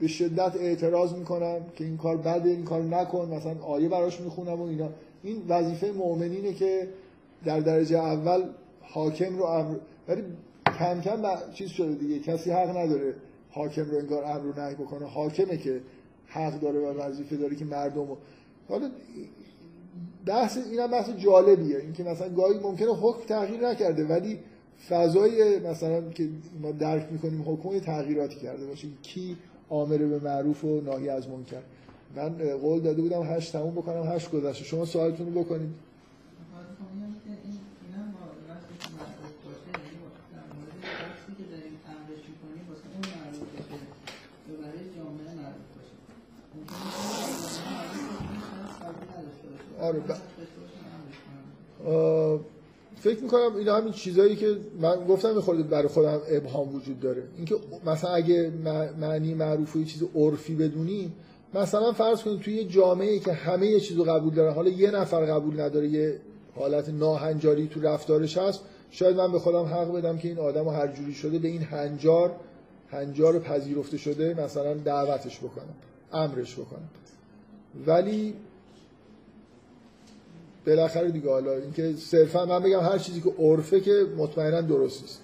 به 0.00 0.08
شدت 0.08 0.56
اعتراض 0.56 1.12
می‌کنم 1.12 1.60
که 1.76 1.84
این 1.84 1.96
کار 1.96 2.16
بده 2.16 2.50
این 2.50 2.64
کار 2.64 2.82
نکن 2.82 3.28
مثلا 3.34 3.62
آیه 3.62 3.88
براش 3.88 4.20
می‌خونم 4.20 4.60
و 4.60 4.64
اینا 4.64 4.88
این 5.22 5.42
وظیفه 5.48 5.92
مؤمنینه 5.92 6.52
که 6.52 6.88
در 7.44 7.60
درجه 7.60 7.98
اول 7.98 8.42
حاکم 8.82 9.36
رو 9.36 9.44
امر 9.44 9.76
ولی 10.08 10.22
کم 10.78 11.00
کم 11.00 11.22
ب- 11.22 11.52
چیز 11.52 11.68
شده 11.70 11.94
دیگه. 11.94 12.18
کسی 12.18 12.50
حق 12.50 12.76
نداره 12.76 13.14
حاکم 13.50 13.90
رو 13.90 13.98
انگار 13.98 14.24
امر 14.24 14.40
رو 14.40 14.60
نهی 14.64 14.74
بکنه. 14.74 15.06
حاکمه 15.06 15.56
که 15.56 15.80
حق 16.26 16.60
داره 16.60 16.78
و 16.78 17.00
وظیفه 17.00 17.36
داره 17.36 17.56
که 17.56 17.64
مردم 17.64 18.08
رو 18.08 18.18
حالا 18.68 18.90
بحث 20.26 20.58
اینم 20.70 20.86
بحث 20.86 21.10
جالبیه. 21.10 21.78
اینکه 21.78 22.04
مثلا 22.04 22.28
گاهی 22.28 22.58
ممکنه 22.58 22.88
حکم 22.94 23.26
تغییر 23.26 23.68
نکرده 23.68 24.04
ولی 24.04 24.38
فضای 24.88 25.58
مثلا 25.60 26.10
که 26.10 26.28
ما 26.62 26.72
درک 26.72 27.06
می‌کنیم 27.12 27.42
حکم 27.46 27.78
تغییراتی 27.78 28.36
کرده 28.36 28.66
باشه. 28.66 28.88
کی 29.02 29.36
آمر 29.68 29.96
به 29.98 30.18
معروف 30.18 30.64
و 30.64 30.80
ناهی 30.80 31.08
از 31.08 31.28
منکر. 31.28 31.62
من 32.16 32.28
قول 32.62 32.80
داده 32.80 33.02
بودم 33.02 33.22
هشت 33.22 33.52
تموم 33.52 33.74
بکنم 33.74 34.02
هشت 34.12 34.30
گذشته. 34.30 34.64
شما 34.64 34.84
سوالتون 34.84 35.34
رو 35.34 35.42
بکنید 35.44 35.70
آره، 36.56 36.66
خب 36.78 36.88
اینم 36.94 37.14
که 37.24 37.30
این 37.44 37.56
اینم 37.86 38.08
با 38.14 38.24
وقتی 38.50 38.74
که 38.80 38.88
معروف 38.98 39.34
باشه 39.44 39.68
یعنی 39.72 39.96
با- 40.02 40.18
در 40.34 40.46
مورد 40.56 40.72
شخصی 41.00 41.32
که 41.38 41.44
داریم 41.52 41.74
امرش 41.92 42.22
می‌کنیم 42.30 42.64
واسه 42.70 42.86
اون 42.94 43.04
معروف 43.16 43.48
باشه 43.54 43.76
یا 44.48 44.54
برای 44.62 44.84
جامعه 44.96 45.30
معروف 45.42 45.68
باشه 45.76 45.94
ممکنه 46.04 46.22
که 46.26 46.42
برای 46.44 46.52
جامعه 46.52 46.52
معروف 46.52 46.52
باشه 46.54 46.54
این 46.54 46.64
شخص 46.64 46.72
قبول 46.72 46.72
نداشته 46.72 46.72
باشه 46.72 46.73
آره، 49.80 49.98
ب- 50.00 50.16
آه، 51.88 52.40
فکر 52.96 53.22
می‌کنم 53.22 53.56
این 53.56 53.68
همین 53.68 53.92
چیزایی 53.92 54.36
که 54.36 54.56
من 54.80 55.04
گفتم 55.08 55.40
خورده 55.40 55.62
برای 55.62 55.88
خودم 55.88 56.20
ابهام 56.28 56.74
وجود 56.74 57.00
داره. 57.00 57.22
اینکه 57.36 57.54
مثلا 57.86 58.10
اگه 58.10 58.52
معنی 59.00 59.34
معروف 59.34 59.76
و 59.76 59.78
یه 59.78 59.84
چیز 59.84 60.02
عرفی 60.14 60.54
بدونیم 60.54 61.12
مثلا 61.54 61.92
فرض 61.92 62.22
کنید 62.22 62.40
توی 62.40 62.54
یه 62.54 62.64
جامعه 62.64 63.18
که 63.18 63.32
همه 63.32 63.66
یه 63.66 63.80
چیزو 63.80 64.04
قبول 64.04 64.34
دارن 64.34 64.54
حالا 64.54 64.70
یه 64.70 64.90
نفر 64.90 65.26
قبول 65.26 65.60
نداره 65.60 65.88
یه 65.88 66.20
حالت 66.54 66.88
ناهنجاری 66.88 67.66
تو 67.68 67.80
رفتارش 67.80 68.38
هست 68.38 68.60
شاید 68.90 69.16
من 69.16 69.32
به 69.32 69.38
خودم 69.38 69.64
حق 69.64 69.92
بدم 69.92 70.18
که 70.18 70.28
این 70.28 70.38
آدم 70.38 70.68
هر 70.68 70.86
جوری 70.86 71.14
شده 71.14 71.38
به 71.38 71.48
این 71.48 71.62
هنجار 71.62 72.30
هنجار 72.90 73.38
پذیرفته 73.38 73.96
شده 73.96 74.34
مثلا 74.44 74.74
دعوتش 74.74 75.38
بکنم. 75.38 75.74
امرش 76.12 76.54
بکنم. 76.54 76.88
ولی 77.86 78.34
بالاخره 80.66 81.10
دیگه 81.10 81.30
حالا 81.30 81.52
اینکه 81.52 81.94
صرفا 81.96 82.44
من 82.44 82.62
بگم 82.62 82.80
هر 82.80 82.98
چیزی 82.98 83.20
که 83.20 83.30
عرفه 83.38 83.80
که 83.80 84.06
مطمئنا 84.16 84.60
درست 84.60 85.02
نیست 85.02 85.20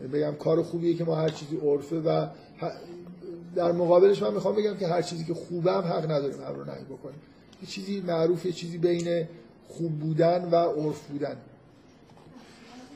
یعنی 0.00 0.12
بگم 0.12 0.34
کار 0.34 0.62
خوبیه 0.62 0.94
که 0.94 1.04
ما 1.04 1.16
هر 1.16 1.28
چیزی 1.28 1.56
عرفه 1.56 1.96
و 2.00 2.26
در 3.54 3.72
مقابلش 3.72 4.22
من 4.22 4.34
می‌خوام 4.34 4.54
بگم 4.54 4.76
که 4.76 4.86
هر 4.88 5.02
چیزی 5.02 5.24
که 5.24 5.34
خوبه 5.34 5.72
هم 5.72 5.80
حق 5.84 6.04
نداریم 6.10 6.40
امر 6.40 6.56
رو 6.56 6.64
نهی 6.64 6.84
بکنیم. 6.84 7.20
یه 7.62 7.68
چیزی 7.68 8.00
معروف 8.00 8.46
یه 8.46 8.52
چیزی 8.52 8.78
بین 8.78 9.28
خوب 9.68 9.92
بودن 9.98 10.48
و 10.52 10.56
عرف 10.56 11.00
بودن 11.08 11.36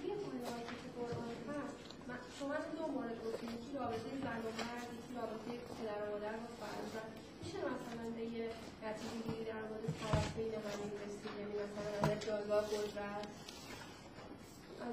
توی 0.02 0.10
معنایی 0.22 0.64
که 0.70 0.76
تو 0.84 0.88
قرآن 1.00 1.30
هست 1.48 1.76
من- 2.08 2.24
شما 2.38 2.52
از 2.60 2.66
دو 2.78 2.84
مورد 2.94 3.16
گفتید 3.26 3.50
یکی 3.56 3.70
رابطه 3.80 4.10
زن 4.24 4.40
و 4.46 4.50
مرد 4.60 4.88
یکی 4.98 5.12
رابطه 5.20 5.50
پدر 5.76 5.98
و 6.02 6.06
مادر 6.12 6.34
و 6.44 6.46
فرزند 6.60 7.10
میشه 7.40 7.58
مثلا 7.72 8.04
به 8.16 8.24
یه 8.36 8.46
نتیجه 8.84 9.16
گیری 9.26 9.44
در 9.52 9.62
مورد 9.68 9.84
طرف 10.02 10.26
بین 10.36 10.52
همین 10.68 10.92
رسید 11.02 11.32
یعنی 11.38 11.54
مثلا 11.64 11.90
از 12.12 12.18
جایگاه 12.26 12.62
قدرت 12.74 13.26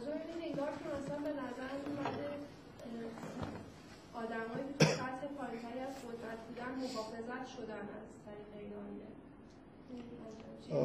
از 0.08 0.14
اون 0.14 0.42
این 0.44 0.54
نگاه 0.54 0.70
که 0.80 0.86
مثلا 0.96 1.18
به 1.28 1.30
نظر 1.44 1.72
آدمایی 4.14 4.66
که 4.80 4.86
تو 4.86 4.92
سطح 4.92 5.24
پایینتری 5.38 5.80
از 5.90 5.96
قدرت 6.06 6.40
بودن 6.48 6.72
محافظت 6.84 7.48
شدن 7.56 7.84
از 7.98 8.08
طریق 8.26 8.50
این 8.60 8.72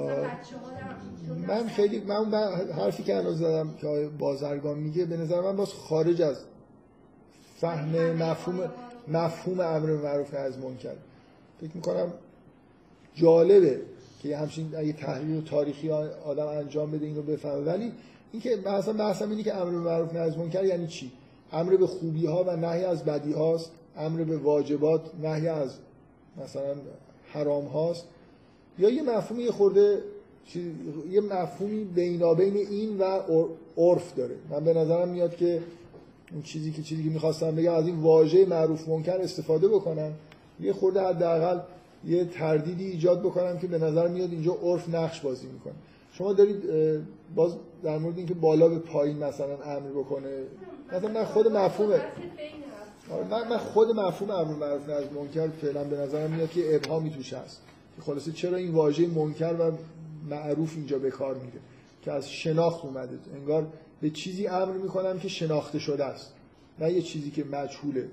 در- 0.06 1.46
من 1.48 1.68
خیلی 1.68 2.00
من 2.00 2.30
ب- 2.30 2.72
حرفی 2.80 3.02
که 3.02 3.16
الان 3.16 3.34
زدم 3.34 3.74
که 3.74 3.86
آقای 3.86 4.08
بازرگان 4.08 4.78
میگه 4.78 5.04
به 5.04 5.16
نظر 5.16 5.40
من 5.40 5.56
باز 5.56 5.72
خارج 5.72 6.22
از 6.22 6.36
فهم 7.60 8.12
مفهوم 8.12 8.70
مفهوم 9.08 9.60
امر 9.60 9.86
به 9.86 9.96
معروف 9.96 10.34
از 10.34 10.58
منکر. 10.58 10.94
فکر 11.60 11.70
می‌کنم 11.74 12.12
جالبه 13.14 13.80
که 14.22 14.28
یه 14.28 14.38
همچین 14.38 14.74
اگه 14.76 14.92
تحلیل 14.92 15.44
تاریخی 15.44 15.90
آدم 16.24 16.46
انجام 16.46 16.90
بده 16.90 17.06
اینو 17.06 17.22
بفهمه. 17.22 17.54
ولی 17.64 17.92
اینکه 18.32 18.56
مثلا 18.56 18.92
بحثم 18.92 19.30
اینه 19.30 19.42
که 19.42 19.54
امر 19.54 19.70
به 19.70 19.78
معروف 19.78 20.12
نهی 20.12 20.22
از 20.22 20.38
منکر 20.38 20.64
یعنی 20.64 20.86
چی؟ 20.86 21.12
امر 21.52 21.76
به 21.76 21.86
خوبی 21.86 22.26
ها 22.26 22.44
و 22.44 22.56
نهی 22.56 22.84
از 22.84 23.04
بدی 23.04 23.32
هاست 23.32 23.70
امر 23.96 24.24
به 24.24 24.36
واجبات 24.36 25.00
نهی 25.22 25.48
از 25.48 25.70
مثلا 26.44 26.74
حرام 27.32 27.64
هاست 27.64 28.04
یا 28.78 28.90
یه 28.90 29.02
مفهومی 29.02 29.50
خورده 29.50 29.98
یه 31.10 31.20
مفهومی 31.20 31.84
بینابین 31.84 32.56
این 32.56 32.98
و 32.98 33.04
عر- 33.04 33.48
عرف 33.76 34.14
داره. 34.14 34.34
من 34.50 34.64
به 34.64 34.74
نظرم 34.74 35.08
میاد 35.08 35.36
که 35.36 35.62
اون 36.32 36.42
چیزی 36.42 36.72
که 36.72 36.82
چیزی 36.82 37.04
که 37.04 37.10
می‌خواستم 37.10 37.54
بگم 37.56 37.72
از 37.72 37.86
این 37.86 38.00
واژه 38.00 38.46
معروف 38.46 38.88
منکر 38.88 39.16
استفاده 39.16 39.68
بکنم 39.68 40.12
یه 40.60 40.72
خورده 40.72 41.00
حداقل 41.00 41.60
یه 42.04 42.24
تردیدی 42.24 42.86
ایجاد 42.86 43.20
بکنم 43.20 43.58
که 43.58 43.66
به 43.66 43.78
نظر 43.78 44.08
میاد 44.08 44.30
اینجا 44.32 44.52
عرف 44.62 44.94
نقش 44.94 45.20
بازی 45.20 45.46
می‌کنه. 45.46 45.74
شما 46.12 46.32
دارید 46.32 46.62
باز 47.34 47.56
در 47.82 47.98
مورد 47.98 48.18
اینکه 48.18 48.34
بالا 48.34 48.68
به 48.68 48.78
پایین 48.78 49.24
مثلا 49.24 49.62
امر 49.64 49.88
بکنه. 49.90 50.42
مثلا 50.92 51.08
من 51.08 51.24
خود 51.24 51.48
مفهوم 51.48 52.00
آره، 53.10 53.28
من 53.30 53.48
من 53.48 53.58
خود 53.58 53.90
مفهوم 54.00 54.30
امر 54.30 54.54
معروف 54.54 54.88
نهی 54.88 54.96
از 54.96 55.12
منکر 55.12 55.48
فعلا 55.48 55.84
به 55.84 55.96
نظرم 55.96 56.30
میاد 56.30 56.50
که 56.50 56.76
ابهامی 56.76 57.10
توش 57.10 57.32
هست. 57.32 57.60
که 57.96 58.02
خلاصه 58.02 58.32
چرا 58.32 58.56
این 58.56 58.70
واژه 58.70 59.06
منکر 59.06 59.54
و 59.54 59.72
معروف 60.30 60.72
اینجا 60.76 60.98
به 60.98 61.10
کار 61.10 61.34
میره؟ 61.34 61.60
که 62.02 62.12
از 62.12 62.30
شناخت 62.30 62.84
اومده. 62.84 63.18
انگار 63.34 63.66
به 64.00 64.10
چیزی 64.10 64.46
امر 64.46 64.72
می‌کنم 64.72 65.18
که 65.18 65.28
شناخته 65.28 65.78
شده 65.78 66.04
است. 66.04 66.32
نه 66.78 66.92
یه 66.92 67.02
چیزی 67.02 67.30
که 67.30 67.44
مجهوله 67.44 68.08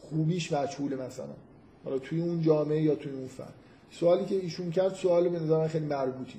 خوبیش 0.00 0.52
مجهوله 0.52 0.96
مثلا. 0.96 1.34
حالا 1.84 1.98
توی 1.98 2.20
اون 2.20 2.42
جامعه 2.42 2.82
یا 2.82 2.94
توی 2.94 3.12
اون 3.12 3.26
فرد 3.26 3.54
سوالی 3.90 4.24
که 4.24 4.34
ایشون 4.34 4.70
کرد 4.70 4.94
سوال 4.94 5.28
به 5.28 5.40
نظر 5.40 5.58
من 5.58 5.68
خیلی 5.68 5.86
مربوطی. 5.86 6.38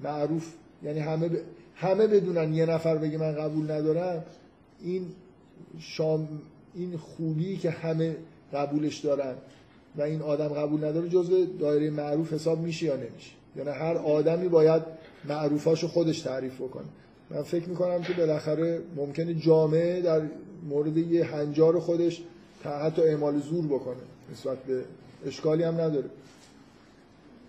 معروف 0.00 0.54
یعنی 0.82 1.00
همه 1.00 1.28
ب... 1.28 1.36
همه 1.80 2.06
بدونن 2.06 2.54
یه 2.54 2.66
نفر 2.66 2.96
بگه 2.96 3.18
من 3.18 3.32
قبول 3.32 3.70
ندارم 3.70 4.24
این 4.82 5.06
شام 5.78 6.28
این 6.74 6.96
خوبی 6.96 7.56
که 7.56 7.70
همه 7.70 8.16
قبولش 8.52 8.98
دارن 8.98 9.34
و 9.96 10.02
این 10.02 10.22
آدم 10.22 10.48
قبول 10.48 10.84
نداره 10.84 11.08
جزء 11.08 11.44
دایره 11.60 11.90
معروف 11.90 12.32
حساب 12.32 12.60
میشه 12.60 12.86
یا 12.86 12.96
نمیشه. 12.96 13.30
یعنی 13.56 13.70
هر 13.70 13.96
آدمی 13.96 14.48
باید 14.48 14.82
معروفاشو 15.28 15.88
خودش 15.88 16.20
تعریف 16.20 16.54
بکنه. 16.54 16.84
من 17.30 17.42
فکر 17.42 17.68
می‌کنم 17.68 18.02
که 18.02 18.12
بالاخره 18.12 18.80
ممکنه 18.96 19.34
جامعه 19.34 20.00
در 20.00 20.22
مورد 20.68 20.96
یه 20.96 21.24
هنجار 21.24 21.80
خودش 21.80 22.22
تا 22.62 22.78
حتی 22.78 23.02
اعمال 23.02 23.40
زور 23.40 23.66
بکنه 23.66 24.02
نسبت 24.32 24.58
به 24.58 24.82
اشکالی 25.26 25.62
هم 25.62 25.74
نداره. 25.74 26.10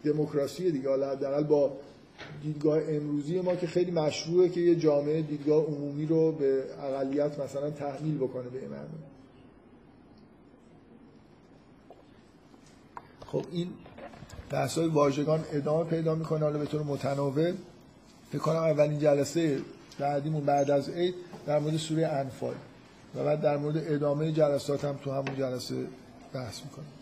دموکراسی 0.04 0.72
دیگه. 0.72 0.90
حالا 0.90 1.44
با 1.44 1.72
دیدگاه 2.44 2.80
امروزی 2.90 3.42
ما 3.42 3.56
که 3.56 3.68
خیلی 3.68 3.92
مشروعه 3.92 4.50
که 4.50 4.62
یه 4.62 4.76
جامعه 4.76 5.22
دیدگاه 5.22 5.66
عمومی 5.66 6.06
رو 6.06 6.32
به 6.32 6.64
اقلیت 6.84 7.40
مثلا 7.40 7.70
تحمیل 7.70 8.18
بکنه 8.18 8.50
به 8.50 8.68
معنی 8.68 8.88
خب 13.26 13.46
این 13.52 13.68
بحث 14.50 14.78
های 14.78 14.88
واژگان 14.88 15.46
ادامه 15.52 15.90
پیدا 15.90 16.16
می‌کنه 16.16 16.40
حالا 16.40 16.60
به 16.60 16.66
طور 16.66 16.84
متناوب 16.84 17.40
فکر 18.32 18.42
کنم 18.42 18.56
اولین 18.56 19.00
جلسه 19.00 19.62
بعدیمون 20.00 20.46
بعد 20.46 20.72
از 20.72 20.90
عید 20.90 21.16
در 21.46 21.60
مورد 21.60 21.78
سوره 21.78 22.08
انفال. 22.08 22.54
و 23.16 23.24
بعد 23.24 23.42
در 23.42 23.58
مورد 23.58 23.78
ادامه 23.78 24.32
جلسات 24.32 24.86
هم 24.86 24.96
تو 25.04 25.12
همون 25.12 25.36
جلسه 25.38 25.76
بحث 26.34 26.62
می‌کنیم. 26.64 26.99